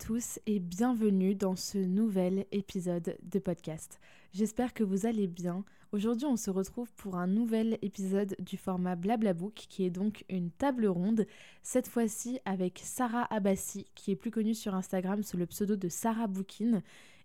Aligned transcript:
tous 0.00 0.40
et 0.46 0.60
bienvenue 0.60 1.34
dans 1.34 1.56
ce 1.56 1.76
nouvel 1.76 2.46
épisode 2.52 3.18
de 3.22 3.38
podcast. 3.38 4.00
J'espère 4.32 4.72
que 4.72 4.82
vous 4.82 5.04
allez 5.04 5.26
bien. 5.26 5.62
Aujourd'hui, 5.92 6.26
on 6.26 6.38
se 6.38 6.50
retrouve 6.50 6.90
pour 6.96 7.16
un 7.16 7.26
nouvel 7.26 7.76
épisode 7.82 8.34
du 8.38 8.56
format 8.56 8.96
Blablabook 8.96 9.52
qui 9.52 9.84
est 9.84 9.90
donc 9.90 10.24
une 10.30 10.50
table 10.52 10.86
ronde, 10.86 11.26
cette 11.62 11.86
fois-ci 11.86 12.40
avec 12.46 12.80
Sarah 12.82 13.26
Abbassi 13.30 13.84
qui 13.94 14.10
est 14.10 14.16
plus 14.16 14.30
connue 14.30 14.54
sur 14.54 14.74
Instagram 14.74 15.22
sous 15.22 15.36
le 15.36 15.44
pseudo 15.44 15.76
de 15.76 15.90
Sarah 15.90 16.28
Bookin 16.28 16.80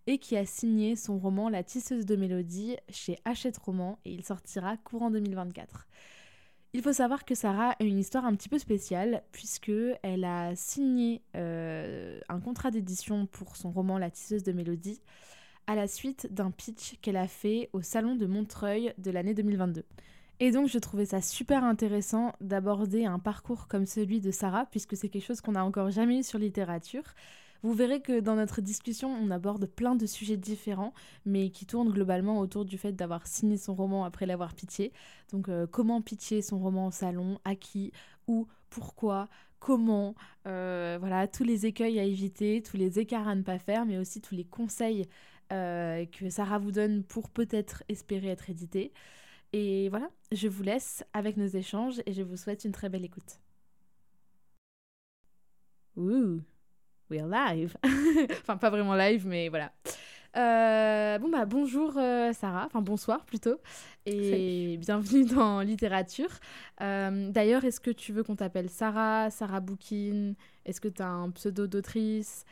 et 0.06 0.18
qui 0.18 0.36
a 0.36 0.46
signé 0.46 0.98
son 0.98 1.18
roman 1.18 1.48
La 1.48 1.64
tisseuse 1.64 2.06
de 2.06 2.18
mélodie 2.18 2.76
chez 2.90 3.18
Hachette 3.24 3.58
Roman 3.58 4.00
et 4.04 4.12
il 4.12 4.26
sortira 4.26 4.76
courant 4.76 5.12
2024. 5.12 5.88
Il 6.76 6.82
faut 6.82 6.92
savoir 6.92 7.24
que 7.24 7.36
Sarah 7.36 7.70
a 7.80 7.84
une 7.86 8.00
histoire 8.00 8.26
un 8.26 8.36
petit 8.36 8.50
peu 8.50 8.60
spéciale 8.60 9.24
puisque 9.32 9.72
elle 10.04 10.26
a 10.26 10.58
signé 10.58 11.22
euh, 11.34 12.20
un 12.28 12.42
contrat 12.42 12.70
d'édition 12.70 13.28
pour 13.28 13.56
son 13.56 13.72
roman 13.72 13.98
La 13.98 14.10
tisseuse 14.10 14.44
de 14.44 14.52
mélodie 14.52 15.00
à 15.68 15.76
la 15.76 15.88
suite 15.88 16.28
d'un 16.34 16.52
pitch 16.52 17.00
qu'elle 17.02 17.16
a 17.16 17.30
fait 17.30 17.70
au 17.72 17.82
salon 17.82 18.18
de 18.18 18.26
Montreuil 18.26 18.94
de 18.98 19.10
l'année 19.10 19.34
2022. 19.34 19.86
Et 20.42 20.52
donc 20.52 20.68
je 20.68 20.78
trouvais 20.78 21.06
ça 21.06 21.22
super 21.22 21.64
intéressant 21.64 22.34
d'aborder 22.42 23.06
un 23.06 23.20
parcours 23.20 23.70
comme 23.70 23.86
celui 23.86 24.20
de 24.20 24.32
Sarah 24.32 24.66
puisque 24.66 24.98
c'est 24.98 25.08
quelque 25.08 25.26
chose 25.26 25.40
qu'on 25.40 25.54
n'a 25.54 25.64
encore 25.64 25.92
jamais 25.92 26.20
eu 26.20 26.24
sur 26.24 26.40
littérature. 26.40 27.06
Vous 27.66 27.74
verrez 27.74 28.00
que 28.00 28.20
dans 28.20 28.36
notre 28.36 28.62
discussion, 28.62 29.10
on 29.10 29.32
aborde 29.32 29.66
plein 29.66 29.96
de 29.96 30.06
sujets 30.06 30.38
différents, 30.38 30.94
mais 31.26 31.50
qui 31.50 31.66
tournent 31.66 31.90
globalement 31.90 32.38
autour 32.40 32.64
du 32.64 32.78
fait 32.78 32.92
d'avoir 32.92 33.26
signé 33.26 33.58
son 33.58 33.74
roman 33.74 34.06
après 34.06 34.28
l'avoir 34.28 34.54
pitché. 34.54 34.94
Donc 35.32 35.50
euh, 35.50 35.66
comment 35.66 36.00
pitcher 36.04 36.44
son 36.44 36.60
roman 36.60 36.86
au 36.86 36.92
salon, 36.92 37.40
à 37.44 37.56
qui, 37.56 37.92
où, 38.28 38.46
pourquoi, 38.70 39.30
comment, 39.58 40.14
euh, 40.46 40.98
voilà, 41.00 41.28
tous 41.28 41.44
les 41.44 41.66
écueils 41.66 42.00
à 42.00 42.04
éviter, 42.04 42.62
tous 42.62 42.78
les 42.78 43.00
écarts 43.00 43.28
à 43.28 43.34
ne 43.34 43.42
pas 43.42 43.58
faire, 43.58 43.88
mais 43.88 43.98
aussi 43.98 44.22
tous 44.22 44.36
les 44.36 44.46
conseils 44.46 45.08
euh, 45.52 46.06
que 46.06 46.30
Sarah 46.30 46.60
vous 46.60 46.72
donne 46.72 47.04
pour 47.04 47.32
peut-être 47.32 47.84
espérer 47.90 48.28
être 48.28 48.52
édité. 48.52 48.94
Et 49.54 49.90
voilà, 49.90 50.12
je 50.32 50.48
vous 50.48 50.62
laisse 50.62 51.04
avec 51.14 51.36
nos 51.36 51.48
échanges 51.48 52.00
et 52.06 52.14
je 52.14 52.22
vous 52.22 52.38
souhaite 52.38 52.64
une 52.64 52.74
très 52.74 52.90
belle 52.90 53.06
écoute. 53.06 53.40
Ouh 55.98 56.42
we're 57.10 57.28
live. 57.28 57.76
enfin, 58.42 58.58
pas 58.58 58.70
vraiment 58.70 58.96
live, 58.96 59.26
mais 59.28 59.50
voilà. 59.50 59.72
Euh, 60.38 61.18
bon, 61.18 61.30
bah, 61.30 61.46
bonjour 61.46 61.94
euh, 61.98 62.34
Sarah, 62.34 62.66
enfin 62.66 62.82
bonsoir 62.82 63.24
plutôt, 63.24 63.58
et 64.06 64.76
bienvenue 64.78 65.24
dans 65.34 65.62
Littérature. 65.62 66.30
Euh, 66.82 67.30
d'ailleurs, 67.30 67.64
est-ce 67.64 67.80
que 67.80 67.92
tu 67.92 68.12
veux 68.12 68.24
qu'on 68.24 68.36
t'appelle 68.36 68.70
Sarah, 68.70 69.30
Sarah 69.32 69.62
Bookin 69.62 70.34
Est-ce 70.66 70.82
que 70.82 70.90
tu 70.90 71.02
as 71.02 71.08
un 71.08 71.30
pseudo 71.32 71.68
d'autrice? 71.68 72.44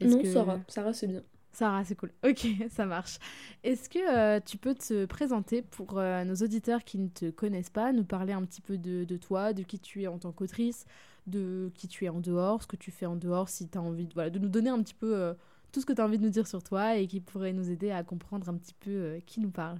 Non, 0.00 0.24
Sarah, 0.24 0.60
Sarah 0.68 0.92
c'est 0.92 1.08
bien. 1.08 1.22
Sarah, 1.50 1.84
c'est 1.84 1.96
cool. 1.96 2.12
Ok, 2.24 2.46
ça 2.70 2.86
marche. 2.86 3.18
Est-ce 3.64 3.88
que 3.88 4.38
tu 4.40 4.56
peux 4.56 4.74
te 4.74 5.04
présenter 5.06 5.62
pour 5.62 5.94
nos 5.94 6.34
auditeurs 6.36 6.84
qui 6.84 6.98
ne 6.98 7.08
te 7.08 7.30
connaissent 7.30 7.70
pas, 7.70 7.92
nous 7.92 8.04
parler 8.04 8.32
un 8.32 8.44
petit 8.44 8.60
peu 8.60 8.78
de, 8.78 9.02
de 9.04 9.16
toi, 9.16 9.52
de 9.52 9.64
qui 9.64 9.80
tu 9.80 10.02
es 10.02 10.06
en 10.06 10.18
tant 10.18 10.30
qu'autrice 10.30 10.86
de 11.26 11.70
qui 11.74 11.88
tu 11.88 12.04
es 12.04 12.08
en 12.08 12.20
dehors, 12.20 12.62
ce 12.62 12.66
que 12.66 12.76
tu 12.76 12.90
fais 12.90 13.06
en 13.06 13.16
dehors, 13.16 13.48
si 13.48 13.68
tu 13.68 13.78
as 13.78 13.82
envie 13.82 14.06
de, 14.06 14.14
voilà, 14.14 14.30
de 14.30 14.38
nous 14.38 14.48
donner 14.48 14.70
un 14.70 14.82
petit 14.82 14.94
peu 14.94 15.16
euh, 15.16 15.34
tout 15.72 15.80
ce 15.80 15.86
que 15.86 15.92
tu 15.92 16.00
as 16.00 16.04
envie 16.04 16.18
de 16.18 16.24
nous 16.24 16.30
dire 16.30 16.46
sur 16.46 16.62
toi 16.62 16.96
et 16.96 17.06
qui 17.06 17.20
pourrait 17.20 17.52
nous 17.52 17.70
aider 17.70 17.90
à 17.90 18.02
comprendre 18.02 18.48
un 18.48 18.56
petit 18.56 18.74
peu 18.74 18.90
euh, 18.90 19.20
qui 19.26 19.40
nous 19.40 19.50
parle. 19.50 19.78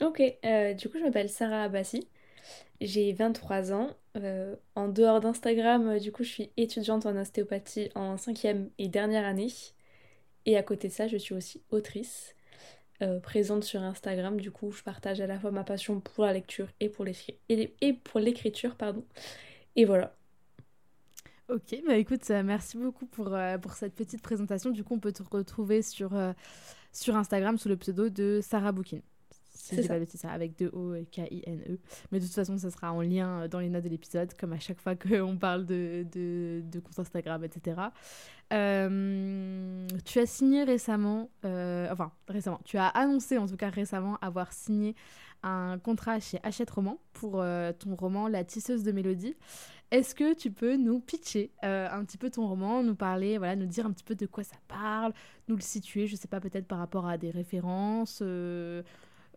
Ok, 0.00 0.22
euh, 0.44 0.74
du 0.74 0.88
coup 0.88 0.98
je 0.98 1.04
m'appelle 1.04 1.28
Sarah 1.28 1.64
Abbassi, 1.64 2.08
j'ai 2.80 3.12
23 3.12 3.72
ans. 3.72 3.90
en 4.74 4.88
dehors 4.88 5.20
d'Instagram, 5.20 5.98
du 5.98 6.10
coup 6.10 6.24
je 6.24 6.30
suis 6.30 6.50
étudiante 6.56 7.06
en 7.06 7.16
ostéopathie 7.16 7.90
en 7.94 8.16
cinquième 8.16 8.70
et 8.78 8.88
dernière 8.88 9.24
année. 9.24 9.48
Et 10.44 10.56
à 10.56 10.62
côté 10.64 10.88
de 10.88 10.92
ça, 10.92 11.06
je 11.06 11.16
suis 11.16 11.34
aussi 11.34 11.62
autrice. 11.70 12.34
présente 13.22 13.62
sur 13.64 13.80
Instagram. 13.80 14.40
Du 14.40 14.50
coup, 14.50 14.72
je 14.72 14.82
partage 14.82 15.20
à 15.20 15.26
la 15.28 15.38
fois 15.38 15.52
ma 15.52 15.62
passion 15.62 16.00
pour 16.00 16.24
la 16.24 16.32
lecture 16.32 16.68
et 16.80 16.88
pour 16.88 17.04
l'écriture. 18.20 18.74
pardon. 18.76 19.04
Et 19.76 19.84
voilà. 19.84 20.16
Ok, 21.52 21.82
bah 21.86 21.96
écoute, 21.98 22.22
euh, 22.30 22.42
merci 22.42 22.78
beaucoup 22.78 23.04
pour, 23.04 23.34
euh, 23.34 23.58
pour 23.58 23.74
cette 23.74 23.94
petite 23.94 24.22
présentation. 24.22 24.70
Du 24.70 24.84
coup, 24.84 24.94
on 24.94 25.00
peut 25.00 25.12
te 25.12 25.22
retrouver 25.22 25.82
sur, 25.82 26.14
euh, 26.14 26.32
sur 26.92 27.14
Instagram 27.14 27.58
sous 27.58 27.68
le 27.68 27.76
pseudo 27.76 28.08
de 28.08 28.40
Sarah 28.42 28.72
Bookin. 28.72 29.00
c'est 29.50 29.86
pas 29.86 29.98
ça, 30.06 30.30
avec 30.30 30.58
deux 30.58 30.70
O 30.72 30.94
et 30.94 31.04
K-I-N-E. 31.04 31.78
Mais 32.10 32.20
de 32.20 32.24
toute 32.24 32.32
façon, 32.32 32.56
ça 32.56 32.70
sera 32.70 32.90
en 32.94 33.02
lien 33.02 33.48
dans 33.48 33.60
les 33.60 33.68
notes 33.68 33.84
de 33.84 33.90
l'épisode, 33.90 34.32
comme 34.40 34.54
à 34.54 34.58
chaque 34.58 34.80
fois 34.80 34.94
qu'on 34.96 35.36
parle 35.36 35.66
de, 35.66 36.06
de, 36.10 36.62
de, 36.64 36.80
compte 36.80 36.98
Instagram, 36.98 37.44
etc. 37.44 37.76
tu 38.50 40.18
as 40.18 40.26
signé 40.26 40.64
récemment, 40.64 41.28
enfin 41.42 42.12
récemment, 42.28 42.60
tu 42.64 42.78
as 42.78 42.88
annoncé 42.88 43.36
en 43.36 43.46
tout 43.46 43.58
cas 43.58 43.68
récemment 43.68 44.16
avoir 44.22 44.54
signé 44.54 44.94
un 45.42 45.78
contrat 45.78 46.18
chez 46.18 46.38
Hachette 46.44 46.70
Roman 46.70 46.98
pour 47.12 47.44
ton 47.78 47.94
roman 47.94 48.28
La 48.28 48.42
tisseuse 48.42 48.84
de 48.84 48.92
mélodie. 48.92 49.36
Est-ce 49.92 50.14
que 50.14 50.32
tu 50.32 50.50
peux 50.50 50.76
nous 50.76 51.00
pitcher 51.00 51.50
euh, 51.64 51.86
un 51.90 52.02
petit 52.06 52.16
peu 52.16 52.30
ton 52.30 52.48
roman, 52.48 52.82
nous 52.82 52.94
parler, 52.94 53.36
voilà, 53.36 53.56
nous 53.56 53.66
dire 53.66 53.84
un 53.84 53.92
petit 53.92 54.02
peu 54.02 54.14
de 54.14 54.24
quoi 54.24 54.42
ça 54.42 54.56
parle, 54.66 55.12
nous 55.48 55.54
le 55.54 55.60
situer, 55.60 56.06
je 56.06 56.16
sais 56.16 56.28
pas, 56.28 56.40
peut-être 56.40 56.66
par 56.66 56.78
rapport 56.78 57.06
à 57.06 57.18
des 57.18 57.30
références, 57.30 58.20
euh, 58.22 58.82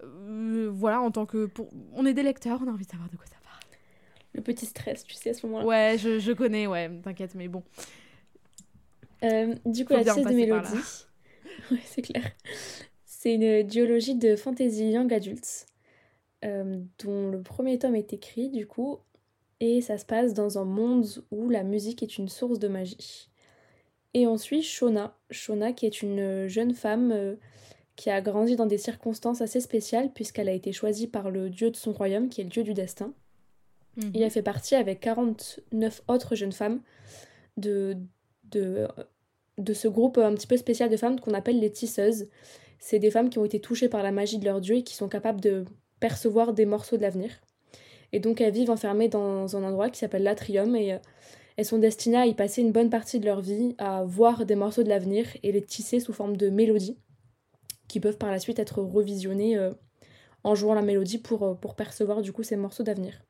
euh, 0.01 0.69
voilà, 0.71 1.01
en 1.01 1.11
tant 1.11 1.25
que... 1.25 1.47
Pour... 1.47 1.67
On 1.91 2.05
est 2.05 2.13
des 2.13 2.23
lecteurs, 2.23 2.61
on 2.63 2.69
a 2.69 2.71
envie 2.71 2.85
de 2.85 2.89
savoir 2.89 3.09
de 3.09 3.17
quoi 3.17 3.25
ça 3.25 3.35
parle. 3.43 3.63
Le 4.33 4.41
petit 4.41 4.65
stress, 4.65 5.03
tu 5.03 5.15
sais, 5.15 5.31
à 5.31 5.33
ce 5.33 5.45
moment-là. 5.45 5.65
Ouais, 5.65 5.97
je, 5.99 6.19
je, 6.19 6.31
connais, 6.31 6.67
ouais, 6.67 6.89
t'inquiète, 7.03 7.35
mais 7.35 7.49
bon. 7.49 7.61
du 9.65 9.83
coup, 9.83 9.91
la 9.91 10.03
pièce 10.03 10.15
de 10.15 10.33
mélodie, 10.33 10.69
ouais, 11.71 11.81
c'est 11.83 12.01
clair. 12.01 12.31
C'est 13.03 13.33
une 13.33 13.63
duologie 13.63 14.15
de 14.15 14.37
fantasy 14.37 14.91
young 14.91 15.13
adults, 15.13 15.65
dont 16.41 17.29
le 17.29 17.41
premier 17.43 17.77
tome 17.77 17.95
est 17.95 18.13
écrit, 18.13 18.49
du 18.49 18.65
coup, 18.67 18.99
et 19.59 19.81
ça 19.81 19.97
se 19.97 20.05
passe 20.05 20.33
dans 20.33 20.57
un 20.57 20.65
monde 20.65 21.05
où 21.31 21.49
la 21.49 21.63
musique 21.63 22.03
est 22.03 22.17
une 22.17 22.29
source 22.29 22.59
de 22.59 22.67
magie. 22.67 23.29
Et 24.13 24.27
on 24.27 24.37
suit 24.37 24.63
Shona, 24.63 25.17
Shona 25.29 25.73
qui 25.73 25.85
est 25.85 26.01
une 26.01 26.47
jeune 26.47 26.73
femme 26.73 27.11
euh, 27.11 27.35
qui 27.95 28.09
a 28.09 28.21
grandi 28.21 28.55
dans 28.55 28.65
des 28.65 28.77
circonstances 28.77 29.41
assez 29.41 29.59
spéciales 29.59 30.11
puisqu'elle 30.13 30.49
a 30.49 30.53
été 30.53 30.71
choisie 30.71 31.07
par 31.07 31.29
le 31.29 31.49
dieu 31.49 31.71
de 31.71 31.75
son 31.75 31.93
royaume 31.93 32.29
qui 32.29 32.41
est 32.41 32.45
le 32.45 32.49
dieu 32.49 32.63
du 32.63 32.73
destin. 32.73 33.13
Mhm. 33.97 34.11
Et 34.13 34.21
elle 34.21 34.31
fait 34.31 34.41
partie 34.41 34.75
avec 34.75 34.99
49 35.01 36.03
autres 36.07 36.35
jeunes 36.35 36.51
femmes 36.51 36.81
de, 37.57 37.97
de, 38.45 38.87
de 39.57 39.73
ce 39.73 39.87
groupe 39.87 40.17
un 40.17 40.33
petit 40.33 40.47
peu 40.47 40.57
spécial 40.57 40.89
de 40.89 40.97
femmes 40.97 41.19
qu'on 41.19 41.33
appelle 41.33 41.59
les 41.59 41.71
tisseuses. 41.71 42.27
C'est 42.79 42.99
des 42.99 43.11
femmes 43.11 43.29
qui 43.29 43.39
ont 43.39 43.45
été 43.45 43.59
touchées 43.59 43.89
par 43.89 44.03
la 44.03 44.11
magie 44.11 44.37
de 44.37 44.45
leur 44.45 44.59
dieu 44.59 44.77
et 44.77 44.83
qui 44.83 44.95
sont 44.95 45.07
capables 45.07 45.41
de 45.41 45.65
percevoir 45.99 46.53
des 46.53 46.65
morceaux 46.65 46.97
de 46.97 47.01
l'avenir. 47.01 47.31
Et 48.11 48.19
donc 48.19 48.41
elles 48.41 48.53
vivent 48.53 48.69
enfermées 48.69 49.07
dans 49.07 49.55
un 49.55 49.63
endroit 49.63 49.89
qui 49.89 49.99
s'appelle 49.99 50.23
l'Atrium 50.23 50.75
et 50.75 50.93
euh, 50.93 50.97
elles 51.57 51.65
sont 51.65 51.77
destinées 51.77 52.17
à 52.17 52.25
y 52.25 52.33
passer 52.33 52.61
une 52.61 52.71
bonne 52.71 52.89
partie 52.89 53.19
de 53.19 53.25
leur 53.25 53.41
vie, 53.41 53.75
à 53.77 54.03
voir 54.03 54.45
des 54.45 54.55
morceaux 54.55 54.83
de 54.83 54.89
l'avenir 54.89 55.25
et 55.43 55.51
les 55.51 55.61
tisser 55.61 55.99
sous 55.99 56.13
forme 56.13 56.37
de 56.37 56.49
mélodies 56.49 56.97
qui 57.87 57.99
peuvent 57.99 58.17
par 58.17 58.31
la 58.31 58.39
suite 58.39 58.59
être 58.59 58.81
revisionnées 58.81 59.57
euh, 59.57 59.71
en 60.43 60.55
jouant 60.55 60.73
la 60.73 60.81
mélodie 60.81 61.17
pour, 61.17 61.43
euh, 61.43 61.53
pour 61.53 61.75
percevoir 61.75 62.21
du 62.21 62.33
coup 62.33 62.43
ces 62.43 62.55
morceaux 62.55 62.83
d'avenir. 62.83 63.23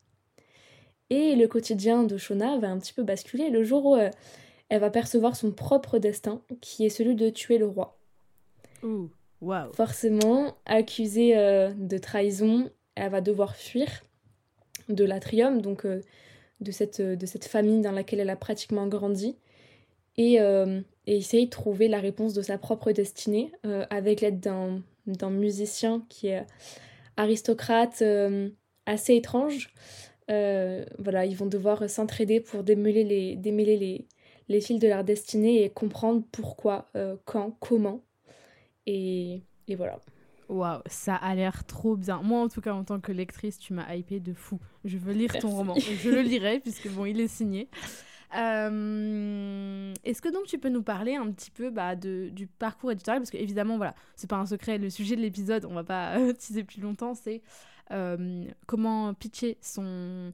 Et 1.09 1.35
le 1.35 1.47
quotidien 1.47 2.03
de 2.03 2.17
Shona 2.17 2.57
va 2.57 2.69
un 2.69 2.79
petit 2.79 2.93
peu 2.93 3.03
basculer 3.03 3.49
le 3.51 3.63
jour 3.63 3.85
où 3.85 3.95
elle 3.95 4.79
va 4.79 4.89
percevoir 4.89 5.35
son 5.35 5.51
propre 5.51 5.99
destin, 5.99 6.41
qui 6.61 6.83
est 6.83 6.89
celui 6.89 7.13
de 7.13 7.29
tuer 7.29 7.59
le 7.59 7.67
roi. 7.67 7.99
Ouh, 8.81 9.11
wow. 9.39 9.71
Forcément, 9.73 10.57
accusée 10.65 11.35
de 11.35 11.97
trahison, 11.99 12.71
elle 12.95 13.11
va 13.11 13.21
devoir 13.21 13.55
fuir 13.55 14.01
de 14.89 15.03
l'atrium, 15.03 15.61
donc 15.61 15.85
euh, 15.85 16.01
de, 16.61 16.71
cette, 16.71 16.99
euh, 16.99 17.15
de 17.15 17.25
cette 17.25 17.45
famille 17.45 17.81
dans 17.81 17.91
laquelle 17.91 18.19
elle 18.19 18.29
a 18.29 18.35
pratiquement 18.35 18.87
grandi, 18.87 19.35
et, 20.17 20.39
euh, 20.39 20.81
et 21.07 21.17
essayer 21.17 21.45
de 21.45 21.49
trouver 21.49 21.87
la 21.87 21.99
réponse 21.99 22.33
de 22.33 22.41
sa 22.41 22.57
propre 22.57 22.91
destinée 22.91 23.51
avec 23.89 24.21
l'aide 24.21 24.39
d'un 24.39 25.29
musicien 25.29 26.05
qui 26.07 26.27
est 26.27 26.45
aristocrate 27.17 28.01
assez 28.85 29.15
étrange, 29.15 29.73
voilà, 30.29 31.25
ils 31.25 31.35
vont 31.35 31.47
devoir 31.47 31.89
s'entraider 31.89 32.39
pour 32.39 32.63
démêler 32.63 33.03
les, 33.03 33.35
démêler 33.35 33.75
les, 33.75 34.07
les 34.47 34.61
fils 34.61 34.79
de 34.79 34.87
leur 34.87 35.03
destinée 35.03 35.65
et 35.65 35.69
comprendre 35.69 36.23
pourquoi, 36.31 36.87
quand, 37.25 37.51
comment. 37.59 38.01
Et, 38.87 39.41
et 39.67 39.75
voilà. 39.75 39.99
Waouh, 40.49 40.81
ça 40.85 41.15
a 41.15 41.35
l'air 41.35 41.65
trop 41.65 41.95
bien. 41.95 42.21
Moi, 42.21 42.41
en 42.41 42.47
tout 42.47 42.61
cas, 42.61 42.73
en 42.73 42.83
tant 42.83 42.99
que 42.99 43.11
lectrice, 43.11 43.57
tu 43.57 43.73
m'as 43.73 43.95
hypé 43.95 44.19
de 44.19 44.33
fou. 44.33 44.59
Je 44.83 44.97
veux 44.97 45.13
lire 45.13 45.37
ton 45.39 45.49
roman. 45.49 45.75
Je 45.75 46.09
le 46.09 46.21
lirai, 46.21 46.59
puisque 46.59 46.89
bon, 46.89 47.05
il 47.05 47.19
est 47.19 47.27
signé. 47.27 47.69
Euh, 48.35 49.93
est-ce 50.03 50.21
que 50.21 50.29
donc 50.29 50.45
tu 50.45 50.57
peux 50.57 50.69
nous 50.69 50.83
parler 50.83 51.15
un 51.15 51.31
petit 51.31 51.51
peu 51.51 51.69
bah, 51.69 51.95
de, 51.95 52.29
du 52.31 52.47
parcours 52.47 52.91
éditorial? 52.91 53.21
Parce 53.21 53.31
que 53.31 53.37
évidemment, 53.37 53.77
voilà, 53.77 53.95
c'est 54.15 54.29
pas 54.29 54.37
un 54.37 54.45
secret. 54.45 54.77
Le 54.77 54.89
sujet 54.89 55.15
de 55.15 55.21
l'épisode, 55.21 55.65
on 55.65 55.73
va 55.73 55.83
pas 55.83 56.17
euh, 56.17 56.33
teaser 56.37 56.63
plus 56.63 56.81
longtemps, 56.81 57.13
c'est 57.13 57.41
euh, 57.91 58.45
comment 58.67 59.13
pitcher 59.13 59.57
son 59.61 60.31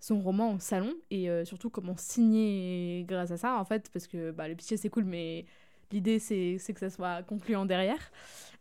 son 0.00 0.20
roman 0.20 0.50
en 0.50 0.58
salon 0.60 0.94
et 1.10 1.28
surtout 1.44 1.70
comment 1.70 1.96
signer 1.96 3.04
grâce 3.08 3.32
à 3.32 3.36
ça 3.36 3.58
en 3.58 3.64
fait 3.64 3.90
parce 3.92 4.06
que 4.06 4.30
bah, 4.30 4.46
le 4.46 4.54
pitcher 4.54 4.76
c'est 4.76 4.90
cool 4.90 5.02
mais 5.02 5.44
l'idée 5.92 6.18
c'est 6.18 6.58
que 6.72 6.80
ça 6.80 6.90
soit 6.90 7.22
concluant 7.22 7.66
derrière 7.66 8.10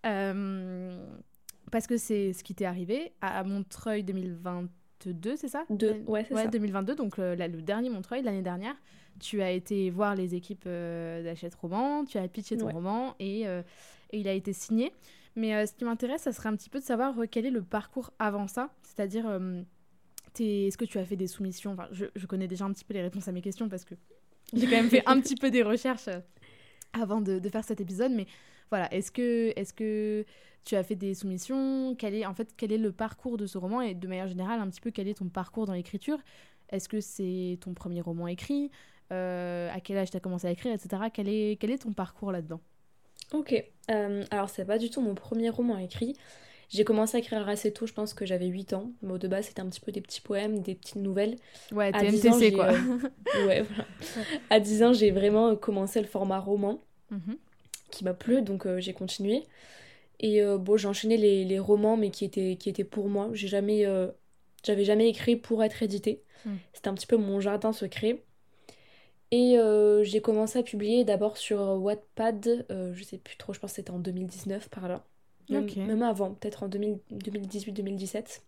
parce 0.03 1.85
que 1.85 1.97
c'est 1.97 2.31
ce 2.33 2.43
qui 2.43 2.55
t'est 2.55 2.65
arrivé 2.65 3.11
à 3.21 3.43
Montreuil 3.43 4.03
2020 4.03 4.67
2022, 5.05 5.35
c'est 5.35 5.47
ça? 5.47 5.65
De, 5.69 6.03
Ouais, 6.07 6.25
c'est 6.27 6.33
ça. 6.33 6.47
2022, 6.47 6.95
donc 6.95 7.19
euh, 7.19 7.35
le 7.35 7.61
dernier 7.61 7.89
Montreuil, 7.89 8.21
l'année 8.23 8.41
dernière. 8.41 8.75
Tu 9.19 9.41
as 9.41 9.51
été 9.51 9.89
voir 9.89 10.15
les 10.15 10.35
équipes 10.35 10.65
euh, 10.67 11.23
d'Achète 11.23 11.55
Roman, 11.55 12.05
tu 12.05 12.17
as 12.17 12.27
pitché 12.27 12.55
ton 12.55 12.69
roman 12.69 13.15
et, 13.19 13.47
euh, 13.47 13.63
et, 14.11 14.19
il 14.19 14.27
a 14.27 14.33
été 14.33 14.53
signé. 14.53 14.91
Mais 15.35 15.65
ce 15.65 15.73
qui 15.73 15.85
m'intéresse, 15.85 16.21
ça 16.21 16.31
serait 16.31 16.49
un 16.49 16.55
petit 16.55 16.69
peu 16.69 16.79
de 16.79 16.83
savoir 16.83 17.15
quel 17.29 17.45
est 17.45 17.51
le 17.51 17.61
parcours 17.61 18.11
avant 18.19 18.47
ça? 18.47 18.71
C'est-à-dire, 18.81 19.25
est-ce 20.39 20.77
que 20.77 20.85
tu 20.85 20.97
as 20.97 21.05
fait 21.05 21.15
des 21.15 21.27
soumissions? 21.27 21.73
Enfin, 21.73 21.87
je, 21.91 22.05
je, 22.15 22.25
connais 22.25 22.47
déjà 22.47 22.65
un 22.65 22.73
petit 22.73 22.85
peu 22.85 22.95
les 22.95 23.03
réponses 23.03 23.27
à 23.27 23.31
mes 23.31 23.41
questions 23.41 23.69
parce 23.69 23.85
que 23.85 23.93
j'ai 24.53 24.65
quand 24.65 24.77
même 24.77 24.89
fait 24.89 25.03
un 25.05 25.19
petit 25.19 25.35
peu 25.35 25.51
des 25.51 25.61
recherches 25.61 26.09
avant 27.01 27.21
de, 27.21 27.39
de, 27.39 27.49
faire 27.49 27.63
cet 27.63 27.81
épisode. 27.81 28.11
Mais 28.11 28.25
voilà, 28.69 28.93
est-ce 28.93 29.11
que, 29.11 29.53
est-ce 29.55 29.73
que 29.73 30.25
tu 30.65 30.75
as 30.75 30.83
fait 30.83 30.95
des 30.95 31.13
soumissions? 31.13 31.95
Quel 31.97 32.15
est, 32.15 32.25
En 32.25 32.33
fait, 32.33 32.49
quel 32.57 32.71
est 32.71 32.77
le 32.77 32.91
parcours 32.91 33.37
de 33.37 33.45
ce 33.45 33.57
roman? 33.57 33.81
Et 33.81 33.93
de 33.93 34.07
manière 34.07 34.27
générale, 34.27 34.59
un 34.59 34.69
petit 34.69 34.81
peu, 34.81 34.91
quel 34.91 35.07
est 35.07 35.15
ton 35.15 35.29
parcours 35.29 35.65
dans 35.65 35.73
l'écriture? 35.73 36.17
Est-ce 36.69 36.89
que 36.89 36.99
c'est 36.99 37.57
ton 37.61 37.73
premier 37.73 38.01
roman 38.01 38.27
écrit? 38.27 38.71
Euh, 39.13 39.69
À 39.73 39.79
quel 39.79 39.97
âge 39.97 40.11
tu 40.11 40.17
as 40.17 40.19
commencé 40.19 40.47
à 40.47 40.51
écrire, 40.51 40.73
etc. 40.73 41.03
Quel 41.13 41.29
est, 41.29 41.57
quel 41.59 41.71
est 41.71 41.79
ton 41.79 41.93
parcours 41.93 42.31
là-dedans? 42.31 42.61
Ok, 43.33 43.61
euh, 43.91 44.23
alors 44.31 44.49
c'est 44.49 44.63
pas 44.63 44.77
du 44.77 44.89
tout 44.89 45.01
mon 45.01 45.15
premier 45.15 45.49
roman 45.49 45.77
écrit. 45.77 46.15
J'ai 46.69 46.83
commencé 46.83 47.15
à 47.15 47.19
écrire 47.19 47.47
assez 47.47 47.71
tôt, 47.71 47.87
je 47.87 47.93
pense 47.93 48.13
que 48.13 48.25
j'avais 48.25 48.47
8 48.47 48.73
ans. 48.73 48.91
Mais 49.01 49.17
de 49.17 49.27
base, 49.27 49.45
c'était 49.45 49.61
un 49.61 49.69
petit 49.69 49.79
peu 49.79 49.91
des 49.91 50.01
petits 50.01 50.19
poèmes, 50.19 50.59
des 50.59 50.75
petites 50.75 50.97
nouvelles. 50.97 51.37
Ouais, 51.71 51.91
TMTC 51.91 52.51
quoi. 52.51 52.73
Euh, 52.73 53.47
ouais, 53.47 53.61
voilà. 53.61 53.85
À 54.49 54.59
10 54.59 54.83
ans, 54.83 54.93
j'ai 54.93 55.11
vraiment 55.11 55.55
commencé 55.55 56.01
le 56.01 56.07
format 56.07 56.39
roman. 56.39 56.81
Mhm 57.11 57.37
qui 57.91 58.03
m'a 58.03 58.13
plu, 58.13 58.41
donc 58.41 58.65
euh, 58.65 58.79
j'ai 58.79 58.93
continué. 58.93 59.43
Et 60.19 60.41
euh, 60.41 60.57
bon, 60.57 60.77
j'ai 60.77 60.87
enchaîné 60.87 61.17
les, 61.17 61.45
les, 61.45 61.59
romans, 61.59 61.97
mais 61.97 62.09
qui 62.09 62.25
étaient, 62.25 62.55
qui 62.55 62.69
étaient 62.69 62.83
pour 62.83 63.07
moi. 63.07 63.29
J'ai 63.33 63.47
jamais, 63.47 63.85
euh, 63.85 64.07
j'avais 64.63 64.83
jamais 64.83 65.09
écrit 65.09 65.35
pour 65.35 65.63
être 65.63 65.83
édité. 65.83 66.23
Hmm. 66.45 66.55
C'était 66.73 66.87
un 66.89 66.93
petit 66.93 67.07
peu 67.07 67.17
mon 67.17 67.39
jardin 67.39 67.73
secret. 67.73 68.23
Et 69.29 69.57
j'ai 70.03 70.21
commencé 70.21 70.57
à 70.57 70.63
publier 70.63 71.03
d'abord 71.03 71.35
sur 71.35 71.59
Wattpad, 71.59 72.65
je 72.69 73.03
sais 73.03 73.17
plus 73.17 73.35
trop, 73.35 73.51
je 73.51 73.59
pense 73.59 73.71
que 73.71 73.75
c'était 73.75 73.91
en 73.91 73.99
2019 73.99 74.69
par 74.69 74.87
là. 74.87 75.03
Même, 75.49 75.67
même 75.75 76.01
avant, 76.01 76.33
peut-être 76.33 76.63
en 76.63 76.69
2018-2017. 76.69 78.39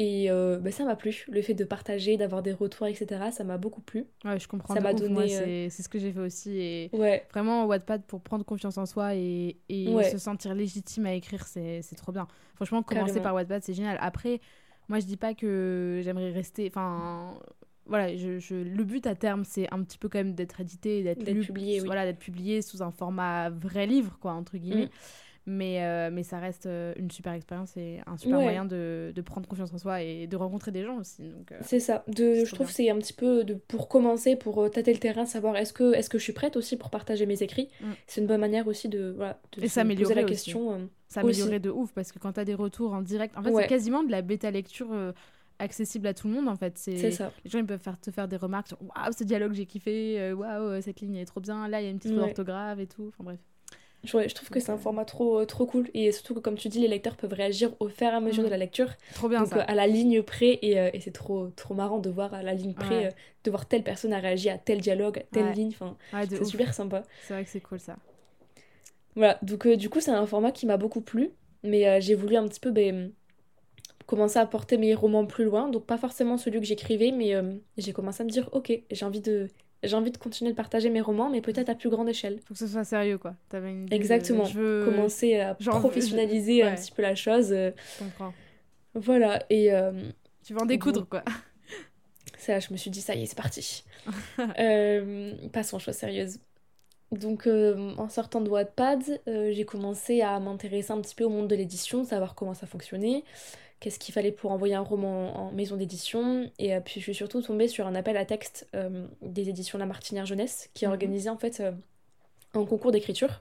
Et 0.00 0.30
euh, 0.30 0.60
bah, 0.60 0.70
ça 0.70 0.84
m'a 0.84 0.94
plu, 0.94 1.24
le 1.28 1.42
fait 1.42 1.54
de 1.54 1.64
partager, 1.64 2.16
d'avoir 2.16 2.40
des 2.40 2.52
retours, 2.52 2.86
etc. 2.86 3.30
Ça 3.32 3.42
m'a 3.42 3.58
beaucoup 3.58 3.80
plu. 3.80 4.06
Ouais, 4.24 4.38
je 4.38 4.46
comprends. 4.46 4.72
Ça 4.72 4.80
m'a 4.80 4.94
donné. 4.94 5.36
Euh, 5.36 5.66
c'est 5.70 5.82
ce 5.82 5.88
que 5.88 5.98
j'ai 5.98 6.12
fait 6.12 6.20
aussi. 6.20 6.56
Et 6.56 6.90
ouais. 6.92 7.26
Vraiment, 7.32 7.66
Wattpad, 7.66 8.04
pour 8.04 8.20
prendre 8.20 8.44
confiance 8.44 8.78
en 8.78 8.86
soi 8.86 9.16
et, 9.16 9.56
et 9.68 9.86
se 10.04 10.18
sentir 10.18 10.54
légitime 10.54 11.06
à 11.06 11.14
écrire, 11.14 11.44
c'est 11.46 11.82
trop 11.96 12.12
bien. 12.12 12.28
Franchement, 12.54 12.82
commencer 12.84 13.20
par 13.20 13.34
Wattpad, 13.34 13.64
c'est 13.64 13.74
génial. 13.74 13.98
Après, 14.00 14.40
moi, 14.88 15.00
je 15.00 15.04
dis 15.04 15.16
pas 15.16 15.34
que 15.34 16.00
j'aimerais 16.04 16.30
rester. 16.30 16.68
Enfin. 16.68 17.34
Voilà, 17.90 18.14
je, 18.14 18.54
le 18.54 18.84
but 18.84 19.06
à 19.06 19.14
terme, 19.14 19.44
c'est 19.46 19.66
un 19.72 19.82
petit 19.82 19.96
peu 19.96 20.10
quand 20.10 20.18
même 20.18 20.34
d'être 20.34 20.60
édité, 20.60 21.02
d'être 21.02 21.24
publié, 21.24 21.80
voilà, 21.80 22.04
d'être 22.04 22.18
publié 22.18 22.60
sous 22.60 22.82
un 22.82 22.90
format 22.90 23.48
vrai 23.48 23.86
livre, 23.86 24.18
quoi, 24.20 24.32
entre 24.32 24.58
guillemets. 24.58 24.86
Mm. 24.86 24.90
Mais, 25.50 25.82
euh, 25.82 26.10
mais 26.12 26.24
ça 26.24 26.38
reste 26.38 26.66
euh, 26.66 26.92
une 26.98 27.10
super 27.10 27.32
expérience 27.32 27.74
et 27.78 28.00
un 28.06 28.18
super 28.18 28.38
moyen 28.38 28.66
de, 28.66 29.12
de, 29.14 29.22
prendre 29.22 29.48
confiance 29.48 29.72
en 29.72 29.78
soi 29.78 30.02
et 30.02 30.26
de 30.26 30.36
rencontrer 30.36 30.72
des 30.72 30.84
gens 30.84 30.98
aussi. 30.98 31.22
Euh, 31.22 31.56
c'est 31.62 31.80
ça. 31.80 32.04
De, 32.06 32.44
je 32.44 32.54
trouve 32.54 32.66
que 32.66 32.72
c'est 32.74 32.90
un 32.90 32.98
petit 32.98 33.14
peu 33.14 33.44
de, 33.44 33.54
pour 33.54 33.88
commencer, 33.88 34.36
pour 34.36 34.70
tâter 34.70 34.92
le 34.92 34.98
terrain, 34.98 35.24
savoir 35.24 35.56
est-ce 35.56 35.72
que, 35.72 35.94
est 35.94 36.06
que 36.06 36.18
je 36.18 36.22
suis 36.22 36.34
prête 36.34 36.56
aussi 36.56 36.76
pour 36.76 36.90
partager 36.90 37.24
mes 37.24 37.42
écrits. 37.42 37.70
Mm. 37.80 37.86
C'est 38.06 38.20
une 38.20 38.26
bonne 38.26 38.42
manière 38.42 38.66
aussi 38.66 38.90
de, 38.90 39.14
voilà, 39.16 39.40
de 39.52 39.64
et 39.64 39.68
se 39.68 39.80
poser 39.80 40.14
la 40.14 40.24
question. 40.24 40.86
S'améliorer 41.08 41.60
de 41.60 41.70
ouf 41.70 41.92
parce 41.92 42.12
que 42.12 42.18
quand 42.18 42.34
tu 42.34 42.40
as 42.40 42.44
des 42.44 42.54
retours 42.54 42.92
en 42.92 43.00
direct, 43.00 43.34
en 43.38 43.42
fait, 43.42 43.54
c'est 43.54 43.68
quasiment 43.68 44.02
de 44.02 44.10
la 44.10 44.20
bêta 44.20 44.50
lecture 44.50 44.90
accessible 45.58 46.08
à 46.08 46.14
tout 46.14 46.28
le 46.28 46.34
monde 46.34 46.46
en 46.46 46.54
fait 46.54 46.78
c'est 46.78 47.10
ça 47.10 47.32
les 47.44 47.50
gens 47.50 47.58
ils 47.58 47.66
peuvent 47.66 47.80
faire 47.80 47.98
te 47.98 48.12
faire 48.12 48.28
des 48.28 48.36
remarques 48.36 48.68
sur 48.68 48.78
waouh 48.80 49.12
ce 49.12 49.24
dialogue 49.24 49.54
j'ai 49.54 49.66
kiffé 49.66 50.32
waouh 50.32 50.80
cette 50.80 51.00
ligne 51.00 51.16
est 51.16 51.24
trop 51.24 51.40
bien 51.40 51.66
là 51.66 51.80
il 51.80 51.84
y 51.84 51.88
a 51.88 51.90
une 51.90 51.98
petite 51.98 52.12
faute 52.12 52.20
d'orthographe 52.20 52.78
et 52.78 52.86
tout 52.86 53.08
enfin 53.08 53.24
bref 53.24 53.40
je, 54.04 54.34
trouve 54.34 54.48
que 54.48 54.60
c'est 54.60 54.70
un 54.70 54.78
format 54.78 55.04
trop, 55.04 55.44
trop 55.44 55.66
cool. 55.66 55.88
Et 55.92 56.12
surtout 56.12 56.34
que, 56.34 56.40
comme 56.40 56.54
tu 56.54 56.68
dis, 56.68 56.78
les 56.78 56.88
lecteurs 56.88 57.16
peuvent 57.16 57.32
réagir 57.32 57.70
au 57.80 57.88
fur 57.88 58.06
et 58.06 58.10
à 58.10 58.20
mesure 58.20 58.44
de 58.44 58.48
mm. 58.48 58.52
la 58.52 58.56
lecture. 58.56 58.88
Trop 59.14 59.28
bien. 59.28 59.42
Donc, 59.42 59.52
à 59.56 59.74
la 59.74 59.86
ligne 59.86 60.22
près. 60.22 60.58
Et, 60.62 60.78
euh, 60.78 60.90
et 60.92 61.00
c'est 61.00 61.10
trop, 61.10 61.48
trop 61.56 61.74
marrant 61.74 61.98
de 61.98 62.08
voir 62.08 62.32
à 62.32 62.42
la 62.42 62.54
ligne 62.54 62.74
près, 62.74 63.06
euh, 63.06 63.10
de 63.44 63.50
voir 63.50 63.66
telle 63.66 63.82
personne 63.82 64.12
a 64.12 64.20
réagi 64.20 64.50
à 64.50 64.58
tel 64.58 64.80
dialogue, 64.80 65.18
à 65.18 65.22
telle 65.22 65.52
ligne. 65.52 65.72
Enfin, 65.74 65.96
c'est 66.28 66.44
super 66.44 66.74
sympa. 66.74 67.02
C'est 67.26 67.34
vrai 67.34 67.44
que 67.44 67.50
c'est 67.50 67.60
cool 67.60 67.80
ça. 67.80 67.96
Voilà. 69.16 69.38
Donc, 69.42 69.66
euh, 69.66 69.76
du 69.76 69.90
coup, 69.90 70.00
c'est 70.00 70.12
un 70.12 70.26
format 70.26 70.52
qui 70.52 70.66
m'a 70.66 70.76
beaucoup 70.76 71.00
plu. 71.00 71.30
Mais 71.64 72.00
j'ai 72.00 72.14
voulu 72.14 72.36
un 72.36 72.46
petit 72.46 72.60
peu 72.60 72.70
ben, 72.70 73.10
commencer 74.06 74.38
à 74.38 74.46
porter 74.46 74.78
mes 74.78 74.94
romans 74.94 75.26
plus 75.26 75.44
loin. 75.44 75.68
Donc, 75.68 75.86
pas 75.86 75.98
forcément 75.98 76.36
celui 76.36 76.60
que 76.60 76.66
j'écrivais, 76.66 77.10
mais 77.10 77.34
j'ai 77.76 77.92
commencé 77.92 78.22
à 78.22 78.24
me 78.24 78.30
dire 78.30 78.48
ok, 78.52 78.72
j'ai 78.92 79.04
envie 79.04 79.20
de 79.20 79.48
j'ai 79.82 79.94
envie 79.94 80.10
de 80.10 80.18
continuer 80.18 80.50
de 80.50 80.56
partager 80.56 80.90
mes 80.90 81.00
romans, 81.00 81.30
mais 81.30 81.40
peut-être 81.40 81.68
à 81.68 81.74
plus 81.74 81.88
grande 81.88 82.08
échelle. 82.08 82.40
Faut 82.44 82.54
que 82.54 82.60
ce 82.60 82.66
soit 82.66 82.84
sérieux, 82.84 83.18
quoi. 83.18 83.34
Avais 83.52 83.70
une 83.70 83.92
Exactement. 83.92 84.44
Je 84.44 84.58
veux... 84.58 84.84
Commencer 84.84 85.38
à 85.38 85.54
professionnaliser 85.54 86.62
un 86.62 86.74
petit 86.74 86.92
peu 86.92 87.02
la 87.02 87.14
chose. 87.14 87.52
Euh. 87.52 87.70
Je 87.98 88.04
comprends. 88.04 88.32
Voilà, 88.94 89.44
et... 89.50 89.72
Euh, 89.72 89.92
tu 90.44 90.54
vas 90.54 90.62
en 90.62 90.66
découdre, 90.66 91.06
quoi. 91.08 91.22
Ça, 92.38 92.58
je 92.58 92.72
me 92.72 92.76
suis 92.76 92.90
dit, 92.90 93.00
ça 93.00 93.14
y 93.14 93.22
est, 93.22 93.26
c'est 93.26 93.36
parti. 93.36 93.84
euh, 94.58 95.34
passons 95.52 95.76
aux 95.76 95.80
choses 95.80 95.96
sérieuses. 95.96 96.38
Donc, 97.12 97.46
euh, 97.46 97.94
en 97.96 98.08
sortant 98.08 98.40
de 98.40 98.48
Wattpad, 98.48 99.20
j'ai 99.26 99.64
commencé 99.64 100.22
à 100.22 100.38
m'intéresser 100.40 100.92
un 100.92 101.00
petit 101.00 101.14
peu 101.14 101.24
au 101.24 101.30
monde 101.30 101.48
de 101.48 101.54
l'édition, 101.54 102.04
savoir 102.04 102.34
comment 102.34 102.54
ça 102.54 102.66
fonctionnait 102.66 103.24
qu'est-ce 103.80 103.98
qu'il 103.98 104.12
fallait 104.12 104.32
pour 104.32 104.50
envoyer 104.50 104.74
un 104.74 104.80
roman 104.82 105.36
en 105.36 105.52
maison 105.52 105.76
d'édition. 105.76 106.50
Et 106.58 106.74
euh, 106.74 106.80
puis 106.80 107.00
je 107.00 107.04
suis 107.04 107.14
surtout 107.14 107.42
tombée 107.42 107.68
sur 107.68 107.86
un 107.86 107.94
appel 107.94 108.16
à 108.16 108.24
texte 108.24 108.68
euh, 108.74 109.06
des 109.22 109.48
éditions 109.48 109.78
La 109.78 109.86
Martinière 109.86 110.26
Jeunesse 110.26 110.70
qui 110.74 110.84
a 110.84 110.88
mhm. 110.88 110.94
organisé 110.94 111.30
en 111.30 111.38
fait 111.38 111.60
euh, 111.60 111.72
un 112.54 112.64
concours 112.64 112.92
d'écriture 112.92 113.40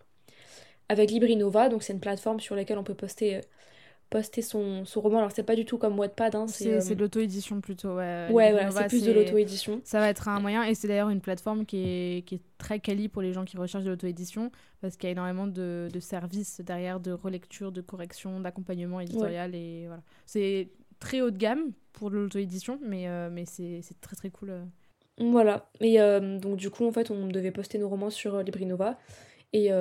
avec 0.90 1.12
Librinova. 1.12 1.70
Donc 1.70 1.84
c'est 1.84 1.94
une 1.94 2.00
plateforme 2.00 2.40
sur 2.40 2.56
laquelle 2.56 2.78
on 2.78 2.84
peut 2.84 2.94
poster 2.94 3.42
poster 4.10 4.42
son, 4.42 4.86
son 4.86 5.02
roman. 5.02 5.20
Alors, 5.20 5.32
c'est 5.32 5.44
pas 5.44 5.56
du 5.56 5.66
tout 5.66 5.78
comme 5.78 5.98
Wattpad. 6.00 6.36
Hein, 6.36 6.48
c'est 6.48 6.96
de 6.96 7.00
l'auto-édition 7.00 7.62
plutôt. 7.62 7.96
Ouais, 7.96 8.28
ouais, 8.30 8.54
ouais 8.54 8.72
c'est 8.72 8.88
plus 8.88 9.04
de 9.04 9.12
l'auto-édition. 9.12 9.82
Ça 9.84 10.00
va 10.00 10.10
être 10.10 10.28
un 10.28 10.40
moyen, 10.40 10.64
et 10.64 10.76
c'est 10.76 10.88
d'ailleurs 10.88 11.10
une 11.10 11.22
plateforme 11.22 11.66
qui 11.66 11.78
est, 11.78 12.26
qui 12.26 12.36
est 12.36 12.42
très 12.58 12.80
quali 12.80 13.10
pour 13.10 13.22
les 13.22 13.34
gens 13.34 13.46
qui 13.46 13.58
recherchent 13.58 13.84
de 13.84 13.90
l'auto-édition, 13.90 14.52
parce 14.82 14.96
qu'il 14.96 15.08
y 15.08 15.10
a 15.10 15.12
énormément 15.12 15.48
de, 15.48 15.90
de, 15.92 16.00
services 16.00 16.62
derrière, 16.62 17.00
de 17.00 17.12
relecture, 17.12 17.72
de 17.72 17.82
correction, 17.82 18.40
d'accompagnement 18.40 19.00
éditorial. 19.00 19.54
Et 19.56 19.88
voilà. 19.88 20.04
C'est 20.26 20.70
très 21.00 21.22
haut 21.22 21.32
de 21.32 21.38
gamme 21.38 21.72
pour 21.94 22.10
l'auto-édition, 22.10 22.80
mais, 22.84 23.08
euh, 23.08 23.30
mais 23.32 23.46
c'est 23.46 23.82
très 24.02 24.16
très 24.16 24.30
cool. 24.30 24.52
Euh. 24.52 24.64
Voilà. 25.20 25.70
Et 25.82 26.00
euh, 26.00 26.38
donc, 26.38 26.58
du 26.58 26.70
coup, 26.70 26.86
en 26.86 26.92
fait, 26.92 27.12
on 27.12 27.28
devait 27.28 27.52
poster 27.52 27.78
nos 27.78 27.90
romans 27.90 28.10
sur 28.10 28.42
Librinova. 28.42 28.98
Et 29.54 29.72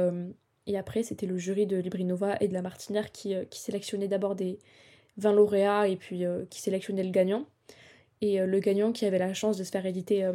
et 0.67 0.77
après, 0.77 1.03
c'était 1.03 1.27
le 1.27 1.39
jury 1.39 1.67
de 1.67 1.77
Librinova 1.77 2.37
et 2.41 2.49
de 2.49 2.53
la 2.53 2.63
Martinière 2.63 3.13
qui, 3.13 3.35
euh, 3.35 3.45
qui 3.45 3.61
sélectionnait 3.61 4.09
d'abord 4.09 4.35
des 4.35 4.59
20 5.19 5.33
lauréats 5.33 5.89
et 5.89 5.97
puis 5.97 6.25
euh, 6.25 6.45
qui 6.51 6.61
sélectionnait 6.61 7.05
le 7.05 7.11
gagnant. 7.11 7.47
Et 8.21 8.41
euh, 8.41 8.47
le 8.47 8.59
gagnant 8.59 8.93
qui 8.93 9.07
avait 9.07 9.19
la 9.19 9.33
chance 9.33 9.57
de 9.57 9.65
se 9.65 9.71
faire 9.71 9.87
éditer 9.87 10.29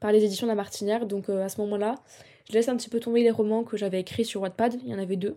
par 0.00 0.12
les 0.12 0.24
éditions 0.24 0.46
de 0.46 0.50
la 0.52 0.56
Martinière. 0.56 1.06
Donc 1.06 1.28
à 1.30 1.48
ce 1.48 1.60
moment-là, 1.62 1.94
je 2.48 2.52
laisse 2.54 2.68
un 2.68 2.76
petit 2.76 2.90
peu 2.90 3.00
tomber 3.00 3.22
les 3.22 3.30
romans 3.30 3.64
que 3.64 3.76
j'avais 3.76 4.00
écrits 4.00 4.24
sur 4.24 4.42
Wattpad. 4.42 4.74
Il 4.84 4.88
y 4.88 4.94
en 4.94 4.98
avait 4.98 5.16
deux. 5.16 5.36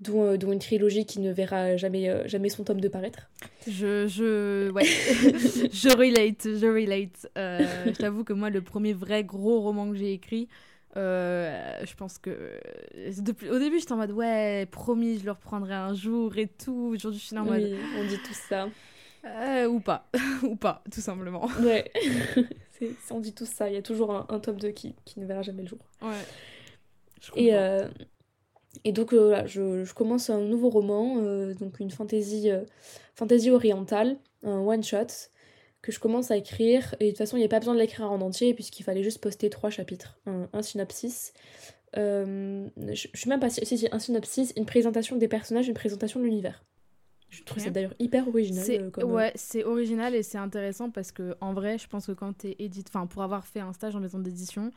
Dont, 0.00 0.36
dont, 0.36 0.52
une 0.52 0.60
trilogie 0.60 1.04
qui 1.06 1.18
ne 1.18 1.32
verra 1.32 1.76
jamais, 1.76 2.28
jamais 2.28 2.50
son 2.50 2.62
tome 2.62 2.80
de 2.80 2.86
paraître. 2.86 3.28
Je, 3.66 4.06
je, 4.06 4.70
ouais, 4.70 4.84
je 4.84 5.88
relate, 5.88 6.44
je 6.44 6.66
relate. 6.72 7.26
je 7.34 7.98
t'avoue 7.98 8.22
que 8.22 8.32
moi, 8.32 8.48
le 8.48 8.62
premier 8.62 8.92
vrai 8.92 9.24
gros 9.24 9.60
roman 9.60 9.90
que 9.90 9.96
j'ai 9.96 10.12
écrit, 10.12 10.46
euh, 10.98 11.80
je 11.84 11.94
pense 11.94 12.18
que 12.18 12.58
depuis, 13.20 13.48
au 13.48 13.58
début 13.58 13.78
j'étais 13.78 13.92
en 13.92 13.96
mode 13.96 14.10
ouais 14.10 14.66
promis 14.70 15.18
je 15.18 15.24
le 15.24 15.30
reprendrai 15.32 15.74
un 15.74 15.94
jour 15.94 16.36
et 16.36 16.48
tout. 16.48 16.92
Aujourd'hui 16.94 17.20
je 17.20 17.26
suis 17.26 17.38
en 17.38 17.44
mode 17.44 17.76
on 17.98 18.04
dit 18.04 18.18
tout 18.18 18.34
ça. 18.34 18.68
Euh, 19.24 19.66
ou 19.66 19.80
pas, 19.80 20.08
ou 20.42 20.56
pas, 20.56 20.82
tout 20.92 21.00
simplement. 21.00 21.48
Ouais, 21.60 21.90
on 23.10 23.20
dit 23.20 23.32
tout 23.32 23.46
ça, 23.46 23.68
il 23.68 23.74
y 23.74 23.78
a 23.78 23.82
toujours 23.82 24.12
un, 24.12 24.26
un 24.28 24.38
top 24.38 24.56
2 24.56 24.70
qui, 24.70 24.94
qui, 25.04 25.20
ne 25.20 25.26
verra 25.26 25.42
jamais 25.42 25.62
le 25.62 25.68
jour. 25.68 25.78
Ouais. 26.02 26.14
et, 27.36 27.54
euh, 27.54 27.86
et 28.84 28.92
donc 28.92 29.12
euh, 29.12 29.42
je, 29.46 29.84
je, 29.84 29.94
commence 29.94 30.30
un 30.30 30.40
nouveau 30.40 30.70
roman, 30.70 31.16
euh, 31.18 31.54
donc 31.54 31.80
une 31.80 31.90
fantaisie, 31.90 32.50
fantaisie 33.14 33.50
orientale, 33.50 34.16
un 34.44 34.60
one-shot, 34.60 35.30
que 35.82 35.92
je 35.92 36.00
commence 36.00 36.30
à 36.30 36.36
écrire. 36.36 36.94
Et 37.00 37.06
de 37.06 37.10
toute 37.10 37.18
façon, 37.18 37.36
il 37.36 37.40
n'y 37.40 37.46
a 37.46 37.48
pas 37.48 37.60
besoin 37.60 37.74
de 37.74 37.80
l'écrire 37.80 38.10
en 38.10 38.20
entier, 38.20 38.54
puisqu'il 38.54 38.82
fallait 38.82 39.02
juste 39.02 39.20
poster 39.20 39.50
trois 39.50 39.70
chapitres, 39.70 40.18
un, 40.26 40.48
un 40.52 40.62
synopsis. 40.62 41.32
je, 41.94 42.68
je 42.86 43.18
suis 43.18 43.28
même 43.28 43.40
pas 43.40 43.50
si, 43.50 43.64
si, 43.64 43.88
un 43.90 43.98
synopsis, 43.98 44.52
une 44.56 44.66
présentation 44.66 45.16
des 45.16 45.28
personnages, 45.28 45.68
une 45.68 45.74
présentation 45.74 46.20
de 46.20 46.24
l'univers. 46.24 46.64
Je 47.30 47.42
trouve 47.42 47.62
ça 47.62 47.70
d'ailleurs 47.70 47.94
hyper 47.98 48.26
original. 48.26 48.64
Euh, 48.68 48.90
comme... 48.90 49.12
Ouais, 49.12 49.32
c'est 49.34 49.64
original 49.64 50.14
et 50.14 50.22
c'est 50.22 50.38
intéressant 50.38 50.90
parce 50.90 51.12
que 51.12 51.36
en 51.40 51.52
vrai, 51.52 51.78
je 51.78 51.86
pense 51.86 52.06
que 52.06 52.12
quand 52.12 52.32
t'es 52.32 52.56
édite, 52.58 52.88
enfin 52.88 53.06
pour 53.06 53.22
avoir 53.22 53.46
fait 53.46 53.60
un 53.60 53.72
stage 53.72 53.94
en 53.94 54.00
maison 54.00 54.18
d'édition, 54.18 54.70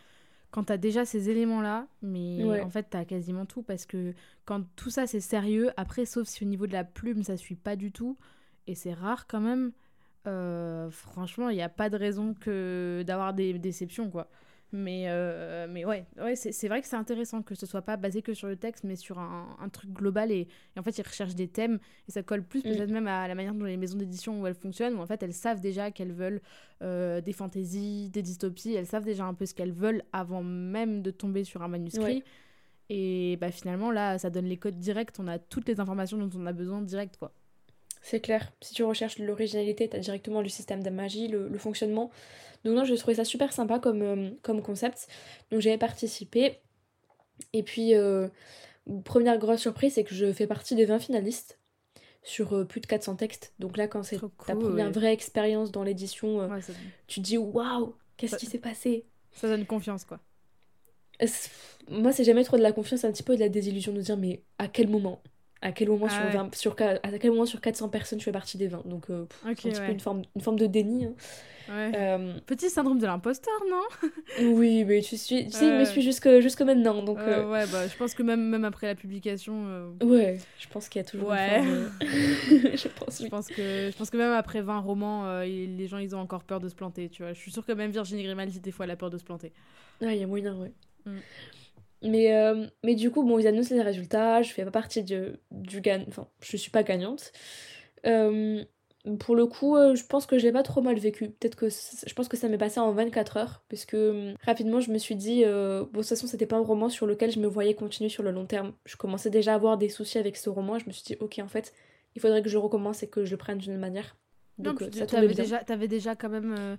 quand 0.51 0.65
t'as 0.65 0.77
déjà 0.77 1.05
ces 1.05 1.29
éléments-là, 1.29 1.87
mais 2.01 2.61
en 2.61 2.69
fait 2.69 2.87
t'as 2.89 3.05
quasiment 3.05 3.45
tout 3.45 3.61
parce 3.61 3.85
que 3.85 4.13
quand 4.43 4.63
tout 4.75 4.89
ça 4.89 5.07
c'est 5.07 5.21
sérieux, 5.21 5.71
après 5.77 6.05
sauf 6.05 6.27
si 6.27 6.43
au 6.43 6.47
niveau 6.47 6.67
de 6.67 6.73
la 6.73 6.83
plume 6.83 7.23
ça 7.23 7.37
suit 7.37 7.55
pas 7.55 7.77
du 7.77 7.93
tout 7.93 8.17
et 8.67 8.75
c'est 8.75 8.93
rare 8.93 9.27
quand 9.27 9.39
même. 9.41 9.71
Euh, 10.27 10.89
franchement, 10.91 11.49
il 11.49 11.55
n'y 11.55 11.61
a 11.61 11.69
pas 11.69 11.89
de 11.89 11.97
raison 11.97 12.33
que 12.33 13.03
d'avoir 13.05 13.33
des 13.33 13.57
déceptions 13.57 14.09
quoi. 14.09 14.27
Mais, 14.73 15.05
euh, 15.07 15.67
mais 15.69 15.83
ouais, 15.83 16.05
ouais 16.17 16.35
c'est 16.35 16.67
vrai 16.69 16.81
que 16.81 16.87
c'est 16.87 16.95
intéressant 16.95 17.41
que 17.41 17.55
ce 17.55 17.65
soit 17.65 17.81
pas 17.81 17.97
basé 17.97 18.21
que 18.21 18.33
sur 18.33 18.47
le 18.47 18.55
texte, 18.55 18.85
mais 18.85 18.95
sur 18.95 19.19
un, 19.19 19.57
un 19.59 19.69
truc 19.69 19.91
global. 19.91 20.31
Et, 20.31 20.47
en 20.77 20.83
fait, 20.83 20.97
ils 20.97 21.05
recherchent 21.05 21.35
des 21.35 21.49
thèmes 21.49 21.79
et 22.07 22.11
ça 22.11 22.23
colle 22.23 22.43
plus 22.43 22.59
mm. 22.59 22.63
peut-être 22.63 22.89
même 22.89 23.07
à 23.07 23.27
la 23.27 23.35
manière 23.35 23.53
dont 23.53 23.65
les 23.65 23.75
maisons 23.75 23.97
d'édition 23.97 24.41
où 24.41 24.47
elles 24.47 24.55
fonctionnent, 24.55 24.95
où 24.95 24.99
en 24.99 25.05
fait 25.05 25.21
elles 25.23 25.33
savent 25.33 25.59
déjà 25.59 25.91
qu'elles 25.91 26.13
veulent 26.13 26.41
euh, 26.81 27.19
des 27.19 27.33
fantaisies, 27.33 28.09
des 28.09 28.21
dystopies, 28.21 28.73
elles 28.73 28.87
savent 28.87 29.03
déjà 29.03 29.25
un 29.25 29.33
peu 29.33 29.45
ce 29.45 29.53
qu'elles 29.53 29.73
veulent 29.73 30.03
avant 30.13 30.43
même 30.43 31.01
de 31.01 31.11
tomber 31.11 31.43
sur 31.43 31.63
un 31.63 31.67
manuscrit. 31.67 32.23
Et 32.89 33.37
bah, 33.39 33.51
finalement, 33.51 33.91
là, 33.91 34.17
ça 34.19 34.29
donne 34.29 34.45
les 34.45 34.57
codes 34.57 34.77
directs, 34.77 35.11
on 35.19 35.27
a 35.27 35.39
toutes 35.39 35.67
les 35.67 35.79
informations 35.79 36.17
dont 36.17 36.29
on 36.37 36.45
a 36.45 36.53
besoin 36.53 36.81
direct, 36.81 37.17
quoi. 37.17 37.33
C'est 38.01 38.19
clair. 38.19 38.51
Si 38.61 38.73
tu 38.73 38.83
recherches 38.83 39.19
l'originalité, 39.19 39.87
tu 39.87 39.95
as 39.95 39.99
directement 39.99 40.41
le 40.41 40.49
système 40.49 40.81
de 40.81 40.89
magie, 40.89 41.27
le, 41.27 41.47
le 41.47 41.57
fonctionnement. 41.57 42.09
Donc 42.63 42.75
non, 42.75 42.83
je 42.83 42.93
trouvais 42.95 43.15
ça 43.15 43.25
super 43.25 43.53
sympa 43.53 43.79
comme, 43.79 44.01
euh, 44.01 44.31
comme 44.41 44.61
concept. 44.61 45.07
Donc 45.51 45.61
j'avais 45.61 45.77
participé. 45.77 46.59
Et 47.53 47.63
puis, 47.63 47.95
euh, 47.95 48.27
première 49.05 49.37
grosse 49.37 49.61
surprise, 49.61 49.93
c'est 49.93 50.03
que 50.03 50.13
je 50.13 50.31
fais 50.33 50.47
partie 50.47 50.75
des 50.75 50.85
20 50.85 50.99
finalistes 50.99 51.59
sur 52.23 52.53
euh, 52.55 52.65
plus 52.65 52.81
de 52.81 52.87
400 52.87 53.15
textes. 53.15 53.53
Donc 53.59 53.77
là, 53.77 53.87
quand 53.87 54.03
c'est 54.03 54.19
ta 54.45 54.55
première 54.55 54.91
vraie 54.91 55.13
expérience 55.13 55.71
dans 55.71 55.83
l'édition, 55.83 56.49
tu 57.07 57.21
te 57.21 57.25
dis 57.25 57.37
waouh, 57.37 57.95
qu'est-ce 58.17 58.35
qui 58.35 58.45
s'est 58.45 58.59
passé? 58.59 59.05
Ça 59.31 59.47
donne 59.47 59.65
confiance, 59.65 60.05
quoi. 60.05 60.19
Moi, 61.89 62.11
c'est 62.11 62.23
jamais 62.23 62.43
trop 62.43 62.57
de 62.57 62.61
la 62.63 62.71
confiance, 62.71 63.03
un 63.05 63.11
petit 63.11 63.23
peu 63.23 63.35
de 63.35 63.39
la 63.39 63.49
désillusion 63.49 63.93
de 63.93 64.01
dire 64.01 64.17
mais 64.17 64.43
à 64.57 64.67
quel 64.67 64.87
moment? 64.87 65.21
À 65.61 65.71
quel 65.71 65.89
moment 65.89 66.09
sur, 66.09 66.23
20, 66.23 66.49
ah 66.51 66.55
sur, 66.55 66.75
à 66.81 67.17
quel 67.19 67.31
moment 67.31 67.45
sur 67.45 67.61
400 67.61 67.89
personnes 67.89 68.19
je 68.19 68.25
fais 68.25 68.31
partie 68.31 68.57
des 68.57 68.67
20 68.67 68.87
donc 68.87 69.09
euh, 69.09 69.25
un 69.45 69.53
petit 69.53 69.71
peu 69.71 69.91
une 69.91 69.99
forme, 69.99 70.23
une 70.35 70.41
forme 70.41 70.57
de 70.57 70.65
déni 70.65 71.05
hein. 71.05 71.13
euh, 71.69 72.33
petit 72.47 72.71
syndrome 72.71 72.97
de 72.97 73.05
l'imposteur 73.05 73.53
non? 73.69 74.09
Oui 74.55 74.83
mais 74.85 75.01
tu 75.01 75.17
suis 75.17 75.45
tu 75.45 75.51
sais, 75.51 75.67
il 75.67 75.73
me 75.73 75.85
suit 75.85 76.01
jusque, 76.01 76.39
jusque 76.39 76.61
maintenant 76.63 77.03
donc 77.03 77.19
euh, 77.19 77.47
ouais 77.47 77.65
bah 77.67 77.87
je 77.87 77.95
pense 77.95 78.15
que 78.15 78.23
même, 78.23 78.41
même 78.49 78.65
après 78.65 78.87
la 78.87 78.95
publication 78.95 79.93
ouais 80.03 80.39
je 80.57 80.67
pense 80.67 80.89
qu'il 80.89 80.99
y 80.99 81.05
a 81.05 81.07
toujours 81.07 81.29
ouais. 81.29 81.61
je 82.01 82.87
pense 82.87 83.21
je 83.21 83.27
pense 83.27 83.47
que 83.47 83.91
je 83.91 83.97
pense 83.97 84.09
que 84.09 84.17
même 84.17 84.33
après 84.33 84.61
20 84.61 84.79
romans 84.79 85.41
les 85.41 85.87
gens 85.87 85.99
ils 85.99 86.15
ont 86.15 86.19
encore 86.19 86.43
peur 86.43 86.59
de 86.59 86.69
se 86.69 86.75
planter 86.75 87.09
tu 87.09 87.21
vois. 87.21 87.33
Je 87.33 87.39
suis 87.39 87.51
sûre 87.51 87.65
que 87.65 87.71
même 87.71 87.91
Virginie 87.91 88.23
Grimaldi 88.23 88.59
des 88.59 88.71
fois 88.71 88.85
elle 88.85 88.91
a 88.91 88.95
peur 88.95 89.11
de 89.11 89.19
se 89.19 89.23
planter. 89.23 89.53
Ah 90.01 90.13
il 90.13 90.19
y 90.19 90.23
a 90.23 90.27
moyen 90.27 90.55
ouais. 90.55 90.71
Mm. 91.05 91.19
Mais, 92.01 92.33
euh, 92.33 92.65
mais 92.83 92.95
du 92.95 93.11
coup, 93.11 93.23
bon, 93.23 93.37
ils 93.37 93.47
annoncent 93.47 93.73
les 93.73 93.81
résultats, 93.81 94.41
je 94.41 94.51
fais 94.51 94.63
pas 94.65 94.71
partie 94.71 95.03
du, 95.03 95.21
du 95.51 95.81
gagnant, 95.81 96.05
enfin, 96.07 96.27
je 96.41 96.57
suis 96.57 96.71
pas 96.71 96.83
gagnante. 96.83 97.31
Euh, 98.07 98.63
pour 99.19 99.35
le 99.35 99.45
coup, 99.45 99.75
euh, 99.75 99.95
je 99.95 100.03
pense 100.05 100.25
que 100.25 100.37
je 100.37 100.45
l'ai 100.45 100.51
pas 100.51 100.63
trop 100.63 100.81
mal 100.81 100.97
vécu. 100.97 101.29
Peut-être 101.29 101.55
que 101.55 101.69
je 101.69 102.13
pense 102.13 102.27
que 102.27 102.37
ça 102.37 102.47
m'est 102.47 102.57
passé 102.57 102.79
en 102.79 102.91
24 102.91 103.37
heures, 103.37 103.63
puisque 103.67 103.97
rapidement 104.43 104.79
je 104.79 104.91
me 104.91 104.97
suis 104.97 105.15
dit, 105.15 105.43
bon, 105.43 105.83
de 105.83 105.89
toute 105.93 106.05
façon, 106.05 106.27
c'était 106.27 106.47
pas 106.47 106.57
un 106.57 106.63
roman 106.63 106.89
sur 106.89 107.05
lequel 107.05 107.31
je 107.31 107.39
me 107.39 107.47
voyais 107.47 107.75
continuer 107.75 108.09
sur 108.09 108.23
le 108.23 108.31
long 108.31 108.45
terme. 108.45 108.73
Je 108.85 108.97
commençais 108.97 109.29
déjà 109.29 109.53
à 109.53 109.55
avoir 109.55 109.77
des 109.77 109.89
soucis 109.89 110.17
avec 110.17 110.37
ce 110.37 110.49
roman, 110.49 110.79
je 110.79 110.87
me 110.87 110.91
suis 110.91 111.03
dit, 111.03 111.17
ok, 111.19 111.39
en 111.39 111.47
fait, 111.47 111.73
il 112.15 112.21
faudrait 112.21 112.41
que 112.41 112.49
je 112.49 112.57
recommence 112.57 113.03
et 113.03 113.07
que 113.07 113.25
je 113.25 113.31
le 113.31 113.37
prenne 113.37 113.59
d'une 113.59 113.77
manière. 113.77 114.15
Donc, 114.57 114.83
ça 114.91 115.05
t'avais 115.05 115.33
déjà, 115.33 115.57
avais 115.67 115.87
déjà 115.87 116.15
quand 116.15 116.29
même 116.29 116.77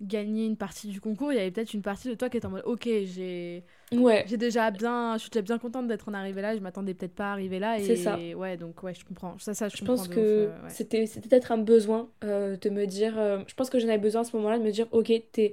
gagner 0.00 0.46
une 0.46 0.56
partie 0.56 0.88
du 0.88 1.00
concours, 1.00 1.32
il 1.32 1.36
y 1.36 1.40
avait 1.40 1.50
peut-être 1.50 1.72
une 1.72 1.82
partie 1.82 2.08
de 2.08 2.14
toi 2.14 2.28
qui 2.28 2.36
était 2.36 2.46
en 2.46 2.50
mode 2.50 2.64
ok, 2.66 2.82
j'ai 2.84 3.64
ouais. 3.92 4.24
j'ai 4.26 4.36
déjà 4.36 4.70
bien 4.70 5.14
je 5.14 5.22
suis 5.22 5.30
déjà 5.30 5.42
bien 5.42 5.58
contente 5.58 5.86
d'être 5.86 6.08
en 6.08 6.14
arrivée 6.14 6.42
là, 6.42 6.54
je 6.54 6.60
m'attendais 6.60 6.94
peut-être 6.94 7.14
pas 7.14 7.30
à 7.30 7.32
arriver 7.32 7.58
là 7.58 7.78
et 7.78 7.84
c'est 7.84 7.96
ça. 7.96 8.18
ouais, 8.18 8.56
donc 8.56 8.82
ouais, 8.82 8.92
je 8.94 9.04
comprends. 9.04 9.38
Ça 9.38 9.54
ça 9.54 9.68
je, 9.68 9.76
je 9.76 9.84
pense 9.84 10.08
que 10.08 10.18
euh, 10.18 10.50
c'était 10.68 11.06
c'était 11.06 11.28
peut-être 11.28 11.52
un 11.52 11.58
besoin 11.58 12.08
euh, 12.24 12.56
de 12.56 12.70
me 12.70 12.86
dire 12.86 13.18
euh, 13.18 13.42
je 13.46 13.54
pense 13.54 13.70
que 13.70 13.78
j'en 13.78 13.88
avais 13.88 13.98
besoin 13.98 14.22
à 14.22 14.24
ce 14.24 14.36
moment-là 14.36 14.58
de 14.58 14.64
me 14.64 14.70
dire 14.72 14.88
OK, 14.90 15.10
es, 15.10 15.52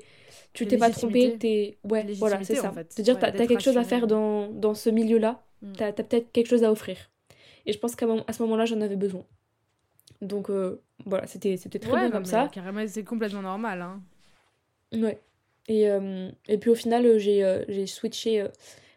tu 0.54 0.68
t'es 0.68 0.78
pas 0.78 0.90
trompé, 0.90 1.38
t'es 1.38 1.78
ouais, 1.84 2.06
voilà, 2.18 2.44
c'est 2.44 2.56
ça. 2.56 2.70
En 2.70 2.74
fait. 2.74 2.88
C'est-à-dire 2.90 3.20
tu 3.20 3.26
as, 3.26 3.32
quelque 3.32 3.62
chose 3.62 3.78
à 3.78 3.84
faire 3.84 4.08
dans, 4.08 4.48
dans 4.48 4.74
ce 4.74 4.90
milieu-là, 4.90 5.44
mm. 5.62 5.74
tu 5.74 5.84
as, 5.84 5.94
peut-être 5.94 6.32
quelque 6.32 6.48
chose 6.48 6.64
à 6.64 6.72
offrir. 6.72 6.98
Et 7.68 7.74
je 7.74 7.78
pense 7.78 7.96
qu'à 7.96 8.08
ce 8.08 8.42
moment-là, 8.42 8.66
j'en 8.66 8.82
avais 8.82 8.96
besoin. 8.96 9.24
Donc 10.22 10.50
voilà, 11.06 11.28
c'était 11.28 11.58
c'était 11.58 11.80
très 11.80 11.92
bien 11.92 12.10
comme 12.12 12.26
ça. 12.26 12.50
Carrément, 12.52 12.84
c'est 12.88 13.04
complètement 13.04 13.44
normal 13.44 13.82
hein. 13.82 14.02
Ouais. 14.94 15.20
Et, 15.68 15.90
euh, 15.90 16.30
et 16.48 16.58
puis 16.58 16.70
au 16.70 16.76
final, 16.76 17.06
euh, 17.06 17.20
j'ai 17.20 17.44
euh, 17.44 17.64
j'ai 17.68 17.88
switché 17.88 18.46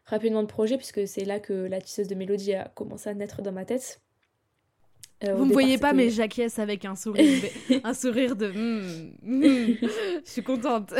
rapidement 0.07 0.43
de 0.43 0.49
projet, 0.49 0.77
puisque 0.77 1.07
c'est 1.07 1.25
là 1.25 1.41
que 1.41 1.53
la 1.53 1.81
tisseuse 1.81 2.09
de 2.09 2.15
mélodie 2.15 2.55
a 2.55 2.69
commencé 2.75 3.09
à 3.09 3.15
naître 3.15 3.43
dans 3.43 3.53
ma 3.53 3.65
tête. 3.65 4.01
Vous 5.23 5.47
ne 5.47 5.53
voyez 5.53 5.79
pas, 5.79 5.95
mais 5.95 6.11
j'acquiesce 6.11 6.59
avec 6.59 6.85
un 6.85 6.97
sourire, 6.97 7.49
un 7.85 7.95
sourire 7.95 8.37
de 8.37 8.49
hmm, 8.49 9.13
hmm, 9.23 9.75
je 9.83 10.31
suis 10.31 10.43
contente. 10.43 10.93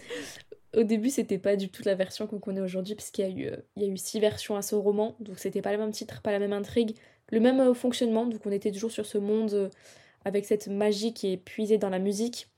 Au 0.76 0.82
début, 0.82 1.10
c'était 1.10 1.38
pas 1.38 1.54
du 1.54 1.68
tout 1.68 1.82
la 1.84 1.94
version 1.94 2.26
qu'on 2.26 2.40
connaît 2.40 2.62
aujourd'hui, 2.62 2.96
puisqu'il 2.96 3.22
y, 3.22 3.24
a 3.24 3.30
eu, 3.30 3.52
il 3.76 3.82
y 3.82 3.84
a 3.84 3.88
eu 3.88 3.96
six 3.98 4.18
versions 4.18 4.56
à 4.56 4.62
ce 4.62 4.74
roman, 4.74 5.14
donc 5.20 5.38
c'était 5.38 5.62
pas 5.62 5.70
le 5.70 5.78
même 5.78 5.92
titre, 5.92 6.22
pas 6.22 6.32
la 6.32 6.40
même 6.40 6.54
intrigue, 6.54 6.96
le 7.30 7.38
même 7.38 7.72
fonctionnement, 7.74 8.26
donc 8.26 8.40
on 8.46 8.50
était 8.50 8.72
toujours 8.72 8.90
sur 8.90 9.06
ce 9.06 9.18
monde 9.18 9.70
avec 10.24 10.44
cette 10.44 10.66
magie 10.66 11.12
qui 11.12 11.32
est 11.32 11.36
puisée 11.36 11.78
dans 11.78 11.90
la 11.90 11.98
musique, 11.98 12.48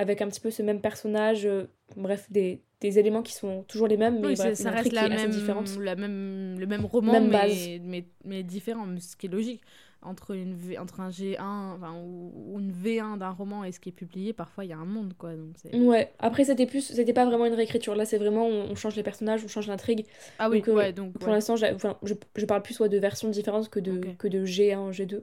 avec 0.00 0.22
un 0.22 0.28
petit 0.28 0.40
peu 0.40 0.50
ce 0.50 0.62
même 0.62 0.80
personnage, 0.80 1.44
euh, 1.44 1.64
bref, 1.94 2.26
des, 2.30 2.62
des, 2.80 2.98
éléments 2.98 3.20
qui 3.20 3.34
sont 3.34 3.64
toujours 3.68 3.86
les 3.86 3.98
mêmes, 3.98 4.20
mais 4.20 4.34
ça 4.34 4.70
reste 4.70 4.92
la 4.92 5.08
même, 5.10 5.30
la 5.78 5.94
même, 5.94 6.58
le 6.58 6.66
même 6.66 6.86
roman, 6.86 7.20
mais, 7.20 7.80
mais, 7.84 8.06
mais, 8.24 8.42
différent, 8.42 8.86
ce 8.98 9.14
qui 9.14 9.26
est 9.26 9.30
logique. 9.30 9.60
Entre, 10.02 10.34
une 10.34 10.56
entre 10.78 11.00
un 11.00 11.10
G1 11.10 11.36
enfin, 11.38 11.92
ou, 12.02 12.58
une 12.58 12.72
V1 12.72 13.18
d'un 13.18 13.28
roman 13.28 13.64
et 13.64 13.72
ce 13.72 13.78
qui 13.80 13.90
est 13.90 13.92
publié, 13.92 14.32
parfois 14.32 14.64
il 14.64 14.68
y 14.68 14.72
a 14.72 14.78
un 14.78 14.86
monde. 14.86 15.12
quoi. 15.18 15.34
Donc 15.34 15.56
ouais, 15.74 16.10
après 16.18 16.44
c'était 16.44 16.64
plus 16.64 16.80
c'était 16.80 17.12
pas 17.12 17.26
vraiment 17.26 17.44
une 17.44 17.52
réécriture, 17.52 17.94
là 17.94 18.06
c'est 18.06 18.16
vraiment 18.16 18.46
on, 18.46 18.74
change 18.76 18.96
les 18.96 19.02
personnages, 19.02 19.44
on 19.44 19.48
change 19.48 19.68
l'intrigue. 19.68 20.06
Ah 20.38 20.48
oui, 20.48 20.60
donc, 20.60 20.68
euh, 20.68 20.74
ouais, 20.74 20.92
donc. 20.94 21.18
Pour 21.18 21.30
l'instant, 21.30 21.56
je, 21.56 21.66
je, 22.02 22.44
parle 22.46 22.62
plus 22.62 22.72
soit 22.72 22.88
de 22.88 22.96
versions 22.96 23.28
différentes 23.28 23.68
que 23.68 23.78
de, 23.78 24.00
que 24.16 24.26
de 24.26 24.46
G1, 24.46 24.90
G2, 24.90 25.20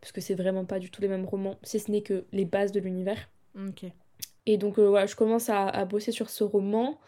parce 0.00 0.10
que 0.10 0.20
c'est 0.20 0.34
vraiment 0.34 0.64
pas 0.64 0.80
du 0.80 0.90
tout 0.90 1.00
les 1.00 1.08
mêmes 1.08 1.24
romans, 1.24 1.56
si 1.62 1.78
ce 1.78 1.88
n'est 1.92 2.02
que 2.02 2.24
les 2.32 2.46
bases 2.46 2.72
de 2.72 2.80
l'univers. 2.80 3.30
Ok. 3.56 3.84
Et 4.46 4.56
donc 4.56 4.78
euh, 4.78 4.88
voilà, 4.88 5.06
je 5.06 5.16
commence 5.16 5.48
à, 5.50 5.84
bosser 5.84 6.12
sur 6.12 6.30
ce 6.30 6.44
roman. 6.44 6.98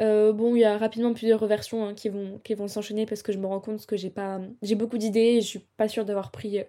Euh, 0.00 0.32
bon, 0.32 0.56
il 0.56 0.60
y 0.60 0.64
a 0.64 0.78
rapidement 0.78 1.12
plusieurs 1.12 1.44
versions 1.46 1.86
hein, 1.86 1.94
qui 1.94 2.08
vont, 2.08 2.68
s'enchaîner 2.68 3.06
parce 3.06 3.22
que 3.22 3.32
je 3.32 3.38
me 3.38 3.46
rends 3.46 3.60
compte 3.60 3.84
que 3.86 3.96
j'ai 3.96 4.10
pas 4.10 4.40
j'ai 4.62 4.74
beaucoup 4.74 4.98
d'idées 4.98 5.36
et 5.36 5.40
je 5.40 5.46
suis 5.46 5.58
pas 5.76 5.88
sûre 5.88 6.04
d'avoir 6.04 6.30
pris, 6.30 6.60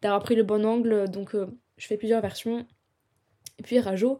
pris 0.00 0.34
le 0.34 0.42
bon 0.42 0.64
angle. 0.64 1.08
Donc 1.08 1.34
euh, 1.34 1.46
je 1.76 1.86
fais 1.86 1.96
plusieurs 1.96 2.22
versions. 2.22 2.66
Et 3.58 3.62
puis 3.62 3.78
Rajo 3.78 4.18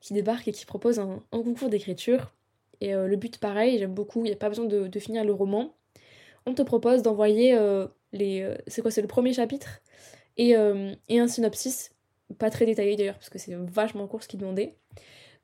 qui 0.00 0.14
débarque 0.14 0.48
et 0.48 0.52
qui 0.52 0.66
propose 0.66 0.98
un, 0.98 1.22
concours 1.30 1.68
d'écriture. 1.68 2.32
Et 2.80 2.92
le 2.92 3.14
but, 3.14 3.38
pareil, 3.38 3.78
j'aime 3.78 3.94
beaucoup, 3.94 4.24
il 4.24 4.28
n'y 4.30 4.32
a 4.32 4.36
pas 4.36 4.48
besoin 4.48 4.64
de, 4.64 4.98
finir 4.98 5.24
le 5.24 5.32
roman. 5.32 5.76
On 6.44 6.54
te 6.54 6.62
propose 6.62 7.02
d'envoyer 7.02 7.56
c'est 8.66 8.82
quoi 8.82 8.90
C'est 8.90 9.02
le 9.02 9.06
premier 9.06 9.32
chapitre 9.32 9.80
et 10.36 10.56
un 10.56 11.28
synopsis 11.28 11.91
pas 12.38 12.50
très 12.50 12.66
détaillé 12.66 12.96
d'ailleurs, 12.96 13.14
parce 13.14 13.30
que 13.30 13.38
c'est 13.38 13.54
vachement 13.54 14.06
court 14.06 14.22
ce 14.22 14.28
qu'il 14.28 14.40
demandait. 14.40 14.76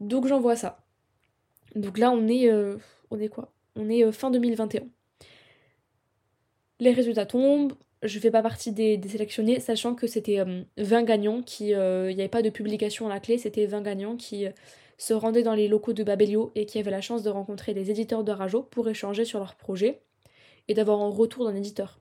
Donc 0.00 0.26
j'envoie 0.26 0.56
ça. 0.56 0.84
Donc 1.74 1.98
là, 1.98 2.10
on 2.10 2.26
est. 2.28 2.50
Euh, 2.50 2.76
on 3.10 3.18
est 3.18 3.28
quoi? 3.28 3.52
On 3.76 3.88
est 3.88 4.04
euh, 4.04 4.12
fin 4.12 4.30
2021. 4.30 4.82
Les 6.80 6.92
résultats 6.92 7.26
tombent. 7.26 7.74
Je 8.04 8.20
fais 8.20 8.30
pas 8.30 8.42
partie 8.42 8.70
des, 8.70 9.00
sélectionnés, 9.08 9.58
sachant 9.58 9.96
que 9.96 10.06
c'était 10.06 10.44
20 10.44 10.62
euh, 10.78 11.04
gagnants 11.04 11.42
qui. 11.42 11.70
Il 11.70 12.14
n'y 12.14 12.20
avait 12.20 12.28
pas 12.28 12.42
de 12.42 12.50
publication 12.50 13.06
à 13.06 13.08
la 13.08 13.20
clé, 13.20 13.38
c'était 13.38 13.66
20 13.66 13.82
gagnants 13.82 14.16
qui 14.16 14.46
se 14.98 15.14
rendaient 15.14 15.42
dans 15.42 15.54
les 15.54 15.68
locaux 15.68 15.92
de 15.92 16.04
Babelio 16.04 16.52
et 16.54 16.66
qui 16.66 16.78
avaient 16.78 16.90
la 16.90 17.00
chance 17.00 17.22
de 17.22 17.30
rencontrer 17.30 17.74
des 17.74 17.90
éditeurs 17.90 18.24
de 18.24 18.32
Rajo 18.32 18.62
pour 18.62 18.88
échanger 18.88 19.24
sur 19.24 19.38
leur 19.38 19.54
projet 19.56 20.00
et 20.68 20.74
d'avoir 20.74 21.00
un 21.00 21.08
retour 21.08 21.44
d'un 21.44 21.54
éditeur. 21.54 22.00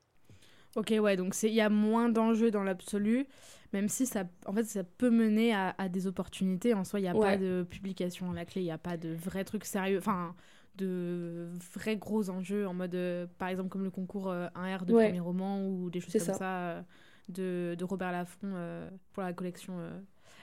Ok, 0.75 0.93
ouais, 0.99 1.15
donc 1.15 1.35
il 1.41 1.53
y 1.53 1.61
a 1.61 1.69
moins 1.69 2.09
d'enjeux 2.09 2.51
dans 2.51 2.63
l'absolu, 2.63 3.25
même 3.73 3.89
si 3.89 4.05
ça, 4.05 4.23
en 4.45 4.53
fait, 4.53 4.63
ça 4.63 4.83
peut 4.83 5.09
mener 5.09 5.53
à, 5.53 5.89
des 5.89 6.07
opportunités. 6.07 6.73
En 6.73 6.83
soi, 6.83 6.99
il 6.99 7.03
n'y 7.03 7.09
a 7.09 7.13
pas 7.13 7.37
de 7.37 7.65
publication 7.69 8.31
à 8.31 8.35
la 8.35 8.45
clé, 8.45 8.61
il 8.61 8.65
n'y 8.65 8.71
a 8.71 8.77
pas 8.77 8.97
de 8.97 9.09
vrais 9.09 9.43
trucs 9.43 9.65
sérieux, 9.65 9.97
enfin, 9.97 10.35
de 10.77 11.47
vrais 11.73 11.97
gros 11.97 12.29
enjeux 12.29 12.67
en 12.67 12.73
mode, 12.73 12.95
euh, 12.95 13.25
par 13.37 13.49
exemple, 13.49 13.69
comme 13.69 13.83
le 13.83 13.91
concours 13.91 14.31
1R 14.31 14.85
de 14.85 14.93
premier 14.93 15.19
roman 15.19 15.65
ou 15.65 15.89
des 15.89 15.99
choses 15.99 16.25
comme 16.25 16.35
ça, 16.35 16.59
euh, 16.59 16.81
de, 17.29 17.75
de, 17.75 17.83
Robert 17.83 18.11
Laffont 18.11 18.53
euh, 18.53 18.89
pour 19.13 19.23
la 19.23 19.33
collection. 19.33 19.73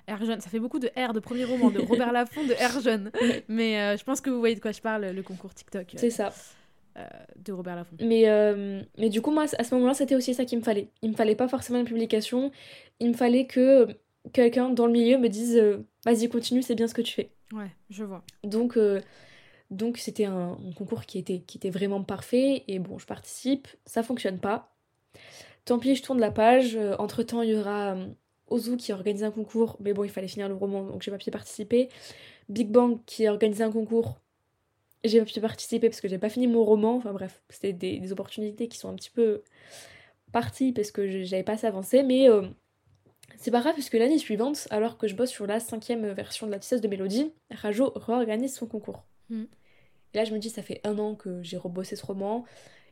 R 0.07 0.23
jeune, 0.23 0.41
ça 0.41 0.51
fait 0.51 0.61
beaucoup 0.61 0.79
de 0.79 0.91
R 0.99 1.15
de 1.15 1.21
premier 1.21 1.45
roman, 1.45 1.71
de 1.71 1.81
Robert 1.81 2.13
Laffont, 2.13 2.45
de 2.45 2.53
R 2.53 2.81
jeune. 2.81 3.11
Mais 3.49 3.97
je 3.97 4.05
pense 4.05 4.21
que 4.21 4.29
vous 4.29 4.39
voyez 4.39 4.55
de 4.55 4.61
quoi 4.61 4.73
je 4.73 4.83
parle, 4.83 5.07
le 5.07 5.23
concours 5.23 5.55
TikTok. 5.55 5.95
C'est 5.97 6.11
ça. 6.11 6.31
Euh, 6.97 7.09
de 7.37 7.53
Robert 7.53 7.75
Laffont. 7.75 7.97
Mais, 8.01 8.29
euh, 8.29 8.81
mais 8.99 9.09
du 9.09 9.21
coup, 9.21 9.33
moi, 9.33 9.47
à 9.59 9.65
ce 9.65 9.75
moment-là, 9.75 9.95
c'était 9.95 10.15
aussi 10.15 10.33
ça 10.33 10.45
qu'il 10.45 10.59
me 10.59 10.63
fallait. 10.63 10.91
Il 11.03 11.11
me 11.11 11.17
fallait 11.17 11.35
pas 11.35 11.49
forcément 11.49 11.81
une 11.81 11.87
publication, 11.87 12.53
il 13.01 13.09
me 13.09 13.15
fallait 13.15 13.47
que 13.47 13.89
quelqu'un 14.33 14.71
dans 14.71 14.87
le 14.87 14.93
milieu 14.93 15.19
me 15.19 15.29
dise 15.29 15.57
euh, 15.57 15.85
vas-y, 16.05 16.29
continue, 16.29 16.63
c'est 16.63 16.77
bien 16.77 16.87
ce 16.87 16.95
que 16.95 17.03
tu 17.03 17.13
fais. 17.13 17.31
Ouais, 17.53 17.71
je 17.91 18.05
vois. 18.05 18.23
Donc, 18.45 18.79
donc 19.71 19.99
c'était 19.99 20.27
un, 20.27 20.57
concours 20.77 21.05
qui 21.05 21.19
était, 21.19 21.41
qui 21.41 21.59
était 21.59 21.71
vraiment 21.71 22.05
parfait, 22.05 22.63
et 22.69 22.79
bon, 22.79 22.97
je 22.99 23.07
participe, 23.07 23.67
ça 23.87 24.05
fonctionne 24.05 24.39
pas. 24.39 24.77
Tant 25.65 25.81
pis, 25.81 25.97
je 25.97 26.03
tourne 26.03 26.21
la 26.21 26.31
page. 26.31 26.79
Entre 26.99 27.25
temps, 27.25 27.43
il 27.43 27.51
y 27.51 27.57
aura 27.57 27.97
Ozu 28.49 28.77
qui 28.77 28.93
organise 28.93 29.25
un 29.25 29.33
concours, 29.33 29.77
mais 29.81 29.95
bon, 29.95 30.05
il 30.05 30.11
fallait 30.11 30.29
finir 30.29 30.49
le 30.49 30.55
roman, 30.55 30.85
donc 30.85 31.03
j'ai 31.03 31.11
pas 31.11 31.19
pu 31.19 31.33
participer. 31.33 31.89
Big 32.49 32.71
Bang 32.71 32.99
qui 33.05 33.27
a 33.27 33.33
organisé 33.33 33.65
un 33.65 33.73
concours, 33.73 34.21
j'ai 35.05 35.23
pu 35.23 35.41
participer 35.41 35.89
parce 35.89 36.01
que 36.01 36.09
j'ai 36.09 36.19
pas 36.19 36.29
fini 36.29 36.47
mon 36.47 36.65
roman. 36.65 36.97
Enfin 36.97 37.13
bref, 37.13 37.43
c'était 37.51 37.73
des, 37.73 38.13
opportunités 38.13 38.69
qui 38.69 38.79
sont 38.79 38.89
un 38.89 38.95
petit 38.95 39.11
peu 39.11 39.43
parties 40.33 40.73
parce 40.73 40.91
que 40.91 41.25
j'avais 41.25 41.43
pas 41.43 41.53
assez 41.53 41.67
avancé. 41.67 42.03
Mais 42.03 42.29
euh, 42.29 42.43
c'est 43.37 43.51
pas 43.51 43.61
grave 43.61 43.75
parce 43.75 43.91
que 43.91 43.97
l'année 43.97 44.19
suivante, 44.19 44.67
alors 44.71 44.99
que 44.99 45.07
je 45.07 45.15
bosse 45.15 45.31
sur 45.31 45.47
la 45.47 45.61
cinquième 45.61 46.11
version 46.13 46.47
de 46.47 46.53
la 46.53 46.59
tissesse 46.59 46.81
de 46.81 46.89
Mélodie, 46.89 47.33
Rajo 47.51 47.93
réorganise 47.95 48.55
son 48.55 48.67
concours. 48.67 49.05
Mm. 49.29 49.45
Et 50.15 50.19
là, 50.19 50.25
je 50.25 50.33
me 50.33 50.39
dis, 50.39 50.49
ça 50.49 50.63
fait 50.63 50.81
un 50.85 50.99
an 50.99 51.15
que 51.15 51.43
j'ai 51.43 51.57
rebossé 51.57 51.97
ce 51.97 52.07
roman. 52.07 52.45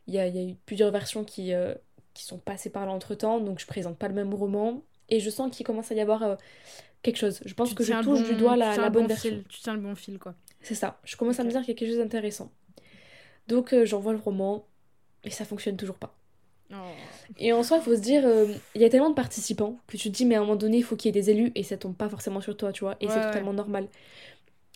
Il 0.07 0.13
y 0.13 0.19
a, 0.19 0.27
eu 0.27 0.55
plusieurs 0.65 0.91
versions 0.91 1.23
qui, 1.23 1.53
euh, 1.53 1.73
qui 2.13 2.25
sont 2.25 2.37
passées 2.37 2.69
par 2.69 2.85
là 2.85 2.91
entre 2.91 3.15
temps, 3.15 3.39
donc 3.39 3.59
je 3.59 3.65
présente 3.65 3.97
pas 3.97 4.09
le 4.09 4.13
même 4.13 4.33
roman. 4.33 4.83
Et 5.09 5.19
je 5.19 5.29
sens 5.29 5.55
qu'il 5.55 5.65
commence 5.65 5.91
à 5.91 5.95
y 5.95 6.01
avoir 6.01 6.23
euh, 6.23 6.35
quelque 7.01 7.17
chose. 7.17 7.39
Je 7.45 7.53
pense 7.53 7.73
que 7.73 7.83
je 7.83 7.93
touche 8.01 8.23
du 8.23 8.35
doigt 8.35 8.57
la, 8.57 8.89
bonne 8.89 9.07
version. 9.07 9.43
tu 9.47 9.61
tiens 9.61 9.73
le 9.73 9.81
bon 9.81 9.95
fil, 9.95 10.19
quoi. 10.19 10.35
C'est 10.63 10.75
ça. 10.75 10.99
Je 11.03 11.15
commence 11.15 11.39
à 11.39 11.43
me 11.43 11.49
dire 11.49 11.59
qu'il 11.61 11.69
y 11.69 11.71
a 11.71 11.75
quelque 11.75 11.89
chose 11.89 11.99
d'intéressant. 11.99 12.51
Donc 13.47 13.73
euh, 13.73 13.85
j'envoie 13.85 14.13
le 14.13 14.19
roman 14.19 14.65
et 15.23 15.29
ça 15.29 15.45
fonctionne 15.45 15.77
toujours 15.77 15.97
pas. 15.97 16.15
Oh. 16.71 16.75
Et 17.37 17.53
en 17.53 17.61
soi, 17.61 17.77
il 17.77 17.83
faut 17.83 17.95
se 17.95 18.01
dire, 18.01 18.25
euh, 18.25 18.47
il 18.73 18.81
y 18.81 18.85
a 18.85 18.89
tellement 18.89 19.09
de 19.09 19.15
participants 19.15 19.77
que 19.87 19.97
tu 19.97 20.09
te 20.09 20.15
dis, 20.15 20.25
mais 20.25 20.35
à 20.35 20.39
un 20.39 20.41
moment 20.41 20.55
donné, 20.55 20.77
il 20.77 20.83
faut 20.83 20.95
qu'il 20.95 21.13
y 21.13 21.17
ait 21.17 21.21
des 21.21 21.29
élus 21.29 21.51
et 21.55 21.63
ça 21.63 21.77
tombe 21.77 21.95
pas 21.95 22.09
forcément 22.09 22.41
sur 22.41 22.57
toi, 22.57 22.71
tu 22.71 22.83
vois. 22.83 22.95
Et 22.99 23.07
c'est 23.07 23.21
totalement 23.21 23.53
normal. 23.53 23.87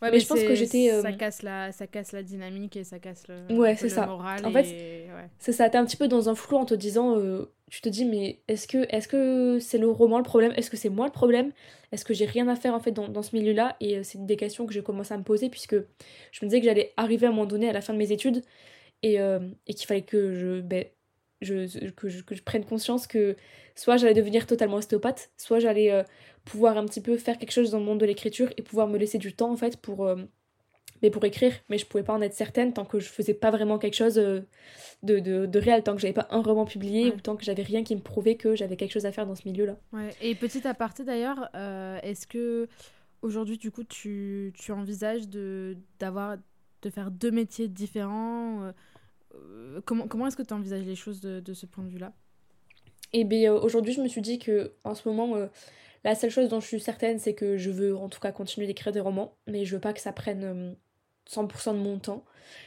Ouais, 0.01 0.11
mais, 0.11 0.19
je 0.19 0.27
pense 0.27 0.43
que 0.43 0.53
j'étais. 0.53 0.89
Ça, 0.89 1.07
euh, 1.07 1.11
casse 1.13 1.41
la, 1.41 1.71
ça 1.71 1.87
casse 1.87 2.11
la 2.11 2.21
dynamique 2.21 2.75
et 2.77 2.83
ça 2.83 2.99
casse 2.99 3.23
le, 3.27 3.55
ouais, 3.55 3.75
c'est 3.75 3.89
ça. 3.89 4.05
moral. 4.05 4.45
En 4.45 4.51
fait, 4.51 5.09
c'est 5.39 5.51
ça. 5.51 5.69
T'es 5.69 5.77
un 5.77 5.85
petit 5.85 5.97
peu 5.97 6.07
dans 6.07 6.29
un 6.29 6.35
flou 6.35 6.57
en 6.57 6.65
te 6.65 6.75
disant. 6.75 7.17
Euh, 7.17 7.51
tu 7.69 7.81
te 7.81 7.89
dis, 7.89 8.05
mais 8.05 8.39
est-ce 8.47 8.67
que 8.67 8.85
c'est 8.89 8.99
-ce 8.99 9.59
c'est 9.59 9.77
le 9.77 9.89
roman 9.89 10.19
le 10.19 10.23
problème? 10.23 10.53
Est-ce 10.55 10.69
que 10.69 10.77
c'est 10.77 10.89
moi 10.89 11.05
le 11.07 11.11
problème? 11.11 11.51
Est-ce 11.91 12.05
que 12.05 12.13
j'ai 12.13 12.25
rien 12.25 12.47
à 12.47 12.55
faire 12.55 12.73
en 12.73 12.79
fait 12.79 12.91
dans, 12.91 13.09
dans 13.09 13.23
ce 13.23 13.35
milieu-là? 13.35 13.75
Et 13.81 13.97
euh, 13.97 14.03
c'est 14.03 14.23
des 14.25 14.37
questions 14.37 14.65
que 14.65 14.73
j'ai 14.73 14.83
commencé 14.83 15.13
à 15.13 15.17
me 15.17 15.23
poser 15.23 15.49
puisque 15.49 15.75
je 16.31 16.45
me 16.45 16.49
disais 16.49 16.59
que 16.61 16.65
j'allais 16.65 16.93
arriver 16.95 17.25
à 17.25 17.29
un 17.29 17.33
moment 17.33 17.47
donné 17.47 17.67
à 17.67 17.73
la 17.73 17.81
fin 17.81 17.93
de 17.93 17.97
mes 17.97 18.11
études 18.11 18.43
et, 19.03 19.15
et 19.67 19.73
qu'il 19.75 19.85
fallait 19.85 20.01
que 20.01 20.33
je, 20.33 20.61
ben, 20.61 20.85
je, 21.41 21.89
que 21.91 22.09
je, 22.09 22.23
que 22.23 22.35
je 22.35 22.43
prenne 22.43 22.65
conscience 22.65 23.07
que 23.07 23.35
soit 23.75 23.97
j'allais 23.97 24.13
devenir 24.13 24.47
totalement 24.47 24.77
ostéopathe, 24.77 25.31
soit 25.37 25.59
j'allais 25.59 26.03
pouvoir 26.47 26.77
un 26.77 26.85
petit 26.85 27.01
peu 27.01 27.17
faire 27.17 27.37
quelque 27.37 27.51
chose 27.51 27.71
dans 27.71 27.79
le 27.79 27.85
monde 27.85 27.99
de 27.99 28.05
l'écriture 28.05 28.49
et 28.57 28.61
pouvoir 28.61 28.87
me 28.87 28.97
laisser 28.97 29.17
du 29.17 29.33
temps 29.33 29.51
en 29.51 29.57
fait 29.57 29.77
pour, 29.77 30.05
euh, 30.05 30.15
mais 31.01 31.09
pour 31.09 31.23
écrire. 31.25 31.53
Mais 31.69 31.77
je 31.77 31.85
pouvais 31.85 32.03
pas 32.03 32.13
en 32.13 32.21
être 32.21 32.33
certaine 32.33 32.73
tant 32.73 32.85
que 32.85 32.99
je 32.99 33.09
faisais 33.09 33.33
pas 33.33 33.51
vraiment 33.51 33.77
quelque 33.77 33.95
chose 33.95 34.17
euh, 34.17 34.41
de, 35.03 35.19
de, 35.19 35.45
de, 35.45 35.59
réel, 35.59 35.83
tant 35.83 35.93
que 35.93 36.01
j'avais 36.01 36.13
pas 36.13 36.27
un 36.31 36.41
roman 36.41 36.65
publié 36.65 37.11
ou 37.11 37.19
tant 37.19 37.35
que 37.35 37.43
j'avais 37.43 37.63
rien 37.63 37.83
qui 37.83 37.95
me 37.95 38.01
prouvait 38.01 38.35
que 38.35 38.55
j'avais 38.55 38.77
quelque 38.77 38.93
chose 38.93 39.05
à 39.05 39.11
faire 39.11 39.27
dans 39.27 39.35
ce 39.35 39.47
milieu-là. 39.47 39.77
Ouais. 39.91 40.09
Et 40.21 40.35
petit 40.35 40.65
aparté 40.67 41.03
d'ailleurs, 41.03 41.49
euh, 41.55 41.99
est-ce 42.01 42.25
que 42.25 42.67
aujourd'hui 43.21 43.57
du 43.57 43.71
coup 43.71 43.83
tu, 43.83 44.53
tu 44.57 44.71
envisages 44.71 45.27
de, 45.27 45.75
d'avoir, 45.99 46.37
de 46.81 46.89
faire 46.89 47.11
deux 47.11 47.31
métiers 47.31 47.67
différents 47.67 48.71
Comment, 49.85 50.07
comment 50.07 50.27
est-ce 50.27 50.37
que 50.37 50.43
tu 50.43 50.53
envisages 50.53 50.83
les 50.83 50.95
choses 50.95 51.21
de, 51.21 51.39
de 51.39 51.53
ce 51.53 51.65
point 51.65 51.83
de 51.83 51.89
vue-là? 51.89 52.13
Et 53.13 53.21
eh 53.21 53.23
bien 53.23 53.53
aujourd'hui 53.53 53.93
je 53.93 54.01
me 54.01 54.07
suis 54.07 54.21
dit 54.21 54.37
que 54.37 54.73
en 54.83 54.93
ce 54.93 55.07
moment 55.07 55.47
la 56.03 56.15
seule 56.15 56.29
chose 56.29 56.49
dont 56.49 56.59
je 56.59 56.67
suis 56.67 56.79
certaine, 56.79 57.19
c'est 57.19 57.33
que 57.33 57.57
je 57.57 57.69
veux 57.69 57.97
en 57.97 58.09
tout 58.09 58.19
cas 58.19 58.31
continuer 58.31 58.67
d'écrire 58.67 58.93
des 58.93 58.99
romans, 58.99 59.35
mais 59.45 59.65
je 59.65 59.75
veux 59.75 59.81
pas 59.81 59.93
que 59.93 59.99
ça 59.99 60.13
prenne 60.13 60.75
100% 61.29 61.69
euh, 61.69 61.73
de 61.73 61.77
mon 61.79 61.99
temps. 61.99 62.23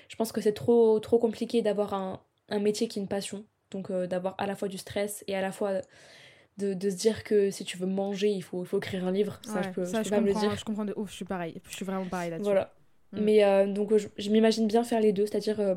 Je 0.08 0.16
pense 0.16 0.32
que 0.32 0.40
c'est 0.40 0.52
trop, 0.52 1.00
trop 1.00 1.18
compliqué 1.18 1.62
d'avoir 1.62 1.94
un, 1.94 2.20
métier 2.60 2.88
qui 2.88 2.98
est 2.98 3.02
une 3.02 3.08
passion, 3.08 3.46
donc 3.70 3.90
euh, 3.90 4.06
d'avoir 4.06 4.34
à 4.38 4.46
la 4.46 4.56
fois 4.56 4.68
du 4.68 4.76
stress 4.76 5.24
et 5.26 5.36
à 5.36 5.40
la 5.40 5.52
fois 5.52 5.80
de, 6.58 6.90
se 6.90 6.96
dire 6.96 7.24
que 7.24 7.50
si 7.50 7.64
tu 7.64 7.78
veux 7.78 7.86
manger, 7.86 8.28
il 8.28 8.42
faut, 8.42 8.62
il 8.62 8.66
faut 8.66 8.78
écrire 8.78 9.06
un 9.06 9.12
livre. 9.12 9.40
Ça, 9.42 9.62
je 9.62 9.70
peux, 9.70 9.86
ça, 9.86 10.02
je, 10.02 10.10
pas 10.10 10.20
me 10.20 10.26
le 10.26 10.34
dire. 10.34 10.54
Je 10.56 10.64
comprends 10.64 10.84
de 10.84 10.92
ouf, 10.96 11.10
je 11.10 11.16
suis 11.16 11.24
pareil. 11.24 11.62
Je 11.68 11.76
suis 11.76 11.84
vraiment 11.86 12.06
pareil 12.06 12.30
là-dessus. 12.30 12.44
Voilà. 12.44 12.74
Mm. 13.12 13.20
Mais 13.20 13.44
euh, 13.44 13.66
donc 13.66 13.92
je, 13.96 14.30
m'imagine 14.30 14.66
bien 14.66 14.84
faire 14.84 15.00
les 15.00 15.12
deux, 15.12 15.26
c'est-à-dire 15.26 15.60
euh, 15.60 15.74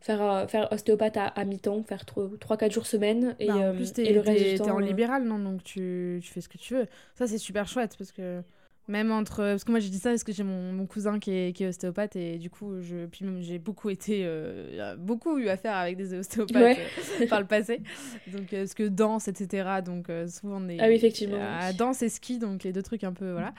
faire, 0.00 0.22
euh, 0.22 0.46
faire 0.46 0.70
ostéopathe 0.72 1.16
à, 1.16 1.44
mi-temps, 1.44 1.82
faire 1.84 2.04
3-4 2.04 2.72
jours 2.72 2.86
semaine 2.86 3.36
et, 3.38 3.46
bah, 3.46 3.54
en 3.54 3.74
plus, 3.74 3.92
et 3.98 4.12
le 4.12 4.20
reste 4.20 4.44
du 4.44 4.58
temps. 4.58 4.74
en 4.74 4.78
libéral, 4.78 5.24
non 5.24 5.38
Donc 5.38 5.62
tu, 5.62 6.20
tu, 6.22 6.32
fais 6.32 6.40
ce 6.40 6.48
que 6.48 6.58
tu 6.58 6.74
veux. 6.74 6.86
Ça, 7.14 7.26
c'est 7.26 7.38
super 7.38 7.68
chouette 7.68 7.94
parce 7.96 8.12
que 8.12 8.42
même 8.86 9.10
entre. 9.10 9.36
Parce 9.36 9.64
que 9.64 9.70
moi, 9.70 9.80
j'ai 9.80 9.88
dit 9.88 9.98
ça 9.98 10.10
parce 10.10 10.24
que 10.24 10.32
j'ai 10.32 10.42
mon, 10.42 10.72
mon, 10.72 10.86
cousin 10.86 11.18
qui 11.18 11.30
est, 11.30 11.52
qui 11.56 11.64
est, 11.64 11.68
ostéopathe 11.68 12.16
et 12.16 12.38
du 12.38 12.50
coup, 12.50 12.80
je... 12.80 13.06
puis 13.06 13.24
même 13.24 13.40
j'ai 13.40 13.58
beaucoup 13.58 13.90
été. 13.90 14.22
Euh, 14.24 14.96
beaucoup 14.96 15.38
eu 15.38 15.48
affaire 15.48 15.74
avec 15.74 15.96
des 15.96 16.14
ostéopathes 16.14 16.78
euh, 17.20 17.26
par 17.26 17.40
le 17.40 17.46
passé. 17.46 17.80
Donc, 18.26 18.52
euh, 18.52 18.60
parce 18.60 18.74
que 18.74 18.86
danse, 18.86 19.28
etc. 19.28 19.80
Donc, 19.84 20.08
souvent, 20.28 20.60
on 20.60 20.68
est. 20.68 20.78
Ah 20.80 20.88
oui, 20.88 20.94
effectivement. 20.94 21.38
Danse 21.78 22.02
et 22.02 22.08
ski, 22.08 22.38
donc 22.38 22.64
les 22.64 22.72
deux 22.72 22.82
trucs 22.82 23.04
un 23.04 23.12
peu. 23.12 23.32
Voilà. 23.32 23.54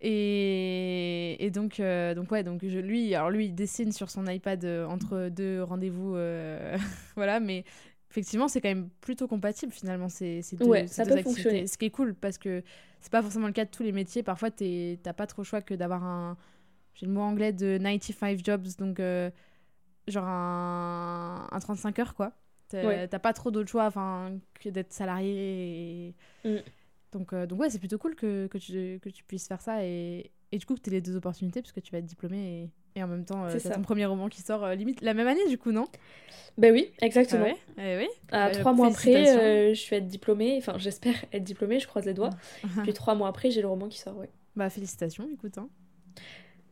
Et, 0.00 1.44
et 1.44 1.50
donc, 1.50 1.80
donc, 1.80 2.30
ouais, 2.32 2.42
donc 2.42 2.60
je, 2.66 2.78
lui, 2.78 3.14
alors 3.14 3.30
lui, 3.30 3.46
il 3.46 3.54
dessine 3.54 3.92
sur 3.92 4.10
son 4.10 4.26
iPad 4.26 4.64
entre 4.88 5.28
deux 5.28 5.62
rendez-vous. 5.62 6.16
voilà, 7.16 7.40
mais 7.40 7.64
effectivement, 8.10 8.48
c'est 8.48 8.60
quand 8.60 8.68
même 8.68 8.88
plutôt 9.00 9.26
compatible 9.26 9.72
finalement 9.72 10.08
ces, 10.08 10.42
ces 10.42 10.56
deux, 10.56 10.66
ouais, 10.66 10.86
ça 10.86 11.04
peut 11.04 11.20
Fonctionner. 11.22 11.66
Ce 11.66 11.78
qui 11.78 11.86
est 11.86 11.90
cool 11.90 12.14
parce 12.14 12.38
que 12.38 12.62
c'est 13.02 13.10
pas 13.10 13.20
forcément 13.20 13.48
le 13.48 13.52
cas 13.52 13.64
de 13.64 13.70
tous 13.70 13.82
les 13.82 13.92
métiers. 13.92 14.22
Parfois, 14.22 14.50
t'as 14.50 15.12
pas 15.12 15.26
trop 15.26 15.42
le 15.42 15.46
choix 15.46 15.60
que 15.60 15.74
d'avoir 15.74 16.04
un. 16.04 16.36
J'ai 16.94 17.06
le 17.06 17.12
mot 17.12 17.20
anglais 17.22 17.52
de 17.52 17.78
95 17.78 18.40
jobs, 18.44 18.66
donc 18.78 19.00
euh, 19.00 19.30
genre 20.06 20.26
un, 20.26 21.48
un 21.50 21.58
35 21.58 21.98
heures 21.98 22.14
quoi. 22.14 22.32
T'as 22.68 23.18
pas 23.18 23.32
trop 23.32 23.50
d'autres 23.50 23.68
choix 23.68 23.90
que 24.54 24.68
d'être 24.68 24.92
salarié. 24.92 26.14
Et... 26.44 26.48
Mm. 26.48 26.62
Donc, 27.12 27.32
euh, 27.34 27.46
donc 27.46 27.60
ouais, 27.60 27.68
c'est 27.68 27.78
plutôt 27.78 27.98
cool 27.98 28.14
que, 28.14 28.46
que, 28.46 28.56
tu, 28.56 28.98
que 29.00 29.10
tu 29.10 29.22
puisses 29.24 29.46
faire 29.46 29.60
ça 29.60 29.84
et, 29.84 30.30
et 30.50 30.58
du 30.58 30.64
coup 30.64 30.74
que 30.74 30.80
tu 30.80 30.88
aies 30.88 30.94
les 30.94 31.00
deux 31.02 31.16
opportunités 31.16 31.60
parce 31.60 31.72
que 31.72 31.80
tu 31.80 31.92
vas 31.92 31.98
être 31.98 32.06
diplômé 32.06 32.70
et, 32.94 33.02
en 33.02 33.06
même 33.06 33.24
temps, 33.24 33.44
euh, 33.44 33.56
c'est 33.58 33.70
ton 33.70 33.82
premier 33.82 34.06
roman 34.06 34.28
qui 34.28 34.42
sort 34.42 34.64
euh, 34.64 34.74
limite 34.74 35.00
la 35.00 35.14
même 35.14 35.26
année 35.26 35.46
du 35.48 35.58
coup, 35.58 35.72
non? 35.72 35.86
Ben 36.58 36.72
oui, 36.72 36.90
exactement. 37.00 37.46
Ah 37.46 37.80
ouais, 37.80 37.94
eh 37.94 37.98
oui. 37.98 38.08
À 38.30 38.50
trois 38.50 38.72
mois 38.72 38.88
après, 38.88 39.74
je 39.74 39.90
vais 39.90 39.96
être 39.96 40.08
diplômée, 40.08 40.56
enfin 40.58 40.74
j'espère 40.78 41.14
être 41.32 41.44
diplômée, 41.44 41.80
je 41.80 41.86
croise 41.86 42.04
les 42.04 42.14
doigts. 42.14 42.30
Puis 42.82 42.92
trois 42.92 43.14
mois 43.14 43.28
après, 43.28 43.50
j'ai 43.50 43.62
le 43.62 43.68
roman 43.68 43.88
qui 43.88 43.98
sort, 43.98 44.16
ouais. 44.18 44.30
Bah 44.54 44.68
félicitations, 44.68 45.26
écoute. 45.32 45.56
Hein. 45.56 45.68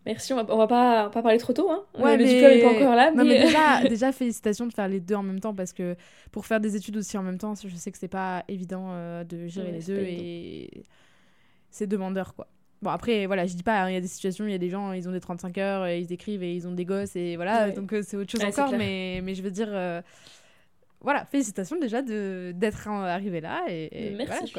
Merci, 0.06 0.32
on 0.32 0.36
va, 0.36 0.46
on 0.48 0.56
va 0.56 0.66
pas, 0.66 1.10
pas 1.10 1.22
parler 1.22 1.38
trop 1.38 1.52
tôt, 1.52 1.70
hein. 1.70 1.84
Ouais, 1.98 2.16
le 2.16 2.24
diplôme 2.24 2.50
n'est 2.50 2.62
pas 2.62 2.70
encore 2.70 2.94
là. 2.94 3.10
Mais... 3.12 3.42
déjà, 3.42 3.82
déjà, 3.88 4.12
félicitations 4.12 4.66
de 4.66 4.72
faire 4.72 4.88
les 4.88 5.00
deux 5.00 5.14
en 5.14 5.22
même 5.22 5.40
temps 5.40 5.54
parce 5.54 5.72
que 5.72 5.96
pour 6.32 6.46
faire 6.46 6.60
des 6.60 6.76
études 6.76 6.96
aussi 6.96 7.16
en 7.16 7.22
même 7.22 7.38
temps, 7.38 7.54
je 7.54 7.74
sais 7.74 7.90
que 7.90 7.98
c'est 7.98 8.08
pas 8.08 8.44
évident 8.48 8.92
de 9.24 9.46
gérer 9.46 9.72
les 9.72 9.82
deux 9.82 10.00
et 10.00 10.84
c'est 11.70 11.86
demandeur 11.86 12.34
quoi. 12.34 12.48
Bon, 12.82 12.90
après, 12.90 13.26
voilà, 13.26 13.46
je 13.46 13.54
dis 13.54 13.62
pas, 13.62 13.82
hein, 13.82 13.90
il 13.90 13.94
y 13.94 13.96
a 13.96 14.00
des 14.00 14.08
situations, 14.08 14.46
il 14.46 14.52
y 14.52 14.54
a 14.54 14.58
des 14.58 14.70
gens, 14.70 14.92
ils 14.92 15.06
ont 15.06 15.12
des 15.12 15.20
35 15.20 15.58
heures, 15.58 15.86
et 15.86 16.00
ils 16.00 16.12
écrivent 16.12 16.42
et 16.42 16.54
ils 16.54 16.66
ont 16.66 16.72
des 16.72 16.86
gosses, 16.86 17.14
et 17.14 17.36
voilà, 17.36 17.70
donc 17.70 17.92
euh, 17.92 18.02
c'est 18.02 18.16
autre 18.16 18.30
chose 18.30 18.42
encore, 18.42 18.72
mais, 18.72 19.20
mais 19.22 19.34
je 19.34 19.42
veux 19.42 19.50
dire, 19.50 19.68
euh, 19.70 20.00
voilà, 21.02 21.26
félicitations 21.26 21.78
déjà 21.78 22.00
d'être 22.00 22.88
arrivé 22.88 23.42
là. 23.42 23.64
Et, 23.68 24.14
Merci. 24.16 24.54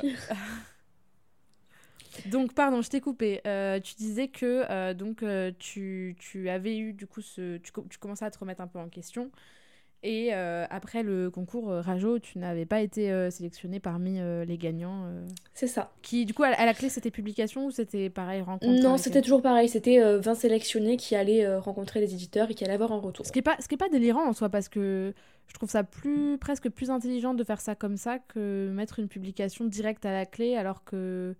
donc, 2.27 2.53
pardon, 2.53 2.83
je 2.83 2.89
t'ai 2.89 3.01
coupé. 3.01 3.41
Euh, 3.47 3.79
tu 3.79 3.95
disais 3.95 4.27
que 4.27 4.93
donc 4.93 5.23
tu, 5.57 6.15
tu, 6.19 6.49
avais 6.49 6.77
eu, 6.77 6.93
du 6.93 7.07
coup, 7.07 7.21
ce, 7.21 7.57
tu, 7.57 7.71
tu, 7.89 7.97
commençais 7.97 8.25
à 8.25 8.31
te 8.31 8.37
remettre 8.37 8.61
un 8.61 8.67
peu 8.67 8.79
en 8.79 8.89
question. 8.89 9.31
Et 10.03 10.33
euh, 10.33 10.65
après 10.71 11.03
le 11.03 11.29
concours 11.29 11.69
euh, 11.69 11.81
Rajo, 11.81 12.17
tu 12.17 12.39
n'avais 12.39 12.65
pas 12.65 12.81
été 12.81 13.11
euh, 13.11 13.29
sélectionné 13.29 13.79
parmi 13.79 14.19
les 14.19 14.57
gagnants. 14.57 15.05
C'est 15.53 15.67
ça. 15.67 15.91
Qui, 16.01 16.25
du 16.25 16.33
coup, 16.33 16.43
à, 16.43 16.65
la 16.65 16.73
clé, 16.73 16.89
c'était 16.89 17.11
publication 17.11 17.65
ou 17.65 17.71
c'était 17.71 18.09
pareil, 18.09 18.41
rencontre 18.41 18.81
Non, 18.81 18.97
c'était 18.97 19.21
toujours 19.21 19.41
pareil. 19.41 19.69
C'était 19.69 20.01
20 20.17 20.35
sélectionnés 20.35 20.97
qui 20.97 21.15
allaient 21.15 21.55
rencontrer 21.57 21.99
les 21.99 22.13
éditeurs 22.13 22.49
et 22.49 22.53
qui 22.53 22.63
allaient 22.63 22.73
avoir 22.73 22.91
un 22.91 22.99
retour. 22.99 23.25
Ce 23.25 23.31
qui 23.31 23.39
n'est 23.39 23.43
pas, 23.43 23.57
ce 23.59 23.67
qui 23.67 23.75
est 23.75 23.77
pas 23.77 23.89
délirant 23.89 24.27
en 24.27 24.33
soi, 24.33 24.49
parce 24.49 24.69
que 24.69 25.13
je 25.47 25.53
trouve 25.53 25.69
ça 25.69 25.83
plus, 25.83 26.37
presque 26.37 26.69
plus 26.69 26.89
intelligent 26.89 27.33
de 27.33 27.43
faire 27.43 27.61
ça 27.61 27.75
comme 27.75 27.97
ça 27.97 28.19
que 28.19 28.69
mettre 28.73 28.99
une 28.99 29.07
publication 29.07 29.65
directe 29.65 30.05
à 30.05 30.11
la 30.11 30.25
clé, 30.25 30.55
alors 30.55 30.83
que 30.83 31.35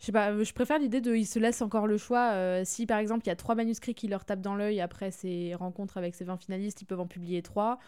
je 0.00 0.06
sais 0.06 0.12
pas, 0.12 0.42
je 0.42 0.52
préfère 0.52 0.78
l'idée 0.78 1.00
de 1.00 1.14
ils 1.14 1.26
se 1.26 1.38
laissent 1.38 1.62
encore 1.62 1.86
le 1.86 1.96
choix. 1.96 2.32
Euh, 2.32 2.62
si 2.64 2.86
par 2.86 2.98
exemple 2.98 3.22
il 3.24 3.28
y 3.28 3.32
a 3.32 3.36
trois 3.36 3.54
manuscrits 3.54 3.94
qui 3.94 4.08
leur 4.08 4.24
tapent 4.24 4.40
dans 4.40 4.54
l'œil 4.54 4.80
après 4.80 5.10
ces 5.10 5.54
rencontres 5.54 5.96
avec 5.96 6.14
ces 6.14 6.24
20 6.24 6.36
finalistes, 6.36 6.82
ils 6.82 6.84
peuvent 6.84 7.00
en 7.00 7.06
publier 7.06 7.42
trois. 7.42 7.78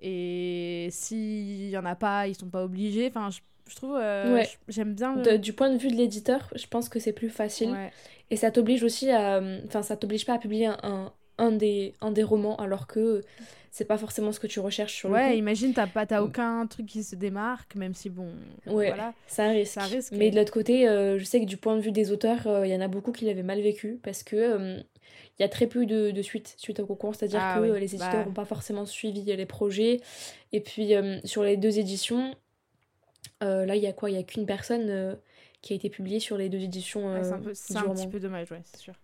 Et 0.00 0.88
s'il 0.90 1.68
y 1.68 1.78
en 1.78 1.84
a 1.84 1.94
pas, 1.94 2.28
ils 2.28 2.34
sont 2.34 2.48
pas 2.48 2.64
obligés. 2.64 3.08
Enfin, 3.08 3.30
je, 3.30 3.74
trouve. 3.74 3.96
Euh, 3.96 4.42
j'aime 4.68 4.94
bien. 4.94 5.16
du 5.38 5.52
point 5.52 5.70
de 5.70 5.78
vue 5.78 5.88
de 5.88 5.96
l'éditeur, 5.96 6.52
je 6.54 6.66
pense 6.66 6.88
que 6.88 6.98
c'est 6.98 7.12
plus 7.12 7.30
facile. 7.30 7.74
Et 8.30 8.36
ça 8.36 8.50
t'oblige 8.50 8.82
aussi 8.82 9.10
à. 9.10 9.40
Enfin, 9.66 9.82
ça 9.82 9.96
t'oblige 9.96 10.26
pas 10.26 10.34
à 10.34 10.38
publier 10.38 10.66
un, 10.66 10.78
un, 10.82 11.12
des, 11.52 11.94
un 12.00 12.10
des 12.10 12.22
romans 12.22 12.56
alors 12.56 12.86
que 12.86 13.22
c'est 13.74 13.84
pas 13.84 13.98
forcément 13.98 14.30
ce 14.30 14.38
que 14.38 14.46
tu 14.46 14.60
recherches 14.60 14.94
sur 14.94 15.10
ouais, 15.10 15.30
le 15.30 15.36
imagine, 15.36 15.74
t'as 15.74 15.88
pas, 15.88 16.04
mm. 16.04 16.22
aucun 16.22 16.64
truc 16.68 16.86
qui 16.86 17.02
se 17.02 17.16
démarque, 17.16 17.74
même 17.74 17.92
si 17.92 18.08
bon. 18.08 18.28
Ouais, 18.68 18.86
voilà, 18.86 19.14
ça 19.26 19.48
risque. 19.48 19.80
risque. 19.80 20.12
Mais 20.12 20.30
de 20.30 20.36
l'autre 20.36 20.52
côté, 20.52 20.88
euh, 20.88 21.18
je 21.18 21.24
sais 21.24 21.40
que 21.40 21.44
du 21.44 21.56
point 21.56 21.74
de 21.74 21.80
vue 21.80 21.90
des 21.90 22.12
auteurs, 22.12 22.46
euh, 22.46 22.64
il 22.64 22.72
y 22.72 22.76
en 22.76 22.80
a 22.80 22.86
beaucoup 22.86 23.10
qui 23.10 23.24
l'avaient 23.24 23.42
mal 23.42 23.60
vécu 23.60 23.98
parce 24.00 24.22
que 24.22 24.36
euh, 24.36 24.76
il 25.38 25.42
y 25.42 25.44
a 25.44 25.48
très 25.48 25.66
peu 25.66 25.86
de, 25.86 26.12
de 26.12 26.22
suite 26.22 26.54
suite 26.56 26.78
au 26.78 26.86
concours, 26.86 27.16
c'est-à-dire 27.16 27.40
ah 27.42 27.58
que 27.58 27.64
les 27.64 27.96
éditeurs 27.96 28.26
n'ont 28.26 28.32
bah. 28.32 28.42
pas 28.42 28.44
forcément 28.44 28.86
suivi 28.86 29.24
les 29.24 29.46
projets. 29.46 30.00
Et 30.52 30.60
puis 30.60 30.92
sur 31.24 31.42
les 31.42 31.56
deux 31.56 31.80
éditions, 31.80 32.32
là, 33.40 33.74
il 33.74 33.82
y 33.82 33.88
a 33.88 33.92
quoi? 33.92 34.08
Il 34.08 34.14
y 34.14 34.20
a 34.20 34.22
qu'une 34.22 34.46
personne 34.46 35.18
qui 35.62 35.72
a 35.72 35.76
été 35.76 35.90
publiée 35.90 36.20
sur 36.20 36.38
les 36.38 36.48
deux 36.48 36.62
éditions. 36.62 37.12
c'est 37.54 37.76
un, 37.76 37.90
un 37.90 37.94
petit 37.94 38.06
peu 38.06 38.20
dommage, 38.20 38.52
ouais, 38.52 38.62
c'est 38.62 38.78
sûr 38.78 38.94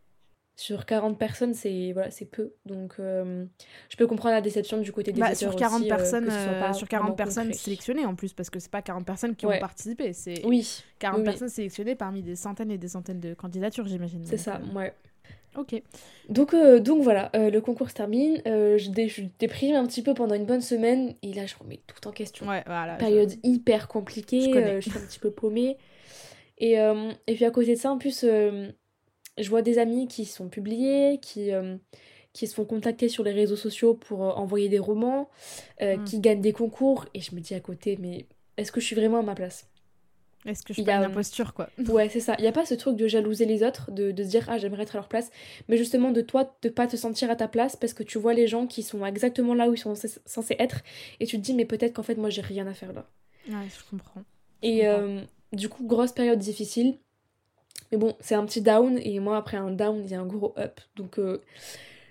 sur 0.61 0.85
40 0.85 1.19
personnes, 1.19 1.55
c'est 1.55 1.93
voilà, 1.93 2.11
c'est 2.11 2.27
peu. 2.27 2.53
Donc, 2.67 2.97
euh, 2.99 3.47
je 3.89 3.97
peux 3.97 4.07
comprendre 4.07 4.35
la 4.35 4.43
déception 4.43 4.77
du 4.77 4.93
côté 4.93 5.11
des 5.11 5.19
bah, 5.19 5.35
sur 5.35 5.57
40 5.57 5.85
euh, 5.85 5.89
personnes, 5.89 6.29
euh, 6.31 6.73
sur 6.75 6.87
40 6.87 7.17
personnes 7.17 7.55
sélectionnées 7.55 8.05
en 8.05 8.15
plus, 8.15 8.35
parce 8.35 8.51
que 8.51 8.61
c'est 8.61 8.71
pas 8.71 8.83
40 8.83 9.07
personnes 9.07 9.35
qui 9.35 9.47
ont 9.47 9.59
participé, 9.59 10.13
c'est 10.13 10.45
oui. 10.45 10.85
40 10.99 11.25
personnes 11.25 11.49
sélectionnées 11.49 11.95
parmi 11.95 12.23
des 12.23 12.37
centaines 12.37 12.71
et 12.71 12.77
des 12.77 12.89
centaines 12.89 13.21
de 13.21 13.33
candidatures, 13.33 13.89
j'imagine. 13.89 14.23
C'est 14.27 14.37
ça, 14.37 14.61
ouais. 14.75 14.93
Ok. 15.57 15.83
Donc, 16.29 16.55
donc 16.55 17.03
voilà, 17.03 17.31
le 17.33 17.59
concours 17.61 17.89
se 17.89 17.95
termine. 17.95 18.43
je, 18.45 19.23
déprime 19.39 19.77
un 19.77 19.87
petit 19.87 20.03
peu 20.03 20.13
pendant 20.13 20.35
une 20.35 20.45
bonne 20.45 20.61
semaine. 20.61 21.15
Et 21.23 21.33
là, 21.33 21.47
je 21.47 21.55
remets 21.59 21.81
tout 21.87 22.07
en 22.07 22.13
question. 22.13 22.47
Ouais, 22.47 22.63
voilà. 22.67 22.97
Période 22.97 23.33
hyper 23.43 23.89
compliquée. 23.89 24.53
Je, 24.53 24.91
suis 24.91 24.99
un 24.99 25.07
petit 25.07 25.19
peu 25.19 25.31
paumée. 25.31 25.79
Et, 26.59 26.75
et 26.75 27.35
puis 27.35 27.47
à 27.47 27.51
côté 27.51 27.75
de 27.75 27.81
ça, 27.81 27.91
en 27.91 27.97
plus, 27.97 28.27
je 29.39 29.49
vois 29.49 29.63
des 29.63 29.79
amis 29.79 30.09
qui 30.09 30.25
sont 30.25 30.49
publiés, 30.49 31.19
qui, 31.21 31.53
euh, 31.53 31.77
qui 32.33 32.47
se 32.47 32.55
font 32.55 32.65
contacter 32.65 33.09
sur 33.09 33.25
les 33.25 33.33
réseaux 33.33 33.57
sociaux 33.57 33.95
pour 33.95 34.25
euh, 34.25 34.31
envoyer 34.31 34.69
des 34.69 34.79
romans, 34.79 35.31
euh, 35.83 35.97
mm. 35.97 36.05
qui 36.05 36.21
gagnent 36.21 36.41
des 36.41 36.53
concours, 36.53 37.07
et 37.15 37.21
je 37.21 37.35
me 37.35 37.41
dis 37.41 37.55
à 37.55 37.61
côté, 37.61 37.97
mais 38.01 38.27
est-ce 38.57 38.73
que 38.73 38.81
je 38.81 38.87
suis 38.87 38.97
vraiment 38.97 39.19
à 39.19 39.23
ma 39.23 39.35
place? 39.35 39.67
Est-ce 40.47 40.63
que 40.63 40.73
je 40.73 40.81
suis 40.81 40.91
une 40.91 41.05
imposture, 41.05 41.53
quoi? 41.53 41.69
Ouais, 41.89 42.09
c'est 42.09 42.21
ça. 42.21 42.35
Il 42.39 42.43
n'y 42.43 42.49
a 42.49 42.53
pas 42.53 42.65
ce 42.65 42.73
truc 42.75 42.97
de 42.97 43.07
jalouser 43.07 43.45
les 43.45 43.63
autres, 43.63 43.91
de, 43.91 44.11
de 44.11 44.23
se 44.25 44.29
dire, 44.29 44.47
ah, 44.49 44.57
j'aimerais 44.57 44.85
être 44.85 44.97
à 44.97 44.99
leur 44.99 45.09
place, 45.09 45.31
mais 45.69 45.77
justement 45.77 46.13
de 46.13 46.23
toi, 46.23 46.57
de 46.63 46.71
pas 46.71 46.87
te 46.87 46.97
sentir 46.97 47.31
à 47.31 47.37
ta 47.37 47.47
place 47.47 47.77
parce 47.77 47.93
que 47.93 48.03
tu 48.03 48.19
vois 48.19 48.33
les 48.33 48.47
gens 48.47 48.67
qui 48.67 48.83
sont 48.83 49.05
exactement 49.05 49.53
là 49.53 49.69
où 49.69 49.75
ils 49.75 49.79
sont 49.79 49.95
censés 50.25 50.57
être, 50.59 50.81
et 51.21 51.27
tu 51.27 51.37
te 51.37 51.43
dis, 51.43 51.53
mais 51.53 51.67
peut-être 51.67 51.93
qu'en 51.93 52.03
fait, 52.03 52.17
moi, 52.17 52.31
j'ai 52.31 52.41
rien 52.41 52.67
à 52.67 52.73
faire 52.73 52.95
là. 52.95 53.07
Ouais, 53.49 53.67
je 53.69 53.91
comprends. 53.91 54.23
et 54.63 54.87
du 55.53 55.69
coup, 55.69 55.85
grosse 55.85 56.13
période 56.13 56.39
difficile 56.39 56.97
mais 57.93 57.99
bon, 57.99 58.15
c'est 58.21 58.35
un 58.35 58.45
petit 58.45 58.63
down 58.63 58.99
et 59.03 59.19
moi 59.21 59.37
après 59.37 59.57
un 59.57 59.71
down, 59.71 60.03
il 60.05 60.11
y 60.11 60.15
a 60.15 60.21
un 60.21 60.27
gros 60.27 60.55
up. 60.57 60.81
Donc 60.97 61.19
euh, 61.19 61.41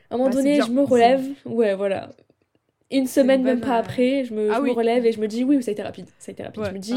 à 0.10 0.16
un 0.16 0.18
moment 0.18 0.30
bah, 0.30 0.36
donné, 0.36 0.62
je 0.62 0.72
me 0.72 0.82
relève. 0.82 1.26
Ouais, 1.46 1.76
voilà. 1.76 2.10
Une 2.92 3.08
semaine, 3.08 3.44
même 3.44 3.62
pas 3.62 3.78
euh, 3.78 3.82
après, 3.82 4.26
je, 4.26 4.34
me, 4.34 4.52
ah 4.52 4.60
me, 4.60 4.72
relève 4.72 5.06
et 5.06 5.12
je 5.12 5.22
me 5.22 5.28
dis 5.28 5.44
oui, 5.44 5.62
ça 5.62 5.70
a 5.70 5.74
été 5.74 5.84
rapide. 5.84 6.08
Ça 6.18 6.32
a 6.32 6.34
été 6.34 6.44
rapide. 6.44 6.66
je 6.66 6.72
me 6.72 6.80
dis, 6.80 6.96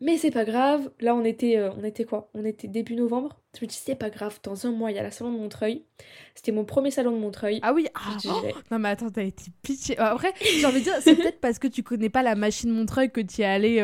mais 0.00 0.18
c'est 0.18 0.32
pas 0.32 0.44
grave. 0.44 0.90
Là, 1.00 1.14
on 1.14 1.24
était, 1.24 1.56
euh, 1.56 1.70
on 1.78 1.84
était 1.84 2.04
quoi? 2.04 2.28
On 2.34 2.44
était 2.44 2.68
début 2.68 2.96
novembre. 2.96 3.40
Je 3.58 3.64
me 3.64 3.68
dis, 3.68 3.80
c'est 3.82 3.94
pas 3.94 4.10
grave. 4.10 4.40
Dans 4.42 4.66
un 4.66 4.72
mois, 4.72 4.90
il 4.90 4.96
y 4.96 4.98
a 4.98 5.02
la 5.02 5.12
salon 5.12 5.32
de 5.32 5.38
Montreuil. 5.38 5.84
C'était 6.34 6.52
mon 6.52 6.64
premier 6.64 6.90
salon 6.90 7.12
de 7.12 7.18
Montreuil. 7.18 7.60
Ah 7.62 7.72
oui, 7.72 7.86
ah, 7.94 8.16
oh, 8.26 8.42
non 8.70 8.78
mais 8.78 8.90
attends, 8.90 9.10
t'as 9.10 9.22
été 9.22 9.44
pitié. 9.62 9.96
Après, 9.98 10.34
j'ai 10.40 10.66
envie 10.66 10.80
de 10.80 10.84
dire, 10.84 10.94
c'est 11.00 11.14
peut-être 11.16 11.40
parce 11.40 11.58
que 11.58 11.68
tu 11.68 11.82
connais 11.82 12.10
pas 12.10 12.22
la 12.22 12.34
machine 12.34 12.70
Montreuil 12.70 13.10
que 13.10 13.20
tu 13.20 13.42
es 13.42 13.44
allé 13.44 13.80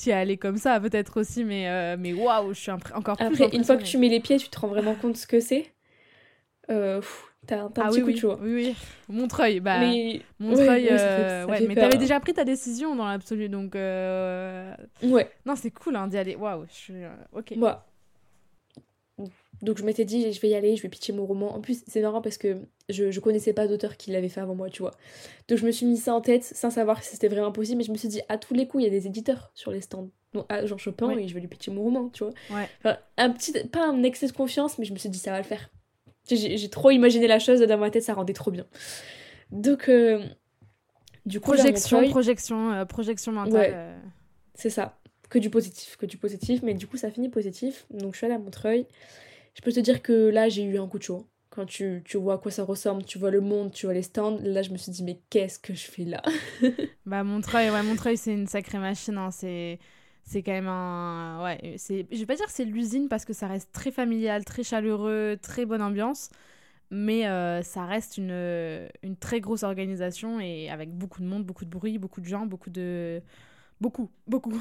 tu 0.00 0.10
es 0.10 0.12
allé 0.12 0.36
comme 0.36 0.56
ça 0.56 0.80
peut-être 0.80 1.20
aussi, 1.20 1.44
mais, 1.44 1.68
euh, 1.68 1.96
mais 1.98 2.12
waouh, 2.12 2.52
je 2.52 2.60
suis 2.60 2.70
encore 2.70 3.16
plus. 3.16 3.26
Après, 3.26 3.48
une 3.56 3.64
fois 3.64 3.76
que 3.76 3.82
tu 3.82 3.98
mets 3.98 4.08
les 4.08 4.20
pieds, 4.20 4.38
tu 4.38 4.48
te 4.48 4.58
rends 4.58 4.68
vraiment 4.68 4.94
compte 4.94 5.16
ce 5.16 5.26
que 5.26 5.40
c'est. 5.40 5.72
Euh, 6.70 7.00
t'as 7.46 7.62
un, 7.62 7.72
ah 7.76 7.88
petit 7.88 8.00
coup 8.00 8.06
oui, 8.06 8.14
de 8.14 8.18
chaud. 8.18 8.38
Oui, 8.40 8.54
oui. 8.54 8.76
Montreuil, 9.08 9.60
bah. 9.60 9.80
Mais... 9.80 10.22
Montreuil, 10.38 10.88
euh, 10.90 11.46
ouais, 11.46 11.66
mais 11.66 11.74
t'avais 11.74 11.98
déjà 11.98 12.20
pris 12.20 12.32
ta 12.32 12.44
décision 12.44 12.96
dans 12.96 13.06
l'absolu, 13.06 13.48
donc. 13.48 13.74
Ouais. 13.74 15.30
Non, 15.44 15.56
c'est 15.56 15.70
cool 15.70 15.96
hein, 15.96 16.08
d'y 16.08 16.16
aller. 16.16 16.36
Waouh, 16.36 16.64
je 16.68 16.74
suis. 16.74 16.94
ok. 17.32 17.54
Moi. 17.56 17.84
Donc 19.62 19.78
je 19.78 19.84
m'étais 19.84 20.04
dit, 20.04 20.32
je 20.32 20.40
vais 20.40 20.48
y 20.48 20.54
aller, 20.54 20.76
je 20.76 20.82
vais 20.82 20.88
pitcher 20.88 21.12
mon 21.12 21.26
roman. 21.26 21.54
En 21.54 21.60
plus, 21.60 21.82
c'est 21.86 22.00
marrant 22.00 22.22
parce 22.22 22.38
que 22.38 22.58
je, 22.88 23.10
je 23.10 23.20
connaissais 23.20 23.52
pas 23.52 23.66
d'auteur 23.66 23.96
qui 23.96 24.10
l'avait 24.10 24.28
fait 24.28 24.40
avant 24.40 24.54
moi, 24.54 24.70
tu 24.70 24.82
vois. 24.82 24.92
Donc 25.48 25.58
je 25.58 25.66
me 25.66 25.70
suis 25.70 25.86
mis 25.86 25.98
ça 25.98 26.14
en 26.14 26.20
tête 26.20 26.44
sans 26.44 26.70
savoir 26.70 27.02
si 27.02 27.10
c'était 27.10 27.28
vraiment 27.28 27.52
possible, 27.52 27.78
mais 27.78 27.84
je 27.84 27.92
me 27.92 27.96
suis 27.96 28.08
dit, 28.08 28.22
à 28.28 28.38
tous 28.38 28.54
les 28.54 28.66
coups, 28.66 28.82
il 28.82 28.86
y 28.86 28.88
a 28.88 28.90
des 28.90 29.06
éditeurs 29.06 29.50
sur 29.54 29.70
les 29.70 29.80
stands. 29.80 30.10
Donc, 30.32 30.46
ah, 30.48 30.64
genre 30.64 30.78
Chopin, 30.78 31.10
et 31.18 31.26
je 31.26 31.34
vais 31.34 31.40
lui 31.40 31.48
pitcher 31.48 31.72
mon 31.72 31.82
roman, 31.82 32.08
tu 32.08 32.24
vois. 32.24 32.32
Ouais. 32.50 32.96
un 33.16 33.30
petit, 33.30 33.52
pas 33.68 33.86
un 33.86 34.02
excès 34.02 34.28
de 34.28 34.32
confiance, 34.32 34.78
mais 34.78 34.84
je 34.84 34.92
me 34.92 34.98
suis 34.98 35.08
dit, 35.08 35.18
ça 35.18 35.32
va 35.32 35.38
le 35.38 35.44
faire. 35.44 35.70
J'ai 36.28 36.70
trop 36.70 36.90
imaginé 36.90 37.26
la 37.26 37.40
chose 37.40 37.60
dans 37.60 37.78
ma 37.78 37.90
tête, 37.90 38.04
ça 38.04 38.14
rendait 38.14 38.32
trop 38.32 38.52
bien. 38.52 38.66
Donc, 39.50 39.88
euh, 39.88 40.22
du 41.26 41.40
coup, 41.40 41.52
projection, 41.52 42.08
projection, 42.08 42.72
euh, 42.72 42.84
projection 42.84 43.32
mentale. 43.32 43.72
Euh. 43.74 43.98
C'est 44.54 44.70
ça. 44.70 44.98
Que 45.28 45.38
du 45.38 45.50
positif, 45.50 45.96
que 45.96 46.06
du 46.06 46.16
positif, 46.16 46.62
mais 46.62 46.74
du 46.74 46.86
coup, 46.86 46.96
ça 46.96 47.10
finit 47.10 47.28
positif. 47.28 47.86
Donc, 47.90 48.12
je 48.12 48.18
suis 48.18 48.26
allée 48.26 48.36
à 48.36 48.38
Montreuil 48.38 48.86
je 49.54 49.62
peux 49.62 49.72
te 49.72 49.80
dire 49.80 50.02
que 50.02 50.28
là, 50.28 50.48
j'ai 50.48 50.62
eu 50.62 50.78
un 50.78 50.86
coup 50.86 50.98
de 50.98 51.04
chaud. 51.04 51.26
Quand 51.50 51.66
tu, 51.66 52.02
tu, 52.04 52.16
vois 52.16 52.34
à 52.34 52.38
quoi 52.38 52.52
ça 52.52 52.62
ressemble, 52.62 53.04
tu 53.04 53.18
vois 53.18 53.30
le 53.30 53.40
monde, 53.40 53.72
tu 53.72 53.86
vois 53.86 53.94
les 53.94 54.02
stands, 54.02 54.38
là, 54.42 54.62
je 54.62 54.70
me 54.70 54.76
suis 54.76 54.92
dit, 54.92 55.02
mais 55.02 55.20
qu'est-ce 55.30 55.58
que 55.58 55.74
je 55.74 55.86
fais 55.86 56.04
là? 56.04 56.22
Bah, 57.06 57.24
Montreuil, 57.24 57.70
ouais, 57.70 57.82
Montreuil, 57.82 58.16
c'est 58.16 58.32
une 58.32 58.46
sacrée 58.46 58.78
machine. 58.78 59.18
Hein. 59.18 59.32
C'est 59.32 59.80
c'est 60.30 60.44
quand 60.44 60.52
même 60.52 60.68
un 60.68 61.42
ouais 61.42 61.74
c'est 61.76 62.06
je 62.10 62.18
vais 62.18 62.26
pas 62.26 62.36
dire 62.36 62.48
c'est 62.48 62.64
l'usine 62.64 63.08
parce 63.08 63.24
que 63.24 63.32
ça 63.32 63.48
reste 63.48 63.72
très 63.72 63.90
familial 63.90 64.44
très 64.44 64.62
chaleureux 64.62 65.36
très 65.42 65.66
bonne 65.66 65.82
ambiance 65.82 66.30
mais 66.90 67.26
euh, 67.26 67.62
ça 67.62 67.84
reste 67.84 68.16
une, 68.16 68.88
une 69.02 69.16
très 69.16 69.40
grosse 69.40 69.64
organisation 69.64 70.38
et 70.40 70.70
avec 70.70 70.90
beaucoup 70.96 71.20
de 71.20 71.26
monde 71.26 71.44
beaucoup 71.44 71.64
de 71.64 71.70
bruit 71.70 71.98
beaucoup 71.98 72.20
de 72.20 72.26
gens 72.26 72.46
beaucoup 72.46 72.70
de 72.70 73.20
beaucoup 73.80 74.08
beaucoup 74.28 74.54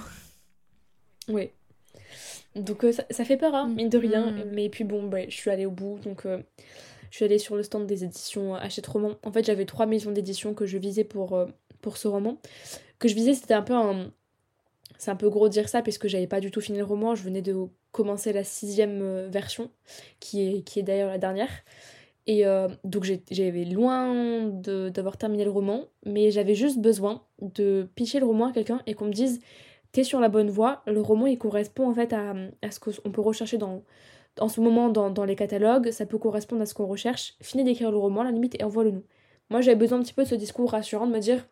oui 1.27 1.51
donc 2.55 2.83
euh, 2.83 2.91
ça, 2.91 3.25
fait 3.25 3.37
peur, 3.37 3.53
hein, 3.55 3.67
mm. 3.67 3.75
mine 3.75 3.89
de 3.89 3.97
rien. 3.97 4.31
Mm. 4.31 4.43
Mais 4.51 4.69
puis 4.69 4.83
bon, 4.83 5.09
je 5.11 5.35
suis 5.35 5.49
allée 5.49 5.65
au 5.65 5.71
bout. 5.71 5.99
Donc 6.03 6.25
euh, 6.25 6.41
je 7.11 7.17
suis 7.17 7.25
allée 7.25 7.37
sur 7.37 7.55
le 7.55 7.63
stand 7.63 7.85
des 7.85 8.03
éditions 8.03 8.55
Hachette 8.55 8.87
Roman. 8.87 9.15
En 9.23 9.31
fait, 9.31 9.45
j'avais 9.45 9.65
trois 9.65 9.85
maisons 9.85 10.11
d'édition 10.11 10.53
que 10.53 10.65
je 10.65 10.77
visais 10.77 11.03
pour, 11.03 11.33
euh, 11.33 11.45
pour 11.81 11.97
ce 11.97 12.07
roman. 12.07 12.37
Que 12.99 13.07
je 13.07 13.15
visais, 13.15 13.33
c'était 13.33 13.53
un 13.53 13.61
peu 13.61 13.73
un. 13.73 14.11
C'est 14.97 15.11
un 15.11 15.15
peu 15.15 15.29
gros 15.29 15.47
de 15.47 15.53
dire 15.53 15.69
ça, 15.69 15.81
puisque 15.81 16.07
j'avais 16.07 16.27
pas 16.27 16.41
du 16.41 16.51
tout 16.51 16.59
fini 16.59 16.77
le 16.77 16.83
roman. 16.83 17.15
Je 17.15 17.23
venais 17.23 17.41
de 17.41 17.55
commencer 17.93 18.33
la 18.33 18.43
sixième 18.43 19.27
version, 19.29 19.71
qui 20.19 20.41
est, 20.41 20.61
qui 20.63 20.79
est 20.79 20.83
d'ailleurs 20.83 21.09
la 21.09 21.17
dernière. 21.17 21.49
Et 22.27 22.43
donc 22.83 23.09
j'avais 23.31 23.63
loin 23.63 24.49
d'avoir 24.49 25.15
terminé 25.15 25.45
le 25.45 25.51
roman, 25.51 25.85
mais 26.05 26.31
j'avais 26.31 26.53
juste 26.53 26.79
besoin 26.79 27.23
de 27.41 27.87
pitcher 27.95 28.19
le 28.19 28.25
roman 28.25 28.47
à 28.47 28.51
quelqu'un 28.51 28.81
et 28.87 28.93
qu'on 28.93 29.05
me 29.05 29.13
dise 29.13 29.39
t'es 29.91 30.03
sur 30.03 30.19
la 30.19 30.29
bonne 30.29 30.49
voie. 30.49 30.81
Le 30.87 31.01
roman, 31.01 31.27
il 31.27 31.37
correspond 31.37 31.89
en 31.89 31.93
fait 31.93 32.13
à, 32.13 32.33
à 32.61 32.71
ce 32.71 32.79
qu'on 32.79 33.11
peut 33.11 33.21
rechercher 33.21 33.57
dans, 33.57 33.83
en 34.39 34.49
ce 34.49 34.61
moment 34.61 34.89
dans, 34.89 35.09
dans, 35.09 35.25
les 35.25 35.35
catalogues. 35.35 35.91
Ça 35.91 36.05
peut 36.05 36.17
correspondre 36.17 36.61
à 36.61 36.65
ce 36.65 36.73
qu'on 36.73 36.87
recherche. 36.87 37.35
Finis 37.41 37.63
d'écrire 37.63 37.91
le 37.91 37.97
roman, 37.97 38.23
la 38.23 38.31
limite, 38.31 38.55
et 38.59 38.63
envoie-le 38.63 38.91
nous. 38.91 39.03
Moi, 39.49 39.61
j'avais 39.61 39.77
besoin 39.77 39.99
un 39.99 40.03
petit 40.03 40.13
peu 40.13 40.23
de 40.23 40.27
ce 40.27 40.35
discours 40.35 40.71
rassurant 40.71 41.07
de 41.07 41.13
me 41.13 41.19
dire 41.19 41.47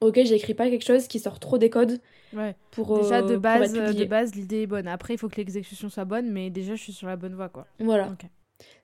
Ok, 0.00 0.20
j'écris 0.24 0.54
pas 0.54 0.68
quelque 0.68 0.84
chose 0.84 1.06
qui 1.06 1.18
sort 1.18 1.38
trop 1.38 1.58
des 1.58 1.70
codes. 1.70 2.00
Ouais. 2.34 2.54
Pour, 2.70 2.98
déjà, 3.00 3.22
de, 3.22 3.34
euh, 3.34 3.38
base, 3.38 3.72
de 3.72 4.04
base, 4.04 4.34
l'idée 4.34 4.62
est 4.62 4.66
bonne. 4.66 4.88
Après, 4.88 5.14
il 5.14 5.18
faut 5.18 5.28
que 5.28 5.36
l'exécution 5.36 5.88
soit 5.88 6.04
bonne, 6.04 6.30
mais 6.30 6.50
déjà, 6.50 6.74
je 6.74 6.82
suis 6.82 6.92
sur 6.92 7.06
la 7.06 7.16
bonne 7.16 7.34
voie, 7.34 7.48
quoi. 7.48 7.66
Voilà. 7.78 8.14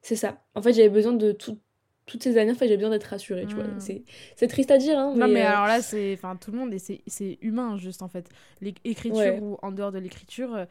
C'est 0.01 0.17
ça. 0.17 0.39
En 0.55 0.63
fait, 0.63 0.73
j'avais 0.73 0.89
besoin 0.89 1.13
de 1.13 1.33
tout, 1.33 1.59
toutes 2.07 2.23
ces 2.23 2.37
années, 2.37 2.53
en 2.53 2.55
fait, 2.55 2.69
j'ai 2.69 2.77
besoin 2.77 2.91
d'être 2.91 3.05
rassurée, 3.05 3.47
tu 3.47 3.55
vois. 3.55 3.65
Hmm. 3.65 3.79
C'est 4.37 4.49
triste 4.49 4.71
à 4.71 4.79
dire, 4.79 4.99
hein. 4.99 5.15
Non, 5.17 5.29
mais, 5.29 5.43
euh, 5.43 5.49
alors 5.49 5.67
là, 5.67 5.83
c'est. 5.83 6.15
Enfin, 6.15 6.37
tout 6.37 6.51
le 6.51 6.59
monde, 6.59 6.73
et 6.75 6.79
c'est 6.79 7.39
humain, 7.41 7.77
juste, 7.77 8.03
en 8.03 8.09
fait. 8.09 8.29
L'écriture 8.61 9.43
ou 9.43 9.59
en 9.63 9.73
dehors 9.73 9.93
de 9.93 9.99
l'écriture, 9.99 10.55
euh, 10.55 10.65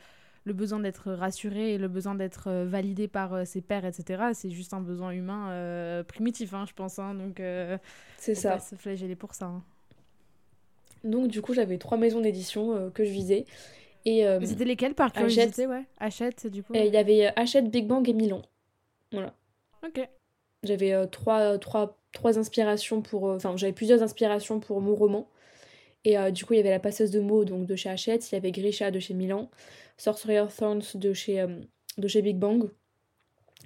le 0.43 0.53
besoin 0.53 0.79
d'être 0.79 1.11
rassuré 1.11 1.73
et 1.73 1.77
le 1.77 1.87
besoin 1.87 2.15
d'être 2.15 2.47
euh, 2.47 2.65
validé 2.65 3.07
par 3.07 3.33
euh, 3.33 3.45
ses 3.45 3.61
pairs, 3.61 3.85
etc. 3.85 4.23
C'est 4.33 4.49
juste 4.49 4.73
un 4.73 4.81
besoin 4.81 5.11
humain 5.11 5.49
euh, 5.51 6.03
primitif, 6.03 6.53
hein, 6.53 6.65
je 6.67 6.73
pense. 6.73 6.99
Hein, 6.99 7.13
donc, 7.13 7.41
c'est 8.17 8.35
ça. 8.35 8.51
Pas 8.51 8.59
se 8.59 8.75
flageller 8.75 9.15
pour 9.15 9.33
ça. 9.33 9.45
Hein. 9.45 9.63
Donc, 11.03 11.27
du 11.27 11.41
coup, 11.41 11.53
j'avais 11.53 11.77
trois 11.77 11.97
maisons 11.97 12.21
d'édition 12.21 12.91
que 12.93 13.03
je 13.03 13.11
visais. 13.11 13.45
Et, 14.05 14.25
C'était 14.43 14.65
lesquelles 14.65 14.95
par 14.95 15.11
curiosité 15.11 15.67
ouais? 15.67 15.83
Hachette, 15.99 16.47
du 16.47 16.63
coup? 16.63 16.73
Il 16.73 16.85
y 16.85 16.97
avait 16.97 17.31
Hachette, 17.35 17.69
Big 17.69 17.87
Bang 17.87 18.07
et 18.07 18.13
Milan. 18.13 18.41
Voilà. 19.11 19.33
Ok. 19.85 20.07
J'avais 20.63 21.07
trois, 21.07 21.57
trois, 21.57 21.97
trois 22.11 22.37
inspirations 22.37 23.01
pour. 23.01 23.23
Enfin, 23.23 23.55
j'avais 23.57 23.73
plusieurs 23.73 24.03
inspirations 24.03 24.59
pour 24.59 24.81
mon 24.81 24.95
roman. 24.95 25.27
Et 26.03 26.17
du 26.31 26.45
coup, 26.45 26.53
il 26.53 26.57
y 26.57 26.59
avait 26.59 26.71
La 26.71 26.79
Passeuse 26.79 27.11
de 27.11 27.19
mots 27.19 27.45
donc 27.45 27.67
de 27.67 27.75
chez 27.75 27.89
Hachette, 27.89 28.31
il 28.31 28.35
y 28.35 28.37
avait 28.37 28.51
Grisha 28.51 28.89
de 28.89 28.99
chez 28.99 29.13
Milan, 29.13 29.49
Sorcerer 30.01 30.47
Thorns 30.57 30.81
de 30.95 31.13
chez, 31.13 31.39
euh, 31.39 31.47
de 31.99 32.07
chez 32.07 32.23
Big 32.23 32.37
Bang. 32.37 32.71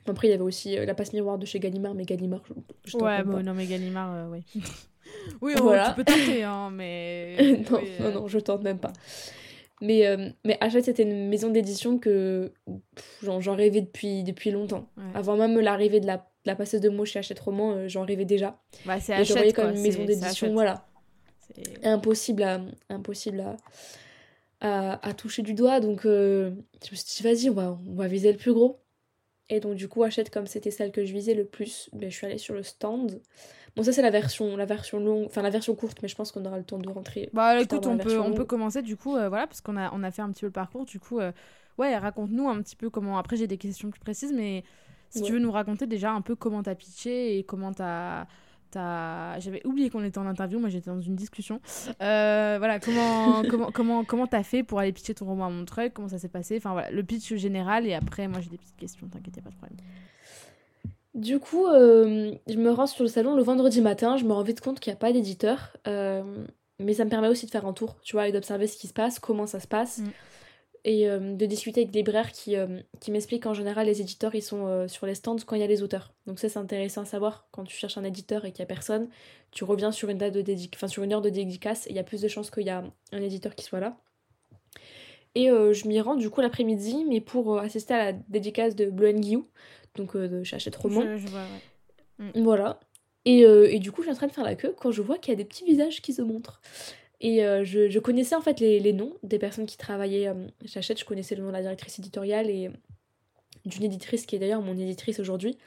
Après, 0.06 0.28
il 0.28 0.32
y 0.32 0.34
avait 0.34 0.44
aussi 0.44 0.78
euh, 0.78 0.86
La 0.86 0.94
Passe 0.94 1.14
Miroir 1.14 1.38
de 1.38 1.46
chez 1.46 1.62
Gallimard, 1.62 1.96
mais 1.96 2.04
Gallimard, 2.04 2.44
je, 2.84 2.98
Ouais, 2.98 3.24
bon, 3.24 3.42
non, 3.42 3.54
mais 3.54 3.66
Gallimard, 3.66 4.14
euh, 4.14 4.28
oui. 4.32 4.44
oui, 5.42 5.54
oh, 5.58 5.64
voilà. 5.64 5.90
tu 5.90 5.96
peux 5.96 6.04
tenter, 6.04 6.44
hein, 6.44 6.70
mais. 6.72 7.64
non, 7.72 7.80
non, 8.02 8.12
non, 8.12 8.28
je 8.28 8.38
tente 8.40 8.64
même 8.64 8.80
pas. 8.80 8.92
Mais, 9.82 10.04
mais 10.44 10.58
Hachette, 10.60 10.86
c'était 10.86 11.04
une 11.04 11.30
maison 11.30 11.50
d'édition 11.50 12.00
que 12.00 12.52
j'en 13.22 13.56
rêvais 13.56 13.82
depuis, 13.82 14.24
depuis 14.24 14.52
longtemps. 14.52 14.90
Avant 15.14 15.38
même 15.38 15.60
l'arrivée 15.60 16.00
de 16.00 16.08
la, 16.08 16.26
la 16.46 16.56
passeuse 16.56 16.82
de 16.82 16.90
mots 16.90 17.06
chez 17.06 17.20
Hachette 17.20 17.40
Roman, 17.40 17.88
j'en 17.88 18.06
rêvais 18.06 18.26
déjà. 18.26 18.60
Bah, 18.86 19.00
c'est 19.00 19.14
Hachette. 19.14 19.38
Et 19.38 19.50
je 19.50 19.56
comme 19.56 19.76
une 19.76 19.82
maison 19.82 20.06
d'édition, 20.06 20.54
voilà. 20.54 20.88
Impossible 21.84 22.44
à, 22.44 22.62
impossible 22.90 23.44
à, 24.62 25.08
à, 25.08 25.14
toucher 25.14 25.42
du 25.42 25.54
doigt. 25.54 25.80
Donc 25.80 26.06
euh, 26.06 26.52
je 26.86 26.92
me 26.92 26.96
suis 26.96 27.06
dit, 27.06 27.24
vas-y, 27.24 27.50
on 27.50 27.54
va, 27.54 27.78
on 27.88 27.96
va 27.96 28.08
viser 28.08 28.32
le 28.32 28.38
plus 28.38 28.54
gros. 28.54 28.82
Et 29.50 29.60
donc 29.60 29.76
du 29.76 29.88
coup, 29.88 30.04
achète 30.04 30.30
comme 30.30 30.48
c'était 30.48 30.72
celle 30.72 30.92
que 30.92 31.06
je 31.06 31.14
visais 31.14 31.36
le 31.36 31.46
plus, 31.46 31.90
ben, 31.94 32.10
je 32.10 32.16
suis 32.16 32.26
allée 32.26 32.38
sur 32.38 32.56
le 32.56 32.64
stand. 32.64 33.22
Bon, 33.76 33.84
ça 33.84 33.92
c'est 33.92 34.02
la 34.02 34.10
version, 34.10 34.56
la 34.56 34.66
version 34.66 35.00
longue, 35.00 35.26
enfin 35.26 35.42
la 35.42 35.50
version 35.50 35.76
courte, 35.76 35.98
mais 36.02 36.08
je 36.08 36.16
pense 36.16 36.32
qu'on 36.32 36.46
aura 36.46 36.58
le 36.58 36.64
temps 36.64 36.80
de 36.80 36.90
rentrer. 36.90 37.30
Bah 37.34 37.62
écoute, 37.62 37.86
on 37.86 37.98
peut, 37.98 38.20
on 38.20 38.34
peut 38.34 38.46
commencer 38.46 38.82
du 38.82 38.96
coup, 38.96 39.16
euh, 39.16 39.30
voilà, 39.30 39.48
parce 39.48 39.62
qu'on 39.62 39.78
a, 39.78 39.94
on 39.94 40.02
a 40.02 40.12
fait 40.12 40.22
un 40.22 40.32
petit 40.32 40.42
peu 40.42 40.48
le 40.48 40.54
parcours. 40.54 40.86
Du 40.86 41.00
coup, 41.00 41.20
euh, 41.20 41.32
ouais, 41.78 41.96
raconte-nous 41.98 42.48
un 42.48 42.62
petit 42.62 42.76
peu 42.76 42.90
comment. 42.90 43.18
Après, 43.18 43.36
j'ai 43.36 43.48
des 43.48 43.58
questions 43.58 43.90
plus 43.92 44.00
précises, 44.00 44.34
mais 44.34 44.64
si 45.16 45.24
tu 45.24 45.34
veux 45.34 45.40
nous 45.40 45.52
raconter 45.52 45.88
déjà 45.88 46.12
un 46.12 46.22
peu 46.22 46.36
comment 46.36 46.64
t'as 46.64 46.76
pitché 46.76 47.38
et 47.38 47.44
comment 47.44 47.74
t'as 47.74 48.26
j'avais 49.40 49.66
oublié 49.66 49.90
qu'on 49.90 50.04
était 50.04 50.18
en 50.18 50.28
interview, 50.28 50.60
moi 50.60 50.70
j'étais 50.70 50.90
dans 50.90 51.02
une 51.02 51.16
discussion. 51.16 51.60
Euh, 52.02 52.56
voilà, 52.58 52.80
comment 52.80 53.44
comment 53.50 53.72
comment 53.72 54.04
comment 54.04 54.28
t'as 54.28 54.44
fait 54.44 54.64
pour 54.64 54.80
aller 54.80 54.92
pitcher 54.92 55.14
ton 55.16 55.26
roman 55.26 55.46
à 55.46 55.50
Montreuil 55.50 55.92
Comment 55.92 56.10
ça 56.10 56.20
s'est 56.20 56.30
passé 56.30 56.58
Enfin 56.58 56.74
voilà, 56.74 56.92
le 56.92 57.04
pitch 57.04 57.34
général 57.36 57.86
et 57.88 57.94
après 57.94 58.28
moi 58.28 58.40
j'ai 58.42 58.50
des 58.50 58.58
petites 58.58 58.78
questions, 58.78 59.08
t'inquiète 59.08 59.44
pas 59.44 59.50
de 59.50 59.56
problème. 59.56 59.78
Du 61.14 61.40
coup, 61.40 61.66
euh, 61.68 62.34
je 62.48 62.58
me 62.58 62.72
rends 62.72 62.88
sur 62.88 63.04
le 63.04 63.10
salon 63.10 63.36
le 63.36 63.44
vendredi 63.44 63.80
matin, 63.80 64.18
je 64.18 64.26
me 64.26 64.34
rends 64.34 64.44
vite 64.44 64.60
compte 64.60 64.82
qu'il 64.82 64.92
n'y 64.92 64.98
a 64.98 65.00
pas 65.00 65.14
d'éditeur, 65.14 65.78
euh, 65.88 66.46
mais 66.80 66.94
ça 66.94 67.06
me 67.06 67.10
permet 67.10 67.30
aussi 67.30 67.46
de 67.46 67.52
faire 67.52 67.66
un 67.66 67.72
tour, 67.72 67.96
tu 68.04 68.18
vois, 68.18 68.28
et 68.28 68.34
d'observer 68.34 68.68
ce 68.68 68.76
qui 68.76 68.88
se 68.88 68.94
passe, 68.94 69.20
comment 69.20 69.48
ça 69.48 69.62
se 69.62 69.68
passe. 69.68 70.00
Mm 70.00 70.10
et 70.86 71.10
euh, 71.10 71.34
de 71.34 71.46
discuter 71.48 71.82
avec 71.82 71.92
des 71.92 72.00
libraires 72.00 72.32
qui, 72.32 72.56
euh, 72.56 72.80
qui 73.02 73.12
m'expliquent 73.12 73.44
qu'en 73.44 73.56
général 73.56 73.88
les 73.88 74.02
éditeurs 74.02 74.36
ils 74.36 74.44
sont 74.44 74.68
euh, 74.68 74.88
sur 74.88 75.08
les 75.08 75.16
stands 75.16 75.36
quand 75.46 75.56
il 75.56 75.62
y 75.62 75.64
a 75.64 75.68
les 75.68 75.82
auteurs. 75.82 76.14
Donc 76.28 76.40
ça 76.40 76.48
c'est 76.48 76.60
intéressant 76.60 77.02
à 77.02 77.06
savoir 77.06 77.48
quand 77.52 77.64
tu 77.64 77.76
cherches 77.76 77.98
un 77.98 78.04
éditeur 78.04 78.46
et 78.46 78.52
qu'il 78.52 78.62
n'y 78.62 78.72
a 78.72 78.74
personne, 78.74 79.10
tu 79.52 79.64
reviens 79.64 79.92
sur 79.92 80.10
une 80.10 80.20
date 80.20 80.34
de 80.34 80.88
sur 80.88 81.04
une 81.04 81.12
heure 81.12 81.24
de 81.24 81.30
dédicace 81.30 81.88
et 81.88 81.90
il 81.90 81.96
y 81.96 82.00
a 82.00 82.04
plus 82.04 82.22
de 82.22 82.28
chances 82.28 82.52
qu'il 82.52 82.68
y 82.68 82.70
a 82.70 82.84
un 83.12 83.22
éditeur 83.22 83.56
qui 83.56 83.66
soit 83.66 83.80
là. 83.80 83.98
Et 85.34 85.48
je 85.48 85.88
m'y 85.88 86.00
rends 86.00 86.16
du 86.16 86.30
coup 86.30 86.40
l'après-midi, 86.40 87.04
mais 87.10 87.20
pour 87.20 87.60
assister 87.60 87.94
à 87.94 88.06
la 88.06 88.14
dédicace 88.30 88.74
de 88.74 88.86
Bleu 88.86 89.12
Guillou, 89.12 89.46
donc 89.96 90.16
de 90.16 90.44
Chachette 90.46 90.78
Roman. 90.78 91.18
Je, 91.18 91.28
vois, 91.28 91.44
mm. 92.20 92.42
Voilà. 92.42 92.80
Et, 93.26 93.42
et, 93.42 93.80
du 93.80 93.92
coup, 93.92 94.02
je 94.02 94.06
suis 94.06 94.14
en 94.14 94.16
train 94.16 94.28
de 94.28 94.32
faire 94.32 94.46
la 94.46 94.56
queue 94.56 94.74
quand 94.80 94.92
je 94.92 95.02
vois 95.02 95.18
qu'il 95.18 95.34
y 95.34 95.36
a 95.36 95.36
des 95.36 95.44
petits 95.44 95.66
visages 95.66 96.02
qui 96.02 96.14
se 96.14 96.22
montrent. 96.22 96.62
Et 97.22 97.46
euh, 97.46 97.64
je, 97.64 98.00
connaissais 98.00 98.36
en 98.36 98.42
fait 98.42 98.60
les, 98.60 98.94
noms 98.94 99.14
des 99.24 99.40
personnes 99.40 99.66
qui 99.66 99.78
travaillaient 99.78 100.28
euh, 100.28 100.48
chez 100.66 100.80
Hachette. 100.80 101.00
Je 101.00 101.06
connaissais 101.06 101.36
le 101.36 101.42
nom 101.42 101.50
de 101.50 101.54
la 101.54 101.62
directrice 101.62 102.00
éditoriale 102.00 102.50
et 102.50 102.70
d'une 103.66 103.84
éditrice 103.84 104.26
qui 104.26 104.36
est 104.36 104.40
d'ailleurs 104.40 104.62
mon 104.62 104.78
éditrice 104.78 105.20
aujourd'hui. 105.20 105.58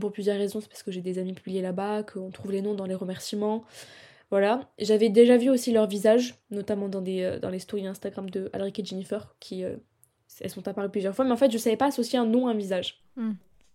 Pour 0.00 0.12
plusieurs 0.12 0.38
raisons, 0.38 0.60
c'est 0.60 0.68
parce 0.68 0.82
que 0.82 0.90
j'ai 0.90 1.02
des 1.02 1.18
amis 1.18 1.34
publiés 1.34 1.60
là-bas, 1.60 2.02
qu'on 2.02 2.30
trouve 2.30 2.52
les 2.52 2.62
noms 2.62 2.74
dans 2.74 2.86
les 2.86 2.94
remerciements. 2.94 3.64
Voilà. 4.30 4.70
J'avais 4.78 5.10
déjà 5.10 5.36
vu 5.36 5.50
aussi 5.50 5.72
leurs 5.72 5.86
visages, 5.86 6.36
notamment 6.50 6.88
dans, 6.88 7.02
des, 7.02 7.22
euh, 7.22 7.38
dans 7.38 7.50
les 7.50 7.58
stories 7.58 7.86
Instagram 7.86 8.30
de 8.30 8.48
Alric 8.54 8.78
et 8.78 8.84
Jennifer, 8.84 9.34
qui 9.40 9.64
elles 10.40 10.50
sont 10.50 10.66
apparues 10.66 10.88
plusieurs 10.88 11.14
fois. 11.14 11.26
Mais 11.26 11.32
en 11.32 11.36
fait, 11.36 11.50
je 11.50 11.58
savais 11.58 11.76
pas 11.76 11.86
associer 11.86 12.18
un 12.18 12.24
nom 12.24 12.46
à 12.46 12.52
un 12.52 12.54
visage. 12.54 13.02
Hmm 13.16 13.32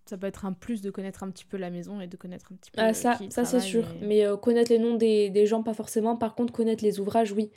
ça 0.10 0.18
peut 0.18 0.28
être 0.28 0.46
un 0.46 0.54
plus 0.54 0.82
de 0.82 0.90
connaître 0.90 1.24
un 1.24 1.30
petit 1.30 1.46
peu 1.46 1.58
la 1.58 1.70
maison 1.70 2.02
et 2.02 2.08
de 2.08 2.18
connaître 2.18 2.52
un 2.52 2.56
petit 2.56 2.72
peu 2.72 2.82
ah, 2.82 2.94
ça 2.94 3.20
ça 3.30 3.46
c'est 3.46 3.60
sûr. 3.60 3.86
mais 4.02 4.26
euh, 4.26 4.38
connaître 4.38 4.72
les 4.72 4.80
noms 4.80 4.96
des, 4.96 5.30
des, 5.30 5.46
gens 5.46 5.64
pas 5.64 5.74
forcément. 5.74 6.16
Par 6.16 6.36
contre 6.36 6.54
connaître 6.54 6.84
les 6.84 7.00
ouvrages 7.00 7.32
oui. 7.32 7.52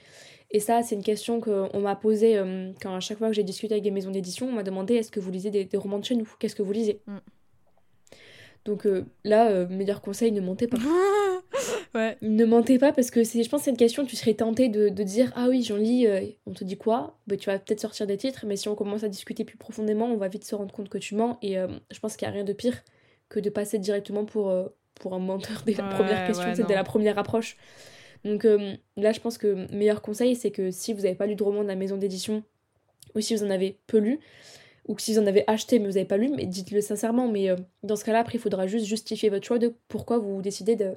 Et 0.51 0.61
ça 0.61 0.83
c'est 0.83 0.95
une 0.95 1.03
question 1.03 1.41
qu'on 1.41 1.81
m'a 1.81 1.97
posée 1.97 2.37
euh, 2.37 2.73
quand 2.81 2.95
à 2.95 3.01
chaque 3.01 3.19
fois 3.19 3.29
que 3.29 3.35
j'ai 3.35 3.45
discuté 3.45 3.75
avec 3.75 3.85
des 3.85 3.91
maisons 3.91 4.11
d'édition 4.11 4.49
on 4.49 4.53
m'a 4.53 4.63
demandé 4.63 4.95
est-ce 4.95 5.11
que 5.11 5.21
vous 5.21 5.31
lisez 5.31 5.51
des, 5.51 5.65
des 5.65 5.77
romans 5.77 5.99
de 5.99 6.05
chez 6.05 6.17
nous? 6.17 6.29
Qu'est-ce 6.39 6.57
que 6.57 6.63
vous 6.63 6.73
lisez? 6.73 7.01
Mm. 7.07 7.17
donc 8.65 8.87
euh, 8.87 9.05
là 9.25 9.67
meilleur 9.67 10.01
conseil 10.01 10.33
ne 10.33 10.41
montez 10.41 10.67
pas 10.67 10.79
Ouais. 11.95 12.17
Ne 12.23 12.45
mentez 12.45 12.79
pas 12.79 12.93
parce 12.93 13.11
que 13.11 13.25
je 13.25 13.49
pense 13.49 13.61
que 13.61 13.65
c'est 13.65 13.71
une 13.71 13.77
question, 13.77 14.05
tu 14.05 14.15
serais 14.15 14.35
tenté 14.35 14.69
de, 14.69 14.89
de 14.89 15.03
dire 15.03 15.33
Ah 15.35 15.49
oui, 15.49 15.63
j'en 15.63 15.77
lis, 15.77 16.07
euh, 16.07 16.21
on 16.47 16.53
te 16.53 16.63
dit 16.63 16.77
quoi? 16.77 17.19
Bah, 17.27 17.37
Tu 17.37 17.47
vas 17.47 17.59
peut-être 17.59 17.81
sortir 17.81 18.07
des 18.07 18.17
titres, 18.17 18.45
mais 18.47 18.57
si 18.57 18.69
on 18.69 18.77
commence 18.77 19.03
à 19.03 19.09
discuter 19.09 19.45
plus 19.45 19.57
profondément, 19.57 20.07
on 20.07 20.17
va 20.17 20.29
vite 20.29 20.45
se 20.45 20.55
rendre 20.55 20.73
compte 20.73 20.89
que 20.89 20.99
tu 20.99 21.17
mens. 21.17 21.39
Et 21.43 21.59
euh, 21.59 21.67
je 21.91 21.99
pense 21.99 22.17
qu'il 22.17 22.29
n'y 22.29 22.33
a 22.33 22.35
rien 22.35 22.45
de 22.45 22.53
pire 22.53 22.83
que 23.29 23.41
de 23.41 23.51
passer 23.51 23.79
directement 23.79 24.25
pour, 24.25 24.51
euh, 24.51 24.69
pour 24.95 25.15
un 25.15 25.19
menteur 25.19 25.63
dès 25.67 25.75
la 25.75 25.85
première 25.85 26.27
question, 26.27 26.53
c'est 26.55 26.67
dès 26.67 26.75
la 26.75 26.85
première 26.85 27.19
approche. 27.19 27.57
Donc 28.25 28.45
là, 28.45 29.13
je 29.13 29.21
pense 29.21 29.39
que 29.39 29.67
meilleur 29.75 30.03
conseil, 30.03 30.37
c'est 30.37 30.51
que 30.51 30.71
si 30.71 30.93
vous 30.93 31.03
n'avez 31.03 31.15
pas 31.15 31.27
lu 31.27 31.37
de 31.37 31.43
roman 31.43 31.63
de 31.63 31.69
la 31.69 31.75
maison 31.75 31.97
d'édition, 31.97 32.43
ou 33.15 33.21
si 33.21 33.35
vous 33.35 33.43
en 33.43 33.51
avez 33.51 33.79
peu 33.87 33.97
lu, 33.97 34.21
ou 34.87 34.95
que 34.95 35.01
si 35.01 35.15
vous 35.15 35.21
en 35.21 35.27
avez 35.27 35.43
acheté 35.47 35.79
mais 35.79 35.87
vous 35.87 35.95
n'avez 35.95 36.05
pas 36.05 36.19
lu, 36.19 36.29
mais 36.29 36.45
dites-le 36.45 36.83
sincèrement. 36.83 37.29
Mais 37.29 37.49
dans 37.83 37.97
ce 37.97 38.05
cas-là, 38.05 38.19
après, 38.19 38.37
il 38.37 38.41
faudra 38.41 38.67
juste 38.67 38.85
justifier 38.85 39.31
votre 39.31 39.47
choix 39.47 39.59
de 39.59 39.75
pourquoi 39.89 40.19
vous 40.19 40.43
décidez 40.43 40.77
de 40.77 40.97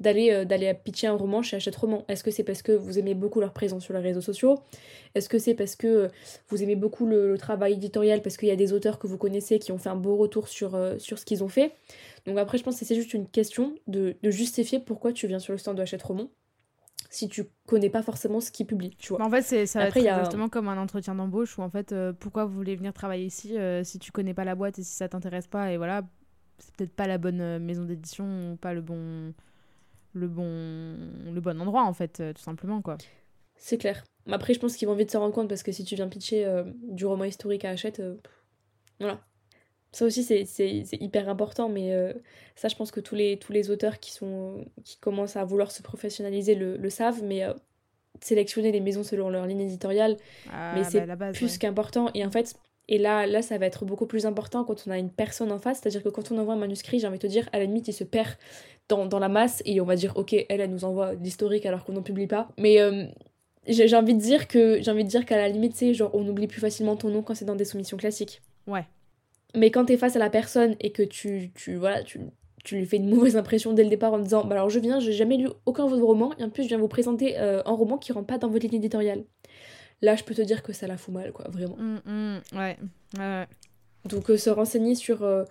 d'aller 0.00 0.32
euh, 0.32 0.44
d'aller 0.44 0.72
pitcher 0.74 1.06
un 1.06 1.16
roman 1.16 1.42
chez 1.42 1.56
Hachette 1.56 1.76
Roman. 1.76 2.04
Est-ce 2.08 2.24
que 2.24 2.30
c'est 2.30 2.44
parce 2.44 2.62
que 2.62 2.72
vous 2.72 2.98
aimez 2.98 3.14
beaucoup 3.14 3.40
leur 3.40 3.52
présence 3.52 3.84
sur 3.84 3.94
les 3.94 4.00
réseaux 4.00 4.20
sociaux? 4.20 4.58
Est-ce 5.14 5.28
que 5.28 5.38
c'est 5.38 5.54
parce 5.54 5.76
que 5.76 5.86
euh, 5.86 6.08
vous 6.48 6.62
aimez 6.62 6.76
beaucoup 6.76 7.06
le, 7.06 7.36
travail 7.38 7.74
éditorial 7.74 8.22
parce 8.22 8.36
qu'il 8.36 8.48
y 8.48 8.52
a 8.52 8.56
des 8.56 8.72
auteurs 8.72 8.98
que 8.98 9.06
vous 9.06 9.18
connaissez 9.18 9.58
qui 9.58 9.72
ont 9.72 9.78
fait 9.78 9.88
un 9.88 9.96
beau 9.96 10.16
retour 10.16 10.48
sur, 10.48 10.74
euh, 10.74 10.98
sur 10.98 11.18
ce 11.18 11.24
qu'ils 11.24 11.44
ont 11.44 11.48
fait? 11.48 11.72
Donc 12.26 12.38
après 12.38 12.58
je 12.58 12.64
pense 12.64 12.78
que 12.78 12.84
c'est 12.84 12.94
juste 12.94 13.14
une 13.14 13.28
question 13.28 13.74
de, 13.86 14.16
justifier 14.24 14.80
pourquoi 14.80 15.12
tu 15.12 15.26
viens 15.26 15.38
sur 15.38 15.52
le 15.52 15.58
stand 15.58 15.76
de 15.76 15.82
Hachette 15.82 16.02
Roman 16.02 16.28
si 17.10 17.28
tu 17.28 17.44
connais 17.66 17.90
pas 17.90 18.02
forcément 18.02 18.40
ce 18.40 18.50
qu'ils 18.50 18.66
publient, 18.66 18.96
tu 18.98 19.12
vois. 19.12 19.24
En 19.24 19.30
fait, 19.30 19.42
c'est 19.42 19.66
ça 19.66 19.82
Après, 19.82 20.00
va 20.00 20.06
être 20.08 20.18
exactement 20.18 20.48
comme 20.48 20.68
un 20.68 20.76
entretien 20.76 21.14
d'embauche 21.14 21.56
où 21.58 21.62
en 21.62 21.70
fait, 21.70 21.94
pourquoi 22.18 22.44
vous 22.44 22.54
voulez 22.54 22.74
venir 22.74 22.92
travailler 22.92 23.26
ici 23.26 23.54
si 23.84 24.00
tu 24.00 24.10
connais 24.10 24.34
pas 24.34 24.44
la 24.44 24.56
boîte 24.56 24.80
et 24.80 24.82
si 24.82 24.96
ça 24.96 25.08
t'intéresse 25.08 25.46
pas 25.46 25.70
et 25.70 25.76
voilà, 25.76 26.02
c'est 26.58 26.74
peut-être 26.74 26.96
pas 26.96 27.06
la 27.06 27.18
bonne 27.18 27.60
maison 27.60 27.84
d'édition 27.84 28.52
ou 28.52 28.56
pas 28.56 28.74
le 28.74 28.80
bon 28.80 29.32
le 30.14 30.28
bon, 30.28 30.96
le 31.32 31.40
bon 31.40 31.60
endroit, 31.60 31.84
en 31.84 31.92
fait, 31.92 32.20
euh, 32.20 32.32
tout 32.32 32.42
simplement, 32.42 32.80
quoi. 32.80 32.96
C'est 33.56 33.78
clair. 33.78 34.04
Après, 34.30 34.54
je 34.54 34.60
pense 34.60 34.76
qu'ils 34.76 34.88
vont 34.88 34.94
vite 34.94 35.10
se 35.10 35.16
rendre 35.16 35.34
compte 35.34 35.48
parce 35.48 35.62
que 35.62 35.72
si 35.72 35.84
tu 35.84 35.94
viens 35.96 36.08
pitcher 36.08 36.44
euh, 36.46 36.64
du 36.82 37.04
roman 37.04 37.24
historique 37.24 37.64
à 37.64 37.70
Hachette, 37.70 38.00
euh, 38.00 38.16
voilà. 39.00 39.20
Ça 39.92 40.04
aussi, 40.06 40.24
c'est 40.24 40.88
hyper 41.00 41.28
important, 41.28 41.68
mais 41.68 41.92
ça, 42.56 42.66
je 42.66 42.74
pense 42.74 42.90
que 42.90 42.98
tous 42.98 43.14
les, 43.14 43.38
tous 43.38 43.52
les 43.52 43.70
auteurs 43.70 44.00
qui, 44.00 44.10
sont, 44.10 44.64
qui 44.82 44.98
commencent 44.98 45.36
à 45.36 45.44
vouloir 45.44 45.70
se 45.70 45.82
professionnaliser 45.82 46.56
le, 46.56 46.90
savent, 46.90 47.22
mais 47.22 47.46
sélectionner 48.20 48.72
les 48.72 48.80
maisons 48.80 49.04
selon 49.04 49.30
leur 49.30 49.46
ligne 49.46 49.60
éditoriale, 49.60 50.16
ah, 50.50 50.72
mais 50.74 50.82
c'est 50.82 51.06
bah, 51.06 51.30
plus 51.30 51.58
qu'important. 51.58 52.10
Et 52.14 52.26
en 52.26 52.30
fait, 52.32 52.56
et 52.88 52.98
là, 52.98 53.26
là, 53.26 53.40
ça 53.40 53.56
va 53.56 53.66
être 53.66 53.84
beaucoup 53.84 54.06
plus 54.06 54.26
important 54.26 54.64
quand 54.64 54.84
on 54.86 54.90
a 54.90 54.98
une 54.98 55.10
personne 55.10 55.50
en 55.50 55.58
face. 55.58 55.80
C'est-à-dire 55.80 56.02
que 56.02 56.10
quand 56.10 56.30
on 56.30 56.38
envoie 56.38 56.54
un 56.54 56.58
manuscrit, 56.58 56.98
j'ai 56.98 57.06
envie 57.06 57.18
de 57.18 57.22
te 57.22 57.26
dire, 57.26 57.48
à 57.52 57.58
la 57.58 57.64
limite, 57.64 57.88
il 57.88 57.94
se 57.94 58.04
perd 58.04 58.36
dans, 58.88 59.06
dans 59.06 59.18
la 59.18 59.28
masse 59.28 59.62
et 59.64 59.80
on 59.80 59.84
va 59.84 59.96
dire, 59.96 60.12
ok, 60.16 60.34
elle, 60.34 60.60
elle 60.60 60.70
nous 60.70 60.84
envoie 60.84 61.14
l'historique 61.14 61.64
alors 61.64 61.84
qu'on 61.84 61.92
n'en 61.92 62.02
publie 62.02 62.26
pas. 62.26 62.48
Mais 62.58 62.80
euh, 62.80 63.06
j'ai 63.66 63.96
envie 63.96 64.14
de 64.14 64.20
dire 64.20 64.48
que 64.48 64.82
j'ai 64.82 64.90
envie 64.90 65.04
de 65.04 65.08
dire 65.08 65.24
qu'à 65.24 65.38
la 65.38 65.48
limite, 65.48 65.74
c'est 65.74 65.94
genre, 65.94 66.10
on 66.12 66.26
oublie 66.28 66.46
plus 66.46 66.60
facilement 66.60 66.96
ton 66.96 67.08
nom 67.08 67.22
quand 67.22 67.34
c'est 67.34 67.46
dans 67.46 67.56
des 67.56 67.64
soumissions 67.64 67.96
classiques. 67.96 68.42
Ouais. 68.66 68.84
Mais 69.54 69.70
quand 69.70 69.86
t'es 69.86 69.96
face 69.96 70.16
à 70.16 70.18
la 70.18 70.30
personne 70.30 70.74
et 70.80 70.90
que 70.90 71.02
tu, 71.02 71.52
tu, 71.54 71.76
voilà, 71.76 72.02
tu, 72.02 72.20
tu 72.64 72.76
lui 72.76 72.84
fais 72.84 72.96
une 72.96 73.08
mauvaise 73.08 73.36
impression 73.36 73.72
dès 73.72 73.84
le 73.84 73.90
départ 73.90 74.12
en 74.12 74.18
disant, 74.18 74.44
bah 74.44 74.56
alors 74.56 74.68
je 74.68 74.78
viens, 74.78 75.00
j'ai 75.00 75.12
jamais 75.12 75.38
lu 75.38 75.48
aucun 75.64 75.86
de 75.86 75.94
vos 75.94 76.06
romans 76.06 76.32
et 76.38 76.44
en 76.44 76.50
plus, 76.50 76.64
je 76.64 76.68
viens 76.68 76.78
vous 76.78 76.88
présenter 76.88 77.38
euh, 77.38 77.62
un 77.64 77.72
roman 77.72 77.96
qui 77.96 78.12
rentre 78.12 78.26
pas 78.26 78.36
dans 78.36 78.48
votre 78.48 78.66
ligne 78.66 78.76
éditoriale 78.76 79.24
là 80.02 80.16
je 80.16 80.24
peux 80.24 80.34
te 80.34 80.42
dire 80.42 80.62
que 80.62 80.72
ça 80.72 80.86
la 80.86 80.96
fout 80.96 81.14
mal 81.14 81.32
quoi 81.32 81.46
vraiment 81.48 81.76
mm, 81.76 82.00
mm, 82.04 82.40
ouais. 82.58 82.76
ouais. 83.18 83.46
donc 84.04 84.30
euh, 84.30 84.36
se 84.36 84.50
renseigner 84.50 84.94
sur 84.94 85.22
euh, 85.22 85.44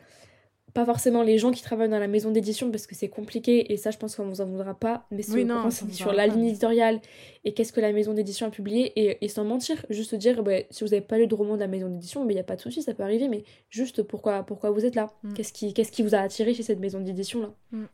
pas 0.73 0.85
forcément 0.85 1.21
les 1.21 1.37
gens 1.37 1.51
qui 1.51 1.61
travaillent 1.61 1.89
dans 1.89 1.99
la 1.99 2.07
maison 2.07 2.31
d'édition 2.31 2.71
parce 2.71 2.87
que 2.87 2.95
c'est 2.95 3.09
compliqué 3.09 3.71
et 3.71 3.77
ça 3.77 3.91
je 3.91 3.97
pense 3.97 4.15
qu'on 4.15 4.25
vous 4.25 4.41
en 4.41 4.45
voudra 4.45 4.73
pas 4.73 5.05
mais 5.11 5.21
c'est 5.21 5.45
sur 5.91 6.13
la 6.13 6.27
ligne 6.27 6.45
éditoriale 6.45 6.99
et 7.43 7.53
qu'est-ce 7.53 7.71
que 7.71 7.81
la 7.81 7.91
maison 7.93 8.13
d'édition 8.13 8.47
a 8.47 8.49
publié 8.49 9.21
et, 9.23 9.27
sans 9.27 9.43
mentir 9.43 9.85
juste 9.89 10.15
dire 10.15 10.41
bah, 10.43 10.57
si 10.71 10.83
vous 10.83 10.89
n'avez 10.89 11.01
pas 11.01 11.17
lu 11.17 11.27
de 11.27 11.35
roman 11.35 11.55
de 11.55 11.59
la 11.59 11.67
maison 11.67 11.89
d'édition 11.89 12.27
il 12.27 12.33
n'y 12.33 12.39
a 12.39 12.43
pas 12.43 12.55
de 12.55 12.61
souci 12.61 12.81
ça 12.81 12.93
peut 12.93 13.03
arriver 13.03 13.27
mais 13.27 13.43
juste 13.69 14.01
pourquoi 14.01 14.43
pourquoi 14.43 14.71
vous 14.71 14.85
êtes 14.85 14.95
là? 14.95 15.13
Mm. 15.23 15.33
qu'est-ce 15.33 15.53
qui 15.53 15.73
qu'est-ce 15.73 15.91
qui 15.91 16.01
vous 16.01 16.15
a 16.15 16.19
attiré 16.19 16.53
chez 16.53 16.63
cette 16.63 16.79
maison 16.79 16.99
d'édition 16.99 17.41
là 17.41 17.53
mm. 17.71 17.85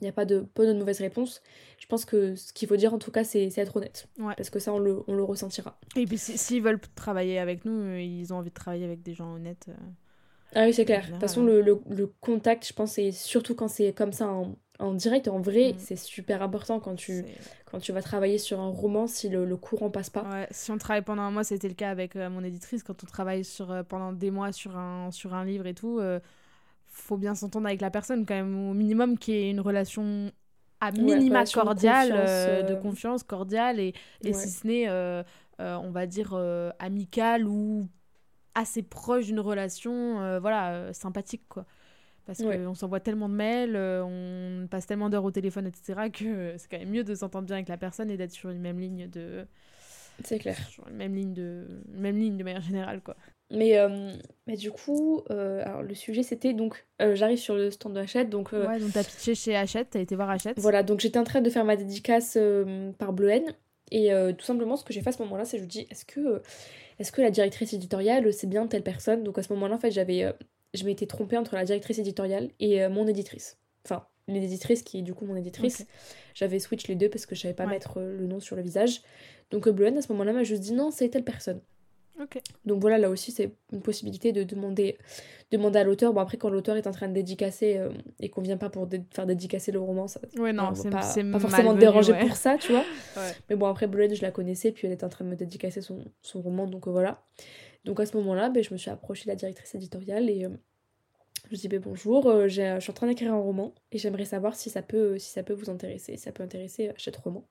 Il 0.00 0.02
n'y 0.02 0.08
a 0.08 0.12
pas 0.12 0.24
de 0.24 0.46
bonne 0.54 0.70
ou 0.70 0.72
de 0.74 0.78
mauvaise 0.78 1.00
réponse 1.00 1.42
je 1.78 1.86
pense 1.86 2.04
que 2.04 2.34
ce 2.34 2.52
qu'il 2.52 2.68
faut 2.68 2.76
dire 2.76 2.94
en 2.94 2.98
tout 2.98 3.10
cas 3.10 3.24
c'est 3.24 3.50
être 3.56 3.76
honnête 3.76 4.08
parce 4.36 4.50
que 4.50 4.58
ça 4.58 4.72
on 4.72 4.78
le, 4.78 5.02
on 5.06 5.14
le 5.14 5.22
ressentira 5.22 5.78
et 5.96 6.04
puis 6.06 6.18
s'ils 6.18 6.62
veulent 6.62 6.80
travailler 6.94 7.38
avec 7.38 7.64
nous 7.64 7.80
euh, 7.80 8.00
ils 8.00 8.32
ont 8.32 8.38
envie 8.38 8.50
de 8.50 8.54
travailler 8.54 8.84
avec 8.84 9.02
des 9.02 9.14
gens 9.14 9.34
honnêtes 9.34 9.66
euh. 9.68 9.74
Ah 10.54 10.64
oui, 10.64 10.72
c'est 10.72 10.84
clair. 10.84 11.06
De 11.06 11.12
toute 11.12 11.20
façon, 11.20 11.42
le, 11.44 11.60
le, 11.60 12.06
contact, 12.20 12.66
je 12.66 12.72
pense, 12.72 12.98
et 12.98 13.12
surtout 13.12 13.54
quand 13.54 13.68
c'est 13.68 13.92
comme 13.92 14.12
ça 14.12 14.28
en, 14.28 14.56
en, 14.78 14.94
direct, 14.94 15.26
en 15.28 15.40
vrai, 15.40 15.72
mm. 15.72 15.76
c'est 15.78 15.96
super 15.96 16.42
important 16.42 16.80
quand 16.80 16.94
tu, 16.94 17.24
quand 17.70 17.80
tu 17.80 17.92
vas 17.92 18.02
travailler 18.02 18.38
sur 18.38 18.60
un 18.60 18.68
roman 18.68 19.06
si 19.06 19.28
le, 19.28 19.44
le 19.44 19.56
courant 19.56 19.90
passe 19.90 20.10
pas. 20.10 20.22
Ouais, 20.22 20.46
si 20.50 20.70
on 20.70 20.78
travaille 20.78 21.02
pendant 21.02 21.22
un 21.22 21.30
mois, 21.30 21.44
c'était 21.44 21.68
le 21.68 21.74
cas 21.74 21.90
avec 21.90 22.14
euh, 22.14 22.30
mon 22.30 22.44
éditrice, 22.44 22.82
quand 22.82 23.02
on 23.02 23.06
travaille 23.06 23.44
sur, 23.44 23.70
euh, 23.72 23.82
pendant 23.82 24.12
des 24.12 24.30
mois 24.30 24.52
sur 24.52 24.76
un, 24.76 25.10
sur 25.10 25.34
un 25.34 25.44
livre 25.44 25.66
et 25.66 25.74
tout, 25.74 25.98
euh, 25.98 26.20
faut 26.94 27.16
bien 27.16 27.34
s'entendre 27.34 27.66
avec 27.66 27.80
la 27.80 27.90
personne 27.90 28.24
quand 28.24 28.34
même, 28.34 28.70
au 28.70 28.74
minimum 28.74 29.18
qu'il 29.18 29.34
y 29.34 29.38
ait 29.38 29.50
une 29.50 29.60
relation 29.60 30.32
à 30.80 30.90
minima 30.90 31.44
cordiale, 31.44 32.66
de 32.66 32.74
confiance, 32.74 33.22
cordiale, 33.22 33.80
et, 33.80 33.94
et 34.22 34.32
si 34.32 34.50
ce 34.50 34.66
n'est, 34.66 34.88
on 35.58 35.90
va 35.90 36.06
dire, 36.06 36.34
amicale 36.78 37.46
ou 37.46 37.88
assez 38.54 38.82
proche 38.82 39.26
d'une 39.26 39.40
relation 39.40 40.20
euh, 40.20 40.40
voilà 40.40 40.74
euh, 40.74 40.92
sympathique 40.92 41.44
quoi. 41.48 41.66
Parce 42.26 42.42
qu'on 42.42 42.74
s'envoie 42.74 43.00
tellement 43.00 43.28
de 43.28 43.34
mails 43.34 43.76
euh, 43.76 44.02
on 44.02 44.66
passe 44.66 44.86
tellement 44.86 45.10
d'heures 45.10 45.24
au 45.24 45.30
téléphone 45.30 45.66
etc 45.66 46.10
que 46.12 46.54
c'est 46.58 46.70
quand 46.70 46.78
même 46.78 46.90
mieux 46.90 47.04
de 47.04 47.14
s'entendre 47.14 47.46
bien 47.46 47.56
avec 47.56 47.68
la 47.68 47.76
personne 47.76 48.10
et 48.10 48.16
d'être 48.16 48.32
sur 48.32 48.50
une 48.50 48.60
même 48.60 48.78
ligne 48.78 49.08
de 49.08 49.46
c'est 50.22 50.38
clair. 50.38 50.56
sur 50.68 50.86
une 50.88 50.96
même 50.96 51.14
ligne 51.14 51.34
de 51.34 51.66
même 51.88 52.16
ligne 52.16 52.36
de 52.36 52.44
manière 52.44 52.62
générale 52.62 53.02
quoi 53.02 53.16
mais, 53.50 53.76
mais 54.46 54.56
du 54.56 54.70
coup, 54.70 55.22
alors 55.28 55.82
le 55.82 55.94
sujet 55.94 56.22
c'était 56.22 56.54
donc 56.54 56.86
j'arrive 56.98 57.38
sur 57.38 57.54
le 57.54 57.70
stand 57.70 57.94
de 57.94 58.00
Hachette 58.00 58.30
donc 58.30 58.52
ouais 58.52 58.78
donc 58.78 58.92
t'as 58.92 59.04
pitché 59.04 59.34
chez 59.34 59.54
Hachette 59.54 59.90
t'as 59.90 60.00
été 60.00 60.16
voir 60.16 60.30
Hachette 60.30 60.58
voilà 60.58 60.82
donc 60.82 61.00
j'étais 61.00 61.18
en 61.18 61.24
train 61.24 61.40
de 61.40 61.50
faire 61.50 61.64
ma 61.64 61.76
dédicace 61.76 62.38
par 62.98 63.12
Bleuhen 63.12 63.54
et 63.92 64.10
tout 64.36 64.44
simplement 64.44 64.76
ce 64.76 64.84
que 64.84 64.92
j'ai 64.92 65.02
fait 65.02 65.10
à 65.10 65.12
ce 65.12 65.22
moment-là 65.22 65.44
c'est 65.44 65.58
je 65.58 65.62
me 65.62 65.68
dis 65.68 65.86
est-ce 65.90 66.04
que 66.04 66.42
est-ce 66.98 67.12
que 67.12 67.22
la 67.22 67.30
directrice 67.30 67.72
éditoriale, 67.72 68.32
c'est 68.32 68.46
bien 68.46 68.66
telle 68.66 68.82
personne? 68.82 69.24
Donc 69.24 69.38
à 69.38 69.42
ce 69.42 69.52
moment-là, 69.52 69.74
en 69.74 69.78
fait, 69.78 69.90
j'avais, 69.90 70.24
euh, 70.24 70.32
je 70.74 70.84
m'étais 70.84 71.06
trompée 71.06 71.36
entre 71.36 71.54
la 71.54 71.64
directrice 71.64 71.98
éditoriale 71.98 72.50
et 72.60 72.82
euh, 72.82 72.88
mon 72.88 73.06
éditrice. 73.06 73.58
Enfin, 73.84 74.06
l'éditrice 74.28 74.82
qui 74.82 74.98
est 74.98 75.02
du 75.02 75.14
coup 75.14 75.26
mon 75.26 75.36
éditrice. 75.36 75.86
J'avais 76.34 76.58
switch 76.58 76.86
les 76.88 76.94
deux 76.94 77.08
parce 77.08 77.26
que 77.26 77.34
je 77.34 77.42
savais 77.42 77.54
pas 77.54 77.66
mettre 77.66 77.98
euh, 77.98 78.16
le 78.16 78.26
nom 78.26 78.40
sur 78.40 78.56
le 78.56 78.62
visage. 78.62 79.02
Donc 79.50 79.68
Bluen, 79.68 79.96
à 79.98 80.02
ce 80.02 80.10
moment-là, 80.12 80.32
m'a 80.32 80.44
juste 80.44 80.62
dit 80.62 80.72
non, 80.72 80.90
c'est 80.90 81.08
telle 81.08 81.24
personne. 81.24 81.60
Donc 82.64 82.80
voilà, 82.80 82.98
là 82.98 83.10
aussi, 83.10 83.32
c'est 83.32 83.52
une 83.72 83.82
possibilité 83.82 84.32
de 84.32 84.44
demander, 84.44 84.96
demander 85.50 85.80
à 85.80 85.84
l'auteur. 85.84 86.12
Bon, 86.12 86.20
après, 86.20 86.36
quand 86.36 86.48
l'auteur 86.48 86.76
est 86.76 86.86
en 86.86 86.92
train 86.92 87.08
de 87.08 87.12
dédicacer 87.12 87.76
euh, 87.76 87.90
et 88.20 88.28
qu'on 88.28 88.40
vient 88.40 88.56
pas 88.56 88.70
pour 88.70 88.88
faire 89.10 89.26
dédicacer 89.26 89.72
le 89.72 89.80
roman, 89.80 90.06
ça 90.06 90.20
ouais, 90.38 90.52
non, 90.52 90.74
c'est 90.74 90.90
pas, 90.90 91.00
pas 91.00 91.38
forcément 91.38 91.74
déranger 91.74 92.14
pour 92.20 92.36
ça, 92.36 92.56
tu 92.58 92.72
vois. 92.72 92.84
Mais 93.50 93.56
bon, 93.56 93.66
après, 93.66 93.86
Boulogne, 93.86 94.14
je 94.14 94.22
la 94.22 94.30
connaissais, 94.30 94.70
puis 94.72 94.86
elle 94.86 94.92
était 94.92 95.04
en 95.04 95.08
train 95.08 95.24
de 95.24 95.30
me 95.30 95.36
dédicacer 95.36 95.80
son, 95.80 96.04
son 96.22 96.40
roman, 96.40 96.66
donc 96.66 96.86
euh, 96.86 96.90
voilà. 96.90 97.22
Donc 97.84 98.00
à 98.00 98.06
ce 98.06 98.16
moment-là, 98.16 98.48
ben, 98.48 98.62
je 98.62 98.72
me 98.72 98.78
suis 98.78 98.90
approchée 98.90 99.24
de 99.24 99.30
la 99.30 99.36
directrice 99.36 99.74
éditoriale 99.74 100.30
et 100.30 100.44
euh, 100.44 100.50
je 101.44 101.48
lui 101.50 101.56
ai 101.56 101.58
dit 101.58 101.68
ben, 101.68 101.80
bonjour, 101.80 102.48
je 102.48 102.78
suis 102.80 102.90
en 102.90 102.94
train 102.94 103.08
d'écrire 103.08 103.34
un 103.34 103.38
roman 103.38 103.74
et 103.92 103.98
j'aimerais 103.98 104.24
savoir 104.24 104.54
si 104.54 104.70
ça, 104.70 104.82
peut, 104.82 105.18
si 105.18 105.30
ça 105.30 105.42
peut 105.42 105.52
vous 105.52 105.68
intéresser, 105.68 106.16
si 106.16 106.22
ça 106.22 106.32
peut 106.32 106.42
intéresser 106.42 106.92
cette 106.96 107.16
roman. 107.16 107.44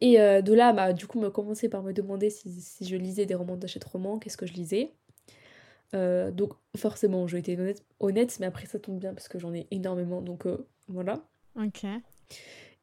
Et 0.00 0.20
euh, 0.20 0.40
de 0.40 0.54
là, 0.54 0.72
bah, 0.72 0.92
du 0.92 1.06
coup, 1.06 1.20
me 1.20 1.30
commencer 1.30 1.68
par 1.68 1.82
me 1.82 1.92
demander 1.92 2.30
si, 2.30 2.50
si 2.60 2.86
je 2.86 2.96
lisais 2.96 3.26
des 3.26 3.34
romans 3.34 3.56
d'achète 3.56 3.84
roman, 3.84 4.18
qu'est-ce 4.18 4.36
que 4.36 4.46
je 4.46 4.54
lisais. 4.54 4.92
Euh, 5.94 6.30
donc 6.30 6.52
forcément, 6.76 7.26
j'ai 7.26 7.38
été 7.38 7.58
honnête, 7.58 7.84
honnête, 7.98 8.36
mais 8.38 8.46
après 8.46 8.66
ça 8.66 8.78
tombe 8.78 8.98
bien 8.98 9.12
parce 9.12 9.28
que 9.28 9.40
j'en 9.40 9.52
ai 9.52 9.66
énormément, 9.72 10.22
donc 10.22 10.46
euh, 10.46 10.66
voilà. 10.88 11.20
Ok. 11.60 11.84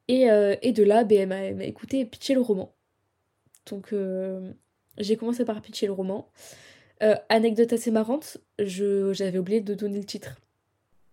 Et, 0.09 0.27
et 0.61 0.71
de 0.71 0.83
là, 0.83 1.03
ben, 1.03 1.31
elle 1.31 1.55
m'a 1.55 1.63
écouté 1.65 2.05
pitcher 2.05 2.33
le 2.33 2.39
roman. 2.39 2.73
Donc 3.69 3.93
j'ai 4.97 5.17
commencé 5.17 5.43
par 5.43 5.61
pitcher 5.61 5.85
le 5.85 5.91
roman. 5.91 6.29
anecdote 7.29 7.73
assez 7.73 7.91
marrante, 7.91 8.37
j'avais 8.59 9.37
oublié 9.37 9.59
de 9.59 9.73
donner 9.73 9.97
le 9.99 10.05
titre. 10.05 10.39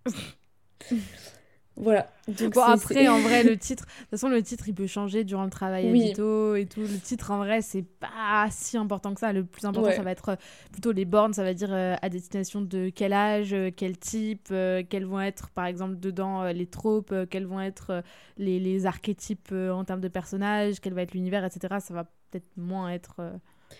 Voilà. 1.76 2.08
bon, 2.28 2.62
après, 2.62 3.08
en 3.08 3.18
vrai, 3.18 3.42
le 3.42 3.56
titre, 3.58 3.84
de 3.84 3.90
toute 3.90 4.10
façon, 4.10 4.28
le 4.28 4.42
titre, 4.42 4.68
il 4.68 4.74
peut 4.74 4.86
changer 4.86 5.24
durant 5.24 5.44
le 5.44 5.50
travail 5.50 5.90
oui. 5.90 6.08
et 6.08 6.12
tout. 6.12 6.22
Le 6.22 7.00
titre, 7.00 7.32
en 7.32 7.38
vrai, 7.38 7.62
c'est 7.62 7.82
pas 7.82 8.46
si 8.50 8.76
important 8.76 9.12
que 9.12 9.20
ça. 9.20 9.32
Le 9.32 9.44
plus 9.44 9.64
important, 9.64 9.90
ça 9.90 10.02
va 10.02 10.12
être 10.12 10.30
euh, 10.30 10.36
plutôt 10.70 10.92
les 10.92 11.04
bornes, 11.04 11.32
ça 11.32 11.42
va 11.42 11.52
dire 11.52 11.72
euh, 11.72 11.96
à 12.00 12.08
destination 12.08 12.60
de 12.60 12.90
quel 12.94 13.12
âge, 13.12 13.52
euh, 13.52 13.70
quel 13.74 13.98
type, 13.98 14.52
quels 14.88 15.04
vont 15.04 15.20
être, 15.20 15.50
par 15.50 15.66
exemple, 15.66 15.98
dedans 15.98 16.44
les 16.44 16.66
tropes, 16.66 17.14
quels 17.30 17.46
vont 17.46 17.60
être 17.60 18.02
les, 18.36 18.60
les 18.60 18.86
archétypes 18.86 19.52
en 19.52 19.84
termes 19.84 20.00
de 20.00 20.08
personnages, 20.08 20.80
quel 20.80 20.94
va 20.94 21.02
être 21.02 21.14
l'univers, 21.14 21.44
etc. 21.44 21.76
Ça 21.80 21.94
va 21.94 22.04
peut-être 22.30 22.46
moins 22.56 22.90
être 22.90 23.20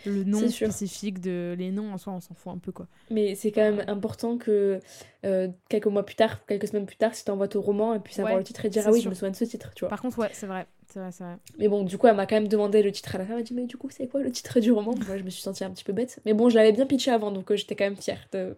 le 0.06 0.24
nom 0.24 0.48
spécifique 0.48 1.20
de 1.20 1.54
les 1.58 1.70
noms 1.70 1.92
en 1.92 1.98
soi 1.98 2.12
on 2.12 2.20
s'en 2.20 2.34
fout 2.34 2.52
un 2.52 2.58
peu 2.58 2.72
quoi. 2.72 2.86
Mais 3.10 3.34
c'est 3.34 3.52
quand 3.52 3.62
même 3.62 3.84
important 3.86 4.38
que 4.38 4.80
euh, 5.24 5.48
quelques 5.68 5.86
mois 5.86 6.04
plus 6.04 6.16
tard 6.16 6.44
quelques 6.46 6.68
semaines 6.68 6.86
plus 6.86 6.96
tard 6.96 7.14
si 7.14 7.24
t'envoies 7.24 7.48
ton 7.48 7.60
roman 7.60 7.94
et 7.94 7.98
puis 7.98 8.14
savoir 8.14 8.36
le 8.36 8.44
titre 8.44 8.64
et 8.64 8.68
dire 8.68 8.84
ah 8.86 8.92
oui 8.92 9.00
je 9.00 9.08
me 9.08 9.14
souviens 9.14 9.30
de 9.30 9.36
ce 9.36 9.44
titre 9.44 9.72
tu 9.74 9.80
vois. 9.80 9.88
Par 9.88 10.02
contre 10.02 10.18
ouais 10.18 10.30
c'est 10.32 10.46
vrai 10.46 10.66
c'est 10.86 11.00
vrai, 11.00 11.10
vrai. 11.18 11.36
Mais 11.58 11.68
bon 11.68 11.82
du 11.82 11.98
coup 11.98 12.06
elle 12.06 12.16
m'a 12.16 12.26
quand 12.26 12.36
même 12.36 12.48
demandé 12.48 12.82
le 12.82 12.92
titre 12.92 13.14
à 13.14 13.18
la 13.18 13.24
fin 13.24 13.32
elle 13.32 13.38
m'a 13.38 13.42
dit 13.42 13.54
mais 13.54 13.64
du 13.64 13.76
coup 13.76 13.88
c'est 13.90 14.06
quoi 14.06 14.20
le 14.20 14.30
titre 14.30 14.60
du 14.60 14.70
roman? 14.70 14.94
Moi 15.06 15.16
je 15.16 15.22
me 15.22 15.30
suis 15.30 15.42
sentie 15.42 15.64
un 15.64 15.70
petit 15.70 15.84
peu 15.84 15.92
bête. 15.92 16.20
Mais 16.24 16.34
bon 16.34 16.48
je 16.48 16.54
l'avais 16.54 16.72
bien 16.72 16.86
pitché 16.86 17.10
avant 17.10 17.30
donc 17.30 17.50
euh, 17.50 17.56
j'étais 17.56 17.74
quand 17.74 17.84
même 17.84 17.96
fière 17.96 18.28
de... 18.32 18.56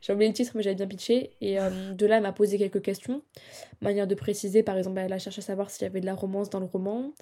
j'ai 0.00 0.12
oublié 0.12 0.28
le 0.28 0.34
titre 0.34 0.52
mais 0.54 0.62
j'avais 0.62 0.76
bien 0.76 0.86
pitché. 0.86 1.30
Et 1.40 1.60
euh, 1.60 1.92
de 1.92 2.06
là 2.06 2.16
elle 2.16 2.22
m'a 2.22 2.32
posé 2.32 2.58
quelques 2.58 2.82
questions. 2.82 3.22
Manière 3.80 4.06
de 4.06 4.14
préciser 4.14 4.62
par 4.62 4.76
exemple 4.76 4.98
elle 4.98 5.12
a 5.12 5.18
cherché 5.18 5.40
à 5.40 5.42
savoir 5.42 5.70
s'il 5.70 5.82
y 5.82 5.86
avait 5.86 6.00
de 6.00 6.06
la 6.06 6.14
romance 6.14 6.50
dans 6.50 6.60
le 6.60 6.66
roman 6.66 7.12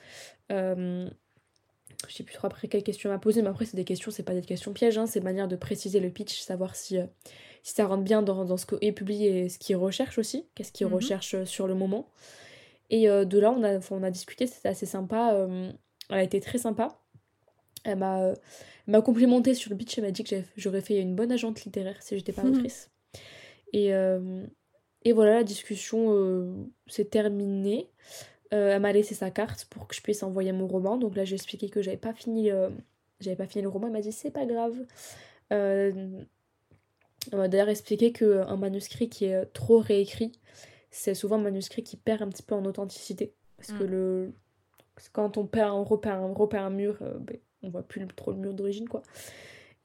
je 2.08 2.14
sais 2.14 2.22
plus 2.22 2.34
trop 2.34 2.46
après 2.46 2.68
quelle 2.68 2.82
question 2.82 3.10
elle 3.10 3.16
m'a 3.16 3.20
posé, 3.20 3.42
mais 3.42 3.48
après 3.48 3.66
c'est 3.66 3.76
des 3.76 3.84
questions, 3.84 4.10
c'est 4.10 4.22
pas 4.22 4.34
des 4.34 4.42
questions 4.42 4.72
pièges, 4.72 4.98
hein, 4.98 5.06
c'est 5.06 5.20
manière 5.20 5.48
de 5.48 5.56
préciser 5.56 6.00
le 6.00 6.10
pitch, 6.10 6.40
savoir 6.40 6.74
si, 6.74 6.98
euh, 6.98 7.06
si 7.62 7.74
ça 7.74 7.86
rentre 7.86 8.02
bien 8.02 8.22
dans, 8.22 8.44
dans 8.44 8.56
ce 8.56 8.66
est 8.80 8.92
publié 8.92 9.44
et 9.44 9.48
ce 9.48 9.58
qu'il 9.58 9.76
recherche 9.76 10.18
aussi, 10.18 10.46
qu'est-ce 10.54 10.72
qu'il 10.72 10.86
mhm. 10.86 10.94
recherche 10.94 11.34
euh, 11.34 11.44
sur 11.44 11.66
le 11.66 11.74
moment. 11.74 12.08
Et 12.88 13.08
euh, 13.08 13.24
de 13.24 13.38
là, 13.38 13.52
on 13.52 13.62
a, 13.62 13.78
on 13.90 14.02
a 14.02 14.10
discuté, 14.10 14.46
c'était 14.46 14.68
assez 14.68 14.86
sympa, 14.86 15.46
elle 16.08 16.18
a 16.18 16.22
été 16.22 16.40
très 16.40 16.58
sympa. 16.58 17.00
Elle 17.84 17.98
m'a, 17.98 18.34
m'a 18.88 19.00
complimenté 19.00 19.54
sur 19.54 19.70
le 19.70 19.76
pitch, 19.76 19.96
elle 19.96 20.04
m'a 20.04 20.10
dit 20.10 20.24
que 20.24 20.36
j'aurais 20.56 20.80
fait 20.80 20.98
une 20.98 21.14
bonne 21.14 21.30
agente 21.30 21.64
littéraire 21.64 22.02
si 22.02 22.16
j'étais 22.16 22.32
pas 22.32 22.42
mhm. 22.42 22.54
autrice. 22.54 22.90
Et, 23.72 23.90
et 25.04 25.12
voilà, 25.12 25.36
la 25.36 25.44
discussion 25.44 26.66
s'est 26.88 27.04
terminée. 27.04 27.88
Euh, 28.52 28.74
elle 28.74 28.82
m'a 28.82 28.92
laissé 28.92 29.14
sa 29.14 29.30
carte 29.30 29.66
pour 29.70 29.86
que 29.86 29.94
je 29.94 30.00
puisse 30.00 30.22
envoyer 30.22 30.52
mon 30.52 30.66
roman. 30.66 30.96
Donc 30.96 31.16
là, 31.16 31.24
j'ai 31.24 31.36
expliqué 31.36 31.68
que 31.68 31.82
j'avais 31.82 31.96
pas 31.96 32.12
fini, 32.12 32.50
euh, 32.50 32.68
j'avais 33.20 33.36
pas 33.36 33.46
fini 33.46 33.62
le 33.62 33.68
roman. 33.68 33.86
Elle 33.86 33.92
m'a 33.92 34.00
dit 34.00 34.12
c'est 34.12 34.30
pas 34.30 34.46
grave. 34.46 34.76
Euh, 35.52 36.22
elle 37.30 37.38
m'a 37.38 37.48
d'ailleurs 37.48 37.68
expliqué 37.68 38.12
qu'un 38.12 38.56
manuscrit 38.56 39.08
qui 39.08 39.26
est 39.26 39.44
trop 39.52 39.78
réécrit, 39.78 40.32
c'est 40.90 41.14
souvent 41.14 41.36
un 41.36 41.42
manuscrit 41.42 41.82
qui 41.82 41.96
perd 41.96 42.22
un 42.22 42.28
petit 42.28 42.42
peu 42.42 42.54
en 42.54 42.64
authenticité. 42.64 43.34
Parce 43.56 43.72
que 43.72 43.84
mm. 43.84 43.90
le 43.90 44.32
quand 45.12 45.36
on 45.38 45.46
perd, 45.46 45.72
on 45.72 45.84
repère, 45.84 46.20
on 46.20 46.34
repère 46.34 46.64
un 46.64 46.70
mur, 46.70 46.98
ben, 47.20 47.38
on 47.62 47.70
voit 47.70 47.82
plus 47.82 48.06
trop 48.08 48.32
le 48.32 48.38
mur 48.38 48.52
d'origine 48.52 48.88
quoi. 48.88 49.02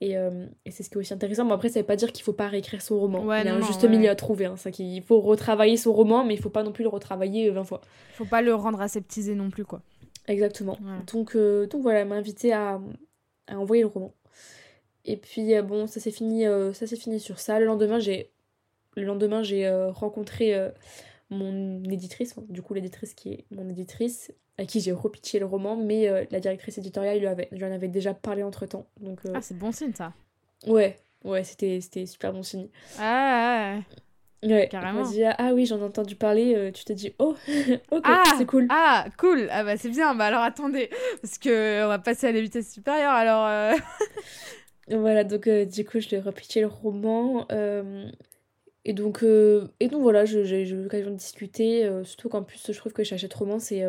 Euh, 0.04 0.48
et, 0.66 0.72
c'est 0.72 0.84
ce 0.84 0.90
qui 0.90 0.96
est 0.96 1.00
aussi 1.00 1.14
intéressant. 1.14 1.46
Mais 1.46 1.54
après, 1.54 1.70
ça 1.70 1.80
veut 1.80 1.86
pas 1.86 1.96
dire 1.96 2.12
qu'il 2.12 2.24
faut 2.24 2.34
pas 2.34 2.48
réécrire 2.48 2.82
son 2.82 3.00
roman. 3.00 3.22
il 3.34 3.46
y 3.46 3.50
a 3.50 3.56
un 3.56 3.62
juste 3.62 3.84
milieu 3.86 4.10
à 4.10 4.16
trouver. 4.16 4.46
Hein. 4.46 4.56
Il 4.80 5.02
faut 5.02 5.22
retravailler 5.22 5.78
son 5.78 5.94
roman, 5.94 6.24
mais 6.26 6.34
il 6.34 6.42
faut 6.42 6.50
pas 6.50 6.64
non 6.64 6.72
plus 6.72 6.84
le 6.84 6.90
retravailler 6.90 7.50
20 7.50 7.64
fois. 7.64 7.82
Il 8.12 8.16
faut 8.16 8.26
pas 8.26 8.42
le 8.42 8.54
rendre 8.54 8.82
aseptisé 8.82 9.36
non 9.36 9.50
plus, 9.50 9.66
quoi. 9.66 9.82
Exactement. 10.28 10.78
Donc, 11.12 11.36
euh, 11.36 11.68
donc 11.68 11.82
voilà, 11.82 12.00
elle 12.00 12.08
m'a 12.08 12.16
invité 12.16 12.52
à, 12.52 12.82
à, 13.48 13.58
envoyer 13.58 13.84
le 13.84 13.88
roman. 13.88 14.14
Et 15.06 15.18
puis, 15.18 15.56
euh, 15.56 15.62
bon, 15.62 15.88
ça 15.88 16.00
s'est 16.00 16.12
fini, 16.12 16.46
ça 16.74 16.88
s'est 16.88 16.98
fini 16.98 17.20
sur 17.20 17.40
ça. 17.40 17.60
Le 17.60 17.66
lendemain, 17.66 18.00
j'ai, 18.00 18.32
le 18.96 19.04
lendemain, 19.04 19.44
j'ai 19.44 19.70
rencontré 19.94 20.72
mon 21.30 21.84
éditrice, 21.86 22.36
du 22.50 22.62
coup, 22.62 22.74
l'éditrice 22.74 23.14
qui 23.14 23.30
est 23.30 23.46
mon 23.52 23.70
éditrice, 23.70 24.32
à 24.58 24.65
qui 24.65 24.80
j'ai 24.80 24.91
repitché 24.91 25.39
le 25.39 25.46
roman, 25.46 25.76
mais 25.76 26.08
euh, 26.08 26.24
la 26.32 26.39
directrice 26.39 26.78
éditoriale 26.78 27.20
lui, 27.20 27.28
avait, 27.28 27.50
lui 27.52 27.63
en 27.65 27.72
avait 27.72 27.88
déjà 27.88 28.13
parlé 28.13 28.44
entre 28.44 28.65
temps. 28.65 28.88
Donc, 29.02 29.20
euh, 29.26 29.34
Ah, 29.36 29.41
c'est 29.41 29.58
bon 29.58 29.72
signe 29.72 29.94
ça. 29.94 30.13
Ouais, 30.65 30.98
ouais, 31.24 31.44
c'était 31.44 31.82
super 32.06 32.32
bon 32.32 32.44
signe. 32.44 32.70
Ah, 33.00 33.78
ouais. 34.44 34.68
Carrément. 34.70 35.04
Dit, 35.04 35.24
ah 35.24 35.52
oui, 35.54 35.65
j'en 35.65 35.80
ai 35.80 35.84
entendu 35.84 36.15
parler, 36.15 36.56
euh, 36.56 36.72
tu 36.72 36.86
te 36.86 36.94
dis, 36.94 37.14
oh, 37.20 37.36
ok, 37.91 38.03
ah, 38.06 38.24
c'est 38.38 38.45
cool. 38.45 38.68
Ah, 38.70 39.08
cool, 39.18 39.47
ah 39.51 39.64
bah 39.64 39.76
c'est 39.76 39.89
bien, 39.89 40.16
bah 40.16 40.26
alors 40.26 40.43
attendez, 40.43 40.89
parce 41.22 41.38
que 41.38 41.84
on 41.84 41.88
va 41.88 41.99
passer 41.99 42.28
à 42.28 42.32
la 42.32 42.41
vitesse 42.41 42.72
supérieure 42.72 43.12
alors. 43.12 43.74
voilà, 44.89 45.24
donc 45.24 45.49
du 45.49 45.84
coup, 45.84 45.99
je 45.99 46.10
lui 46.10 46.16
ai 46.16 46.20
repitché 46.20 46.62
le 46.62 46.68
roman. 46.68 47.45
Et 48.88 48.93
donc, 48.93 49.24
euh, 49.24 49.68
et 49.80 49.88
donc 49.88 50.03
voilà, 50.03 50.26
j'ai 50.26 50.62
eu 50.62 50.84
l'occasion 50.84 51.10
de 51.10 51.16
discuter, 51.16 51.89
surtout 52.03 52.30
qu'en 52.30 52.43
plus 52.43 52.72
je 52.72 52.78
trouve 52.78 52.93
que 52.93 53.03
Chachette 53.03 53.34
Roman, 53.34 53.58
c'est 53.60 53.84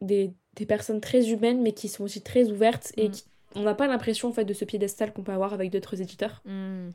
des, 0.00 0.32
des, 0.54 0.66
personnes 0.66 1.00
très 1.00 1.30
humaines, 1.30 1.62
mais 1.62 1.72
qui 1.72 1.88
sont 1.88 2.04
aussi 2.04 2.20
très 2.20 2.50
ouvertes 2.50 2.92
et 2.96 3.08
mm. 3.08 3.10
qui, 3.10 3.24
on 3.54 3.62
n'a 3.62 3.74
pas 3.74 3.86
l'impression 3.86 4.28
en 4.28 4.32
fait 4.32 4.44
de 4.44 4.52
ce 4.52 4.64
piédestal 4.64 5.12
qu'on 5.12 5.22
peut 5.22 5.32
avoir 5.32 5.52
avec 5.52 5.70
d'autres 5.70 6.00
éditeurs. 6.00 6.42
Mm. 6.44 6.90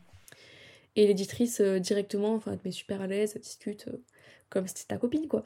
Et 0.96 1.08
l'éditrice 1.08 1.62
directement, 1.62 2.36
enfin, 2.36 2.52
elle 2.52 2.60
te 2.60 2.68
met 2.68 2.72
super 2.72 3.02
à 3.02 3.08
l'aise, 3.08 3.34
elle 3.36 3.42
discute 3.42 3.86
comme 4.50 4.68
si 4.68 4.74
c'était 4.76 4.96
ta 4.96 4.98
copine, 4.98 5.28
quoi. 5.28 5.44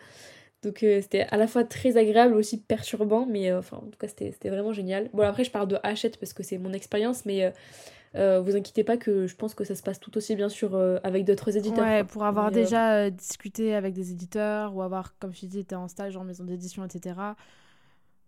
Donc 0.64 0.80
c'était 0.80 1.28
à 1.30 1.38
la 1.38 1.46
fois 1.46 1.64
très 1.64 1.96
agréable, 1.96 2.34
aussi 2.34 2.60
perturbant, 2.60 3.28
mais 3.28 3.54
enfin, 3.54 3.78
en 3.78 3.88
tout 3.92 4.00
cas, 4.00 4.08
c'était 4.08 4.50
vraiment 4.50 4.74
génial. 4.74 5.12
Bon, 5.14 5.22
après, 5.22 5.44
je 5.44 5.52
parle 5.52 5.68
de 5.68 5.78
Hachette 5.84 6.18
parce 6.18 6.34
que 6.34 6.42
c'est 6.42 6.58
mon 6.58 6.74
expérience, 6.74 7.24
mais 7.26 7.54
euh, 8.16 8.40
vous 8.40 8.56
inquiétez 8.56 8.84
pas 8.84 8.98
que 8.98 9.28
je 9.28 9.36
pense 9.36 9.54
que 9.54 9.64
ça 9.64 9.76
se 9.76 9.84
passe 9.84 10.00
tout 10.00 10.16
aussi 10.18 10.36
bien 10.36 10.50
sur, 10.50 10.76
euh, 10.76 10.98
avec 11.04 11.26
d'autres 11.26 11.58
éditeurs. 11.58 11.86
Ouais, 11.86 12.04
pour 12.04 12.24
avoir 12.24 12.48
euh, 12.48 12.52
déjà 12.52 13.10
discuté 13.10 13.76
avec 13.76 13.94
des 13.94 14.12
éditeurs 14.12 14.76
ou 14.76 14.82
avoir, 14.82 15.18
comme 15.20 15.34
je 15.34 15.46
dis, 15.46 15.60
été 15.60 15.76
en 15.76 15.88
stage 15.88 16.16
en 16.16 16.24
maison 16.24 16.46
d'édition, 16.46 16.86
etc. 16.86 17.20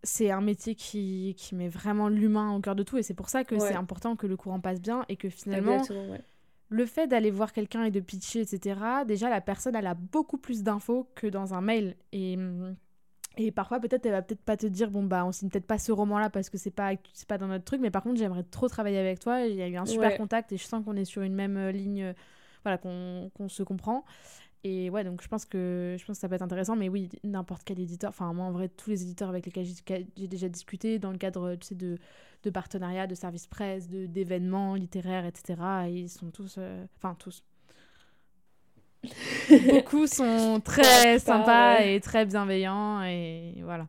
C'est 0.04 0.30
un 0.30 0.42
métier 0.42 0.76
qui, 0.76 1.36
qui 1.38 1.56
met 1.56 1.70
vraiment 1.70 2.10
l'humain 2.10 2.56
au 2.56 2.60
cœur 2.60 2.76
de 2.76 2.84
tout 2.84 2.98
et 2.98 3.04
c'est 3.04 3.14
pour 3.14 3.30
ça 3.30 3.44
que 3.44 3.58
c'est 3.60 3.76
important 3.76 4.16
que 4.16 4.28
le 4.28 4.38
courant 4.38 4.60
passe 4.60 4.82
bien 4.82 5.06
et 5.10 5.16
que 5.16 5.30
finalement, 5.30 5.82
le 6.70 6.86
fait 6.86 7.08
d'aller 7.08 7.32
voir 7.32 7.54
quelqu'un 7.54 7.84
et 7.84 7.92
de 7.92 8.00
pitcher, 8.00 8.42
etc., 8.42 8.80
déjà 9.08 9.30
la 9.30 9.42
personne 9.42 9.76
elle 9.76 9.88
a 9.88 9.94
beaucoup 9.94 10.38
plus 10.38 10.64
d'infos 10.64 11.10
que 11.16 11.28
dans 11.28 11.54
un 11.54 11.62
mail. 11.62 11.96
Et 12.12 12.36
hum, 12.36 12.76
et 13.38 13.52
parfois, 13.52 13.80
peut-être, 13.80 14.06
elle 14.06 14.14
va 14.14 14.22
peut-être 14.22 14.42
pas 14.42 14.58
te 14.58 14.66
dire, 14.66 14.90
bon, 14.90 15.04
bah, 15.04 15.24
on 15.26 15.32
signe 15.32 15.50
peut-être 15.50 15.68
pas 15.68 15.78
ce 15.78 15.92
roman-là 15.92 16.30
parce 16.30 16.50
que 16.50 16.58
c'est 16.58 16.72
pas, 16.72 16.94
c'est 17.14 17.28
pas 17.28 17.38
dans 17.38 17.48
notre 17.48 17.66
truc, 17.66 17.80
mais 17.82 17.92
par 17.92 18.02
contre, 18.02 18.18
j'aimerais 18.18 18.44
trop 18.44 18.68
travailler 18.68 18.98
avec 18.98 19.20
toi. 19.20 19.42
Il 19.46 19.56
y 19.56 19.62
a 19.62 19.68
eu 19.68 19.78
un 19.78 19.86
super 19.86 20.18
contact 20.18 20.52
et 20.52 20.58
je 20.58 20.64
sens 20.64 20.84
qu'on 20.84 20.96
est 20.96 21.06
sur 21.06 21.22
une 21.22 21.36
même 21.36 21.56
euh, 21.56 21.72
ligne, 21.72 22.04
euh, 22.04 22.14
voilà, 22.64 22.78
qu'on 22.78 23.30
se 23.48 23.64
comprend. 23.64 24.04
Et 24.64 24.90
ouais, 24.90 25.04
donc 25.04 25.22
je 25.22 25.28
pense, 25.28 25.46
que, 25.46 25.96
je 26.00 26.06
pense 26.06 26.18
que 26.18 26.22
ça 26.22 26.28
peut 26.28 26.36
être 26.36 26.42
intéressant, 26.42 26.76
mais 26.76 26.90
oui, 26.90 27.10
n'importe 27.24 27.64
quel 27.64 27.80
éditeur, 27.80 28.10
enfin, 28.10 28.34
moi, 28.34 28.46
en 28.46 28.52
vrai, 28.52 28.70
tous 28.70 28.90
les 28.90 29.04
éditeurs 29.04 29.30
avec 29.30 29.46
lesquels 29.46 29.66
j'ai 29.66 30.28
déjà 30.28 30.50
discuté 30.50 30.98
dans 30.98 31.12
le 31.12 31.18
cadre, 31.18 31.56
tu 31.56 31.68
sais, 31.68 31.76
de, 31.76 31.98
de 32.44 32.50
partenariats, 32.50 33.08
de 33.08 33.16
services 33.16 33.48
presse, 33.48 33.88
d'événements 33.88 34.74
littéraires, 34.74 35.26
etc., 35.26 35.62
ils 35.88 36.10
sont 36.10 36.32
tous, 36.32 36.56
euh, 36.58 36.86
enfin, 36.98 37.16
tous 37.20 37.44
Beaucoup 39.70 40.08
sont 40.08 40.62
très 40.64 41.20
sympas 41.20 41.82
et 41.82 42.00
très 42.02 42.26
bienveillants 42.26 43.04
et 43.04 43.56
voilà. 43.64 43.88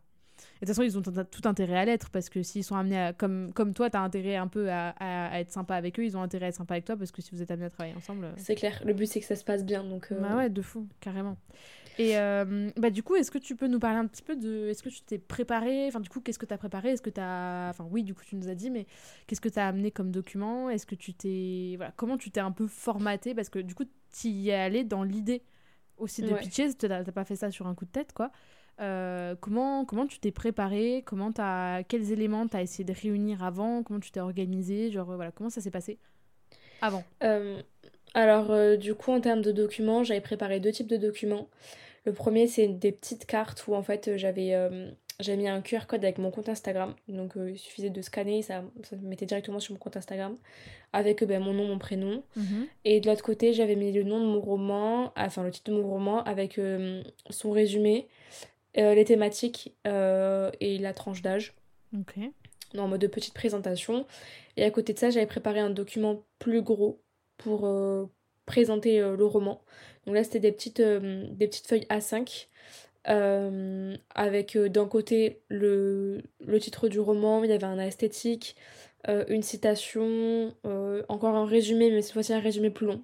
De 0.60 0.66
toute 0.66 0.74
façon, 0.74 0.82
ils 0.82 0.98
ont 0.98 1.02
tout 1.02 1.42
intérêt 1.44 1.78
à 1.78 1.84
l'être 1.84 2.10
parce 2.10 2.28
que 2.28 2.42
s'ils 2.42 2.64
sont 2.64 2.74
amenés 2.74 2.98
à, 2.98 3.12
comme, 3.12 3.52
comme 3.52 3.74
toi, 3.74 3.90
tu 3.90 3.96
as 3.96 4.02
intérêt 4.02 4.36
un 4.36 4.48
peu 4.48 4.70
à, 4.70 4.90
à, 4.98 5.38
être 5.40 5.52
sympa 5.52 5.76
avec 5.76 5.98
eux, 6.00 6.04
ils 6.04 6.16
ont 6.16 6.22
intérêt 6.22 6.46
à 6.46 6.48
être 6.48 6.56
sympa 6.56 6.74
avec 6.74 6.84
toi 6.84 6.96
parce 6.96 7.12
que 7.12 7.22
si 7.22 7.30
vous 7.32 7.42
êtes 7.42 7.50
amenés 7.50 7.66
à 7.66 7.70
travailler 7.70 7.94
ensemble. 7.96 8.24
Euh, 8.24 8.32
c'est 8.36 8.56
clair, 8.56 8.82
le 8.84 8.92
but 8.92 9.06
c'est 9.06 9.20
que 9.20 9.26
ça 9.26 9.36
se 9.36 9.44
passe 9.44 9.64
bien. 9.64 9.84
Donc, 9.84 10.08
euh, 10.10 10.20
Bah 10.20 10.36
ouais, 10.36 10.50
de 10.50 10.62
fou, 10.62 10.88
carrément. 11.00 11.36
Et 11.98 12.16
euh, 12.16 12.70
bah 12.76 12.90
du 12.90 13.02
coup, 13.02 13.16
est-ce 13.16 13.30
que 13.30 13.38
tu 13.38 13.56
peux 13.56 13.66
nous 13.66 13.80
parler 13.80 13.98
un 13.98 14.06
petit 14.06 14.22
peu 14.22 14.36
de. 14.36 14.68
Est-ce 14.68 14.84
que 14.84 14.88
tu 14.88 15.00
t'es 15.02 15.18
préparé 15.18 15.88
Enfin, 15.88 16.00
du 16.00 16.08
coup, 16.08 16.20
qu'est-ce 16.20 16.38
que 16.38 16.46
tu 16.46 16.54
as 16.54 16.58
préparé 16.58 16.90
Est-ce 16.90 17.02
que 17.02 17.10
tu 17.10 17.20
as. 17.20 17.68
Enfin, 17.70 17.88
oui, 17.90 18.04
du 18.04 18.14
coup, 18.14 18.22
tu 18.24 18.36
nous 18.36 18.48
as 18.48 18.54
dit, 18.54 18.70
mais 18.70 18.86
qu'est-ce 19.26 19.40
que 19.40 19.48
tu 19.48 19.58
as 19.58 19.66
amené 19.66 19.90
comme 19.90 20.12
document 20.12 20.70
Est-ce 20.70 20.86
que 20.86 20.94
tu 20.94 21.12
t'es. 21.12 21.74
Voilà, 21.76 21.92
comment 21.96 22.16
tu 22.16 22.30
t'es 22.30 22.40
un 22.40 22.52
peu 22.52 22.68
formaté 22.68 23.34
Parce 23.34 23.48
que 23.48 23.58
du 23.58 23.74
coup, 23.74 23.84
tu 23.84 24.28
y 24.28 24.50
es 24.50 24.54
allé 24.54 24.84
dans 24.84 25.02
l'idée 25.02 25.42
aussi 25.96 26.22
de 26.22 26.32
pitcher. 26.34 26.72
Tu 26.74 26.86
n'as 26.86 27.02
pas 27.04 27.24
fait 27.24 27.36
ça 27.36 27.50
sur 27.50 27.66
un 27.66 27.74
coup 27.74 27.84
de 27.84 27.90
tête, 27.90 28.12
quoi. 28.12 28.30
Euh, 28.80 29.34
comment, 29.40 29.84
comment 29.84 30.06
tu 30.06 30.20
t'es 30.20 30.30
préparé? 30.30 31.02
Comment 31.04 31.32
as, 31.38 31.82
Quels 31.88 32.12
éléments 32.12 32.46
tu 32.46 32.56
as 32.56 32.62
essayé 32.62 32.84
de 32.84 32.92
réunir 32.92 33.42
avant? 33.42 33.82
Comment 33.82 34.00
tu 34.00 34.10
t'es 34.10 34.20
organisé? 34.20 34.90
Genre, 34.90 35.06
voilà, 35.06 35.32
comment 35.32 35.50
ça 35.50 35.60
s'est 35.60 35.70
passé 35.70 35.98
avant? 36.80 37.04
Euh, 37.22 37.60
Alors, 38.14 38.78
du 38.78 38.94
coup, 38.94 39.10
en 39.12 39.20
termes 39.20 39.42
de 39.42 39.52
documents, 39.52 40.04
j'avais 40.04 40.20
préparé 40.20 40.60
deux 40.60 40.72
types 40.72 40.86
de 40.86 40.96
documents. 40.96 41.48
Le 42.04 42.12
premier, 42.12 42.46
c'est 42.46 42.68
des 42.68 42.92
petites 42.92 43.26
cartes 43.26 43.66
où 43.66 43.74
en 43.74 43.82
fait 43.82 44.16
j'avais 44.16 44.54
euh, 44.54 44.90
mis 45.26 45.48
un 45.48 45.60
QR 45.60 45.80
code 45.86 46.04
avec 46.04 46.18
mon 46.18 46.30
compte 46.30 46.48
Instagram. 46.48 46.94
Donc 47.08 47.36
euh, 47.36 47.50
il 47.50 47.58
suffisait 47.58 47.90
de 47.90 48.00
scanner, 48.00 48.42
ça, 48.42 48.62
ça 48.82 48.96
me 48.96 49.06
mettait 49.06 49.26
directement 49.26 49.60
sur 49.60 49.74
mon 49.74 49.78
compte 49.78 49.96
Instagram 49.96 50.36
avec 50.92 51.22
ben, 51.24 51.42
mon 51.42 51.52
nom, 51.52 51.66
mon 51.66 51.78
prénom. 51.78 52.22
Mhm. 52.36 52.66
Et 52.84 53.00
de 53.00 53.08
l'autre 53.08 53.22
côté, 53.22 53.52
j'avais 53.52 53.76
mis 53.76 53.92
le 53.92 54.04
nom 54.04 54.20
de 54.20 54.26
mon 54.26 54.40
roman, 54.40 55.12
enfin 55.16 55.42
le 55.42 55.50
titre 55.50 55.70
de 55.70 55.76
mon 55.76 55.86
roman 55.86 56.22
avec 56.24 56.58
euh, 56.58 57.02
son 57.30 57.50
résumé, 57.50 58.08
les 58.74 59.04
thématiques 59.04 59.74
et 59.84 60.78
la 60.78 60.92
tranche 60.94 61.22
d'âge. 61.22 61.54
Ok. 61.98 62.18
En 62.76 62.88
mode 62.88 63.00
de 63.00 63.06
petite 63.06 63.34
présentation. 63.34 64.06
Et 64.56 64.64
à 64.64 64.70
côté 64.70 64.92
de 64.92 64.98
ça, 64.98 65.10
j'avais 65.10 65.26
préparé 65.26 65.60
un 65.60 65.70
document 65.70 66.22
plus 66.38 66.62
gros 66.62 67.00
pour 67.38 67.68
présenter 68.46 69.00
le 69.00 69.24
roman. 69.24 69.62
Donc 70.08 70.14
là, 70.14 70.24
c'était 70.24 70.40
des 70.40 70.52
petites, 70.52 70.80
euh, 70.80 71.26
des 71.32 71.46
petites 71.46 71.66
feuilles 71.66 71.86
A5 71.90 72.46
euh, 73.08 73.94
avec 74.14 74.56
euh, 74.56 74.70
d'un 74.70 74.88
côté 74.88 75.42
le, 75.48 76.22
titre 76.58 76.88
du 76.88 76.98
roman, 76.98 77.44
il 77.44 77.50
y 77.50 77.52
avait 77.52 77.64
un 77.64 77.78
esthétique, 77.78 78.56
une 79.06 79.42
citation, 79.42 80.54
encore 81.08 81.34
un 81.34 81.46
résumé, 81.46 81.90
mais 81.90 82.02
cette 82.02 82.12
fois-ci 82.12 82.32
un 82.32 82.40
résumé 82.40 82.68
plus 82.68 82.86
long. 82.86 83.02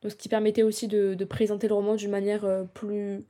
Donc 0.00 0.12
ce 0.12 0.16
qui 0.16 0.28
permettait 0.28 0.62
aussi 0.62 0.88
de, 0.88 1.24
présenter 1.24 1.68
le 1.68 1.74
roman 1.74 1.96
d'une 1.96 2.10
manière 2.10 2.46
plus, 2.74 3.24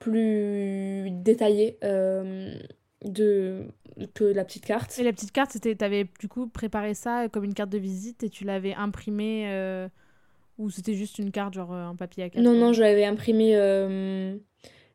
plus 0.00 1.08
détaillée 1.12 1.78
de, 1.82 3.62
que 4.14 4.24
la 4.24 4.44
petite 4.44 4.66
carte. 4.66 4.98
Et 4.98 5.04
la 5.04 5.12
petite 5.12 5.30
carte, 5.30 5.52
c'était, 5.52 5.80
avais 5.84 6.06
du 6.18 6.26
coup 6.26 6.48
préparé 6.48 6.94
ça 6.94 7.28
comme 7.28 7.44
une 7.44 7.54
carte 7.54 7.70
de 7.70 7.78
visite 7.78 8.24
et 8.24 8.28
tu 8.28 8.44
l'avais 8.44 8.74
imprimée 8.74 9.88
ou 10.60 10.68
c'était 10.68 10.94
juste 10.94 11.18
une 11.18 11.32
carte, 11.32 11.54
genre 11.54 11.72
euh, 11.72 11.86
un 11.86 11.96
papier 11.96 12.24
à 12.24 12.28
4 12.28 12.42
Non, 12.42 12.52
non, 12.52 12.72
je 12.74 12.82
l'avais 12.82 13.06
imprimé. 13.06 13.56
Euh, 13.56 14.36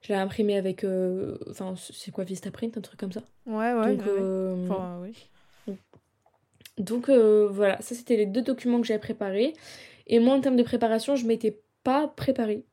je 0.01 0.09
l'ai 0.09 0.19
imprimé 0.19 0.57
avec. 0.57 0.83
Euh, 0.83 1.37
enfin, 1.49 1.73
c'est 1.75 2.11
quoi 2.11 2.23
Vistaprint, 2.23 2.77
un 2.77 2.81
truc 2.81 2.99
comme 2.99 3.11
ça 3.11 3.23
Ouais, 3.47 3.73
ouais. 3.73 3.95
Donc, 3.95 4.69
Enfin, 4.69 5.01
oui. 5.01 5.75
Donc 6.77 7.09
voilà, 7.09 7.81
ça 7.81 7.95
c'était 7.95 8.17
les 8.17 8.25
deux 8.25 8.43
documents 8.43 8.79
que 8.79 8.85
j'avais 8.85 8.99
préparés. 8.99 9.53
Et 10.07 10.19
moi, 10.19 10.35
en 10.35 10.41
termes 10.41 10.57
de 10.57 10.63
préparation, 10.63 11.15
je 11.15 11.25
m'étais 11.25 11.59
pas 11.83 12.07
préparée. 12.07 12.63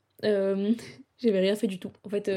J'avais 1.23 1.41
rien 1.41 1.55
fait 1.55 1.67
du 1.67 1.79
tout. 1.79 1.93
En 2.05 2.09
fait, 2.09 2.31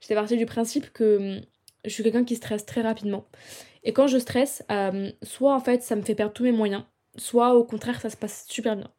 j'étais 0.00 0.14
partie 0.14 0.36
du 0.36 0.46
principe 0.46 0.92
que 0.92 1.40
je 1.84 1.90
suis 1.90 2.02
quelqu'un 2.02 2.24
qui 2.24 2.36
stresse 2.36 2.66
très 2.66 2.82
rapidement. 2.82 3.24
Et 3.84 3.92
quand 3.92 4.06
je 4.06 4.18
stresse, 4.18 4.62
soit 5.22 5.54
en 5.54 5.60
fait 5.60 5.82
ça 5.82 5.96
me 5.96 6.02
fait 6.02 6.14
perdre 6.14 6.32
tous 6.32 6.42
mes 6.42 6.52
moyens, 6.52 6.84
soit 7.16 7.54
au 7.54 7.64
contraire 7.64 8.00
ça 8.00 8.10
se 8.10 8.16
passe 8.16 8.44
super 8.48 8.76
bien. 8.76 8.90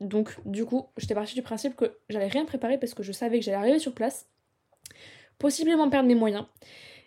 Donc, 0.00 0.36
du 0.44 0.64
coup, 0.64 0.86
j'étais 0.98 1.14
partie 1.14 1.34
du 1.34 1.42
principe 1.42 1.74
que 1.74 1.96
j'allais 2.10 2.28
rien 2.28 2.44
préparer 2.44 2.78
parce 2.78 2.94
que 2.94 3.02
je 3.02 3.12
savais 3.12 3.38
que 3.38 3.44
j'allais 3.44 3.56
arriver 3.56 3.78
sur 3.78 3.92
place, 3.92 4.28
possiblement 5.38 5.88
perdre 5.88 6.08
mes 6.08 6.14
moyens. 6.14 6.44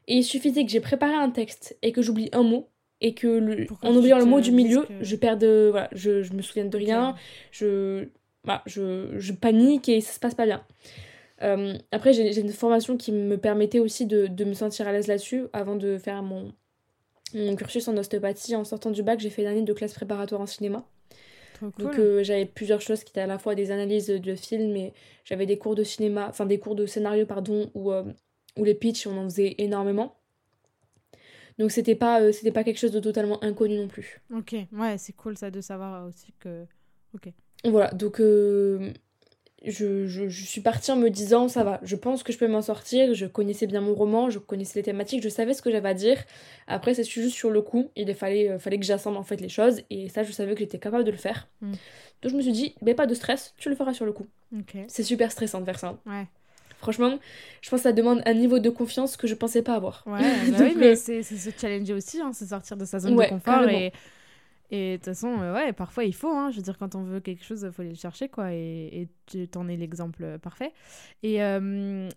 Et 0.08 0.16
il 0.16 0.24
suffisait 0.24 0.66
que 0.66 0.72
j'ai 0.72 0.80
préparé 0.80 1.14
un 1.14 1.30
texte 1.30 1.78
et 1.84 1.92
que 1.92 2.02
j'oublie 2.02 2.30
un 2.32 2.42
mot 2.42 2.68
et 3.02 3.14
que 3.14 3.68
en 3.84 3.96
oubliant 3.96 4.18
le 4.18 4.26
mot 4.26 4.42
du 4.42 4.52
milieu, 4.52 4.86
je 5.02 5.16
perde 5.16 5.44
voilà, 5.44 5.88
je, 5.92 6.24
je 6.24 6.34
me 6.34 6.42
souviens 6.42 6.66
de 6.66 6.78
rien, 6.78 7.16
je, 7.52 8.08
voilà, 8.44 8.64
je, 8.66 9.18
je, 9.18 9.34
panique 9.34 9.88
et 9.88 10.02
ça 10.02 10.12
se 10.12 10.20
passe 10.20 10.34
pas 10.36 10.46
bien. 10.46 10.66
Euh, 11.42 11.78
après, 11.92 12.14
j'ai 12.14 12.40
une 12.40 12.52
formation 12.52 12.98
qui 12.98 13.12
me 13.12 13.38
permettait 13.38 13.80
aussi 13.80 14.06
de, 14.06 14.28
de 14.28 14.46
me 14.46 14.54
sentir 14.54 14.88
à 14.88 14.92
l'aise 14.92 15.08
là-dessus 15.08 15.46
avant 15.54 15.76
de 15.76 15.98
faire 15.98 16.22
mon, 16.22 16.54
mon 17.34 17.56
cursus 17.56 17.88
en 17.88 17.98
ostéopathie. 17.98 18.56
En 18.56 18.64
sortant 18.64 18.92
du 18.92 19.04
bac, 19.04 19.20
j'ai 19.20 19.30
fait 19.30 19.42
une 19.42 19.48
année 19.48 19.62
de 19.62 19.74
classe 19.74 19.94
préparatoire 19.94 20.42
en 20.42 20.46
cinéma. 20.46 20.86
Donc 21.78 22.00
euh, 22.00 22.24
j'avais 22.24 22.46
plusieurs 22.46 22.80
choses 22.80 23.04
qui 23.04 23.12
étaient 23.12 23.20
à 23.20 23.28
la 23.28 23.38
fois 23.38 23.54
des 23.54 23.72
analyses 23.72 24.08
de 24.08 24.36
films 24.36 24.78
et 24.78 24.94
j'avais 25.26 25.46
des 25.46 25.58
cours 25.58 25.76
de 25.76 25.84
cinéma, 25.84 26.28
enfin 26.30 26.46
des 26.46 26.58
cours 26.58 26.74
de 26.74 26.86
scénario 26.86 27.26
pardon, 27.26 27.70
où, 27.74 27.92
euh, 27.92 28.06
où 28.56 28.64
les 28.64 28.74
pitchs 28.74 29.08
on 29.08 29.18
en 29.18 29.26
faisait 29.26 29.56
énormément. 29.58 30.16
Donc 31.58 31.72
c'était 31.72 31.96
pas, 31.96 32.22
euh, 32.22 32.32
c'était 32.32 32.54
pas 32.54 32.64
quelque 32.64 32.78
chose 32.78 32.94
de 32.94 33.02
totalement 33.02 33.44
inconnu 33.44 33.76
non 33.76 33.90
plus. 33.90 34.22
Ok, 34.34 34.56
ouais, 34.72 34.98
c'est 34.98 35.12
cool 35.12 35.38
ça 35.38 35.52
de 35.52 35.60
savoir 35.60 36.08
aussi 36.08 36.34
que... 36.40 36.64
Ok. 37.14 37.34
Voilà, 37.66 37.92
donc 37.92 38.22
je, 39.66 40.06
je, 40.08 40.30
je, 40.30 40.46
suis 40.46 40.62
partie 40.62 40.92
en 40.92 40.96
me 40.96 41.10
disant 41.10 41.48
ça 41.48 41.64
va, 41.64 41.80
je 41.84 41.96
pense 41.96 42.24
que 42.24 42.32
je 42.32 42.38
peux 42.38 42.48
m'en 42.48 42.62
sortir, 42.62 43.14
je 43.14 43.26
connaissais 43.26 43.68
bien 43.68 43.82
mon 43.82 43.94
roman, 43.94 44.30
je 44.30 44.40
connaissais 44.40 44.80
les 44.80 44.84
thématiques, 44.84 45.22
je 45.22 45.30
savais 45.30 45.54
ce 45.54 45.62
que 45.62 45.72
j'avais 45.72 45.90
à 45.90 45.94
dire. 45.94 46.18
Après, 46.68 46.94
c'est 46.94 47.04
juste 47.04 47.36
sur 47.36 47.50
le 47.50 47.62
coup, 47.62 47.92
il 47.96 48.14
fallait, 48.16 48.50
euh, 48.50 48.60
fallait 48.60 48.80
que 48.80 48.86
j'assemble 48.86 49.18
en 49.18 49.24
fait 49.24 49.42
les 49.42 49.50
choses 49.50 49.82
et 49.90 50.10
ça, 50.10 50.24
je 50.24 50.32
savais 50.32 50.54
que 50.54 50.60
j'étais 50.60 50.80
capable 50.80 51.04
de 51.04 51.12
le 51.12 51.18
faire. 51.18 51.48
Hmm. 51.62 51.74
Donc 52.22 52.32
je 52.32 52.38
me 52.38 52.42
suis 52.42 52.52
dit, 52.52 52.76
mais 52.82 52.94
pas 52.94 53.06
de 53.06 53.14
stress, 53.14 53.54
tu 53.58 53.70
le 53.70 53.76
feras 53.76 53.94
sur 53.94 54.06
le 54.06 54.14
coup. 54.14 54.28
C'est 54.88 55.04
super 55.04 55.32
stressant 55.32 55.60
de 55.60 55.66
faire 55.66 55.80
ça. 55.80 56.00
Ouais. 56.06 56.26
Franchement, 56.80 57.20
je 57.62 57.70
pense 57.70 57.80
que 57.80 57.84
ça 57.84 57.92
demande 57.92 58.22
un 58.26 58.34
niveau 58.34 58.60
de 58.60 58.70
confiance 58.70 59.18
que 59.18 59.28
je 59.28 59.36
pensais 59.36 59.62
pas 59.62 59.76
avoir. 59.76 60.04
Ouais, 60.06 60.22
bah 60.52 60.58
oui, 60.62 60.74
mais 60.78 60.92
euh, 60.92 60.96
c'est 60.96 61.24
se 61.24 61.50
challenger 61.60 61.94
aussi, 61.94 62.22
hein, 62.22 62.32
c'est 62.34 62.48
sortir 62.48 62.78
de 62.78 62.86
sa 62.86 63.00
zone 63.00 63.18
de 63.18 63.28
confort 63.28 63.68
et 63.68 63.92
et 64.72 64.94
de 64.94 64.96
toute 64.98 65.06
façon, 65.06 65.40
euh, 65.42 65.54
ouais, 65.54 65.74
parfois 65.74 66.04
il 66.04 66.14
faut. 66.14 66.32
Hein, 66.32 66.52
je 66.52 66.58
veux 66.58 66.62
dire, 66.62 66.78
quand 66.78 66.96
on 66.96 67.04
veut 67.04 67.20
quelque 67.20 67.44
chose, 67.44 67.64
il 67.64 67.72
faut 67.72 67.82
aller 67.82 67.92
le 67.92 67.98
chercher, 67.98 68.30
quoi. 68.30 68.54
Et, 68.54 69.02
et 69.02 69.10
tu 69.26 69.48
en 69.58 69.68
es 69.68 69.78
l'exemple 69.78 70.38
parfait. 70.40 70.74
Et 71.24 71.44
euh, 71.44 72.10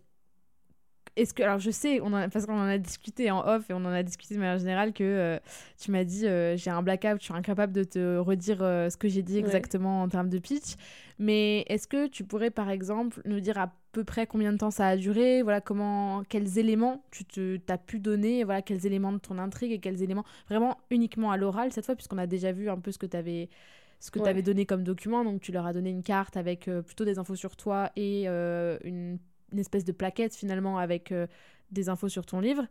est-ce 1.16 1.34
que 1.34 1.42
alors 1.42 1.58
je 1.58 1.70
sais 1.70 2.00
on 2.00 2.10
parce 2.10 2.46
qu'on 2.46 2.58
en 2.58 2.66
a 2.66 2.78
discuté 2.78 3.30
en 3.30 3.46
off 3.46 3.68
et 3.68 3.74
on 3.74 3.84
en 3.84 3.92
a 3.92 4.02
discuté 4.02 4.34
de 4.34 4.40
manière 4.40 4.58
générale 4.58 4.92
que 4.92 5.04
euh, 5.04 5.38
tu 5.78 5.90
m'as 5.90 6.04
dit 6.04 6.26
euh, 6.26 6.56
j'ai 6.56 6.70
un 6.70 6.82
blackout 6.82 7.18
je 7.18 7.24
suis 7.24 7.34
incapable 7.34 7.72
de 7.72 7.84
te 7.84 8.16
redire 8.16 8.62
euh, 8.62 8.88
ce 8.88 8.96
que 8.96 9.08
j'ai 9.08 9.22
dit 9.22 9.38
exactement 9.38 10.02
en 10.02 10.08
termes 10.08 10.30
de 10.30 10.38
pitch 10.38 10.74
mais 11.18 11.64
est-ce 11.68 11.86
que 11.86 12.06
tu 12.06 12.24
pourrais 12.24 12.50
par 12.50 12.70
exemple 12.70 13.20
nous 13.26 13.40
dire 13.40 13.58
à 13.58 13.72
peu 13.92 14.04
près 14.04 14.26
combien 14.26 14.52
de 14.52 14.58
temps 14.58 14.70
ça 14.70 14.88
a 14.88 14.96
duré 14.96 15.42
voilà 15.42 15.60
comment 15.60 16.22
quels 16.28 16.58
éléments 16.58 17.04
tu 17.10 17.24
te 17.24 17.58
t'as 17.58 17.78
pu 17.78 18.00
donner 18.00 18.42
voilà 18.44 18.62
quels 18.62 18.86
éléments 18.86 19.12
de 19.12 19.18
ton 19.18 19.38
intrigue 19.38 19.72
et 19.72 19.78
quels 19.78 20.02
éléments 20.02 20.24
vraiment 20.48 20.78
uniquement 20.90 21.30
à 21.30 21.36
l'oral 21.36 21.72
cette 21.72 21.86
fois 21.86 21.94
puisqu'on 21.94 22.18
a 22.18 22.26
déjà 22.26 22.52
vu 22.52 22.70
un 22.70 22.78
peu 22.78 22.90
ce 22.90 22.98
que 22.98 23.06
tu 23.06 23.16
avais 23.16 23.50
ce 24.00 24.10
que 24.10 24.18
tu 24.18 24.26
avais 24.26 24.42
donné 24.42 24.66
comme 24.66 24.82
document 24.82 25.24
donc 25.24 25.40
tu 25.40 25.52
leur 25.52 25.66
as 25.66 25.72
donné 25.72 25.90
une 25.90 26.02
carte 26.02 26.36
avec 26.36 26.68
plutôt 26.86 27.04
des 27.04 27.18
infos 27.18 27.36
sur 27.36 27.54
toi 27.54 27.90
et 27.94 28.26
une 28.26 29.18
une 29.52 29.58
espèce 29.58 29.84
de 29.84 29.92
plaquette 29.92 30.34
finalement 30.34 30.78
avec 30.78 31.12
euh, 31.12 31.26
des 31.70 31.88
infos 31.88 32.08
sur 32.08 32.26
ton 32.26 32.40
livre. 32.40 32.66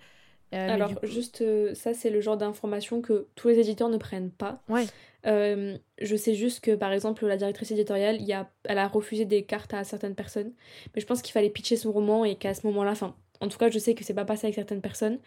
Euh, 0.53 0.69
Alors, 0.69 0.91
juste, 1.03 1.41
euh, 1.41 1.73
ça, 1.73 1.93
c'est 1.93 2.09
le 2.09 2.21
genre 2.21 2.37
d'information 2.37 3.01
que 3.01 3.27
tous 3.35 3.47
les 3.47 3.59
éditeurs 3.59 3.89
ne 3.89 3.97
prennent 3.97 4.31
pas. 4.31 4.61
Ouais. 4.69 4.85
je 5.23 6.15
sais 6.15 6.33
juste 6.33 6.61
que, 6.61 6.75
par 6.75 6.91
exemple, 6.91 7.25
la 7.25 7.37
directrice 7.37 7.71
éditoriale, 7.71 8.21
y 8.21 8.33
a, 8.33 8.49
elle 8.65 8.77
a 8.77 8.87
refusé 8.87 9.25
des 9.25 9.43
cartes 9.43 9.73
à 9.73 9.83
certaines 9.83 10.15
personnes. 10.15 10.51
Mais 10.93 11.01
je 11.01 11.05
pense 11.05 11.21
qu'il 11.21 11.31
fallait 11.31 11.49
pitcher 11.49 11.77
son 11.77 11.91
roman 11.91 12.25
et 12.25 12.35
qu'à 12.35 12.53
ce 12.53 12.65
moment-là, 12.67 12.91
enfin, 12.91 13.15
en 13.39 13.47
tout 13.47 13.57
cas, 13.57 13.69
je 13.69 13.79
sais 13.79 13.95
que 13.95 14.03
c'est 14.03 14.13
pas 14.13 14.25
passé 14.25 14.47
avec 14.47 14.55
certaines 14.55 14.81
personnes. 14.81 15.19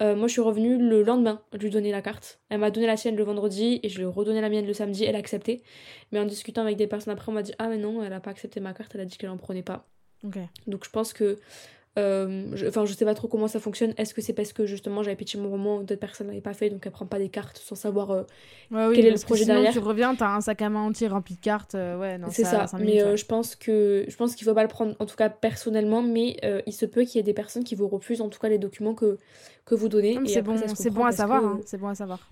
moi, 0.00 0.28
je 0.28 0.32
suis 0.32 0.40
revenue 0.40 0.78
le 0.78 1.02
lendemain 1.02 1.42
lui 1.58 1.70
donner 1.70 1.90
la 1.90 2.02
carte. 2.02 2.38
Elle 2.48 2.60
m'a 2.60 2.70
donné 2.70 2.86
la 2.86 2.96
sienne 2.96 3.16
le 3.16 3.24
vendredi 3.24 3.80
et 3.82 3.88
je 3.88 3.96
lui 3.96 4.04
ai 4.04 4.06
redonné 4.06 4.40
la 4.40 4.48
mienne 4.48 4.66
le 4.66 4.72
samedi. 4.72 5.04
Elle 5.04 5.16
a 5.16 5.18
accepté. 5.18 5.62
Mais 6.12 6.18
en 6.18 6.24
discutant 6.26 6.62
avec 6.62 6.76
des 6.76 6.86
personnes 6.86 7.12
après, 7.12 7.30
on 7.30 7.34
m'a 7.34 7.42
dit 7.42 7.52
Ah, 7.58 7.68
mais 7.68 7.76
non, 7.76 8.02
elle 8.02 8.12
a 8.12 8.20
pas 8.20 8.30
accepté 8.30 8.60
ma 8.60 8.72
carte. 8.72 8.92
Elle 8.94 9.02
a 9.02 9.04
dit 9.04 9.18
qu'elle 9.18 9.30
en 9.30 9.36
prenait 9.36 9.62
pas. 9.62 9.86
Donc 10.66 10.84
je 10.84 10.90
pense 10.90 11.12
que. 11.12 11.38
Euh, 12.00 12.68
enfin, 12.68 12.84
je, 12.84 12.94
sais 12.94 13.04
pas 13.04 13.14
trop 13.14 13.28
comment 13.28 13.48
ça 13.48 13.60
fonctionne. 13.60 13.94
Est-ce 13.96 14.14
que 14.14 14.20
c'est 14.20 14.32
parce 14.32 14.52
que 14.52 14.66
justement 14.66 15.02
j'avais 15.02 15.16
pitché 15.16 15.38
mon 15.38 15.50
roman, 15.50 15.80
d'autres 15.80 16.00
personnes 16.00 16.28
l'avaient 16.28 16.40
pas 16.40 16.54
fait, 16.54 16.70
donc 16.70 16.82
elle 16.84 16.92
prend 16.92 17.06
pas 17.06 17.18
des 17.18 17.28
cartes 17.28 17.58
sans 17.58 17.74
savoir 17.74 18.10
euh, 18.10 18.22
quel 18.70 19.06
est 19.06 19.10
le 19.10 19.20
projet 19.20 19.44
derrière. 19.44 19.72
tu 19.72 19.78
reviens, 19.78 20.14
t'as 20.14 20.34
un 20.34 20.40
sac 20.40 20.62
à 20.62 20.68
main 20.68 20.80
entier 20.80 21.08
rempli 21.08 21.34
de 21.34 21.40
cartes. 21.40 21.74
Euh, 21.74 21.98
ouais, 21.98 22.18
c'est 22.30 22.44
ça. 22.44 22.66
mais 22.78 23.16
je 23.16 23.24
pense 23.26 23.54
que 23.54 24.04
je 24.08 24.16
pense 24.16 24.34
qu'il 24.34 24.46
faut 24.46 24.54
pas 24.54 24.62
le 24.62 24.68
prendre, 24.68 24.94
en 24.98 25.06
tout 25.06 25.16
cas 25.16 25.28
personnellement, 25.28 26.02
mais 26.02 26.36
il 26.66 26.72
se 26.72 26.86
peut 26.86 27.02
qu'il 27.02 27.16
y 27.16 27.20
ait 27.20 27.24
des 27.24 27.34
personnes 27.34 27.64
qui 27.64 27.74
vous 27.74 27.88
refusent 27.88 28.20
en 28.20 28.28
tout 28.28 28.40
cas 28.40 28.48
les 28.48 28.58
documents 28.58 28.94
que, 28.94 29.18
que 29.64 29.74
vous 29.74 29.88
donnez. 29.88 30.18
C'est 30.26 30.42
bon, 30.42 30.56
c'est 30.74 30.90
bon 30.90 31.04
à 31.04 31.12
savoir. 31.12 31.44
Hein, 31.44 31.60
c'est 31.66 31.78
bon 31.78 31.88
à 31.88 31.94
savoir. 31.94 32.30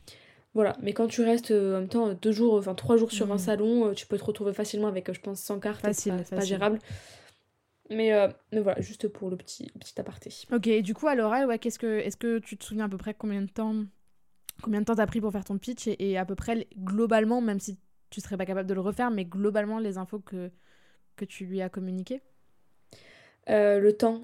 Voilà, 0.54 0.76
mais 0.82 0.92
quand 0.92 1.06
tu 1.06 1.22
restes 1.22 1.52
en 1.52 1.80
même 1.80 1.88
temps 1.88 2.08
deux 2.20 2.32
jours, 2.32 2.54
enfin 2.54 2.74
trois 2.74 2.96
jours 2.96 3.12
sur 3.12 3.30
un 3.30 3.36
mm. 3.36 3.38
salon, 3.38 3.94
tu 3.94 4.06
peux 4.06 4.18
te 4.18 4.24
retrouver 4.24 4.52
facilement 4.52 4.88
avec, 4.88 5.12
je 5.12 5.20
pense, 5.20 5.40
100 5.40 5.60
cartes. 5.60 5.80
Facile, 5.82 6.14
c'est 6.24 6.34
pas, 6.34 6.44
gérable. 6.44 6.78
Euh, 7.90 8.28
mais, 8.52 8.60
voilà, 8.60 8.80
juste 8.80 9.08
pour 9.08 9.30
le 9.30 9.36
petit, 9.36 9.70
petit 9.78 9.98
aparté. 10.00 10.32
Ok, 10.52 10.66
et 10.66 10.82
du 10.82 10.94
coup, 10.94 11.08
à 11.08 11.14
l'oral, 11.14 11.46
ouais, 11.46 11.58
qu'est-ce 11.58 11.78
que, 11.78 11.98
est-ce 11.98 12.16
que 12.16 12.38
tu 12.38 12.56
te 12.56 12.64
souviens 12.64 12.84
à 12.84 12.88
peu 12.88 12.98
près 12.98 13.14
combien 13.14 13.42
de 13.42 13.50
temps 13.50 13.74
combien 14.60 14.80
de 14.80 14.84
temps 14.84 14.96
t'as 14.96 15.06
pris 15.06 15.20
pour 15.20 15.30
faire 15.30 15.44
ton 15.44 15.56
pitch 15.56 15.86
et, 15.86 16.18
à 16.18 16.24
peu 16.24 16.34
près, 16.34 16.66
globalement, 16.76 17.40
même 17.40 17.60
si 17.60 17.78
tu 18.10 18.20
serais 18.20 18.36
pas 18.36 18.46
capable 18.46 18.68
de 18.68 18.74
le 18.74 18.80
refaire, 18.80 19.10
mais 19.10 19.24
globalement, 19.24 19.78
les 19.78 19.98
infos 19.98 20.18
que, 20.18 20.50
que 21.16 21.24
tu 21.24 21.44
lui 21.44 21.62
as 21.62 21.68
communiquées? 21.68 22.22
Euh, 23.48 23.78
Le 23.78 23.96
temps. 23.96 24.22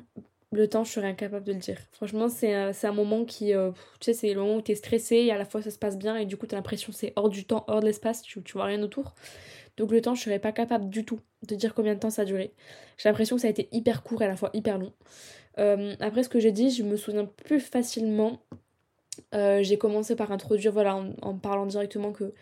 Le 0.53 0.69
temps, 0.69 0.85
je 0.85 0.93
serais 0.93 1.09
incapable 1.09 1.45
de 1.45 1.53
le 1.53 1.59
dire. 1.59 1.79
Franchement, 1.91 2.29
c'est 2.29 2.55
un, 2.55 2.71
un, 2.81 2.93
moment 2.93 3.25
qui. 3.25 3.53
Euh, 3.53 3.73
tu 3.99 4.07
sais, 4.07 4.15
c'est 4.15 4.33
le 4.33 4.41
moment 4.41 4.57
où 4.57 4.63
t'es 4.63 4.77
stressé 4.77 5.17
et 5.17 5.33
à 5.33 5.39
la 5.39 5.45
fois 5.45 5.63
ça 5.63 5.73
se 5.73 5.79
passe 5.79 5.99
bien 5.99 6.17
et 6.17 6.27
du 6.27 6.37
coup 6.37 6.47
t'as 6.47 6.55
l'impression 6.55 6.93
que 6.93 6.99
c'est 6.99 7.13
hors 7.17 7.29
du 7.29 7.45
temps, 7.45 7.65
hors 7.67 7.81
de 7.81 7.87
l'espace, 7.87 8.23
tu, 8.23 8.41
tu 8.41 8.53
vois 8.53 8.67
rien 8.67 8.81
autour. 8.83 9.15
Donc 9.77 9.91
le 9.91 10.01
temps, 10.01 10.15
je 10.15 10.23
serais 10.23 10.39
pas 10.39 10.53
capable 10.53 10.89
du 10.89 11.05
tout 11.05 11.21
de 11.47 11.55
dire 11.55 11.75
combien 11.75 11.95
de 11.95 12.01
temps 12.01 12.11
ça 12.11 12.23
a 12.23 12.25
duré. 12.25 12.53
J'ai 12.97 13.09
l'impression 13.09 13.37
que 13.37 13.43
ça 13.43 13.49
a 13.49 13.51
été 13.51 13.69
hyper 13.73 14.03
court 14.03 14.23
et 14.23 14.25
à 14.25 14.29
la 14.29 14.37
fois 14.37 14.51
hyper 14.55 14.79
long. 14.79 14.93
Euh, 15.59 15.95
après 16.01 16.23
ce 16.23 16.29
que 16.29 16.41
j'ai 16.41 16.53
dit, 16.53 16.71
je 16.71 16.83
me 16.83 16.97
souviens 16.97 17.25
plus 17.25 17.61
facilement. 17.61 18.41
Euh, 19.35 19.63
j'ai 19.63 19.79
commencé 19.79 20.17
par 20.17 20.33
introduire, 20.33 20.73
voilà, 20.73 20.97
en, 21.23 21.39
parlant 21.39 21.67
directement 21.67 22.13
que 22.13 22.33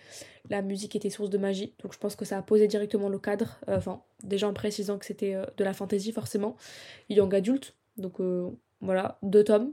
la 0.49 0.63
musique 0.63 0.97
était 0.97 1.11
source 1.11 1.31
de 1.31 1.39
magie. 1.39 1.75
Donc 1.83 1.93
je 1.93 1.99
pense 1.99 2.17
que 2.17 2.25
ça 2.25 2.39
a 2.39 2.43
posé 2.43 2.67
directement 2.67 3.09
le 3.09 3.19
cadre. 3.19 3.61
Euh, 3.69 3.77
enfin, 3.77 4.03
déjà 4.23 4.49
en 4.49 4.55
précisant 4.55 4.99
que 4.99 5.07
c'était 5.07 5.37
de 5.57 5.65
la 5.65 5.73
fantasy 5.75 6.13
forcément. 6.13 6.57
Young 7.09 7.35
adulte. 7.35 7.75
Donc 7.97 8.21
voilà, 8.81 9.19
deux 9.23 9.45
tomes. 9.45 9.73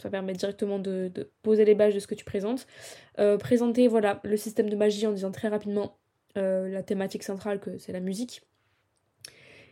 Ça 0.00 0.10
permet 0.10 0.32
directement 0.32 0.78
de, 0.78 1.10
poser 1.42 1.64
les 1.64 1.74
bases 1.74 1.92
de 1.92 1.98
ce 1.98 2.06
que 2.06 2.14
tu 2.14 2.24
présentes. 2.24 2.66
présenter 3.38 3.88
voilà, 3.88 4.20
le 4.24 4.36
système 4.36 4.70
de 4.70 4.76
magie 4.76 5.06
en 5.06 5.12
disant 5.12 5.32
très 5.32 5.48
rapidement 5.48 5.97
euh, 6.36 6.68
la 6.68 6.82
thématique 6.82 7.22
centrale 7.22 7.60
que 7.60 7.78
c'est 7.78 7.92
la 7.92 8.00
musique. 8.00 8.42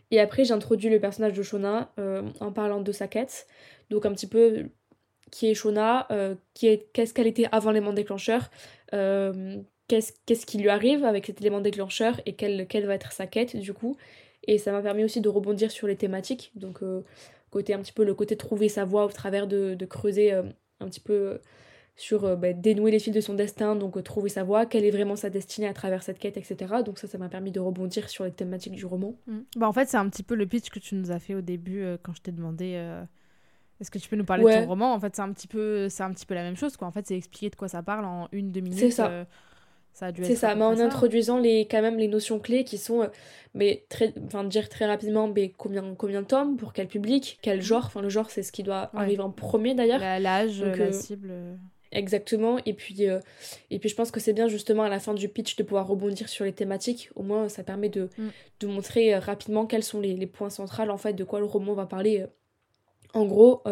Et 0.09 0.19
après, 0.19 0.45
j'introduis 0.45 0.89
le 0.89 0.99
personnage 0.99 1.33
de 1.33 1.43
Shona 1.43 1.91
euh, 1.99 2.23
en 2.39 2.51
parlant 2.51 2.81
de 2.81 2.91
sa 2.91 3.07
quête. 3.07 3.47
Donc, 3.89 4.05
un 4.05 4.13
petit 4.13 4.27
peu 4.27 4.65
qui 5.31 5.47
est 5.47 5.53
Shona, 5.53 6.07
euh, 6.11 6.35
qui 6.53 6.67
est, 6.67 6.91
qu'est-ce 6.93 7.13
qu'elle 7.13 7.27
était 7.27 7.47
avant 7.51 7.71
l'élément 7.71 7.93
déclencheur, 7.93 8.49
qu'est-ce, 8.91 10.45
qui 10.45 10.57
lui 10.57 10.69
arrive 10.69 11.03
avec 11.03 11.25
cet 11.25 11.41
élément 11.41 11.59
déclencheur 11.59 12.21
et 12.25 12.33
quelle, 12.33 12.67
quelle 12.67 12.85
va 12.85 12.95
être 12.95 13.11
sa 13.11 13.27
quête 13.27 13.57
du 13.57 13.73
coup. 13.73 13.97
Et 14.47 14.57
ça 14.57 14.71
m'a 14.71 14.81
permis 14.81 15.03
aussi 15.03 15.19
de 15.19 15.27
rebondir 15.27 15.71
sur 15.71 15.87
les 15.87 15.97
thématiques. 15.97 16.51
Donc, 16.55 16.79
côté 17.49 17.73
un 17.73 17.79
petit 17.79 17.91
peu 17.91 18.05
le 18.05 18.13
côté 18.13 18.37
trouver 18.37 18.69
sa 18.69 18.85
voie 18.85 19.05
au 19.05 19.11
travers 19.11 19.47
de, 19.47 19.75
de 19.75 19.85
creuser 19.85 20.31
un 20.31 20.87
petit 20.87 21.01
peu 21.01 21.39
sur 21.97 22.25
euh, 22.25 22.35
bah, 22.35 22.53
dénouer 22.53 22.91
les 22.91 22.99
fils 22.99 23.13
de 23.13 23.19
son 23.19 23.33
destin, 23.33 23.75
donc 23.75 23.97
euh, 23.97 24.03
trouver 24.03 24.29
sa 24.29 24.43
voie, 24.43 24.67
quelle 24.67 24.85
est 24.85 24.91
vraiment 24.91 25.15
sa 25.15 25.31
destinée 25.31 25.67
à 25.67 25.73
travers 25.73 26.03
cette 26.03 26.19
quête, 26.19 26.37
etc. 26.37 26.75
Donc 26.85 26.99
ça, 26.99 27.07
ça 27.07 27.17
m'a 27.17 27.27
permis 27.27 27.51
de 27.51 27.59
rebondir 27.59 28.07
sur 28.07 28.23
les 28.23 28.31
thématiques 28.31 28.73
du 28.73 28.85
roman. 28.85 29.15
Mm. 29.25 29.39
Bah, 29.57 29.67
en 29.67 29.73
fait, 29.73 29.89
c'est 29.89 29.97
un 29.97 30.07
petit 30.07 30.23
peu 30.23 30.35
le 30.35 30.45
pitch 30.45 30.69
que 30.69 30.79
tu 30.79 30.93
nous 30.95 31.11
as 31.11 31.19
fait 31.19 31.33
au 31.33 31.41
début 31.41 31.81
euh, 31.81 31.97
quand 32.01 32.13
je 32.15 32.21
t'ai 32.21 32.31
demandé 32.31 32.79
est-ce 33.79 33.91
que 33.91 33.99
tu 33.99 34.09
peux 34.09 34.15
nous 34.15 34.25
parler 34.25 34.43
de 34.43 34.63
ton 34.63 34.69
roman? 34.69 34.93
En 34.93 34.99
fait, 34.99 35.15
c'est 35.15 35.21
un, 35.21 35.31
petit 35.31 35.47
peu, 35.47 35.87
c'est 35.87 36.01
un 36.01 36.11
petit 36.11 36.25
peu 36.25 36.33
la 36.33 36.41
même 36.41 36.55
chose. 36.55 36.75
Quoi. 36.77 36.87
En 36.87 36.91
fait, 36.91 37.05
c'est 37.05 37.15
expliquer 37.15 37.51
de 37.51 37.55
quoi 37.55 37.67
ça 37.67 37.83
parle 37.83 38.05
en 38.05 38.27
une, 38.31 38.51
deux 38.51 38.61
minutes. 38.61 38.79
C'est 38.79 38.89
ça. 38.89 39.27
C'est 39.93 40.35
ça, 40.35 40.53
mais 40.53 40.63
en 40.63 40.79
introduisant 40.79 41.39
les, 41.39 41.61
quand 41.61 41.81
même 41.81 41.97
les 41.97 42.07
notions 42.07 42.39
clés 42.39 42.63
qui 42.63 42.77
sont, 42.77 43.09
mais 43.55 43.83
très, 43.89 44.13
enfin 44.27 44.43
dire 44.43 44.69
très 44.69 44.85
rapidement, 44.85 45.27
mais 45.27 45.49
combien, 45.49 45.95
combien 45.95 46.21
de 46.21 46.27
tomes, 46.27 46.55
pour 46.55 46.71
quel 46.71 46.87
public, 46.87 47.39
quel 47.41 47.63
genre, 47.63 47.85
enfin 47.87 48.01
le 48.03 48.09
genre 48.09 48.29
c'est 48.29 48.43
ce 48.43 48.51
qui 48.51 48.61
doit 48.61 48.91
arriver 48.93 49.23
en 49.23 49.31
premier 49.31 49.73
d'ailleurs. 49.73 49.99
L'âge, 49.99 50.61
la, 50.61 50.91
cible. 50.91 51.31
Exactement. 51.91 52.57
Et 52.65 52.73
puis, 52.73 53.07
euh, 53.07 53.19
et 53.69 53.79
puis 53.79 53.89
je 53.89 53.95
pense 53.95 54.11
que 54.11 54.19
c'est 54.19 54.33
bien 54.33 54.47
justement 54.47 54.83
à 54.83 54.89
la 54.89 54.99
fin 54.99 55.13
du 55.13 55.29
pitch 55.29 55.55
de 55.55 55.63
pouvoir 55.63 55.87
rebondir 55.87 56.29
sur 56.29 56.45
les 56.45 56.53
thématiques. 56.53 57.09
Au 57.15 57.23
moins, 57.23 57.49
ça 57.49 57.63
permet 57.63 57.89
de, 57.89 58.09
mm. 58.17 58.27
de 58.61 58.67
montrer 58.67 59.13
euh, 59.13 59.19
rapidement 59.19 59.65
quels 59.65 59.83
sont 59.83 59.99
les, 59.99 60.15
les, 60.15 60.27
points 60.27 60.49
centraux 60.49 60.89
en 60.89 60.97
fait 60.97 61.13
de 61.13 61.23
quoi 61.23 61.39
le 61.39 61.45
roman 61.45 61.73
va 61.73 61.85
parler. 61.85 62.21
Euh. 62.21 62.27
En 63.13 63.25
gros, 63.25 63.63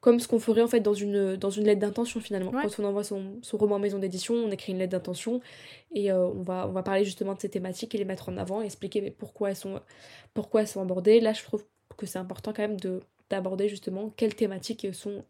comme 0.00 0.18
ce 0.18 0.26
qu'on 0.26 0.40
ferait 0.40 0.60
en 0.60 0.66
fait 0.66 0.80
dans 0.80 0.92
une, 0.92 1.36
dans 1.36 1.48
une 1.48 1.64
lettre 1.64 1.80
d'intention 1.80 2.20
finalement. 2.20 2.50
Quand 2.50 2.80
on 2.80 2.84
envoie 2.84 3.04
son, 3.04 3.38
son 3.40 3.56
roman 3.56 3.76
en 3.76 3.78
maison 3.78 3.98
d'édition, 3.98 4.34
on 4.34 4.50
écrit 4.50 4.72
une 4.72 4.78
lettre 4.78 4.90
d'intention 4.90 5.40
et 5.94 6.12
on, 6.12 6.42
va, 6.42 6.66
on 6.68 6.72
va 6.72 6.82
parler 6.82 7.04
justement 7.04 7.34
de 7.34 7.40
ces 7.40 7.48
thématiques 7.48 7.94
et 7.94 7.98
les 7.98 8.04
mettre 8.04 8.28
en 8.28 8.36
avant, 8.36 8.60
expliquer 8.60 9.12
pourquoi 9.12 9.50
elles 9.50 9.56
sont, 9.56 9.80
pourquoi 10.34 10.62
elles 10.62 10.68
sont 10.68 10.82
abordées. 10.82 11.20
Là, 11.20 11.32
je 11.32 11.44
trouve 11.44 11.64
que 11.96 12.04
c'est 12.04 12.18
important 12.18 12.52
quand 12.52 12.62
même 12.62 12.78
de 12.78 13.00
d'aborder 13.30 13.68
justement 13.68 14.10
quelles 14.16 14.34
thématiques 14.34 14.86
sont 14.92 15.24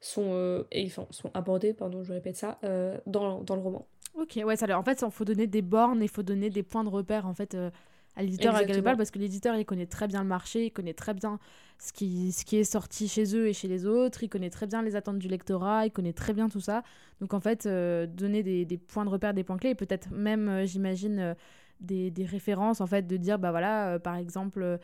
sont, 0.00 0.30
euh, 0.32 0.64
et, 0.72 0.86
enfin, 0.86 1.06
sont 1.10 1.30
abordés, 1.34 1.74
pardon, 1.74 2.02
je 2.02 2.12
répète 2.12 2.36
ça, 2.36 2.58
euh, 2.64 2.98
dans, 3.06 3.42
dans, 3.42 3.54
le 3.54 3.60
roman. 3.60 3.86
Ok, 4.14 4.40
ouais, 4.44 4.56
ça, 4.56 4.78
en 4.78 4.82
fait, 4.82 5.02
il 5.06 5.10
faut 5.10 5.24
donner 5.24 5.46
des 5.46 5.62
bornes, 5.62 6.02
il 6.02 6.08
faut 6.08 6.22
donner 6.22 6.50
des 6.50 6.62
points 6.62 6.84
de 6.84 6.88
repère, 6.88 7.26
en 7.26 7.34
fait, 7.34 7.54
euh, 7.54 7.70
à 8.16 8.22
l'éditeur 8.22 8.54
Galopal, 8.64 8.96
parce 8.96 9.10
que 9.10 9.18
l'éditeur, 9.18 9.54
il 9.56 9.64
connaît 9.64 9.86
très 9.86 10.08
bien 10.08 10.22
le 10.22 10.28
marché, 10.28 10.66
il 10.66 10.70
connaît 10.70 10.94
très 10.94 11.14
bien 11.14 11.38
ce 11.78 11.92
qui, 11.92 12.32
ce 12.32 12.44
qui 12.44 12.56
est 12.56 12.64
sorti 12.64 13.08
chez 13.08 13.36
eux 13.36 13.46
et 13.46 13.52
chez 13.52 13.68
les 13.68 13.86
autres, 13.86 14.22
il 14.24 14.28
connaît 14.28 14.50
très 14.50 14.66
bien 14.66 14.82
les 14.82 14.96
attentes 14.96 15.18
du 15.18 15.28
lectorat, 15.28 15.86
il 15.86 15.92
connaît 15.92 16.12
très 16.12 16.32
bien 16.32 16.48
tout 16.48 16.60
ça. 16.60 16.82
Donc, 17.20 17.34
en 17.34 17.40
fait, 17.40 17.66
donner 17.66 18.42
des, 18.42 18.64
des, 18.64 18.78
points 18.78 19.04
de 19.04 19.10
repère, 19.10 19.34
des 19.34 19.44
points 19.44 19.58
clés, 19.58 19.70
et 19.70 19.74
peut-être 19.74 20.10
même, 20.10 20.64
j'imagine, 20.64 21.36
des, 21.80 22.10
des, 22.10 22.24
références, 22.24 22.80
en 22.80 22.86
fait, 22.86 23.06
de 23.06 23.16
dire, 23.16 23.38
bah 23.38 23.50
voilà, 23.50 23.98
par 24.00 24.16
exemple, 24.16 24.78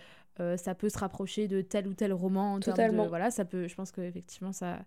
ça 0.57 0.74
peut 0.74 0.89
se 0.89 0.99
rapprocher 0.99 1.49
de 1.49 1.62
tel 1.62 1.89
ou 1.89 1.95
tel 1.95 2.12
roman 2.12 2.55
en 2.55 2.61
Totalement. 2.61 3.05
de, 3.05 3.09
voilà 3.09 3.30
ça 3.30 3.45
peut 3.45 3.68
je 3.68 3.74
pense 3.74 3.91
qu'effectivement 3.93 4.53
ça 4.53 4.80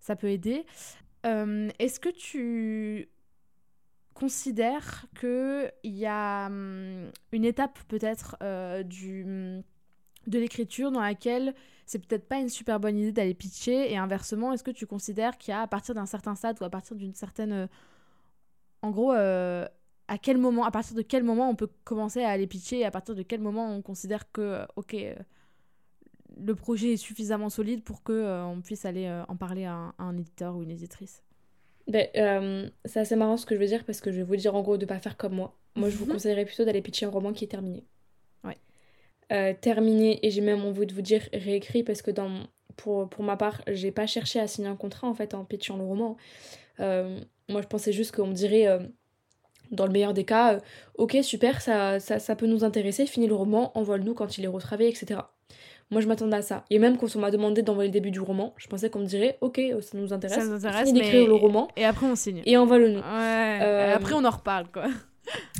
ça 0.00 0.16
peut 0.16 0.30
aider. 0.30 0.64
Euh, 1.24 1.68
est-ce 1.78 1.98
que 1.98 2.08
tu 2.08 3.08
considères 4.14 5.06
qu'il 5.18 5.70
y 5.84 6.06
a 6.06 6.46
hum, 6.46 7.10
une 7.32 7.44
étape 7.44 7.78
peut-être 7.88 8.36
euh, 8.42 8.82
du 8.82 9.24
hum, 9.24 9.62
de 10.26 10.38
l'écriture 10.38 10.90
dans 10.90 11.00
laquelle 11.00 11.54
c'est 11.84 12.04
peut-être 12.04 12.26
pas 12.26 12.38
une 12.38 12.48
super 12.48 12.80
bonne 12.80 12.98
idée 12.98 13.12
d'aller 13.12 13.34
pitcher 13.34 13.92
et 13.92 13.96
inversement 13.96 14.52
est-ce 14.52 14.64
que 14.64 14.70
tu 14.70 14.86
considères 14.86 15.38
qu'il 15.38 15.52
y 15.52 15.54
a 15.54 15.62
à 15.62 15.66
partir 15.66 15.94
d'un 15.94 16.06
certain 16.06 16.34
stade 16.34 16.56
ou 16.60 16.64
à 16.64 16.70
partir 16.70 16.96
d'une 16.96 17.14
certaine 17.14 17.52
euh, 17.52 17.66
en 18.82 18.90
gros 18.90 19.12
à 20.08 20.18
quel 20.18 20.38
moment 20.38 20.64
à 20.64 20.70
partir 20.70 20.94
de 20.94 21.02
quel 21.02 21.22
moment 21.22 21.50
on 21.50 21.56
peut 21.56 21.68
commencer 21.84 22.22
à 22.22 22.30
aller 22.30 22.46
pitcher 22.46 22.80
et 22.80 22.84
à 22.84 22.90
partir 22.90 23.14
de 23.14 23.22
quel 23.22 23.40
moment 23.40 23.74
on 23.74 23.82
considère 23.82 24.30
que 24.30 24.60
ok 24.76 24.96
le 26.38 26.54
projet 26.54 26.92
est 26.92 26.96
suffisamment 26.96 27.48
solide 27.48 27.82
pour 27.82 28.02
que 28.02 28.12
euh, 28.12 28.44
on 28.44 28.60
puisse 28.60 28.84
aller 28.84 29.06
euh, 29.06 29.24
en 29.28 29.36
parler 29.36 29.64
à 29.64 29.94
un, 29.98 30.18
éditeur 30.18 30.54
ou 30.54 30.62
une 30.62 30.70
éditrice? 30.70 31.22
Ben, 31.88 32.08
euh, 32.16 32.68
C'est 32.84 33.00
assez 33.00 33.16
marrant 33.16 33.36
ce 33.36 33.46
que 33.46 33.54
je 33.54 33.60
veux 33.60 33.66
dire 33.66 33.84
parce 33.84 34.00
que 34.00 34.10
je 34.12 34.18
vais 34.18 34.22
vous 34.22 34.36
dire 34.36 34.54
en 34.54 34.60
gros 34.60 34.76
de 34.76 34.84
pas 34.84 34.98
faire 34.98 35.16
comme 35.16 35.34
moi. 35.34 35.56
Moi, 35.76 35.88
je 35.88 35.96
vous 35.96 36.04
mhm. 36.04 36.12
conseillerais 36.12 36.44
plutôt 36.44 36.64
d'aller 36.64 36.82
pitcher 36.82 37.06
un 37.06 37.10
roman 37.10 37.32
qui 37.32 37.44
est 37.44 37.48
terminé. 37.48 37.84
Ouais. 38.44 39.54
terminé, 39.54 40.24
et 40.24 40.30
j'ai 40.30 40.42
même 40.42 40.62
envie 40.62 40.86
de 40.86 40.94
vous 40.94 41.00
dire 41.00 41.22
réécrit 41.32 41.82
parce 41.82 42.02
que 42.02 42.10
dans 42.10 42.46
pour, 42.76 43.08
pour 43.08 43.24
ma 43.24 43.36
part, 43.36 43.62
j'ai 43.68 43.90
pas 43.90 44.06
cherché 44.06 44.38
à 44.38 44.46
signer 44.46 44.68
un 44.68 44.76
contrat 44.76 45.08
en 45.08 45.14
fait 45.14 45.34
en 45.34 45.44
pitchant 45.44 45.76
le 45.76 45.84
roman. 45.84 46.16
Euh, 46.80 47.20
moi, 47.48 47.62
je 47.62 47.66
pensais 47.66 47.92
juste 47.92 48.14
qu'on 48.14 48.26
me 48.26 48.34
dirait, 48.34 48.66
euh, 48.66 48.80
dans 49.70 49.86
le 49.86 49.92
meilleur 49.92 50.14
des 50.14 50.24
cas, 50.24 50.54
euh, 50.54 50.60
ok, 50.96 51.18
super, 51.22 51.60
ça, 51.60 52.00
ça, 52.00 52.18
ça, 52.18 52.36
peut 52.36 52.46
nous 52.46 52.64
intéresser, 52.64 53.06
finis 53.06 53.26
le 53.26 53.34
roman, 53.34 53.72
envoie-le-nous 53.74 54.14
quand 54.14 54.38
il 54.38 54.44
est 54.44 54.48
retravaillé, 54.48 54.90
etc. 54.90 55.20
Moi, 55.90 56.00
je 56.00 56.08
m'attendais 56.08 56.36
à 56.36 56.42
ça. 56.42 56.64
Et 56.70 56.78
même 56.78 56.96
quand 56.96 57.14
on 57.14 57.20
m'a 57.20 57.30
demandé 57.30 57.62
d'envoyer 57.62 57.88
le 57.88 57.92
début 57.92 58.10
du 58.10 58.20
roman, 58.20 58.54
je 58.56 58.66
pensais 58.66 58.90
qu'on 58.90 59.00
me 59.00 59.06
dirait, 59.06 59.38
ok, 59.40 59.60
ça 59.80 59.96
nous 59.96 60.12
intéresse, 60.12 60.38
ça 60.38 60.44
nous 60.44 60.66
intéresse 60.66 60.92
le 60.92 61.32
roman. 61.32 61.68
Et 61.76 61.84
après, 61.84 62.06
on 62.06 62.16
signe. 62.16 62.42
Et 62.44 62.56
envoie-le-nous. 62.56 62.98
Ouais. 62.98 63.92
Après, 63.94 64.14
on 64.14 64.24
en 64.24 64.30
reparle, 64.30 64.66
quoi. 64.72 64.86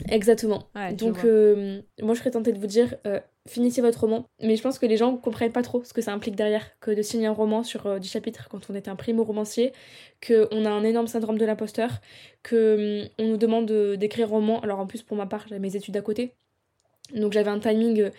Exactement. 0.09 0.69
Donc, 0.93 1.25
moi, 1.25 2.15
je 2.15 2.19
serais 2.19 2.31
tentée 2.31 2.53
de 2.53 2.59
vous 2.59 2.67
dire, 2.67 2.95
finissez 3.47 3.81
votre 3.81 4.01
roman. 4.01 4.27
Mais 4.43 4.57
je 4.57 4.63
pense 4.63 4.79
que 4.79 4.87
les 4.87 4.97
gens 4.97 5.17
comprennent 5.17 5.53
pas 5.53 5.63
trop 5.63 5.83
ce 5.85 5.93
que 5.93 6.03
ça 6.03 6.13
implique 6.13 6.37
derrière, 6.37 6.79
que 6.81 6.91
de 6.91 7.03
signer 7.03 7.27
un 7.27 7.33
roman 7.33 7.63
sur 7.63 7.87
euh, 7.87 7.99
10 7.99 8.09
chapitres 8.09 8.49
quand 8.51 8.69
on 8.71 8.75
est 8.75 8.89
un 8.89 8.97
primo-romancier, 8.97 9.73
qu'on 10.27 10.65
a 10.65 10.71
un 10.71 10.85
énorme 10.85 11.07
syndrome 11.07 11.39
de 11.39 11.45
l'imposteur, 11.45 12.01
qu'on 12.49 12.57
hum, 12.57 13.09
on 13.19 13.29
nous 13.29 13.37
demande 13.37 13.71
d'écrire 13.97 14.29
un 14.29 14.31
roman. 14.31 14.61
Alors 14.61 14.79
en 14.79 14.87
plus, 14.87 15.03
pour 15.03 15.17
ma 15.17 15.27
part, 15.27 15.47
j'avais 15.49 15.61
mes 15.61 15.77
études 15.77 15.97
à 15.97 16.03
côté. 16.03 16.35
Donc 17.15 17.33
j'avais 17.33 17.51
un 17.51 17.61
timing 17.61 18.01
euh, 18.01 18.11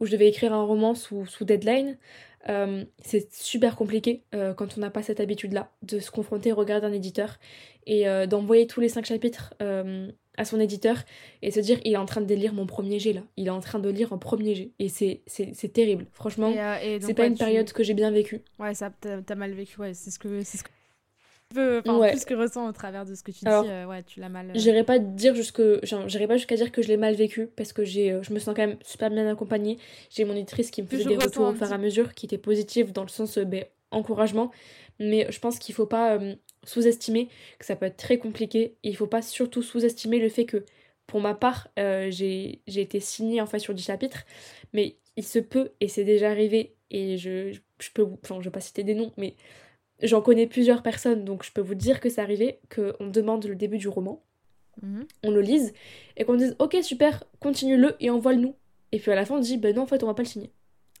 où 0.00 0.06
je 0.06 0.12
devais 0.12 0.28
écrire 0.28 0.52
un 0.52 0.64
roman 0.64 0.94
sous, 0.94 1.26
sous 1.26 1.44
deadline. 1.44 1.96
Euh, 2.50 2.84
c'est 3.02 3.32
super 3.32 3.74
compliqué 3.74 4.22
euh, 4.34 4.52
quand 4.52 4.76
on 4.76 4.80
n'a 4.82 4.90
pas 4.90 5.02
cette 5.02 5.18
habitude-là 5.18 5.72
de 5.80 5.98
se 5.98 6.10
confronter 6.10 6.52
au 6.52 6.56
regard 6.56 6.82
d'un 6.82 6.92
éditeur 6.92 7.38
et 7.86 8.04
d'envoyer 8.26 8.66
tous 8.66 8.80
les 8.80 8.88
cinq 8.88 9.04
chapitres 9.04 9.54
à 10.36 10.44
son 10.44 10.60
éditeur 10.60 10.96
et 11.42 11.50
se 11.50 11.60
dire 11.60 11.78
il 11.84 11.92
est 11.92 11.96
en 11.96 12.06
train 12.06 12.20
de 12.20 12.34
lire 12.34 12.52
mon 12.52 12.66
premier 12.66 12.98
jet 12.98 13.12
là, 13.12 13.22
il 13.36 13.46
est 13.46 13.50
en 13.50 13.60
train 13.60 13.78
de 13.78 13.88
lire 13.88 14.12
un 14.12 14.18
premier 14.18 14.54
jet 14.54 14.70
et 14.78 14.88
c'est, 14.88 15.22
c'est, 15.26 15.72
terrible, 15.72 16.06
franchement, 16.12 16.52
euh, 16.56 16.98
c'est 17.00 17.14
pas 17.14 17.26
une 17.26 17.36
période 17.36 17.70
que 17.72 17.82
j'ai 17.82 17.94
bien 17.94 18.10
vécue. 18.10 18.42
Ouais, 18.58 18.74
ça 18.74 18.90
t'as, 19.00 19.34
mal 19.34 19.52
vécu, 19.52 19.80
ouais, 19.80 19.94
c'est 19.94 20.10
ce 20.10 20.18
que. 20.18 20.42
C'est 20.42 20.58
ce 20.58 20.64
que... 20.64 20.68
Peu, 21.54 21.82
plus 21.82 22.24
que 22.24 22.34
ressens 22.34 22.68
au 22.68 22.72
travers 22.72 23.04
de 23.04 23.14
ce 23.14 23.22
que 23.22 23.30
tu 23.30 23.44
dis, 23.44 23.46
euh, 23.46 23.86
ouais, 23.86 24.02
tu 24.02 24.18
l'as 24.18 24.28
mal. 24.28 24.50
Euh. 24.50 24.52
J'irai 24.54 24.82
pas 24.82 24.98
dire 24.98 25.36
jusque, 25.36 25.62
j'irai 25.84 26.26
pas 26.26 26.36
jusqu'à 26.36 26.56
dire 26.56 26.72
que 26.72 26.82
je 26.82 26.88
l'ai 26.88 26.96
mal 26.96 27.14
vécu 27.14 27.46
parce 27.54 27.72
que 27.72 27.84
j'ai, 27.84 28.18
je 28.22 28.32
me 28.32 28.40
sens 28.40 28.56
quand 28.56 28.66
même 28.66 28.76
super 28.82 29.08
bien 29.10 29.28
accompagnée. 29.28 29.78
J'ai 30.10 30.24
mon 30.24 30.34
éditrice 30.34 30.72
qui 30.72 30.82
me 30.82 30.88
faisait 30.88 31.04
des 31.04 31.16
retours 31.16 31.46
au 31.46 31.52
fur 31.52 31.70
et 31.70 31.72
à 31.72 31.78
mesure 31.78 32.14
qui 32.14 32.26
étaient 32.26 32.38
positifs 32.38 32.92
dans 32.92 33.02
le 33.02 33.08
sens 33.08 33.38
ben, 33.38 33.64
encouragement, 33.92 34.50
mais 34.98 35.30
je 35.30 35.38
pense 35.38 35.60
qu'il 35.60 35.76
faut 35.76 35.86
pas 35.86 36.18
sous-estimer 36.66 37.28
que 37.58 37.64
ça 37.64 37.76
peut 37.76 37.86
être 37.86 37.96
très 37.96 38.18
compliqué. 38.18 38.76
Et 38.82 38.90
il 38.90 38.96
faut 38.96 39.06
pas 39.06 39.22
surtout 39.22 39.62
sous-estimer 39.62 40.18
le 40.18 40.28
fait 40.28 40.44
que, 40.44 40.64
pour 41.06 41.20
ma 41.20 41.34
part, 41.34 41.68
euh, 41.78 42.10
j'ai 42.10 42.60
été 42.66 43.00
signée 43.00 43.40
en 43.40 43.46
fait 43.46 43.58
sur 43.58 43.74
10 43.74 43.84
chapitres, 43.84 44.24
mais 44.72 44.96
il 45.16 45.24
se 45.24 45.38
peut, 45.38 45.70
et 45.80 45.88
c'est 45.88 46.04
déjà 46.04 46.30
arrivé, 46.30 46.74
et 46.90 47.18
je, 47.18 47.56
je 47.78 47.90
peux, 47.92 48.06
enfin 48.22 48.40
je 48.40 48.44
vais 48.44 48.50
pas 48.50 48.60
citer 48.60 48.82
des 48.82 48.94
noms, 48.94 49.12
mais 49.16 49.34
j'en 50.02 50.20
connais 50.22 50.46
plusieurs 50.46 50.82
personnes, 50.82 51.24
donc 51.24 51.44
je 51.44 51.52
peux 51.52 51.60
vous 51.60 51.74
dire 51.74 52.00
que 52.00 52.08
c'est 52.08 52.20
arrivé, 52.20 52.58
qu'on 52.74 53.06
demande 53.06 53.44
le 53.46 53.54
début 53.54 53.78
du 53.78 53.88
roman, 53.88 54.22
mhm. 54.82 55.06
on 55.22 55.30
le 55.30 55.40
lise, 55.40 55.72
et 56.16 56.24
qu'on 56.24 56.34
dise 56.34 56.56
ok 56.58 56.76
super, 56.82 57.24
continue-le 57.40 57.96
et 58.00 58.10
envoie-le 58.10 58.40
nous. 58.40 58.56
Et 58.92 58.98
puis 58.98 59.10
à 59.10 59.14
la 59.14 59.24
fin 59.24 59.36
on 59.36 59.40
dit 59.40 59.58
ben 59.58 59.74
non 59.74 59.82
en 59.82 59.86
fait 59.86 60.02
on 60.02 60.06
va 60.06 60.14
pas 60.14 60.22
le 60.22 60.28
signer. 60.28 60.52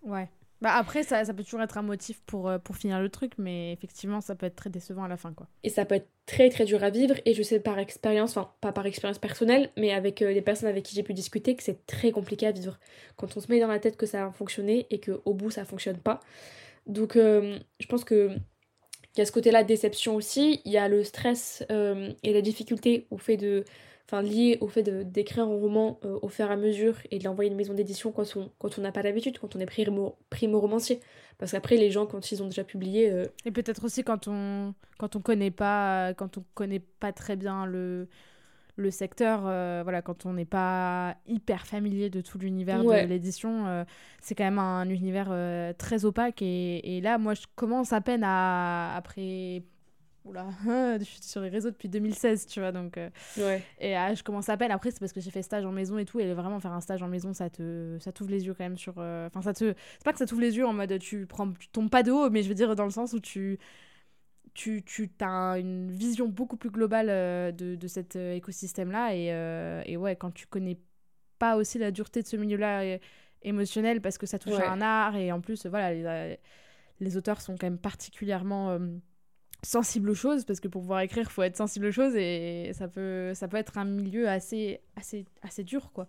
Ouais. 0.02 0.28
Bah 0.64 0.72
après, 0.76 1.02
ça, 1.02 1.22
ça, 1.26 1.34
peut 1.34 1.44
toujours 1.44 1.60
être 1.60 1.76
un 1.76 1.82
motif 1.82 2.22
pour, 2.24 2.48
euh, 2.48 2.56
pour 2.56 2.74
finir 2.74 2.98
le 2.98 3.10
truc, 3.10 3.32
mais 3.36 3.74
effectivement, 3.74 4.22
ça 4.22 4.34
peut 4.34 4.46
être 4.46 4.56
très 4.56 4.70
décevant 4.70 5.04
à 5.04 5.08
la 5.08 5.18
fin, 5.18 5.34
quoi. 5.34 5.46
Et 5.62 5.68
ça 5.68 5.84
peut 5.84 5.96
être 5.96 6.08
très 6.24 6.48
très 6.48 6.64
dur 6.64 6.82
à 6.82 6.88
vivre, 6.88 7.16
et 7.26 7.34
je 7.34 7.42
sais 7.42 7.60
par 7.60 7.78
expérience, 7.78 8.34
enfin 8.34 8.50
pas 8.62 8.72
par 8.72 8.86
expérience 8.86 9.18
personnelle, 9.18 9.68
mais 9.76 9.92
avec 9.92 10.22
euh, 10.22 10.32
les 10.32 10.40
personnes 10.40 10.70
avec 10.70 10.84
qui 10.84 10.94
j'ai 10.94 11.02
pu 11.02 11.12
discuter, 11.12 11.54
que 11.54 11.62
c'est 11.62 11.84
très 11.84 12.12
compliqué 12.12 12.46
à 12.46 12.52
vivre. 12.52 12.78
Quand 13.16 13.36
on 13.36 13.40
se 13.40 13.52
met 13.52 13.60
dans 13.60 13.66
la 13.66 13.78
tête 13.78 13.98
que 13.98 14.06
ça 14.06 14.24
a 14.24 14.30
fonctionné 14.30 14.86
et 14.88 15.00
qu'au 15.00 15.34
bout 15.34 15.50
ça 15.50 15.66
fonctionne 15.66 15.98
pas. 15.98 16.20
Donc 16.86 17.16
euh, 17.16 17.58
je 17.78 17.86
pense 17.86 18.04
que 18.04 18.30
il 19.14 19.18
y 19.18 19.20
a 19.20 19.26
ce 19.26 19.32
côté-là 19.32 19.64
de 19.64 19.68
déception 19.68 20.16
aussi, 20.16 20.62
il 20.64 20.72
y 20.72 20.78
a 20.78 20.88
le 20.88 21.04
stress 21.04 21.62
et 21.68 22.32
la 22.32 22.40
difficulté 22.40 23.06
au 23.10 23.18
fait 23.18 23.36
de 23.36 23.64
enfin 24.06 24.22
lié 24.22 24.58
au 24.60 24.68
fait 24.68 24.82
d'écrire 24.82 25.44
un 25.44 25.46
roman 25.46 25.98
euh, 26.04 26.18
au 26.22 26.28
fur 26.28 26.46
et 26.46 26.52
à 26.52 26.56
mesure 26.56 26.96
et 27.10 27.18
de 27.18 27.24
l'envoyer 27.24 27.50
à 27.50 27.52
une 27.52 27.56
maison 27.56 27.74
d'édition 27.74 28.12
quand 28.12 28.36
on 28.36 28.50
quand 28.58 28.78
on 28.78 28.82
n'a 28.82 28.92
pas 28.92 29.02
l'habitude, 29.02 29.38
quand 29.38 29.56
on 29.56 29.60
est 29.60 29.66
primo, 29.66 30.16
primo 30.30 30.60
romancier. 30.60 31.00
Parce 31.38 31.52
qu'après 31.52 31.76
les 31.76 31.90
gens 31.90 32.06
quand 32.06 32.30
ils 32.30 32.42
ont 32.42 32.46
déjà 32.46 32.64
publié. 32.64 33.10
Euh, 33.10 33.26
et 33.44 33.50
peut-être 33.50 33.84
aussi 33.84 34.04
quand 34.04 34.28
on 34.28 34.74
quand 34.98 35.16
on 35.16 35.20
connaît 35.20 35.50
pas 35.50 36.14
quand 36.14 36.38
on 36.38 36.44
connaît 36.54 36.82
pas 37.00 37.12
très 37.12 37.36
bien 37.36 37.66
le 37.66 38.08
le 38.76 38.90
secteur, 38.90 39.44
euh, 39.46 39.82
voilà, 39.84 40.02
quand 40.02 40.26
on 40.26 40.32
n'est 40.32 40.44
pas 40.44 41.16
hyper 41.28 41.64
familier 41.64 42.10
de 42.10 42.20
tout 42.20 42.38
l'univers 42.38 42.82
de 42.82 43.06
l'édition, 43.06 43.86
c'est 44.20 44.34
quand 44.34 44.42
même 44.42 44.58
un 44.58 44.88
univers 44.88 45.32
très 45.78 46.04
opaque. 46.04 46.42
Et, 46.42 46.96
et, 46.96 47.00
là, 47.00 47.18
moi, 47.18 47.34
je 47.34 47.46
commence 47.54 47.92
à 47.92 48.00
peine 48.00 48.24
à, 48.24 48.96
après 48.96 49.62
oula, 50.24 50.48
je 50.98 51.04
suis 51.04 51.22
sur 51.22 51.40
les 51.40 51.48
réseaux 51.48 51.70
depuis 51.70 51.88
2016, 51.88 52.46
tu 52.46 52.60
vois, 52.60 52.72
donc... 52.72 52.96
Euh, 52.96 53.10
ouais. 53.36 53.62
Et 53.78 53.94
ah, 53.96 54.14
je 54.14 54.22
commence 54.22 54.48
à 54.48 54.56
peine, 54.56 54.70
après 54.70 54.90
c'est 54.90 55.00
parce 55.00 55.12
que 55.12 55.20
j'ai 55.20 55.30
fait 55.30 55.42
stage 55.42 55.64
en 55.64 55.72
maison 55.72 55.98
et 55.98 56.04
tout, 56.04 56.18
et 56.20 56.32
vraiment 56.32 56.60
faire 56.60 56.72
un 56.72 56.80
stage 56.80 57.02
en 57.02 57.08
maison, 57.08 57.32
ça 57.32 57.50
te 57.50 57.98
ça 58.00 58.12
t'ouvre 58.12 58.30
les 58.30 58.46
yeux 58.46 58.54
quand 58.54 58.64
même 58.64 58.78
sur... 58.78 58.94
Euh, 58.98 59.26
enfin, 59.26 59.42
ça 59.42 59.52
te... 59.52 59.74
C'est 59.74 60.04
pas 60.04 60.12
que 60.12 60.18
ça 60.18 60.26
t'ouvre 60.26 60.40
les 60.40 60.56
yeux 60.56 60.66
en 60.66 60.72
mode 60.72 60.98
tu 60.98 61.26
prends 61.26 61.52
tu 61.52 61.68
tombes 61.68 61.90
pas 61.90 62.02
de 62.02 62.10
haut, 62.10 62.30
mais 62.30 62.42
je 62.42 62.48
veux 62.48 62.54
dire 62.54 62.74
dans 62.74 62.84
le 62.84 62.90
sens 62.90 63.12
où 63.12 63.20
tu... 63.20 63.58
Tu, 64.54 64.84
tu 64.84 65.10
as 65.20 65.58
une 65.58 65.90
vision 65.90 66.28
beaucoup 66.28 66.56
plus 66.56 66.70
globale 66.70 67.08
de, 67.56 67.74
de 67.74 67.88
cet 67.88 68.14
écosystème-là, 68.14 69.12
et, 69.12 69.90
et 69.90 69.96
ouais, 69.96 70.14
quand 70.14 70.30
tu 70.30 70.46
connais 70.46 70.78
pas 71.40 71.56
aussi 71.56 71.78
la 71.80 71.90
dureté 71.90 72.22
de 72.22 72.28
ce 72.28 72.36
milieu-là 72.36 72.98
émotionnel, 73.42 74.00
parce 74.00 74.16
que 74.16 74.26
ça 74.26 74.38
touche 74.38 74.60
à 74.60 74.70
un 74.70 74.80
art, 74.80 75.16
et 75.16 75.32
en 75.32 75.40
plus, 75.40 75.66
voilà, 75.66 75.92
les, 75.92 76.38
les 77.00 77.16
auteurs 77.16 77.40
sont 77.40 77.56
quand 77.56 77.66
même 77.66 77.78
particulièrement 77.78 78.78
sensible 79.64 80.10
aux 80.10 80.14
choses 80.14 80.44
parce 80.44 80.60
que 80.60 80.68
pour 80.68 80.82
pouvoir 80.82 81.00
écrire 81.00 81.30
faut 81.30 81.42
être 81.42 81.56
sensible 81.56 81.86
aux 81.86 81.92
choses 81.92 82.14
et 82.16 82.70
ça 82.74 82.88
peut 82.88 83.32
ça 83.34 83.48
peut 83.48 83.56
être 83.56 83.78
un 83.78 83.84
milieu 83.84 84.28
assez 84.28 84.80
assez 84.96 85.24
assez 85.42 85.64
dur 85.64 85.90
quoi. 85.92 86.08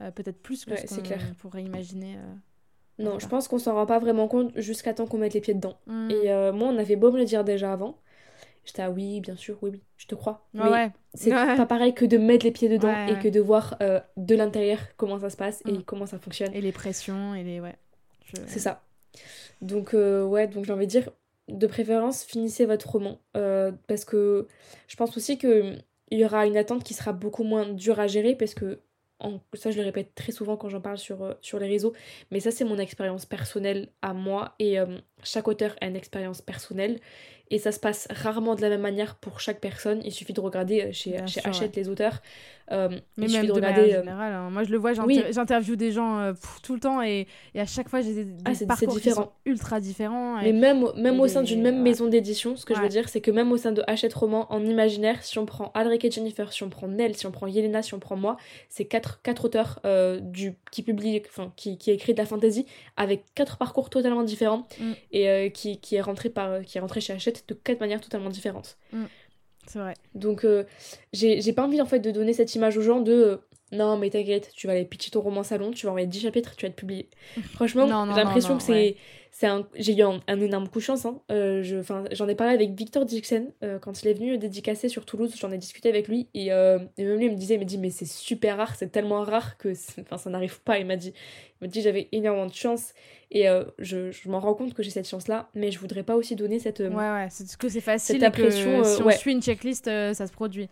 Euh, 0.00 0.10
peut-être 0.10 0.40
plus 0.40 0.64
que 0.64 0.76
ce 0.76 1.00
qu'on 1.00 1.34
pourrait 1.38 1.62
imaginer 1.62 2.16
euh, 2.16 3.02
non 3.02 3.18
je 3.18 3.26
pense 3.26 3.48
qu'on 3.48 3.58
s'en 3.58 3.74
rend 3.74 3.86
pas 3.86 3.98
vraiment 3.98 4.28
compte 4.28 4.52
jusqu'à 4.58 4.94
temps 4.94 5.06
qu'on 5.06 5.18
mette 5.18 5.34
les 5.34 5.40
pieds 5.40 5.54
dedans. 5.54 5.78
Hmm. 5.86 6.10
et 6.10 6.30
euh, 6.30 6.52
moi 6.52 6.68
on 6.68 6.78
avait 6.78 6.96
beau 6.96 7.10
me 7.10 7.18
le 7.18 7.24
dire 7.24 7.44
déjà 7.44 7.72
avant 7.72 7.98
j'étais 8.64 8.82
ah 8.82 8.90
oui 8.90 9.20
bien 9.20 9.36
sûr 9.36 9.58
oui 9.62 9.70
oui 9.72 9.82
je 9.96 10.06
te 10.06 10.14
crois. 10.14 10.46
Mais 10.54 10.92
c'est 11.14 11.30
pas 11.30 11.66
pareil 11.66 11.94
que 11.94 12.04
de 12.04 12.16
mettre 12.16 12.44
les 12.44 12.52
pieds 12.52 12.68
dedans 12.68 13.06
et 13.06 13.18
que 13.18 13.28
de 13.28 13.40
voir 13.40 13.78
de 14.16 14.34
l'intérieur 14.34 14.78
comment 14.96 15.18
ça 15.18 15.30
se 15.30 15.36
passe 15.36 15.62
et 15.66 15.72
hmm. 15.72 15.82
comment 15.82 16.06
ça 16.06 16.18
fonctionne. 16.18 16.54
Et 16.54 16.60
les 16.60 16.72
pressions 16.72 17.34
et 17.34 17.44
les 17.44 17.60
ouais 17.60 17.76
c'est 18.46 18.60
ça. 18.60 18.82
Donc 19.62 19.92
ouais 19.92 20.46
donc 20.48 20.64
j'ai 20.64 20.72
envie 20.72 20.86
de 20.86 20.90
dire 20.90 21.10
de 21.48 21.66
préférence, 21.66 22.24
finissez 22.24 22.66
votre 22.66 22.88
roman. 22.90 23.20
Euh, 23.36 23.72
parce 23.86 24.04
que 24.04 24.46
je 24.86 24.96
pense 24.96 25.16
aussi 25.16 25.38
qu'il 25.38 25.82
y 26.10 26.24
aura 26.24 26.46
une 26.46 26.56
attente 26.56 26.84
qui 26.84 26.94
sera 26.94 27.12
beaucoup 27.12 27.44
moins 27.44 27.66
dure 27.72 28.00
à 28.00 28.06
gérer 28.06 28.34
parce 28.34 28.54
que 28.54 28.80
ça 29.54 29.70
je 29.70 29.78
le 29.78 29.84
répète 29.84 30.14
très 30.14 30.30
souvent 30.32 30.56
quand 30.56 30.68
j'en 30.68 30.80
parle 30.80 30.98
sur, 30.98 31.22
euh, 31.22 31.34
sur 31.40 31.58
les 31.58 31.66
réseaux, 31.66 31.92
mais 32.30 32.40
ça 32.40 32.50
c'est 32.50 32.64
mon 32.64 32.78
expérience 32.78 33.26
personnelle 33.26 33.88
à 34.02 34.14
moi 34.14 34.54
et 34.58 34.78
euh, 34.78 34.98
chaque 35.22 35.48
auteur 35.48 35.74
a 35.80 35.86
une 35.86 35.96
expérience 35.96 36.40
personnelle 36.42 36.98
et 37.50 37.58
ça 37.58 37.72
se 37.72 37.80
passe 37.80 38.08
rarement 38.10 38.54
de 38.54 38.60
la 38.60 38.68
même 38.68 38.82
manière 38.82 39.14
pour 39.16 39.40
chaque 39.40 39.60
personne. 39.60 40.00
Il 40.04 40.12
suffit 40.12 40.34
de 40.34 40.40
regarder 40.40 40.92
chez, 40.92 41.16
chez 41.26 41.40
Hachette 41.44 41.76
les 41.76 41.88
auteurs 41.88 42.20
euh, 42.70 42.88
mais 43.16 43.28
même 43.28 43.46
de, 43.46 43.52
regarder, 43.52 43.94
euh, 43.94 44.02
hein. 44.06 44.50
moi 44.50 44.62
je 44.62 44.70
le 44.70 44.76
vois, 44.76 44.92
j'interviewe 44.92 45.76
des 45.76 45.90
gens 45.90 46.18
euh, 46.18 46.32
tout 46.62 46.74
le 46.74 46.80
temps 46.80 47.02
et, 47.02 47.26
et, 47.54 47.60
à 47.60 47.66
chaque 47.66 47.88
fois 47.88 48.02
j'ai 48.02 48.12
des, 48.12 48.24
des 48.24 48.42
ah, 48.44 48.66
parcours 48.66 48.94
différent. 48.94 49.32
ultra 49.46 49.80
différents. 49.80 50.36
Mais 50.42 50.52
même, 50.52 50.84
même 50.96 51.18
au 51.18 51.28
sein 51.28 51.42
d'une 51.42 51.62
même 51.62 51.80
maison 51.80 52.08
d'édition, 52.08 52.56
ce 52.56 52.66
que 52.66 52.74
je 52.74 52.80
veux 52.80 52.88
dire, 52.88 53.08
c'est 53.08 53.22
que 53.22 53.30
même 53.30 53.50
au 53.52 53.56
sein 53.56 53.72
de 53.72 53.82
Hachette 53.86 54.12
Roman 54.12 54.52
en 54.52 54.64
imaginaire, 54.64 55.22
si 55.22 55.38
on 55.38 55.46
prend 55.46 55.70
Alric 55.74 56.04
et 56.04 56.10
Jennifer, 56.10 56.52
si 56.52 56.62
on 56.62 56.68
prend 56.68 56.88
Nell, 56.88 57.16
si 57.16 57.26
on 57.26 57.30
prend 57.30 57.46
Yelena, 57.46 57.82
si 57.82 57.94
on 57.94 58.00
prend 58.00 58.16
moi, 58.16 58.36
c'est 58.68 58.84
quatre, 58.84 59.22
quatre 59.22 59.46
auteurs 59.46 59.80
du, 60.20 60.54
qui 60.70 60.82
publient, 60.82 61.22
enfin 61.26 61.52
qui, 61.56 61.78
qui 61.78 61.90
écrit 61.90 62.12
de 62.12 62.18
la 62.18 62.26
fantasy 62.26 62.66
avec 62.96 63.24
quatre 63.34 63.56
parcours 63.56 63.88
totalement 63.88 64.24
différents 64.24 64.66
mm. 64.78 64.92
Et 65.12 65.50
qui, 65.52 65.78
qui, 65.80 65.96
est 65.96 66.00
rentré 66.00 66.28
par, 66.28 66.62
qui 66.62 66.78
est 66.78 66.80
rentré 66.80 67.00
chez 67.00 67.12
Hachette 67.12 67.44
de 67.48 67.54
quatre 67.54 67.80
manières 67.80 68.00
totalement 68.00 68.30
différentes. 68.30 68.76
Mm. 68.92 69.04
C'est 69.68 69.78
vrai. 69.78 69.94
Donc, 70.14 70.44
euh, 70.44 70.64
j'ai 71.12 71.52
pas 71.52 71.64
envie 71.64 71.80
en 71.80 71.86
fait 71.86 72.00
de 72.00 72.10
donner 72.10 72.32
cette 72.32 72.54
image 72.54 72.78
aux 72.78 72.82
gens 72.82 73.00
de 73.00 73.12
euh, 73.12 73.36
non, 73.72 73.96
mais 73.96 74.10
t'inquiète, 74.10 74.50
tu 74.54 74.66
vas 74.66 74.74
aller 74.74 74.84
pitcher 74.84 75.10
ton 75.10 75.20
roman 75.20 75.42
salon, 75.42 75.70
tu 75.70 75.86
vas 75.86 75.90
envoyer 75.90 76.06
10 76.06 76.20
chapitres, 76.20 76.56
tu 76.56 76.64
vas 76.64 76.70
être 76.70 76.76
publié. 76.76 77.08
Franchement, 77.54 77.86
j'ai 77.86 78.20
l'impression 78.22 78.56
que 78.56 78.62
c'est. 78.62 78.96
c'est 79.30 79.46
un... 79.46 79.66
J'ai 79.74 79.94
eu 79.94 80.02
un, 80.02 80.20
énorme 80.40 80.68
coup 80.68 80.78
de 80.78 80.84
chance. 80.84 81.04
Hein. 81.04 81.20
Euh, 81.30 81.62
je, 81.62 81.76
j'en 82.12 82.28
ai 82.28 82.34
parlé 82.34 82.54
avec 82.54 82.70
Victor 82.70 83.04
Dixon 83.04 83.52
quand 83.82 84.02
il 84.02 84.08
est 84.08 84.14
venu 84.14 84.38
dédicacer 84.38 84.88
sur 84.88 85.04
Toulouse. 85.04 85.34
J'en 85.38 85.50
ai 85.52 85.58
discuté 85.58 85.88
avec 85.88 86.08
lui 86.08 86.28
et, 86.34 86.46
et, 86.46 87.04
même 87.04 87.18
lui 87.18 87.26
il 87.26 87.32
me 87.32 87.36
disait, 87.36 87.54
il 87.54 87.60
me 87.60 87.64
dit, 87.64 87.78
mais 87.78 87.90
c'est 87.90 88.08
super 88.08 88.56
rare, 88.56 88.74
c'est 88.76 88.90
tellement 88.90 89.22
rare 89.22 89.58
que 89.58 89.72
enfin, 90.00 90.18
ça 90.18 90.30
n'arrive 90.30 90.60
pas. 90.62 90.78
Il 90.78 90.86
m'a 90.86 90.96
dit, 90.96 91.12
il 91.60 91.64
m'a 91.64 91.68
dit 91.68 91.82
j'avais 91.82 92.08
énormément 92.12 92.46
de 92.46 92.54
chance 92.54 92.92
et 93.30 93.48
euh, 93.48 93.64
je, 93.78 94.10
je 94.10 94.28
m'en 94.28 94.40
rends 94.40 94.54
compte 94.54 94.72
que 94.72 94.82
j'ai 94.82 94.90
cette 94.90 95.08
chance-là, 95.08 95.50
mais 95.54 95.70
je 95.70 95.78
voudrais 95.78 96.02
pas 96.02 96.16
aussi 96.16 96.34
donner 96.34 96.58
cette. 96.58 96.80
Euh, 96.80 96.88
ouais, 96.88 96.96
ouais, 96.96 97.28
c'est 97.30 97.56
que 97.56 97.68
c'est 97.68 97.82
facile 97.82 98.16
cette 98.16 98.24
impression. 98.24 98.82
Que, 98.82 98.88
si 98.88 99.02
on 99.02 99.10
suit 99.10 99.32
une 99.32 99.42
checklist, 99.42 99.86
euh, 99.86 100.14
ça 100.14 100.26
se 100.26 100.32
produit. 100.32 100.68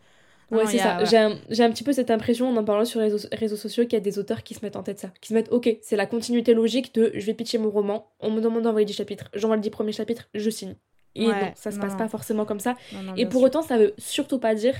Ouais, 0.50 0.66
c'est 0.66 0.78
ça. 0.78 1.04
J'ai 1.04 1.16
un, 1.16 1.70
petit 1.70 1.84
peu 1.84 1.92
cette 1.92 2.10
impression, 2.10 2.48
en 2.48 2.56
en 2.56 2.64
parlant 2.64 2.84
sur 2.84 3.00
les 3.00 3.10
réseaux, 3.32 3.56
sociaux, 3.56 3.84
qu'il 3.84 3.94
y 3.94 3.96
a 3.96 4.00
des 4.00 4.18
auteurs 4.18 4.42
qui 4.42 4.54
se 4.54 4.64
mettent 4.64 4.76
en 4.76 4.82
tête 4.82 4.98
ça. 4.98 5.10
Qui 5.20 5.28
se 5.28 5.34
mettent, 5.34 5.52
ok, 5.52 5.76
c'est 5.82 5.96
la 5.96 6.06
continuité 6.06 6.54
logique 6.54 6.94
de 6.94 7.10
je 7.14 7.26
vais 7.26 7.34
pitcher 7.34 7.58
mon 7.58 7.70
roman, 7.70 8.08
on 8.20 8.30
me 8.30 8.40
demande 8.40 8.62
d'envoyer 8.62 8.86
10 8.86 8.92
chapitres, 8.92 9.28
j'envoie 9.34 9.56
le 9.56 9.62
10 9.62 9.70
premiers 9.70 9.92
chapitres, 9.92 10.28
je 10.34 10.50
signe. 10.50 10.76
Et 11.16 11.26
non, 11.26 11.32
ça 11.54 11.70
se 11.70 11.78
passe 11.78 11.96
pas 11.96 12.08
forcément 12.08 12.44
comme 12.44 12.60
ça. 12.60 12.76
et 13.16 13.26
pour 13.26 13.42
autant, 13.42 13.62
ça 13.62 13.78
veut 13.78 13.94
surtout 13.98 14.38
pas 14.38 14.54
dire 14.54 14.74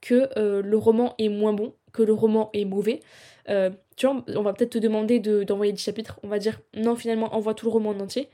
que 0.00 0.28
euh, 0.36 0.62
le 0.62 0.76
roman 0.76 1.14
est 1.18 1.30
moins 1.30 1.52
bon, 1.52 1.74
que 1.92 2.02
le 2.02 2.12
roman 2.12 2.50
est 2.52 2.64
mauvais. 2.64 3.00
Euh, 3.48 3.70
tu 3.96 4.06
vois, 4.06 4.22
on 4.28 4.42
va 4.42 4.52
peut-être 4.52 4.72
te 4.72 4.78
demander 4.78 5.18
d'envoyer 5.18 5.72
10 5.72 5.82
chapitres. 5.82 6.20
On 6.22 6.28
va 6.28 6.38
dire 6.38 6.60
non, 6.74 6.94
finalement, 6.94 7.34
envoie 7.34 7.54
tout 7.54 7.66
le 7.66 7.72
roman 7.72 7.90
en 7.90 8.00
entier. 8.00 8.28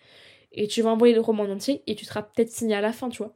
Et 0.52 0.66
tu 0.66 0.82
vas 0.82 0.90
envoyer 0.90 1.14
le 1.14 1.20
roman 1.20 1.44
en 1.44 1.50
entier 1.50 1.82
et 1.86 1.94
tu 1.94 2.04
seras 2.04 2.22
peut-être 2.22 2.50
signé 2.50 2.74
à 2.74 2.80
la 2.80 2.92
fin, 2.92 3.08
tu 3.08 3.18
vois. 3.18 3.34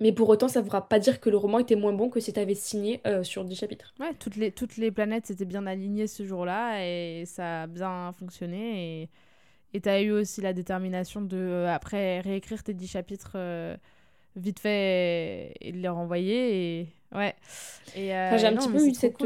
Mais 0.00 0.12
pour 0.12 0.28
autant, 0.28 0.48
ça 0.48 0.60
ne 0.60 0.64
voudra 0.64 0.88
pas 0.88 0.98
dire 0.98 1.20
que 1.20 1.30
le 1.30 1.36
roman 1.36 1.58
était 1.58 1.76
moins 1.76 1.92
bon 1.92 2.10
que 2.10 2.20
si 2.20 2.32
tu 2.32 2.40
avais 2.40 2.54
signé 2.54 3.00
euh, 3.06 3.22
sur 3.22 3.44
10 3.44 3.56
chapitres. 3.56 3.94
Ouais, 3.98 4.12
toutes 4.18 4.36
les, 4.36 4.52
toutes 4.52 4.76
les 4.76 4.90
planètes 4.90 5.26
s'étaient 5.26 5.44
bien 5.44 5.66
alignées 5.66 6.06
ce 6.06 6.24
jour-là 6.24 6.84
et 6.84 7.24
ça 7.26 7.62
a 7.62 7.66
bien 7.66 8.12
fonctionné. 8.12 9.02
Et 9.02 9.08
et 9.76 9.80
tu 9.80 9.90
as 9.90 10.00
eu 10.00 10.10
aussi 10.10 10.40
la 10.40 10.54
détermination 10.54 11.20
de, 11.20 11.36
euh, 11.36 11.68
après, 11.68 12.20
réécrire 12.20 12.62
tes 12.62 12.72
10 12.72 12.86
chapitres 12.86 13.32
euh, 13.34 13.76
vite 14.34 14.58
fait 14.58 15.52
et, 15.60 15.70
de 15.70 15.76
les 15.76 15.88
renvoyer. 15.88 16.80
Et... 16.80 16.88
Ouais. 17.14 17.34
Et, 17.94 18.06
J'ai 18.06 18.46
un 18.46 18.56
petit 18.56 18.70
peu 18.70 18.86
eu 18.86 18.94
cette, 18.94 19.22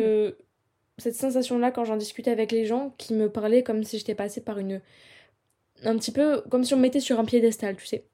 cette 0.98 1.14
sensation-là 1.14 1.70
quand 1.70 1.84
j'en 1.84 1.96
discutais 1.96 2.32
avec 2.32 2.50
les 2.50 2.64
gens 2.64 2.94
qui 2.98 3.14
me 3.14 3.30
parlaient 3.30 3.62
comme 3.62 3.84
si 3.84 3.98
j'étais 3.98 4.16
passée 4.16 4.40
par 4.40 4.58
une. 4.58 4.80
Un 5.84 5.96
petit 5.96 6.12
peu 6.12 6.42
comme 6.50 6.64
si 6.64 6.74
on 6.74 6.78
me 6.78 6.82
mettait 6.82 7.00
sur 7.00 7.20
un 7.20 7.24
piédestal, 7.24 7.76
tu 7.76 7.86
sais. 7.86 8.09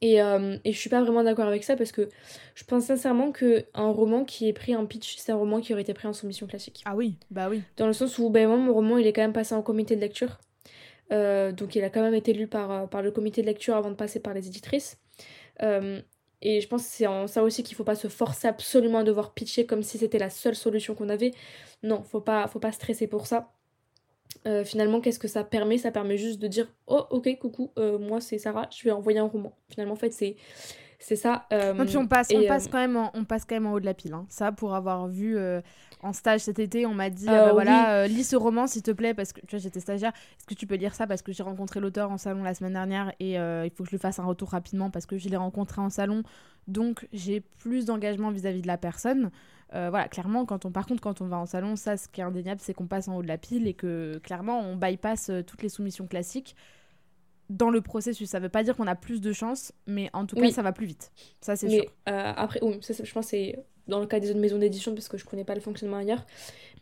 Et, 0.00 0.20
euh, 0.20 0.56
et 0.64 0.72
je 0.72 0.78
suis 0.78 0.90
pas 0.90 1.00
vraiment 1.00 1.22
d'accord 1.22 1.46
avec 1.46 1.62
ça 1.64 1.76
parce 1.76 1.92
que 1.92 2.08
je 2.54 2.64
pense 2.64 2.84
sincèrement 2.86 3.30
qu'un 3.32 3.64
roman 3.74 4.24
qui 4.24 4.48
est 4.48 4.52
pris 4.52 4.74
en 4.74 4.84
pitch, 4.86 5.16
c'est 5.16 5.32
un 5.32 5.36
roman 5.36 5.60
qui 5.60 5.72
aurait 5.72 5.82
été 5.82 5.94
pris 5.94 6.08
en 6.08 6.12
soumission 6.12 6.46
classique. 6.46 6.82
Ah 6.84 6.96
oui, 6.96 7.16
bah 7.30 7.48
oui. 7.48 7.62
Dans 7.76 7.86
le 7.86 7.92
sens 7.92 8.18
où, 8.18 8.28
ben, 8.28 8.48
moi, 8.48 8.56
mon 8.56 8.72
roman, 8.74 8.98
il 8.98 9.06
est 9.06 9.12
quand 9.12 9.22
même 9.22 9.32
passé 9.32 9.54
en 9.54 9.62
comité 9.62 9.94
de 9.94 10.00
lecture. 10.00 10.38
Euh, 11.12 11.52
donc 11.52 11.76
il 11.76 11.84
a 11.84 11.90
quand 11.90 12.02
même 12.02 12.14
été 12.14 12.32
lu 12.32 12.48
par, 12.48 12.70
euh, 12.72 12.86
par 12.86 13.00
le 13.00 13.12
comité 13.12 13.40
de 13.40 13.46
lecture 13.46 13.76
avant 13.76 13.90
de 13.90 13.94
passer 13.94 14.18
par 14.18 14.34
les 14.34 14.48
éditrices. 14.48 14.98
et 16.42 16.60
je 16.60 16.68
pense 16.68 16.82
que 16.82 16.88
c'est 16.90 17.06
en 17.06 17.26
ça 17.28 17.42
aussi 17.42 17.62
qu'il 17.62 17.76
faut 17.76 17.84
pas 17.84 17.94
se 17.94 18.08
forcer 18.08 18.46
absolument 18.48 18.98
à 18.98 19.04
devoir 19.04 19.32
pitcher 19.34 19.66
comme 19.66 19.82
si 19.82 19.98
c'était 19.98 20.18
la 20.18 20.30
seule 20.30 20.56
solution 20.56 20.94
qu'on 20.94 21.08
avait. 21.08 21.32
Non, 21.82 22.02
faut 22.02 22.20
pas, 22.20 22.46
faut 22.48 22.58
pas 22.58 22.72
stresser 22.72 23.06
pour 23.06 23.26
ça. 23.26 23.52
Euh, 24.46 24.64
finalement, 24.64 25.00
qu'est-ce 25.00 25.18
que 25.18 25.28
ça 25.28 25.44
permet? 25.44 25.78
Ça 25.78 25.90
permet 25.90 26.16
juste 26.18 26.38
de 26.40 26.46
dire 26.46 26.68
Oh, 26.86 27.04
ok, 27.10 27.38
coucou, 27.38 27.72
euh, 27.78 27.98
moi 27.98 28.20
c'est 28.20 28.38
Sarah, 28.38 28.68
je 28.70 28.84
vais 28.84 28.92
envoyer 28.92 29.18
un 29.18 29.24
roman. 29.24 29.56
Finalement, 29.68 29.94
en 29.94 29.96
fait, 29.96 30.12
c'est. 30.12 30.36
C'est 31.06 31.14
ça. 31.14 31.46
Euh, 31.52 31.72
puis 31.84 31.96
on 31.96 32.08
passe, 32.08 32.28
on, 32.34 32.44
passe 32.48 32.66
quand 32.66 32.78
même 32.78 32.96
en, 32.96 33.12
on 33.14 33.24
passe 33.24 33.44
quand 33.44 33.54
même 33.54 33.66
en 33.66 33.74
haut 33.74 33.80
de 33.80 33.84
la 33.84 33.94
pile. 33.94 34.12
Hein. 34.12 34.26
Ça, 34.28 34.50
pour 34.50 34.74
avoir 34.74 35.06
vu 35.06 35.38
en 36.02 36.12
stage 36.12 36.40
cet 36.40 36.58
été, 36.58 36.84
on 36.84 36.94
m'a 36.94 37.10
dit 37.10 37.28
ah 37.28 37.46
bah 37.46 37.52
voilà, 37.52 38.08
lis 38.08 38.24
ce 38.24 38.34
roman 38.34 38.66
s'il 38.66 38.82
te 38.82 38.90
plaît, 38.90 39.14
parce 39.14 39.32
que 39.32 39.40
tu 39.40 39.50
vois, 39.50 39.58
j'étais 39.60 39.78
stagiaire. 39.78 40.10
Est-ce 40.10 40.46
que 40.46 40.54
tu 40.54 40.66
peux 40.66 40.74
lire 40.74 40.96
ça? 40.96 41.06
Parce 41.06 41.22
que 41.22 41.32
j'ai 41.32 41.44
rencontré 41.44 41.78
l'auteur 41.78 42.10
en 42.10 42.18
salon 42.18 42.42
la 42.42 42.54
semaine 42.54 42.72
dernière 42.72 43.12
et 43.20 43.34
il 43.34 43.70
faut 43.70 43.84
que 43.84 43.90
je 43.90 43.94
lui 43.94 44.00
fasse 44.00 44.18
un 44.18 44.24
retour 44.24 44.50
rapidement 44.50 44.90
parce 44.90 45.06
que 45.06 45.16
je 45.16 45.28
l'ai 45.28 45.36
rencontré 45.36 45.80
en 45.80 45.90
salon. 45.90 46.24
Donc 46.66 47.06
j'ai 47.12 47.40
plus 47.40 47.84
d'engagement 47.84 48.32
vis-à-vis 48.32 48.62
de 48.62 48.66
la 48.66 48.76
personne. 48.76 49.30
Euh, 49.74 49.90
voilà, 49.90 50.08
clairement, 50.08 50.44
quand 50.44 50.64
on, 50.64 50.70
par 50.70 50.86
contre, 50.86 51.00
quand 51.00 51.20
on 51.20 51.26
va 51.26 51.38
en 51.38 51.46
salon, 51.46 51.76
ça, 51.76 51.96
ce 51.96 52.08
qui 52.08 52.20
est 52.20 52.24
indéniable, 52.24 52.60
c'est 52.62 52.72
qu'on 52.72 52.86
passe 52.86 53.08
en 53.08 53.16
haut 53.16 53.22
de 53.22 53.28
la 53.28 53.38
pile 53.38 53.66
et 53.66 53.74
que 53.74 54.18
clairement, 54.22 54.60
on 54.60 54.76
bypass 54.76 55.30
euh, 55.30 55.42
toutes 55.42 55.62
les 55.62 55.68
soumissions 55.68 56.06
classiques 56.06 56.54
dans 57.50 57.70
le 57.70 57.80
processus. 57.80 58.28
Ça 58.28 58.38
veut 58.38 58.48
pas 58.48 58.62
dire 58.62 58.76
qu'on 58.76 58.86
a 58.86 58.94
plus 58.94 59.20
de 59.20 59.32
chance, 59.32 59.72
mais 59.86 60.10
en 60.12 60.26
tout 60.26 60.36
cas, 60.36 60.50
ça 60.50 60.62
va 60.62 60.72
plus 60.72 60.86
vite. 60.86 61.12
Ça, 61.40 61.56
c'est 61.56 61.68
sûr. 61.68 61.84
Euh, 62.08 62.32
après, 62.36 62.60
oui, 62.62 62.78
ça, 62.80 62.94
je 63.02 63.12
pense 63.12 63.28
c'est 63.28 63.58
dans 63.88 64.00
le 64.00 64.06
cas 64.06 64.18
des 64.18 64.30
autres 64.30 64.40
maisons 64.40 64.58
d'édition, 64.58 64.94
parce 64.94 65.08
que 65.08 65.16
je 65.16 65.24
connais 65.24 65.44
pas 65.44 65.54
le 65.54 65.60
fonctionnement 65.60 65.98
ailleurs. 65.98 66.26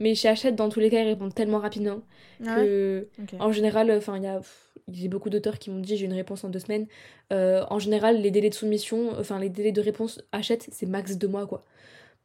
Mais 0.01 0.15
chez 0.15 0.29
Hachette, 0.29 0.57
dans 0.57 0.71
tous 0.71 0.81
les 0.81 0.91
cas, 0.91 1.03
ils 1.03 1.09
répondent 1.09 1.35
tellement 1.35 1.59
rapidement 1.59 2.01
ah 2.47 2.57
que, 2.57 3.09
en 3.39 3.53
général, 3.53 3.91
enfin, 3.91 4.17
il 4.17 4.23
y 4.23 4.27
a. 4.27 4.41
J'ai 4.89 5.09
beaucoup 5.09 5.31
d'auteurs 5.31 5.59
qui 5.59 5.71
m'ont 5.71 5.81
dit 5.81 5.97
j'ai 5.97 6.05
une 6.05 6.13
réponse 6.13 6.45
en 6.45 6.51
deux 6.51 6.59
semaines. 6.59 6.87
en 7.31 7.79
général, 7.79 8.21
les 8.21 8.31
délais 8.31 8.51
de 8.51 8.55
soumission, 8.55 9.13
enfin 9.19 9.39
les 9.39 9.49
délais 9.49 9.73
de 9.73 9.81
réponse 9.81 10.21
Hachette, 10.33 10.69
c'est 10.71 10.87
max 10.87 11.17
deux 11.17 11.29
mois 11.29 11.47
quoi. 11.47 11.65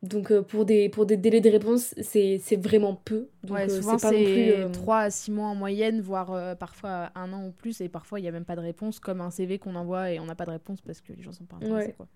Donc 0.02 0.32
euh, 0.32 0.42
pour, 0.42 0.64
des, 0.64 0.88
pour 0.88 1.06
des 1.06 1.18
délais 1.18 1.42
de 1.42 1.50
réponse, 1.50 1.94
c'est 2.02 2.56
vraiment 2.56 2.96
peu. 2.96 3.28
Donc, 3.44 3.58
ouais, 3.58 3.70
euh, 3.70 3.82
souvent 3.82 3.98
c'est 3.98 4.70
3 4.72 4.96
euh, 4.96 5.00
à 5.00 5.10
6 5.10 5.32
mois 5.32 5.48
en 5.48 5.56
moyenne, 5.56 6.00
voire 6.00 6.58
parfois 6.58 7.12
un 7.16 7.34
an 7.34 7.48
ou 7.48 7.52
plus, 7.52 7.82
et 7.82 7.90
parfois 7.90 8.20
il 8.20 8.24
n'y 8.24 8.30
a 8.30 8.32
même 8.32 8.46
pas 8.46 8.56
de 8.56 8.62
réponse, 8.62 9.00
comme 9.00 9.20
un 9.20 9.30
CV 9.30 9.60
qu'on 9.60 9.76
envoie 9.76 10.12
et 10.12 10.20
on 10.20 10.26
n'a 10.26 10.36
pas 10.36 10.46
de 10.46 10.52
réponse 10.52 10.80
parce 10.82 11.02
que 11.02 11.12
les 11.12 11.22
gens 11.22 11.34
sont 11.34 11.46
pas 11.46 11.58
intéressés. 11.58 11.94
Quoi. 11.94 12.08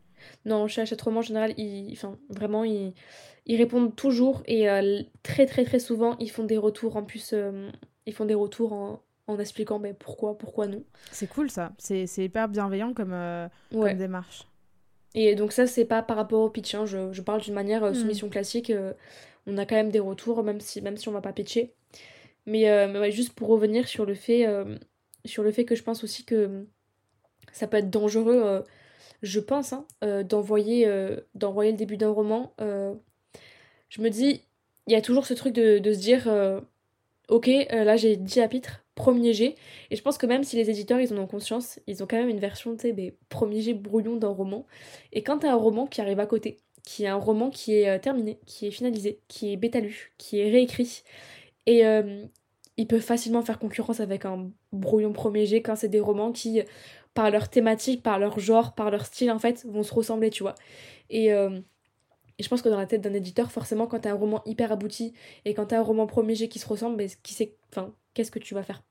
Non, 0.46 0.68
chez 0.68 0.86
Roman 1.02 1.20
en 1.20 1.24
général, 1.24 1.54
ils, 1.58 1.92
enfin, 1.92 2.18
vraiment, 2.30 2.64
ils, 2.64 2.94
ils 3.46 3.58
répondent 3.58 3.94
toujours 3.94 4.44
et 4.46 4.68
très 5.22 5.46
très 5.46 5.66
très 5.66 5.80
souvent, 5.80 6.16
ils 6.20 6.32
font 6.32 6.46
des 6.46 6.58
retours 6.58 6.96
en 6.96 7.04
plus, 7.04 7.36
ils 8.06 8.14
font 8.14 8.26
des 8.26 8.34
retours 8.34 8.72
en, 8.72 9.02
en 9.28 9.40
expliquant 9.40 9.80
ben, 9.80 9.94
pourquoi, 9.94 10.38
pourquoi 10.38 10.68
non. 10.68 10.86
C'est 11.12 11.28
cool 11.28 11.50
ça, 11.50 11.74
c'est 11.78 12.08
hyper 12.18 12.48
bienveillant 12.48 12.94
comme, 12.94 13.18
comme 13.74 13.94
démarche. 13.96 14.48
Et 15.16 15.36
donc 15.36 15.52
ça, 15.52 15.68
c'est 15.68 15.86
pas 15.86 16.02
par 16.02 16.18
rapport 16.18 16.42
au 16.42 16.50
pitch, 16.50 16.74
hein. 16.76 16.86
je, 16.86 17.22
parle 17.22 17.42
d'une 17.42 17.54
manière 17.54 17.84
euh, 17.84 17.92
hmm. 17.92 17.96
soumission 17.96 18.30
classique, 18.30 18.70
euh, 18.70 18.94
on 19.46 19.58
a 19.58 19.66
quand 19.66 19.76
même 19.76 19.92
des 19.92 20.00
retours, 20.00 20.44
même 20.44 20.60
si, 20.60 20.82
même 20.82 20.98
si 20.98 21.08
on 21.08 21.12
va 21.12 21.22
pas 21.22 21.34
pitcher. 21.34 21.74
Mais, 22.46 22.70
euh, 22.70 23.12
juste 23.12 23.34
pour 23.34 23.50
revenir 23.50 23.88
sur 23.88 24.06
le, 24.06 24.16
fait, 24.16 24.48
sur 25.26 25.44
le 25.44 25.52
fait 25.52 25.66
que 25.66 25.76
je 25.76 25.84
pense 25.84 26.04
aussi 26.04 26.26
que 26.26 26.66
ça 27.52 27.68
peut 27.68 27.78
être 27.78 27.90
dangereux, 27.90 28.64
je 29.22 29.40
pense, 29.40 29.74
hein, 29.74 29.86
d'envoyer 30.24 30.90
d'envoyer 31.36 31.72
le 31.72 31.78
début 31.78 31.98
d'un 31.98 32.10
roman. 32.10 32.54
je 32.60 34.02
me 34.02 34.10
dis, 34.10 34.42
il 34.88 34.94
y 34.94 34.96
a 34.96 35.02
toujours 35.02 35.26
ce 35.26 35.34
truc 35.34 35.54
de, 35.54 35.80
de 35.80 35.94
se 35.94 36.00
dire, 36.00 36.28
ok, 37.30 37.50
là 37.70 37.96
j'ai 37.96 38.18
10 38.18 38.34
chapitres, 38.34 38.83
premier 38.96 39.34
jet. 39.34 39.56
Et 39.92 39.96
je 39.96 40.02
pense 40.02 40.18
que 40.18 40.26
même 40.26 40.44
si 40.44 40.56
les 40.56 40.70
éditeurs 40.70 41.00
ils 41.00 41.14
en 41.14 41.18
ont 41.18 41.28
conscience, 41.28 41.80
ils 41.88 42.04
ont 42.04 42.08
quand 42.08 42.18
même 42.18 42.30
une 42.30 42.40
version, 42.40 42.76
tu 42.76 42.82
sais, 42.82 42.94
des 42.94 43.16
premiers 43.30 43.62
jets 43.62 43.74
brouillons 43.74 44.16
d'un 44.18 44.30
roman. 44.30 44.66
Et 45.12 45.24
quand 45.24 45.40
t'as 45.40 45.52
un 45.52 45.56
roman 45.56 45.88
qui 45.88 46.02
arrive 46.02 46.20
à 46.20 46.26
côté, 46.26 46.58
qui 46.84 47.06
est 47.06 47.08
un 47.08 47.16
roman 47.16 47.50
qui 47.50 47.76
est 47.76 47.90
euh, 47.90 48.00
terminé, 48.00 48.40
qui 48.46 48.68
est 48.68 48.72
finalisé, 48.72 49.20
qui 49.28 49.54
est 49.54 49.58
bêta-lu, 49.58 50.14
qui 50.18 50.40
est 50.40 50.50
réécrit, 50.52 51.04
et 51.66 51.86
euh, 51.86 52.26
il 52.78 52.88
peut 52.88 53.00
facilement 53.00 53.42
faire 53.42 53.60
concurrence 53.60 54.00
avec 54.00 54.26
un 54.26 54.50
brouillon 54.72 55.14
premier 55.14 55.46
jet 55.46 55.62
quand 55.62 55.76
c'est 55.76 55.90
des 55.90 56.00
romans 56.00 56.32
qui, 56.32 56.62
par 57.14 57.30
leur 57.32 57.50
thématique, 57.50 58.04
par 58.04 58.20
leur 58.20 58.40
genre, 58.40 58.74
par 58.76 58.92
leur 58.92 59.06
style, 59.06 59.32
en 59.32 59.40
fait, 59.40 59.66
vont 59.66 59.84
se 59.84 59.94
ressembler, 59.94 60.30
tu 60.30 60.44
vois. 60.44 60.56
Et. 61.10 61.34
Euh, 61.34 61.60
et 62.40 62.44
je 62.44 62.50
pense 62.50 62.62
que 62.62 62.70
dans 62.70 62.78
la 62.78 62.86
tête 62.88 63.02
d'un 63.02 63.14
éditeur, 63.14 63.52
forcément, 63.52 63.88
quand 63.88 64.00
t'as 64.00 64.12
un 64.12 64.16
roman 64.16 64.42
hyper 64.46 64.72
abouti 64.72 65.14
et 65.46 65.54
quand 65.54 65.68
t'as 65.68 65.80
un 65.80 65.84
roman 65.84 66.08
premier 66.08 66.36
jet 66.36 66.48
qui 66.48 66.60
se 66.60 66.68
ressemble, 66.68 66.96
mais 66.96 67.08
qui 67.22 67.34
sait, 67.34 67.56
enfin, 67.72 67.94
qu'est-ce 68.14 68.32
que 68.32 68.40
tu 68.40 68.54
vas 68.54 68.64
faire? 68.64 68.84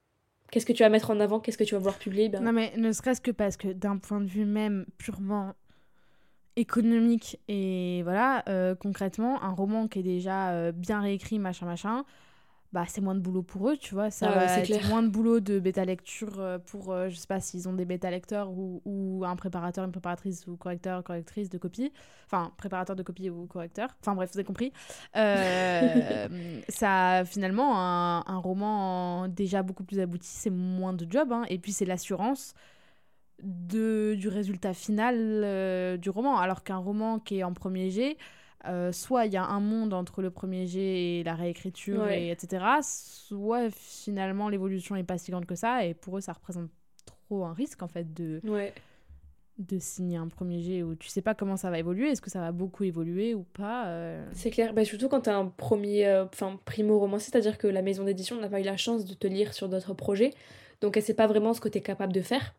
Qu'est-ce 0.50 0.66
que 0.66 0.72
tu 0.72 0.82
vas 0.82 0.90
mettre 0.90 1.10
en 1.10 1.20
avant? 1.20 1.40
Qu'est-ce 1.40 1.56
que 1.56 1.64
tu 1.64 1.74
vas 1.74 1.78
vouloir 1.78 1.98
publier? 1.98 2.28
Ben... 2.28 2.42
Non, 2.42 2.52
mais 2.52 2.74
ne 2.76 2.92
serait-ce 2.92 3.20
que 3.20 3.30
parce 3.30 3.56
que 3.56 3.68
d'un 3.68 3.96
point 3.96 4.20
de 4.20 4.26
vue 4.28 4.44
même 4.44 4.84
purement 4.98 5.54
économique 6.56 7.40
et 7.48 8.02
voilà, 8.02 8.44
euh, 8.48 8.74
concrètement, 8.74 9.42
un 9.42 9.52
roman 9.52 9.88
qui 9.88 10.00
est 10.00 10.02
déjà 10.02 10.50
euh, 10.50 10.72
bien 10.72 11.00
réécrit, 11.00 11.38
machin, 11.38 11.64
machin, 11.64 12.04
bah, 12.72 12.84
c'est 12.88 13.02
moins 13.02 13.14
de 13.14 13.20
boulot 13.20 13.42
pour 13.42 13.68
eux, 13.68 13.76
tu 13.76 13.94
vois. 13.94 14.10
Ça 14.10 14.30
ah 14.30 14.34
va 14.34 14.58
être 14.58 14.88
moins 14.88 15.02
de 15.02 15.08
boulot 15.08 15.40
de 15.40 15.58
bêta 15.58 15.84
lecture 15.84 16.40
euh, 16.40 16.58
pour, 16.58 16.90
euh, 16.90 17.10
je 17.10 17.16
sais 17.16 17.26
pas 17.26 17.38
s'ils 17.38 17.68
ont 17.68 17.74
des 17.74 17.84
bêta 17.84 18.10
lecteurs 18.10 18.50
ou, 18.50 18.80
ou, 18.86 19.24
un 19.26 19.36
préparateur, 19.36 19.84
une 19.84 19.92
préparatrice 19.92 20.46
ou 20.46 20.56
correcteur, 20.56 21.04
correctrice 21.04 21.50
de 21.50 21.58
copie. 21.58 21.92
Enfin, 22.24 22.50
préparateur 22.56 22.96
de 22.96 23.02
copie 23.02 23.28
ou 23.28 23.46
correcteur. 23.46 23.90
Enfin, 24.00 24.14
bref, 24.14 24.30
vous 24.32 24.38
avez 24.38 24.46
compris. 24.46 24.72
Euh, 25.16 26.28
ça, 26.68 27.24
finalement, 27.26 27.78
un, 27.78 28.24
un, 28.26 28.38
roman 28.38 29.28
déjà 29.28 29.62
beaucoup 29.62 29.84
plus 29.84 30.00
abouti, 30.00 30.28
c'est 30.28 30.50
moins 30.50 30.94
de 30.94 31.06
job. 31.08 31.30
Hein. 31.30 31.44
et 31.50 31.58
puis, 31.58 31.72
c'est 31.72 31.84
l'assurance 31.84 32.54
de, 33.42 34.14
du 34.18 34.28
résultat 34.28 34.72
final 34.72 35.98
du 35.98 36.08
roman. 36.08 36.38
Alors 36.38 36.62
qu'un 36.62 36.78
roman 36.78 37.18
qui 37.18 37.40
est 37.40 37.44
en 37.44 37.52
premier 37.52 37.90
jet, 37.90 38.16
euh, 38.66 38.92
soit 38.92 39.26
il 39.26 39.32
y 39.32 39.36
a 39.36 39.44
un 39.44 39.60
monde 39.60 39.92
entre 39.92 40.22
le 40.22 40.30
premier 40.30 40.66
jet 40.66 41.20
et 41.20 41.24
la 41.24 41.34
réécriture, 41.34 42.08
et 42.08 42.30
etc. 42.30 42.64
Soit 42.82 43.70
finalement 43.70 44.48
l'évolution 44.48 44.94
est 44.96 45.02
pas 45.02 45.18
si 45.18 45.30
grande 45.30 45.46
que 45.46 45.56
ça, 45.56 45.84
et 45.84 45.94
pour 45.94 46.18
eux 46.18 46.20
ça 46.20 46.32
représente 46.32 46.70
trop 47.04 47.44
un 47.44 47.52
risque 47.52 47.82
en 47.82 47.88
fait 47.88 48.14
de, 48.14 48.40
de 49.58 49.78
signer 49.78 50.16
un 50.16 50.28
premier 50.28 50.60
jet 50.60 50.82
où 50.82 50.94
tu 50.94 51.08
sais 51.08 51.22
pas 51.22 51.34
comment 51.34 51.56
ça 51.56 51.70
va 51.70 51.78
évoluer, 51.78 52.10
est-ce 52.10 52.20
que 52.20 52.30
ça 52.30 52.40
va 52.40 52.52
beaucoup 52.52 52.84
évoluer 52.84 53.34
ou 53.34 53.42
pas 53.42 53.86
euh? 53.88 54.24
C'est 54.32 54.50
clair, 54.50 54.72
bah, 54.74 54.84
surtout 54.84 55.08
quand 55.08 55.22
tu 55.22 55.30
as 55.30 55.36
un 55.36 55.46
premier, 55.46 56.06
euh, 56.06 56.24
enfin 56.24 56.58
primo 56.64 56.98
roman, 56.98 57.18
c'est-à-dire 57.18 57.58
que 57.58 57.66
la 57.66 57.82
maison 57.82 58.04
d'édition 58.04 58.40
n'a 58.40 58.48
pas 58.48 58.60
eu 58.60 58.64
la 58.64 58.76
chance 58.76 59.04
de 59.04 59.14
te 59.14 59.26
lire 59.26 59.54
sur 59.54 59.68
d'autres 59.68 59.94
projets, 59.94 60.30
donc 60.80 60.96
elle 60.96 61.02
sait 61.02 61.14
pas 61.14 61.26
vraiment 61.26 61.52
ce 61.52 61.60
que 61.60 61.68
tu 61.68 61.78
es 61.78 61.82
capable 61.82 62.12
de 62.12 62.22
faire. 62.22 62.54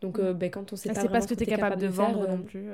Donc 0.00 0.18
mm. 0.18 0.32
bah, 0.32 0.48
quand 0.48 0.72
on 0.72 0.76
sait 0.76 0.92
pas, 0.92 1.06
pas 1.06 1.20
ce 1.20 1.28
que 1.28 1.34
tu 1.34 1.42
es 1.42 1.46
capable, 1.46 1.80
de, 1.80 1.86
vendre 1.86 2.26
non 2.28 2.42
plus. 2.42 2.66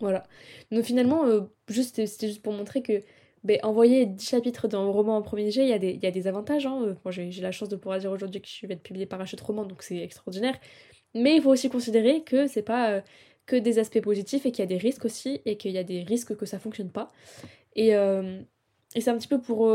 Voilà. 0.00 0.24
Donc 0.70 0.84
finalement, 0.84 1.26
euh, 1.26 1.42
juste, 1.68 2.04
c'était 2.06 2.28
juste 2.28 2.42
pour 2.42 2.52
montrer 2.52 2.82
que 2.82 3.02
ben, 3.44 3.58
envoyer 3.62 4.06
10 4.06 4.28
chapitres 4.28 4.68
d'un 4.68 4.84
roman 4.86 5.16
en 5.16 5.22
premier 5.22 5.50
jet, 5.50 5.62
il 5.62 5.68
y, 5.68 5.72
a 5.72 5.78
des, 5.78 5.94
y 6.02 6.06
a 6.06 6.10
des 6.10 6.26
avantages. 6.26 6.66
Hein. 6.66 6.96
Moi, 7.04 7.12
j'ai 7.12 7.30
la 7.40 7.52
chance 7.52 7.68
de 7.68 7.76
pouvoir 7.76 7.98
dire 7.98 8.10
aujourd'hui 8.10 8.40
que 8.40 8.48
je 8.48 8.66
vais 8.66 8.74
être 8.74 8.82
publiée 8.82 9.06
par 9.06 9.20
Hachette 9.20 9.40
Roman, 9.40 9.64
donc 9.64 9.82
c'est 9.82 9.98
extraordinaire. 9.98 10.58
Mais 11.14 11.36
il 11.36 11.42
faut 11.42 11.50
aussi 11.50 11.70
considérer 11.70 12.22
que 12.24 12.46
c'est 12.46 12.62
pas 12.62 12.90
euh, 12.90 13.00
que 13.46 13.56
des 13.56 13.78
aspects 13.78 14.00
positifs 14.00 14.46
et 14.46 14.52
qu'il 14.52 14.62
y 14.62 14.66
a 14.66 14.66
des 14.66 14.78
risques 14.78 15.04
aussi 15.04 15.40
et 15.44 15.56
qu'il 15.56 15.70
y 15.72 15.78
a 15.78 15.84
des 15.84 16.02
risques 16.02 16.36
que 16.36 16.46
ça 16.46 16.58
fonctionne 16.58 16.90
pas. 16.90 17.12
Et, 17.76 17.90
et 17.90 19.00
c'est 19.00 19.10
un 19.10 19.18
petit 19.18 19.28
peu 19.28 19.40
pour, 19.40 19.70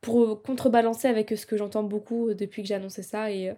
pour 0.00 0.42
contrebalancer 0.42 1.08
avec 1.08 1.36
ce 1.36 1.44
que 1.44 1.56
j'entends 1.56 1.82
beaucoup 1.82 2.32
depuis 2.32 2.62
que 2.62 2.68
j'ai 2.68 2.74
annoncé 2.74 3.02
ça 3.02 3.30
et, 3.30 3.52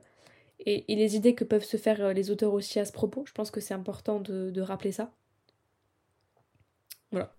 et, 0.66 0.96
les 0.96 1.16
idées 1.16 1.34
que 1.34 1.44
peuvent 1.44 1.64
se 1.64 1.76
faire 1.76 2.12
les 2.12 2.30
auteurs 2.30 2.54
aussi 2.54 2.80
à 2.80 2.84
ce 2.84 2.92
propos. 2.92 3.24
Je 3.26 3.32
pense 3.32 3.50
que 3.50 3.60
c'est 3.60 3.74
important 3.74 4.18
de, 4.20 4.50
de 4.50 4.60
rappeler 4.60 4.92
ça. 4.92 5.12
Voilà. 7.12 7.34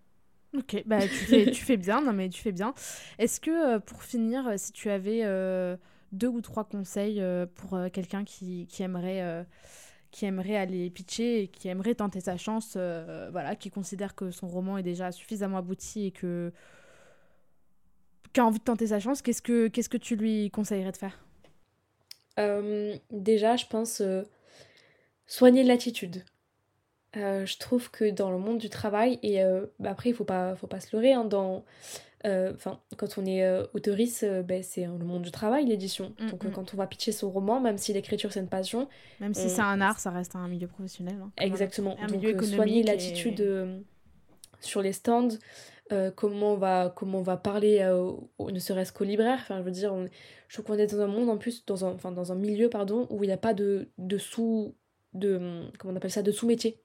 Ok, 0.57 0.83
bah 0.85 0.99
tu 1.01 1.07
fais, 1.07 1.49
tu 1.49 1.63
fais 1.63 1.77
bien, 1.77 2.01
non 2.01 2.11
mais 2.11 2.27
tu 2.27 2.41
fais 2.41 2.51
bien. 2.51 2.73
Est-ce 3.17 3.39
que 3.39 3.77
pour 3.77 4.03
finir, 4.03 4.53
si 4.57 4.73
tu 4.73 4.89
avais 4.89 5.23
deux 6.11 6.27
ou 6.27 6.41
trois 6.41 6.65
conseils 6.65 7.23
pour 7.55 7.77
quelqu'un 7.93 8.25
qui, 8.25 8.67
qui 8.67 8.83
aimerait 8.83 9.45
qui 10.11 10.25
aimerait 10.25 10.57
aller 10.57 10.89
pitcher 10.89 11.43
et 11.43 11.47
qui 11.47 11.69
aimerait 11.69 11.95
tenter 11.95 12.19
sa 12.19 12.35
chance, 12.35 12.75
voilà, 12.75 13.55
qui 13.55 13.69
considère 13.69 14.13
que 14.13 14.29
son 14.29 14.49
roman 14.49 14.77
est 14.77 14.83
déjà 14.83 15.13
suffisamment 15.13 15.57
abouti 15.57 16.07
et 16.07 16.11
que 16.11 16.51
qui 18.33 18.41
a 18.41 18.45
envie 18.45 18.59
de 18.59 18.63
tenter 18.63 18.87
sa 18.87 18.99
chance, 18.99 19.21
qu'est-ce 19.21 19.41
que 19.41 19.69
qu'est-ce 19.69 19.87
que 19.87 19.95
tu 19.97 20.17
lui 20.17 20.51
conseillerais 20.51 20.91
de 20.91 20.97
faire? 20.97 21.17
Déjà, 23.09 23.55
je 23.55 23.67
pense 23.67 24.01
soigner 25.27 25.63
l'attitude. 25.63 26.25
Euh, 27.17 27.45
je 27.45 27.57
trouve 27.57 27.91
que 27.91 28.09
dans 28.09 28.31
le 28.31 28.37
monde 28.37 28.57
du 28.57 28.69
travail, 28.69 29.19
et 29.21 29.43
euh, 29.43 29.65
bah 29.79 29.89
après 29.91 30.09
il 30.11 30.15
faut 30.15 30.23
pas, 30.23 30.55
faut 30.55 30.67
pas 30.67 30.79
se 30.79 30.95
leurrer, 30.95 31.11
hein, 31.11 31.25
dans, 31.25 31.65
euh, 32.25 32.53
quand 32.95 33.17
on 33.17 33.25
est 33.25 33.45
auteuriste, 33.73 34.25
ben, 34.45 34.63
c'est 34.63 34.85
le 34.85 35.05
monde 35.05 35.23
du 35.23 35.31
travail, 35.31 35.65
l'édition. 35.65 36.13
Mm, 36.19 36.29
Donc 36.29 36.43
mm. 36.45 36.51
quand 36.51 36.73
on 36.73 36.77
va 36.77 36.87
pitcher 36.87 37.11
son 37.11 37.29
roman, 37.29 37.59
même 37.59 37.77
si 37.77 37.91
l'écriture 37.91 38.31
c'est 38.31 38.39
une 38.39 38.47
passion... 38.47 38.87
Même 39.19 39.33
si 39.33 39.49
c'est 39.49 39.61
un 39.61 39.81
art, 39.81 39.99
ça 39.99 40.11
reste 40.11 40.35
un 40.37 40.47
milieu 40.47 40.67
professionnel. 40.67 41.17
Hein, 41.21 41.31
exactement. 41.37 41.97
Un 41.99 42.07
Donc 42.07 42.21
milieu 42.21 42.41
soigner 42.43 42.83
l'attitude 42.83 43.45
sur 44.61 44.81
les 44.81 44.93
stands, 44.93 45.35
comment, 46.15 46.53
on 46.53 46.57
va, 46.57 46.93
comment 46.95 47.19
on 47.19 47.23
va 47.23 47.35
parler, 47.35 47.83
ne 48.39 48.59
serait-ce 48.59 48.93
qu'au 48.93 49.03
libraire. 49.03 49.39
Enfin, 49.41 49.57
je 49.57 49.63
veux 49.63 49.71
dire, 49.71 49.93
je 50.47 50.55
trouve 50.55 50.65
qu'on 50.65 50.81
est 50.81 50.87
dans 50.87 51.01
un 51.01 51.07
monde 51.07 51.29
en 51.29 51.37
plus, 51.37 51.65
dans 51.65 51.83
un, 51.83 51.91
enfin, 51.91 52.13
dans 52.13 52.31
un 52.31 52.35
milieu, 52.35 52.69
pardon, 52.69 53.05
où 53.09 53.25
il 53.25 53.27
n'y 53.27 53.33
a 53.33 53.37
pas 53.37 53.53
de, 53.53 53.89
de 53.97 54.17
sous... 54.17 54.75
De, 55.13 55.65
comment 55.77 55.91
on 55.91 55.97
appelle 55.97 56.09
ça 56.09 56.21
de 56.21 56.31
sous-métier 56.31 56.79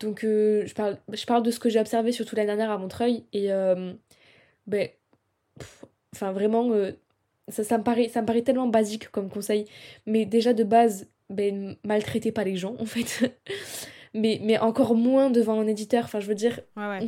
donc 0.00 0.24
euh, 0.24 0.64
je, 0.66 0.74
parle, 0.74 0.96
je 1.12 1.26
parle 1.26 1.42
de 1.42 1.50
ce 1.50 1.58
que 1.58 1.68
j'ai 1.68 1.80
observé 1.80 2.12
surtout 2.12 2.36
l'année 2.36 2.46
dernière 2.46 2.70
à 2.70 2.78
Montreuil 2.78 3.24
et 3.32 3.52
euh, 3.52 3.92
ben, 4.66 4.88
enfin 6.14 6.32
vraiment 6.32 6.70
euh, 6.70 6.92
ça, 7.48 7.64
ça, 7.64 7.78
me 7.78 7.82
paraît, 7.82 8.08
ça 8.08 8.22
me 8.22 8.26
paraît 8.26 8.42
tellement 8.42 8.68
basique 8.68 9.08
comme 9.10 9.28
conseil. 9.28 9.66
Mais 10.06 10.24
déjà 10.24 10.52
de 10.52 10.64
base 10.64 11.08
ben, 11.30 11.76
maltraitez 11.84 12.32
pas 12.32 12.44
les 12.44 12.56
gens 12.56 12.76
en 12.78 12.86
fait. 12.86 13.40
Mais, 14.14 14.40
mais 14.42 14.58
encore 14.58 14.94
moins 14.94 15.28
devant 15.28 15.60
un 15.60 15.66
éditeur. 15.66 16.04
Enfin 16.04 16.18
je 16.18 16.26
veux 16.26 16.34
dire 16.34 16.60
ouais 16.78 16.88
ouais. 16.88 17.04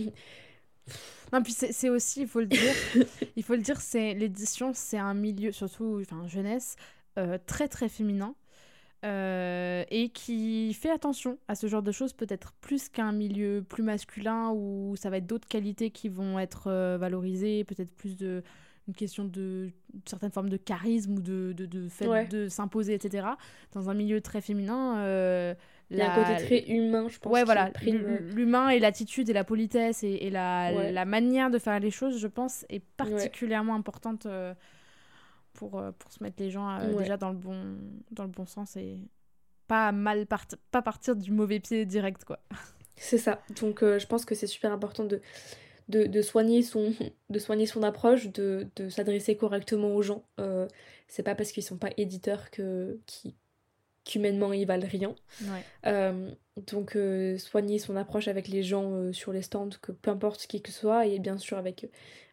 non 1.32 1.42
puis 1.42 1.54
c'est 1.54 1.88
aussi 1.88 2.20
il 2.20 2.28
faut 2.28 2.40
le 2.40 2.46
dire 2.46 2.74
il 3.36 3.42
faut 3.42 3.54
le 3.54 3.62
dire 3.62 3.80
c'est 3.80 4.12
l'édition 4.12 4.72
c'est 4.74 4.98
un 4.98 5.14
milieu 5.14 5.50
surtout 5.50 6.02
enfin 6.02 6.28
jeunesse 6.28 6.76
très 7.46 7.68
très 7.68 7.88
féminin 7.88 8.34
euh, 9.04 9.84
et 9.90 10.10
qui 10.10 10.74
fait 10.74 10.90
attention 10.90 11.38
à 11.48 11.54
ce 11.54 11.66
genre 11.66 11.82
de 11.82 11.92
choses, 11.92 12.12
peut-être 12.12 12.52
plus 12.60 12.88
qu'un 12.88 13.12
milieu 13.12 13.64
plus 13.66 13.82
masculin 13.82 14.50
où 14.54 14.94
ça 14.96 15.08
va 15.08 15.16
être 15.18 15.26
d'autres 15.26 15.48
qualités 15.48 15.90
qui 15.90 16.08
vont 16.08 16.38
être 16.38 16.66
euh, 16.66 16.98
valorisées, 16.98 17.64
peut-être 17.64 17.90
plus 17.90 18.16
de 18.16 18.42
une 18.88 18.94
question 18.94 19.24
de 19.24 19.70
certaines 20.04 20.32
formes 20.32 20.48
de 20.48 20.56
charisme 20.56 21.14
ou 21.14 21.20
de, 21.20 21.52
de, 21.56 21.66
de 21.66 21.88
fait 21.88 22.28
de 22.28 22.48
s'imposer, 22.48 22.94
etc. 22.94 23.28
Dans 23.72 23.88
un 23.88 23.94
milieu 23.94 24.20
très 24.20 24.40
féminin, 24.40 24.98
euh, 24.98 25.54
il 25.90 25.98
y 25.98 26.00
a 26.00 26.12
un 26.12 26.16
côté 26.16 26.44
très 26.44 26.64
humain, 26.68 27.06
je 27.08 27.18
pense. 27.18 27.32
Ouais, 27.32 27.44
voilà. 27.44 27.70
L'humain 27.82 28.70
et 28.70 28.78
l'attitude 28.78 29.28
et 29.28 29.32
la 29.32 29.44
politesse 29.44 30.02
et, 30.02 30.12
et 30.22 30.30
la, 30.30 30.90
la, 30.90 31.04
manière 31.04 31.50
de 31.50 31.58
faire 31.58 31.78
les 31.78 31.90
choses, 31.90 32.18
je 32.18 32.26
pense, 32.26 32.64
est 32.68 32.82
particulièrement 32.96 33.74
importante 33.74 34.22
pour, 34.22 34.32
euh, 34.32 34.54
pour 35.52 36.12
se 36.12 36.22
mettre 36.22 36.42
les 36.42 36.50
gens 36.50 36.68
euh, 36.78 36.94
déjà 36.98 37.16
dans 37.16 37.30
le, 37.30 37.36
bon, 37.36 37.76
dans 38.10 38.24
le 38.24 38.30
bon 38.30 38.46
sens 38.46 38.76
et 38.76 38.98
pas 39.66 39.92
mal 39.92 40.26
pas 40.26 40.82
partir 40.82 41.16
du 41.16 41.30
mauvais 41.30 41.60
pied 41.60 41.86
direct 41.86 42.24
quoi. 42.24 42.40
C'est 42.96 43.18
ça. 43.18 43.40
Donc 43.60 43.82
euh, 43.82 43.98
je 43.98 44.06
pense 44.06 44.24
que 44.24 44.34
c'est 44.34 44.46
super 44.46 44.72
important 44.72 45.04
de, 45.04 45.22
de, 45.88 46.04
de, 46.04 46.22
soigner 46.22 46.62
son, 46.62 46.94
de 47.30 47.38
soigner 47.38 47.64
son 47.64 47.82
approche, 47.82 48.30
de, 48.30 48.66
de 48.76 48.90
s'adresser 48.90 49.36
correctement 49.36 49.94
aux 49.94 50.02
gens. 50.02 50.22
c'est 51.08 51.22
pas 51.22 51.34
parce 51.34 51.52
qu'ils 51.52 51.62
sont 51.62 51.78
pas 51.78 51.90
éditeurs 51.96 52.50
que 52.50 52.98
qui 53.06 53.34
qu'humainement 54.04 54.52
ils 54.52 54.66
valent 54.66 54.86
rien. 54.86 55.14
Donc 56.66 56.96
soigner 57.38 57.78
son 57.78 57.96
approche 57.96 58.28
avec 58.28 58.48
les 58.48 58.62
gens 58.62 59.12
sur 59.12 59.32
les 59.32 59.42
stands, 59.42 59.70
que 59.80 59.92
peu 59.92 60.10
importe 60.10 60.46
qui 60.46 60.62
que 60.62 60.70
soit, 60.70 61.06
et 61.06 61.18
bien 61.18 61.38
sûr 61.38 61.58
avec 61.58 61.86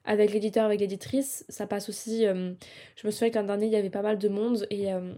avec 0.08 0.32
l'éditeur, 0.32 0.66
avec 0.66 0.80
l'éditrice, 0.80 1.46
ça 1.50 1.68
passe 1.68 1.90
aussi. 1.90 2.26
Euh, 2.26 2.54
je 2.96 3.06
me 3.06 3.12
souviens 3.12 3.30
que 3.30 3.36
l'an 3.36 3.44
dernier, 3.44 3.68
il 3.68 3.74
y 3.74 3.76
avait 3.76 3.90
pas 3.90 4.02
mal 4.02 4.18
de 4.18 4.30
monde 4.30 4.66
et, 4.70 4.92
euh, 4.94 5.14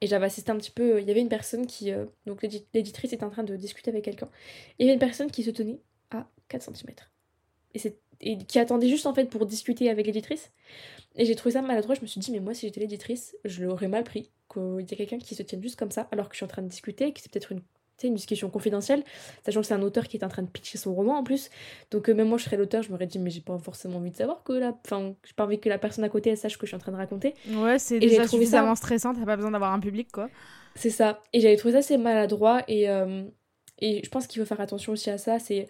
et 0.00 0.06
j'avais 0.06 0.26
assisté 0.26 0.50
un 0.50 0.56
petit 0.56 0.70
peu. 0.70 1.00
Il 1.00 1.06
y 1.06 1.10
avait 1.10 1.20
une 1.20 1.28
personne 1.28 1.66
qui. 1.66 1.92
Euh, 1.92 2.06
donc 2.26 2.42
l'éditrice 2.42 3.12
était 3.12 3.24
en 3.24 3.30
train 3.30 3.44
de 3.44 3.54
discuter 3.56 3.90
avec 3.90 4.04
quelqu'un. 4.04 4.30
Il 4.78 4.86
y 4.86 4.88
avait 4.88 4.94
une 4.94 5.00
personne 5.00 5.30
qui 5.30 5.42
se 5.42 5.50
tenait 5.50 5.80
à 6.10 6.26
4 6.48 6.74
cm. 6.74 6.94
Et, 7.74 7.94
et 8.22 8.38
qui 8.38 8.58
attendait 8.58 8.88
juste 8.88 9.06
en 9.06 9.14
fait 9.14 9.26
pour 9.26 9.44
discuter 9.44 9.90
avec 9.90 10.06
l'éditrice. 10.06 10.50
Et 11.16 11.26
j'ai 11.26 11.34
trouvé 11.34 11.52
ça 11.52 11.62
maladroit. 11.62 11.94
Je 11.94 12.00
me 12.00 12.06
suis 12.06 12.20
dit, 12.20 12.32
mais 12.32 12.40
moi, 12.40 12.54
si 12.54 12.66
j'étais 12.66 12.80
l'éditrice, 12.80 13.36
je 13.44 13.64
l'aurais 13.64 13.88
mal 13.88 14.02
pris. 14.02 14.30
Qu'il 14.52 14.80
y 14.90 14.94
a 14.94 14.96
quelqu'un 14.96 15.18
qui 15.18 15.34
se 15.34 15.42
tienne 15.42 15.62
juste 15.62 15.78
comme 15.78 15.90
ça 15.90 16.08
alors 16.10 16.28
que 16.28 16.34
je 16.34 16.38
suis 16.38 16.44
en 16.44 16.48
train 16.48 16.62
de 16.62 16.68
discuter, 16.68 17.12
que 17.12 17.20
c'est 17.20 17.30
peut-être 17.30 17.52
une 17.52 17.62
une 18.08 18.14
discussion 18.14 18.50
confidentielle, 18.50 19.02
sachant 19.44 19.60
que 19.60 19.66
c'est 19.66 19.74
un 19.74 19.82
auteur 19.82 20.08
qui 20.08 20.16
est 20.16 20.24
en 20.24 20.28
train 20.28 20.42
de 20.42 20.48
pitcher 20.48 20.78
son 20.78 20.94
roman 20.94 21.18
en 21.18 21.24
plus. 21.24 21.50
Donc 21.90 22.08
euh, 22.08 22.14
même 22.14 22.28
moi 22.28 22.38
je 22.38 22.44
serais 22.44 22.56
l'auteur, 22.56 22.82
je 22.82 22.90
m'aurais 22.90 23.06
dit 23.06 23.18
mais 23.18 23.30
j'ai 23.30 23.40
pas 23.40 23.58
forcément 23.58 23.98
envie 23.98 24.10
de 24.10 24.16
savoir 24.16 24.42
que 24.42 24.52
la 24.52 24.76
enfin 24.84 25.14
j'ai 25.24 25.34
pas 25.34 25.44
envie 25.44 25.58
que 25.58 25.68
la 25.68 25.78
personne 25.78 26.04
à 26.04 26.08
côté 26.08 26.30
elle 26.30 26.38
sache 26.38 26.56
que 26.56 26.66
je 26.66 26.70
suis 26.70 26.76
en 26.76 26.80
train 26.80 26.92
de 26.92 26.96
raconter. 26.96 27.34
Ouais, 27.48 27.78
c'est 27.78 27.98
déjà 27.98 28.26
suffisamment 28.26 28.74
ça... 28.74 28.82
stressant, 28.82 29.14
t'as 29.14 29.24
pas 29.24 29.36
besoin 29.36 29.50
d'avoir 29.50 29.72
un 29.72 29.80
public 29.80 30.10
quoi. 30.12 30.28
C'est 30.74 30.90
ça. 30.90 31.22
Et 31.32 31.40
j'avais 31.40 31.56
trouvé 31.56 31.72
ça 31.72 31.78
assez 31.78 31.98
maladroit 31.98 32.62
et 32.68 32.88
euh, 32.88 33.24
et 33.78 34.02
je 34.04 34.10
pense 34.10 34.26
qu'il 34.26 34.40
faut 34.40 34.46
faire 34.46 34.60
attention 34.60 34.92
aussi 34.92 35.10
à 35.10 35.18
ça, 35.18 35.38
c'est 35.38 35.68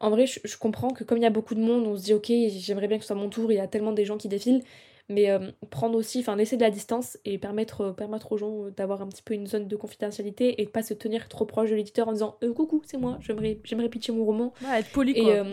en 0.00 0.10
vrai, 0.10 0.26
je, 0.26 0.38
je, 0.44 0.56
comprends 0.56 0.90
que 0.90 1.02
comme 1.02 1.18
il 1.18 1.22
y 1.22 1.26
a 1.26 1.30
beaucoup 1.30 1.56
de 1.56 1.60
monde, 1.60 1.84
on 1.86 1.96
se 1.96 2.04
dit 2.04 2.14
ok, 2.14 2.30
j'aimerais 2.48 2.86
bien 2.86 2.98
que 2.98 3.02
ce 3.02 3.08
soit 3.08 3.16
mon 3.16 3.28
tour, 3.28 3.50
il 3.50 3.56
y 3.56 3.60
a 3.60 3.66
tellement 3.66 3.92
des 3.92 4.04
gens 4.04 4.16
qui 4.16 4.28
défilent, 4.28 4.62
mais 5.08 5.30
euh, 5.30 5.50
prendre 5.70 5.96
aussi, 5.96 6.20
enfin 6.20 6.36
laisser 6.36 6.56
de 6.56 6.62
la 6.62 6.70
distance 6.70 7.18
et 7.24 7.38
permettre, 7.38 7.80
euh, 7.80 7.92
permettre 7.92 8.32
aux 8.32 8.36
gens 8.36 8.64
euh, 8.64 8.70
d'avoir 8.70 9.00
un 9.00 9.06
petit 9.08 9.22
peu 9.22 9.34
une 9.34 9.46
zone 9.46 9.66
de 9.66 9.76
confidentialité 9.76 10.60
et 10.60 10.66
de 10.66 10.70
pas 10.70 10.82
se 10.82 10.94
tenir 10.94 11.28
trop 11.28 11.46
proche 11.46 11.70
de 11.70 11.76
l'éditeur 11.76 12.08
en 12.08 12.12
disant 12.12 12.38
coucou 12.54 12.82
c'est 12.84 12.98
moi 12.98 13.18
j'aimerais 13.20 13.58
j'aimerais 13.64 13.88
pitcher 13.88 14.12
mon 14.12 14.24
roman. 14.24 14.52
Ouais, 14.62 14.80
être 14.80 14.90
poli 14.92 15.14
quoi. 15.14 15.46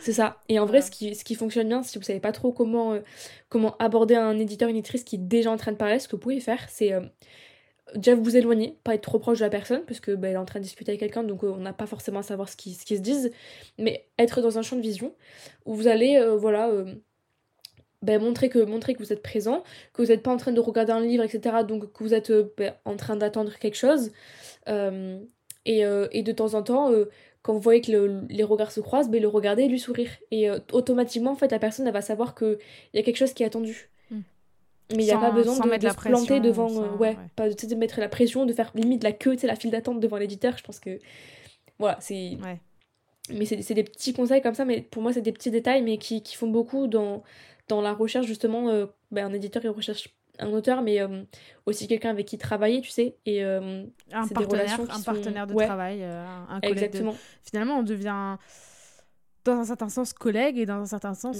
c'est 0.00 0.14
ça. 0.14 0.40
Et 0.48 0.58
en 0.58 0.66
vrai 0.66 0.80
ce 0.80 0.90
qui, 0.90 1.14
ce 1.14 1.24
qui 1.24 1.34
fonctionne 1.34 1.68
bien 1.68 1.82
si 1.82 1.98
vous 1.98 2.04
savez 2.04 2.20
pas 2.20 2.32
trop 2.32 2.52
comment 2.52 2.98
comment 3.50 3.76
aborder 3.78 4.14
un 4.14 4.38
éditeur 4.38 4.68
une 4.68 4.76
éditrice 4.76 5.04
qui 5.04 5.16
est 5.16 5.18
déjà 5.26 5.50
en 5.50 5.56
train 5.56 5.72
de 5.72 5.76
parler 5.76 5.98
ce 5.98 6.08
que 6.08 6.16
vous 6.16 6.22
pouvez 6.22 6.40
faire 6.40 6.66
c'est 6.68 6.92
déjà 7.94 8.14
vous 8.14 8.34
éloigner, 8.34 8.78
pas 8.82 8.94
être 8.94 9.02
trop 9.02 9.18
proche 9.18 9.38
de 9.38 9.44
la 9.44 9.50
personne, 9.50 9.84
parce 9.86 10.00
que 10.00 10.12
bah, 10.12 10.28
elle 10.28 10.34
est 10.34 10.38
en 10.38 10.46
train 10.46 10.58
de 10.58 10.64
discuter 10.64 10.90
avec 10.90 11.00
quelqu'un, 11.00 11.22
donc 11.22 11.44
on 11.44 11.58
n'a 11.58 11.74
pas 11.74 11.86
forcément 11.86 12.20
à 12.20 12.22
savoir 12.22 12.48
ce 12.48 12.56
qu'ils 12.56 12.74
ce 12.74 12.84
qui 12.86 12.96
se 12.96 13.02
disent, 13.02 13.30
mais 13.78 14.08
être 14.18 14.40
dans 14.40 14.58
un 14.58 14.62
champ 14.62 14.74
de 14.74 14.80
vision 14.80 15.14
où 15.66 15.74
vous 15.74 15.86
allez, 15.86 16.18
voilà, 16.38 16.70
ben, 18.04 18.22
montrer, 18.22 18.48
que, 18.48 18.58
montrer 18.58 18.94
que 18.94 18.98
vous 18.98 19.12
êtes 19.12 19.22
présent, 19.22 19.62
que 19.92 20.02
vous 20.02 20.08
n'êtes 20.08 20.22
pas 20.22 20.30
en 20.30 20.36
train 20.36 20.52
de 20.52 20.60
regarder 20.60 20.92
un 20.92 21.00
livre, 21.00 21.24
etc. 21.24 21.56
Donc 21.66 21.92
que 21.92 22.04
vous 22.04 22.14
êtes 22.14 22.30
euh, 22.30 22.52
ben, 22.56 22.74
en 22.84 22.96
train 22.96 23.16
d'attendre 23.16 23.52
quelque 23.58 23.76
chose. 23.76 24.12
Euh, 24.68 25.18
et, 25.64 25.84
euh, 25.84 26.06
et, 26.12 26.22
de 26.22 26.32
temps 26.32 26.54
en 26.54 26.62
temps, 26.62 26.92
quand 27.42 27.54
vous 27.54 27.60
voyez 27.60 27.80
que 27.80 28.22
les 28.28 28.44
regards 28.44 28.72
se 28.72 28.80
croisent, 28.80 29.10
ben, 29.10 29.20
le 29.20 29.28
regarder 29.28 29.62
et 29.62 29.68
lui 29.68 29.80
sourire. 29.80 30.10
Et 30.30 30.50
automatiquement, 30.72 31.32
en 31.32 31.36
fait, 31.36 31.50
la 31.50 31.58
personne 31.58 31.86
elle 31.86 31.92
va 31.94 32.02
savoir 32.02 32.34
qu'il 32.34 32.58
y 32.92 32.98
a 32.98 33.02
quelque 33.02 33.16
chose 33.16 33.32
qui 33.32 33.42
est 33.42 33.46
attendu. 33.46 33.88
Hmm. 34.10 34.20
Mais 34.90 35.04
il 35.04 35.06
n'y 35.06 35.12
a 35.12 35.18
pas 35.18 35.30
besoin 35.30 35.58
de, 35.58 35.76
de 35.76 35.88
se 35.88 35.94
planter 35.94 36.40
devant. 36.40 36.68
ouais, 36.98 37.16
pas 37.36 37.48
de, 37.48 37.66
de, 37.66 37.74
mettre 37.74 38.00
la 38.00 38.08
pression, 38.08 38.44
de 38.44 38.52
faire 38.52 38.70
limite 38.74 39.02
la 39.02 39.12
queue, 39.12 39.36
la 39.42 39.56
file 39.56 39.70
d'attente 39.70 40.00
devant 40.00 40.18
l'éditeur. 40.18 40.58
Je 40.58 40.62
pense 40.62 40.78
que. 40.78 40.98
Voilà, 41.78 41.96
c'est. 42.00 42.36
Ouais. 42.44 42.60
Mais 43.30 43.46
c'est 43.46 43.72
des 43.72 43.84
petits 43.84 44.12
conseils 44.12 44.42
comme 44.42 44.54
ça, 44.54 44.66
mais 44.66 44.82
pour 44.82 45.00
moi, 45.02 45.12
c'est 45.14 45.22
des 45.22 45.32
petits 45.32 45.50
détails, 45.50 45.82
mais 45.82 45.96
qui, 45.96 46.22
qui 46.22 46.36
font 46.36 46.48
beaucoup 46.48 46.88
dans 46.88 47.22
dans 47.68 47.80
la 47.80 47.92
recherche 47.92 48.26
justement, 48.26 48.68
euh, 48.68 48.86
ben, 49.10 49.26
un 49.26 49.32
éditeur 49.32 49.64
il 49.64 49.70
recherche 49.70 50.14
un 50.40 50.52
auteur, 50.52 50.82
mais 50.82 51.00
euh, 51.00 51.22
aussi 51.64 51.86
quelqu'un 51.86 52.10
avec 52.10 52.26
qui 52.26 52.38
travailler, 52.38 52.80
tu 52.80 52.90
sais. 52.90 53.16
Et 53.24 53.44
euh, 53.44 53.84
un 54.12 54.26
partenaire, 54.26 54.80
un 54.90 55.00
partenaire 55.00 55.46
de 55.46 55.54
travail, 55.54 56.02
un 56.02 56.60
collègue. 56.60 56.78
Exactement. 56.78 57.14
Finalement, 57.44 57.78
on 57.78 57.82
devient 57.84 58.36
dans 59.44 59.52
un 59.58 59.64
certain 59.64 59.88
sens 59.90 60.12
collègue 60.12 60.58
et 60.58 60.66
dans 60.66 60.80
un 60.80 60.86
certain 60.86 61.12
sens 61.12 61.38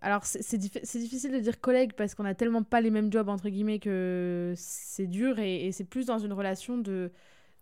alors 0.00 0.24
c'est 0.24 0.56
difficile 0.56 1.32
de 1.32 1.38
dire 1.38 1.60
collègue 1.60 1.92
parce 1.92 2.14
qu'on 2.14 2.24
a 2.24 2.34
tellement 2.34 2.62
pas 2.62 2.80
les 2.80 2.90
mêmes 2.90 3.12
jobs 3.12 3.28
entre 3.28 3.50
guillemets 3.50 3.78
que 3.78 4.54
c'est 4.56 5.06
dur 5.06 5.38
et, 5.38 5.66
et 5.66 5.72
c'est 5.72 5.84
plus 5.84 6.06
dans 6.06 6.18
une 6.18 6.32
relation 6.32 6.78
de 6.78 7.12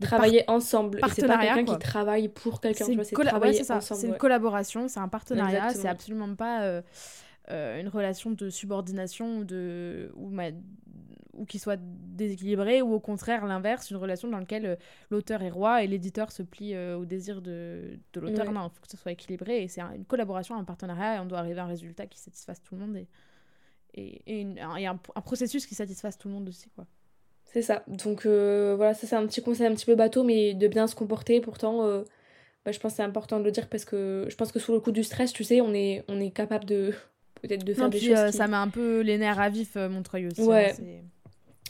travailler 0.01 0.45
ensemble. 0.49 1.01
C'est 1.15 1.27
pas 1.27 1.39
quelqu'un 1.39 1.65
qui 1.65 1.79
travaille 1.79 2.29
pour 2.29 2.61
quelqu'un, 2.61 2.85
c'est 2.85 3.15
travailler 3.15 3.61
ensemble. 3.61 4.01
C'est 4.01 4.07
une 4.09 4.17
collaboration, 4.17 4.89
c'est 4.89 5.01
un 5.01 5.09
partenariat, 5.09 5.71
c'est 5.71 5.89
absolument 5.89 6.35
pas 6.35 6.63
euh, 6.63 6.83
euh, 7.51 7.81
une 7.81 7.89
relation 7.89 8.31
de 8.31 8.51
subordination 8.51 9.39
ou 9.39 9.45
de, 9.45 10.13
ou 10.17 10.31
ou 11.35 11.45
qui 11.45 11.59
soit 11.59 11.79
déséquilibrée, 11.79 12.81
ou 12.81 12.95
au 12.95 13.01
contraire 13.01 13.45
l'inverse, 13.45 13.91
une 13.91 13.99
relation 13.99 14.27
dans 14.27 14.39
laquelle 14.39 14.65
euh, 14.65 14.77
l'auteur 15.11 15.43
est 15.43 15.51
roi 15.51 15.83
et 15.83 15.87
l'éditeur 15.87 16.33
se 16.33 16.43
plie 16.43 16.75
au 16.79 17.05
désir 17.05 17.43
de, 17.43 17.99
de 18.15 18.21
l'auteur. 18.21 18.51
Non, 18.53 18.69
il 18.69 18.75
faut 18.75 18.81
que 18.81 18.91
ce 18.91 18.97
soit 18.97 19.13
équilibré 19.13 19.63
et 19.63 19.69
c'est 19.69 19.83
une 19.83 20.07
collaboration, 20.07 20.57
un 20.57 20.65
partenariat 20.65 21.17
et 21.17 21.19
on 21.19 21.27
doit 21.27 21.39
arriver 21.39 21.61
à 21.61 21.65
un 21.65 21.69
résultat 21.69 22.07
qui 22.07 22.19
satisfasse 22.19 22.63
tout 22.63 22.75
le 22.75 22.87
monde 22.87 22.97
et, 22.97 23.09
et, 23.95 24.23
et, 24.27 24.87
un, 24.87 24.97
processus 24.97 25.67
qui 25.67 25.75
satisfasse 25.75 26.17
tout 26.17 26.29
le 26.29 26.35
monde 26.35 26.49
aussi. 26.49 26.71
quoi. 26.71 26.87
C'est 27.53 27.63
ça. 27.63 27.83
Donc 27.87 28.27
euh, 28.27 28.75
voilà, 28.77 28.95
ça 28.95 29.07
c'est 29.07 29.17
un 29.17 29.27
petit 29.27 29.43
conseil 29.43 29.67
un 29.67 29.75
petit 29.75 29.87
peu 29.87 29.95
bateau, 29.95 30.25
mais 30.25 30.55
de 30.55 30.69
bien 30.69 30.87
se 30.87 30.95
comporter. 30.95 31.41
Pourtant, 31.41 31.87
bah, 32.65 32.73
je 32.73 32.79
pense 32.79 32.93
que 32.93 32.97
c'est 32.97 33.03
important 33.03 33.39
de 33.39 33.45
le 33.45 33.51
dire 33.51 33.69
parce 33.69 33.85
que 33.85 34.27
je 34.29 34.37
pense 34.37 34.53
que 34.53 34.59
sous 34.59 34.73
le 34.73 34.81
coup 34.81 34.93
du 34.93 35.05
stress, 35.05 35.33
tu 35.33 35.45
sais, 35.45 35.61
on 35.61 35.73
est, 35.73 36.05
on 36.09 36.21
est 36.21 36.31
capable 36.31 36.65
de 36.65 36.93
peut-être 37.43 37.65
de 37.65 37.75
faire 37.75 37.89
des 37.89 38.01
choses. 38.01 38.31
Ça 38.31 38.47
met 38.49 38.57
un 38.57 38.69
peu 38.69 39.01
les 39.01 39.19
nerfs 39.19 39.41
à 39.41 39.49
vif, 39.49 39.77
Montreuil 39.77 40.27
aussi. 40.27 40.43
Hein, 40.43 40.47
ouais. 40.47 40.75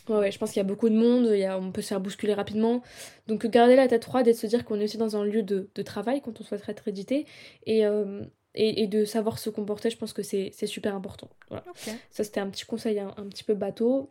Ouais, 0.09 0.31
je 0.31 0.39
pense 0.39 0.51
qu'il 0.53 0.59
y 0.59 0.65
a 0.65 0.69
beaucoup 0.69 0.89
de 0.89 0.95
monde, 0.95 1.29
il 1.33 1.39
y 1.39 1.45
a, 1.45 1.59
on 1.59 1.73
peut 1.73 1.83
se 1.83 1.89
faire 1.89 2.01
bousculer 2.01 2.35
rapidement. 2.35 2.83
Donc 3.27 3.47
garder 3.47 3.77
la 3.77 3.89
tête 3.89 4.05
froide 4.05 4.29
et 4.29 4.33
de 4.33 4.37
se 4.37 4.47
dire 4.47 4.65
qu'on 4.65 4.79
est 4.81 4.85
aussi 4.85 4.99
dans 4.99 5.17
un 5.17 5.25
lieu 5.25 5.43
de, 5.43 5.69
de 5.75 5.83
travail 5.83 6.21
quand 6.21 6.41
on 6.41 6.45
souhaite 6.45 6.63
être 6.69 6.87
édité. 6.89 7.27
Et, 7.65 7.85
euh, 7.87 8.23
et, 8.55 8.83
et, 8.83 8.87
de 8.87 9.05
savoir 9.05 9.39
se 9.39 9.51
comporter, 9.51 9.91
je 9.91 9.97
pense 9.97 10.13
que 10.13 10.23
c'est 10.23 10.53
super 10.67 10.95
important. 10.95 11.29
Voilà. 11.51 11.65
Ça, 12.11 12.25
c'était 12.25 12.41
un 12.41 12.49
petit 12.49 12.65
conseil 12.65 12.99
un, 12.99 13.13
un, 13.17 13.27
petit 13.27 13.45
peu 13.45 13.55
bateau. 13.55 14.11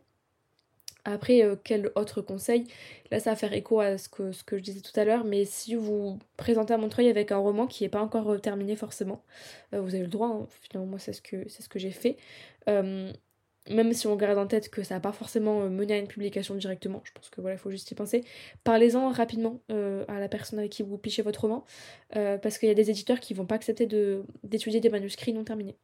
Après, 1.05 1.43
euh, 1.43 1.55
quel 1.63 1.91
autre 1.95 2.21
conseil? 2.21 2.65
Là, 3.11 3.19
ça 3.19 3.31
va 3.31 3.35
faire 3.35 3.53
écho 3.53 3.79
à 3.79 3.97
ce 3.97 4.09
que, 4.09 4.31
ce 4.31 4.43
que 4.43 4.57
je 4.57 4.63
disais 4.63 4.81
tout 4.81 4.99
à 4.99 5.05
l'heure, 5.05 5.23
mais 5.23 5.45
si 5.45 5.75
vous 5.75 6.19
présentez 6.37 6.73
à 6.73 6.77
Montreuil 6.77 7.09
avec 7.09 7.31
un 7.31 7.37
roman 7.37 7.67
qui 7.67 7.83
n'est 7.83 7.89
pas 7.89 8.01
encore 8.01 8.29
euh, 8.31 8.39
terminé 8.39 8.75
forcément, 8.75 9.23
vous 9.71 9.95
avez 9.95 10.01
le 10.01 10.07
droit, 10.07 10.29
hein. 10.29 10.47
finalement, 10.61 10.89
moi, 10.89 10.99
c'est 10.99 11.13
ce 11.13 11.21
que, 11.21 11.47
ce 11.49 11.67
que 11.69 11.79
j'ai 11.79 11.91
fait 11.91 12.17
même 13.69 13.93
si 13.93 14.07
on 14.07 14.15
garde 14.15 14.37
en 14.37 14.47
tête 14.47 14.69
que 14.69 14.83
ça 14.83 14.95
n'a 14.95 14.99
pas 14.99 15.11
forcément 15.11 15.63
euh, 15.63 15.69
mené 15.69 15.93
à 15.93 15.97
une 15.97 16.07
publication 16.07 16.55
directement, 16.55 17.01
je 17.03 17.11
pense 17.11 17.29
que 17.29 17.41
voilà, 17.41 17.55
il 17.55 17.59
faut 17.59 17.71
juste 17.71 17.89
y 17.91 17.95
penser, 17.95 18.23
parlez-en 18.63 19.09
rapidement 19.09 19.61
euh, 19.71 20.05
à 20.07 20.19
la 20.19 20.27
personne 20.27 20.59
avec 20.59 20.71
qui 20.71 20.83
vous 20.83 20.97
pichez 20.97 21.21
votre 21.21 21.41
roman, 21.41 21.65
euh, 22.15 22.37
parce 22.37 22.57
qu'il 22.57 22.69
y 22.69 22.71
a 22.71 22.75
des 22.75 22.89
éditeurs 22.89 23.19
qui 23.19 23.33
vont 23.33 23.45
pas 23.45 23.55
accepter 23.55 23.87
d'étudier 24.43 24.79
des 24.79 24.89
manuscrits 24.89 25.33
non 25.33 25.43
terminés. 25.43 25.75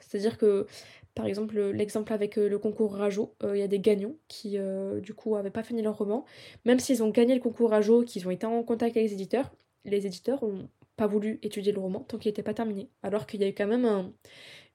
C'est-à-dire 0.00 0.38
que, 0.38 0.66
par 1.14 1.26
exemple, 1.26 1.60
l'exemple 1.70 2.12
avec 2.12 2.36
le 2.36 2.58
concours 2.58 2.94
Rajo, 2.94 3.34
il 3.42 3.58
y 3.58 3.62
a 3.62 3.68
des 3.68 3.78
gagnants 3.78 4.14
qui, 4.28 4.56
du 5.02 5.14
coup, 5.14 5.36
n'avaient 5.36 5.50
pas 5.50 5.62
fini 5.62 5.80
leur 5.80 5.96
roman. 5.96 6.24
Même 6.64 6.80
s'ils 6.80 7.02
ont 7.02 7.10
gagné 7.10 7.34
le 7.34 7.40
concours 7.40 7.70
Rajo, 7.70 8.02
qu'ils 8.02 8.26
ont 8.26 8.30
été 8.30 8.46
en 8.46 8.62
contact 8.62 8.96
avec 8.96 9.10
les 9.10 9.14
éditeurs, 9.14 9.52
les 9.84 10.06
éditeurs 10.06 10.42
ont 10.42 10.68
pas 10.96 11.06
voulu 11.06 11.38
étudier 11.42 11.72
le 11.72 11.80
roman 11.80 12.00
tant 12.00 12.18
qu'il 12.18 12.30
n'était 12.30 12.42
pas 12.42 12.54
terminé. 12.54 12.88
Alors 13.02 13.26
qu'il 13.26 13.40
y 13.40 13.44
a 13.44 13.48
eu 13.48 13.54
quand 13.54 13.66
même 13.66 14.12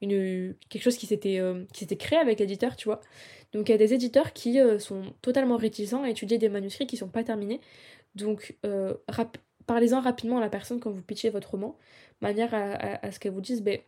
quelque 0.01 0.81
chose 0.81 0.97
qui 0.97 1.05
s'était 1.05 1.39
euh, 1.39 1.65
créé 1.97 2.19
avec 2.19 2.39
l'éditeur, 2.39 2.75
tu 2.75 2.85
vois. 2.85 3.01
Donc 3.53 3.69
il 3.69 3.71
y 3.71 3.75
a 3.75 3.77
des 3.77 3.93
éditeurs 3.93 4.33
qui 4.33 4.59
euh, 4.59 4.79
sont 4.79 5.13
totalement 5.21 5.57
réticents 5.57 6.03
à 6.03 6.09
étudier 6.09 6.37
des 6.37 6.49
manuscrits 6.49 6.87
qui 6.87 6.97
sont 6.97 7.09
pas 7.09 7.23
terminés. 7.23 7.59
Donc 8.15 8.57
euh, 8.65 8.93
parlez-en 9.65 10.01
rapidement 10.01 10.37
à 10.37 10.41
la 10.41 10.49
personne 10.49 10.79
quand 10.79 10.91
vous 10.91 11.01
pitchez 11.01 11.29
votre 11.29 11.51
roman, 11.51 11.77
manière 12.21 12.53
à, 12.53 13.11
ce 13.11 13.19
qu'elle 13.19 13.33
vous 13.33 13.41
dise, 13.41 13.61
ben 13.61 13.79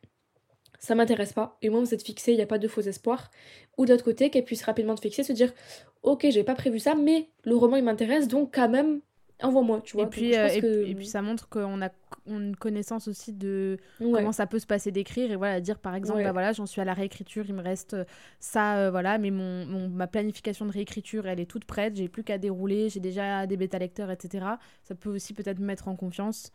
ça 0.82 0.96
m'intéresse 0.96 1.32
pas, 1.32 1.58
et 1.62 1.70
moi 1.70 1.80
vous 1.80 1.94
êtes 1.94 2.02
fixé, 2.04 2.32
il 2.32 2.38
n'y 2.38 2.42
a 2.42 2.48
pas 2.48 2.58
de 2.58 2.68
faux 2.68 2.82
espoirs. 2.82 3.30
Ou 3.78 3.86
de 3.86 3.92
l'autre 3.92 4.04
côté, 4.04 4.32
qu'elle 4.32 4.44
puisse 4.44 4.64
rapidement 4.64 4.96
te 4.96 5.02
fixer, 5.02 5.24
se 5.24 5.32
dire, 5.32 5.54
ok, 6.02 6.26
j'ai 6.32 6.44
pas 6.44 6.56
prévu 6.56 6.80
ça, 6.80 6.96
mais 6.96 7.30
le 7.44 7.56
roman 7.56 7.78
il 7.78 7.84
m'intéresse, 7.84 8.28
donc 8.28 8.56
quand 8.56 8.68
même, 8.68 9.00
envoie-moi, 9.44 9.82
tu 9.84 9.96
vois. 9.96 10.06
Et 10.06 10.10
puis, 10.10 10.36
euh, 10.36 10.48
et, 10.48 10.96
puis 10.96 11.06
ça 11.06 11.22
montre 11.22 11.48
qu'on 11.50 11.84
a 11.84 11.90
une 12.26 12.56
connaissance 12.56 13.08
aussi 13.08 13.32
de 13.32 13.78
comment 14.00 14.32
ça 14.32 14.48
peut 14.48 14.58
se 14.58 14.66
passer 14.66 14.92
d'écrire 14.92 15.32
et 15.32 15.36
voilà 15.36 15.60
dire 15.60 15.80
par 15.80 15.96
exemple 15.96 16.22
bah 16.24 16.32
voilà 16.32 16.52
j'en 16.52 16.68
suis 16.68 16.80
à 16.80 16.86
la 16.86 16.94
réécriture 16.94 17.46
il 17.48 17.56
me 17.56 17.64
reste 17.64 17.96
euh, 17.96 18.06
ça 18.40 18.78
euh, 18.78 18.92
voilà 18.92 19.18
mais 19.18 19.32
mon, 19.32 19.66
mon, 19.66 19.90
ma 19.90 20.06
planification 20.06 20.68
de 20.68 20.72
réécriture 20.72 21.26
elle 21.26 21.40
est 21.40 21.48
toute 21.48 21.66
prête 21.66 21.96
j'ai 21.96 22.10
plus 22.10 22.24
qu'à 22.24 22.38
dérouler 22.38 22.90
j'ai 22.90 23.00
déjà 23.00 23.48
des 23.48 23.58
bêta 23.58 23.80
lecteurs 23.80 24.12
etc 24.12 24.46
ça 24.84 24.94
peut 24.94 25.10
aussi 25.10 25.34
peut-être 25.34 25.58
me 25.58 25.66
mettre 25.66 25.88
en 25.88 25.96
confiance 25.96 26.52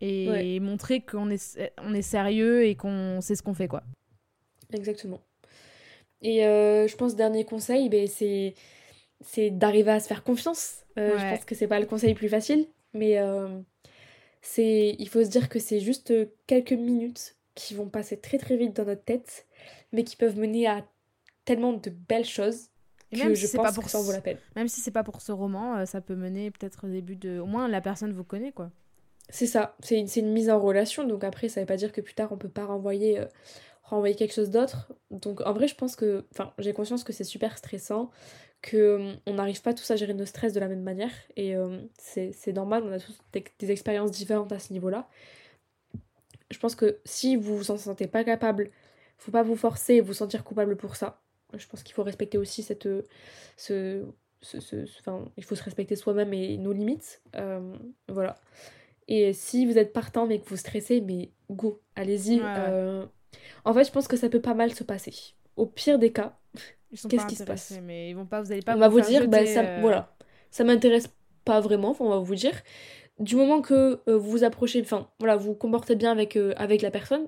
et 0.00 0.60
montrer 0.60 1.00
qu'on 1.00 1.30
est 1.30 1.58
on 1.82 1.94
est 1.94 2.02
sérieux 2.02 2.66
et 2.66 2.74
qu'on 2.76 3.20
sait 3.20 3.34
ce 3.34 3.42
qu'on 3.42 3.54
fait 3.54 3.68
quoi 3.68 3.82
exactement 4.72 5.20
et 6.22 6.42
je 6.42 6.96
pense 6.96 7.16
dernier 7.16 7.44
conseil 7.44 7.88
ben, 7.88 8.06
c'est 8.06 8.54
c'est 9.20 9.50
d'arriver 9.50 9.90
à 9.90 10.00
se 10.00 10.06
faire 10.06 10.22
confiance. 10.22 10.84
Euh, 10.98 11.18
je 11.18 11.34
pense 11.34 11.44
que 11.44 11.54
c'est 11.54 11.68
pas 11.68 11.80
le 11.80 11.86
conseil 11.86 12.10
le 12.10 12.14
plus 12.14 12.28
facile, 12.28 12.66
mais 12.92 13.18
euh, 13.18 13.60
c'est 14.42 14.96
il 14.98 15.08
faut 15.08 15.22
se 15.22 15.28
dire 15.28 15.48
que 15.48 15.58
c'est 15.58 15.80
juste 15.80 16.12
quelques 16.46 16.72
minutes 16.72 17.36
qui 17.54 17.74
vont 17.74 17.88
passer 17.88 18.18
très 18.18 18.38
très 18.38 18.56
vite 18.56 18.76
dans 18.76 18.84
notre 18.84 19.04
tête, 19.04 19.46
mais 19.92 20.04
qui 20.04 20.16
peuvent 20.16 20.38
mener 20.38 20.66
à 20.66 20.86
tellement 21.44 21.72
de 21.72 21.90
belles 21.90 22.24
choses 22.24 22.68
que 23.10 23.18
même 23.18 23.34
je 23.34 23.46
pense 23.46 23.64
pas 23.64 23.72
pour 23.72 23.84
que 23.84 23.90
ça 23.90 23.98
en 23.98 24.02
vaut 24.02 24.12
la 24.12 24.20
peine. 24.20 24.36
Même 24.54 24.68
si 24.68 24.80
c'est 24.80 24.90
pas 24.90 25.02
pour 25.02 25.22
ce 25.22 25.32
roman, 25.32 25.78
euh, 25.78 25.84
ça 25.86 26.00
peut 26.00 26.14
mener 26.14 26.50
peut-être 26.50 26.86
au 26.86 26.90
début 26.90 27.16
de... 27.16 27.38
Au 27.38 27.46
moins 27.46 27.66
la 27.66 27.80
personne 27.80 28.12
vous 28.12 28.22
connaît, 28.22 28.52
quoi. 28.52 28.70
C'est 29.30 29.46
ça, 29.46 29.76
c'est 29.80 29.98
une, 29.98 30.08
une, 30.16 30.32
mise 30.32 30.48
en 30.48 30.58
relation, 30.58 31.04
donc 31.04 31.22
après 31.22 31.48
ça 31.48 31.60
veut 31.60 31.66
pas 31.66 31.76
dire 31.76 31.92
que 31.92 32.00
plus 32.00 32.14
tard 32.14 32.32
on 32.32 32.38
peut 32.38 32.48
pas 32.48 32.64
renvoyer, 32.64 33.22
renvoyer 33.82 34.14
quelque 34.14 34.32
chose 34.34 34.50
d'autre. 34.50 34.92
Donc 35.10 35.40
en 35.42 35.52
vrai 35.52 35.68
je 35.68 35.74
pense 35.74 35.96
que... 35.96 36.24
Enfin 36.32 36.52
j'ai 36.58 36.72
conscience 36.72 37.04
que 37.04 37.12
c'est 37.12 37.24
super 37.24 37.58
stressant, 37.58 38.10
qu'on 38.62 38.76
euh, 38.76 39.14
n'arrive 39.28 39.62
pas 39.62 39.72
tous 39.72 39.90
à 39.90 39.96
gérer 39.96 40.14
nos 40.14 40.24
stress 40.24 40.52
de 40.52 40.60
la 40.60 40.68
même 40.68 40.82
manière 40.82 41.12
et 41.36 41.56
euh, 41.56 41.80
c'est 41.96 42.52
normal, 42.52 42.82
on 42.84 42.92
a 42.92 42.98
tous 42.98 43.16
des, 43.32 43.70
expériences 43.70 44.10
différentes 44.10 44.52
à 44.52 44.58
ce 44.58 44.72
niveau-là. 44.72 45.08
Je 46.50 46.58
pense 46.58 46.74
que 46.74 46.98
si 47.04 47.36
vous 47.36 47.56
vous 47.56 47.70
en 47.70 47.76
sentez 47.76 48.06
pas 48.06 48.24
capable, 48.24 48.70
faut 49.16 49.30
pas 49.30 49.42
vous 49.42 49.56
forcer 49.56 49.94
et 49.94 50.00
vous 50.00 50.14
sentir 50.14 50.44
coupable 50.44 50.76
pour 50.76 50.96
ça. 50.96 51.20
Je 51.56 51.66
pense 51.66 51.82
qu'il 51.82 51.94
faut 51.94 52.02
respecter 52.02 52.38
aussi 52.38 52.62
cette 52.62 52.86
euh, 52.86 53.02
ce, 53.56 54.04
ce, 54.40 54.84
enfin, 55.00 55.24
il 55.36 55.44
faut 55.44 55.54
se 55.54 55.62
respecter 55.62 55.94
soi-même 55.94 56.32
et 56.32 56.56
nos 56.56 56.72
limites. 56.72 57.22
voilà. 58.08 58.40
Et 59.08 59.32
si 59.32 59.66
vous 59.66 59.78
êtes 59.78 59.92
partant 59.92 60.26
mais 60.26 60.38
que 60.38 60.48
vous 60.48 60.56
stressez, 60.56 61.00
mais 61.00 61.30
go, 61.50 61.80
allez-y. 61.96 62.40
En 63.64 63.74
fait, 63.74 63.84
je 63.84 63.90
pense 63.90 64.08
que 64.08 64.16
ça 64.16 64.28
peut 64.28 64.40
pas 64.40 64.54
mal 64.54 64.72
se 64.72 64.84
passer. 64.84 65.12
Au 65.56 65.66
pire 65.66 65.98
des 65.98 66.12
cas, 66.12 66.38
Qu'est-ce 67.08 67.26
qui 67.26 67.36
se 67.36 67.44
passe? 67.44 67.78
Mais 67.82 68.10
ils 68.10 68.14
vont 68.14 68.26
pas, 68.26 68.40
vous 68.40 68.52
allez 68.52 68.62
pas. 68.62 68.74
On 68.74 68.78
va 68.78 68.88
vous 68.88 69.00
dire, 69.00 69.28
bah, 69.28 69.44
ça, 69.46 69.60
euh, 69.60 69.78
voilà, 69.80 70.14
ça 70.50 70.64
m'intéresse 70.64 71.10
pas 71.44 71.60
vraiment. 71.60 71.94
On 72.00 72.08
va 72.08 72.18
vous 72.18 72.34
dire. 72.34 72.54
Du 73.18 73.34
moment 73.34 73.60
que 73.60 74.00
euh, 74.08 74.16
vous 74.16 74.30
vous 74.30 74.44
approchez, 74.44 74.80
enfin, 74.80 75.08
voilà, 75.18 75.36
vous 75.36 75.48
vous 75.48 75.54
comportez 75.54 75.96
bien 75.96 76.12
avec 76.12 76.36
euh, 76.36 76.54
avec 76.56 76.82
la 76.82 76.90
personne. 76.90 77.26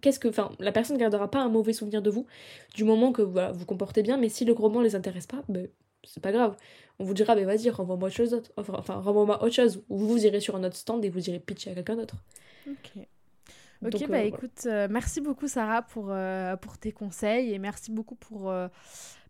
Qu'est-ce 0.00 0.18
que, 0.18 0.28
enfin, 0.28 0.50
la 0.58 0.72
personne 0.72 0.96
ne 0.96 1.00
gardera 1.00 1.30
pas 1.30 1.40
un 1.40 1.48
mauvais 1.48 1.72
souvenir 1.72 2.02
de 2.02 2.10
vous 2.10 2.26
du 2.74 2.84
moment 2.84 3.12
que 3.12 3.22
voilà, 3.22 3.52
vous 3.52 3.64
comportez 3.64 4.02
bien. 4.02 4.18
Mais 4.18 4.28
si 4.28 4.44
le 4.44 4.52
roman 4.52 4.80
les 4.82 4.94
intéresse 4.94 5.26
pas, 5.26 5.42
ben 5.48 5.68
c'est 6.06 6.22
pas 6.22 6.32
grave. 6.32 6.56
On 6.98 7.04
vous 7.04 7.14
dira, 7.14 7.34
ben 7.34 7.44
vas-y, 7.44 7.68
renvoie-moi 7.68 8.08
autre 8.08 8.16
chose 8.16 8.42
Enfin, 8.56 8.74
enfin 8.78 8.94
renvoie-moi 8.94 9.42
autre 9.42 9.54
chose. 9.54 9.82
Ou 9.88 9.98
vous 9.98 10.24
irez 10.24 10.40
sur 10.40 10.56
un 10.56 10.64
autre 10.64 10.76
stand 10.76 11.04
et 11.04 11.10
vous 11.10 11.28
irez 11.28 11.40
pitcher 11.40 11.70
à 11.70 11.74
quelqu'un 11.74 11.96
d'autre. 11.96 12.16
Ok. 12.66 13.06
Ok, 13.84 14.08
bah 14.08 14.22
écoute, 14.22 14.66
euh, 14.66 14.88
merci 14.90 15.20
beaucoup 15.20 15.48
Sarah 15.48 15.82
pour, 15.82 16.06
euh, 16.08 16.56
pour 16.56 16.78
tes 16.78 16.92
conseils 16.92 17.52
et 17.52 17.58
merci 17.58 17.90
beaucoup 17.90 18.14
pour 18.14 18.50
euh, 18.50 18.68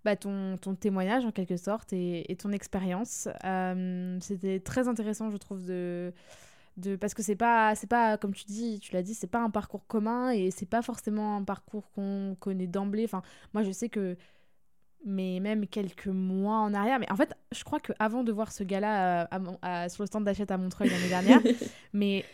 bah, 0.05 0.14
ton, 0.14 0.57
ton, 0.57 0.74
témoignage 0.77 1.24
en 1.24 1.33
quelque 1.33 1.57
sorte 1.57 1.93
et, 1.93 2.31
et 2.31 2.37
ton 2.37 2.53
expérience. 2.53 3.29
C'était 4.20 4.61
très 4.61 4.87
intéressant, 4.87 5.31
je 5.31 5.37
trouve, 5.37 5.66
de, 5.66 6.12
de 6.77 6.95
parce 6.95 7.12
que 7.12 7.22
c'est 7.22 7.37
pas, 7.37 7.74
c'est 7.74 7.89
pas, 7.89 8.18
comme 8.18 8.35
tu 8.35 8.45
dis, 8.45 8.79
tu 8.81 8.93
l'as 8.93 9.03
dit, 9.03 9.14
c'est 9.14 9.27
pas 9.27 9.41
un 9.41 9.51
parcours 9.51 9.87
commun 9.87 10.31
et 10.31 10.51
c'est 10.51 10.68
pas 10.68 10.83
forcément 10.83 11.37
un 11.37 11.43
parcours 11.43 11.91
qu'on 11.91 12.37
connaît 12.39 12.68
d'emblée. 12.68 13.05
Enfin, 13.05 13.22
moi 13.53 13.64
je 13.64 13.72
sais 13.72 13.89
que 13.89 14.16
mais 15.05 15.40
même 15.40 15.66
quelques 15.66 16.09
mois 16.09 16.59
en 16.59 16.74
arrière. 16.74 16.99
Mais 16.99 17.11
en 17.11 17.16
fait, 17.16 17.34
je 17.53 17.62
crois 17.64 17.80
qu'avant 17.80 18.24
de 18.24 18.32
voir 18.32 18.53
ce 18.53 18.64
gars-là 18.64 19.28
sur 19.88 20.03
le 20.03 20.07
stand 20.07 20.24
d'achat 20.24 20.44
à 20.49 20.57
Montreuil 20.57 20.90
l'année 20.90 21.09
dernière, 21.09 21.40
mais 21.92 22.24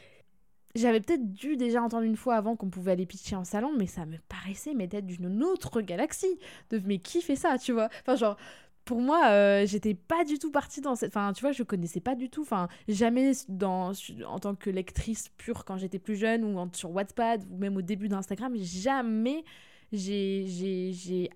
j'avais 0.75 1.01
peut-être 1.01 1.33
dû 1.33 1.57
déjà 1.57 1.83
entendre 1.83 2.05
une 2.05 2.17
fois 2.17 2.37
avant 2.37 2.57
qu'on 2.57 2.71
pouvait 2.71 2.93
aller 2.93 3.07
pitcher 3.07 3.37
en 3.37 3.45
salon, 3.45 3.73
mais 3.77 3.87
ça 3.87 4.07
me 4.07 4.17
paraissait 4.29 4.75
mais 4.75 4.87
d'être 4.87 5.07
d'une 5.07 5.43
autre 5.43 5.81
galaxie. 5.81 6.39
De 6.71 6.81
mais 6.85 6.99
qui 6.99 7.21
fait 7.21 7.37
ça, 7.37 7.59
tu 7.59 7.73
vois? 7.73 7.89
Enfin, 8.01 8.17
genre, 8.17 8.37
pour 8.85 9.01
moi, 9.01 9.29
euh, 9.29 9.67
j'étais 9.67 9.95
pas 9.95 10.25
du 10.25 10.39
tout 10.39 10.51
partie 10.51 10.81
dans 10.81 10.95
cette. 10.95 11.15
Enfin, 11.15 11.33
tu 11.33 11.43
vois, 11.43 11.53
je 11.53 11.63
connaissais 11.63 12.01
pas 12.01 12.15
du 12.15 12.31
tout. 12.31 12.43
Enfin, 12.43 12.69
jamais 12.89 13.33
dans, 13.49 13.93
en 14.27 14.39
tant 14.39 14.55
que 14.55 14.71
lectrice 14.71 15.29
pure 15.37 15.65
quand 15.65 15.77
j'étais 15.77 15.99
plus 15.99 16.17
jeune 16.17 16.45
ou 16.45 16.69
sur 16.73 16.91
Wattpad 16.91 17.45
ou 17.51 17.59
même 17.59 17.77
au 17.77 17.83
début 17.83 18.09
d'Instagram, 18.09 18.55
jamais 18.57 19.45
j'ai 19.93 21.31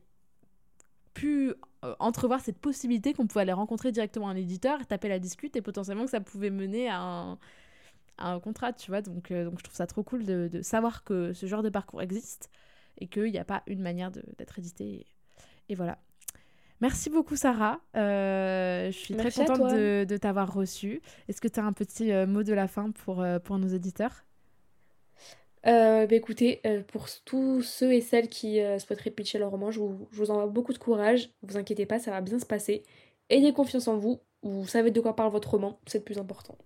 pu 1.16 1.54
euh, 1.84 1.94
entrevoir 1.98 2.40
cette 2.40 2.58
possibilité 2.58 3.14
qu'on 3.14 3.26
pouvait 3.26 3.40
aller 3.40 3.52
rencontrer 3.52 3.90
directement 3.90 4.28
un 4.28 4.36
éditeur, 4.36 4.86
taper 4.86 5.08
la 5.08 5.18
discute 5.18 5.56
et 5.56 5.62
potentiellement 5.62 6.04
que 6.04 6.10
ça 6.10 6.20
pouvait 6.20 6.50
mener 6.50 6.88
à 6.88 7.00
un 7.00 7.38
un 8.18 8.40
contrat, 8.40 8.72
tu 8.72 8.90
vois. 8.90 9.02
Donc, 9.02 9.30
euh, 9.30 9.44
donc 9.44 9.58
je 9.58 9.64
trouve 9.64 9.76
ça 9.76 9.86
trop 9.86 10.02
cool 10.02 10.24
de, 10.24 10.48
de, 10.50 10.62
savoir 10.62 11.04
que 11.04 11.34
ce 11.34 11.44
genre 11.44 11.62
de 11.62 11.68
parcours 11.68 12.00
existe 12.00 12.48
et 12.96 13.08
qu'il 13.08 13.30
n'y 13.30 13.38
a 13.38 13.44
pas 13.44 13.62
une 13.66 13.82
manière 13.82 14.10
d'être 14.10 14.58
édité. 14.58 15.04
Et, 15.68 15.74
voilà. 15.74 15.98
Merci 16.80 17.10
beaucoup, 17.10 17.36
Sarah. 17.36 17.78
Euh, 17.94 18.86
je 18.90 18.96
suis 18.96 19.14
très 19.14 19.30
contente 19.30 19.70
de, 19.70 20.04
de 20.04 20.16
t'avoir 20.16 20.50
reçu. 20.50 21.02
Est-ce 21.28 21.42
que 21.42 21.48
tu 21.48 21.60
as 21.60 21.64
un 21.64 21.74
petit 21.74 22.10
mot 22.26 22.42
de 22.42 22.54
la 22.54 22.68
fin 22.68 22.90
pour, 22.90 23.22
pour 23.44 23.58
nos 23.58 23.68
éditeurs 23.68 24.25
bah 25.64 26.06
écoutez, 26.10 26.60
pour 26.88 27.06
tous 27.24 27.62
ceux 27.62 27.92
et 27.92 28.00
celles 28.00 28.28
qui 28.28 28.60
souhaiteraient 28.78 29.10
pitcher 29.10 29.38
leur 29.38 29.50
roman, 29.50 29.70
je 29.70 29.80
vous, 29.80 30.08
je 30.12 30.18
vous 30.18 30.30
envoie 30.30 30.46
beaucoup 30.46 30.72
de 30.72 30.78
courage. 30.78 31.30
Vous 31.42 31.56
inquiétez 31.56 31.86
pas, 31.86 31.98
ça 31.98 32.10
va 32.10 32.20
bien 32.20 32.38
se 32.38 32.46
passer. 32.46 32.82
Ayez 33.30 33.52
confiance 33.52 33.88
en 33.88 33.96
vous. 33.96 34.20
Vous 34.42 34.66
savez 34.66 34.90
de 34.90 35.00
quoi 35.00 35.16
parle 35.16 35.32
votre 35.32 35.50
roman, 35.50 35.80
c'est 35.86 35.98
le 35.98 36.04
plus 36.04 36.18
important. 36.18 36.56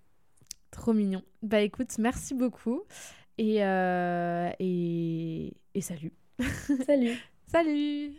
Trop 0.69 0.93
mignon. 0.93 1.23
Bah 1.41 1.61
écoute, 1.61 1.97
merci 1.97 2.33
beaucoup. 2.35 2.83
Et, 3.37 3.57
et, 4.59 5.53
et 5.73 5.81
salut. 5.81 6.11
Salut. 6.85 7.17
salut. 7.47 8.13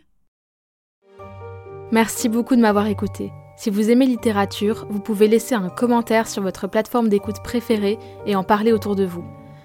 Merci 1.91 2.29
beaucoup 2.29 2.55
de 2.55 2.61
m'avoir 2.61 2.87
écouté. 2.87 3.31
Si 3.55 3.69
vous 3.69 3.91
aimez 3.91 4.05
littérature, 4.05 4.87
vous 4.89 4.99
pouvez 4.99 5.27
laisser 5.27 5.53
un 5.55 5.69
commentaire 5.69 6.27
sur 6.27 6.41
votre 6.41 6.67
plateforme 6.67 7.07
d'écoute 7.07 7.43
préférée 7.43 7.99
et 8.25 8.35
en 8.35 8.43
parler 8.43 8.71
autour 8.71 8.95
de 8.95 9.05
vous. 9.05 9.23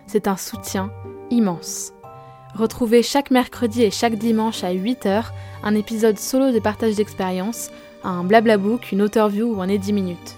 C'est 0.08 0.26
un 0.26 0.38
soutien 0.38 0.90
immense. 1.30 1.92
Retrouvez 2.54 3.02
chaque 3.02 3.30
mercredi 3.30 3.82
et 3.82 3.90
chaque 3.90 4.14
dimanche 4.14 4.64
à 4.64 4.72
8h 4.72 5.24
un 5.62 5.74
épisode 5.74 6.18
solo 6.18 6.50
de 6.50 6.58
partage 6.58 6.94
d'expérience, 6.96 7.70
un 8.04 8.24
blablabook, 8.24 8.90
une 8.90 9.02
author 9.02 9.28
view 9.28 9.54
ou 9.54 9.60
un 9.60 9.66
10 9.66 9.92
minutes. 9.92 10.36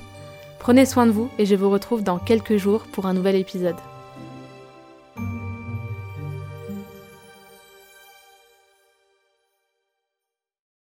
Prenez 0.58 0.86
soin 0.86 1.06
de 1.06 1.12
vous 1.12 1.30
et 1.38 1.46
je 1.46 1.54
vous 1.54 1.70
retrouve 1.70 2.02
dans 2.02 2.18
quelques 2.18 2.56
jours 2.56 2.82
pour 2.90 3.06
un 3.06 3.14
nouvel 3.14 3.36
épisode. 3.36 3.76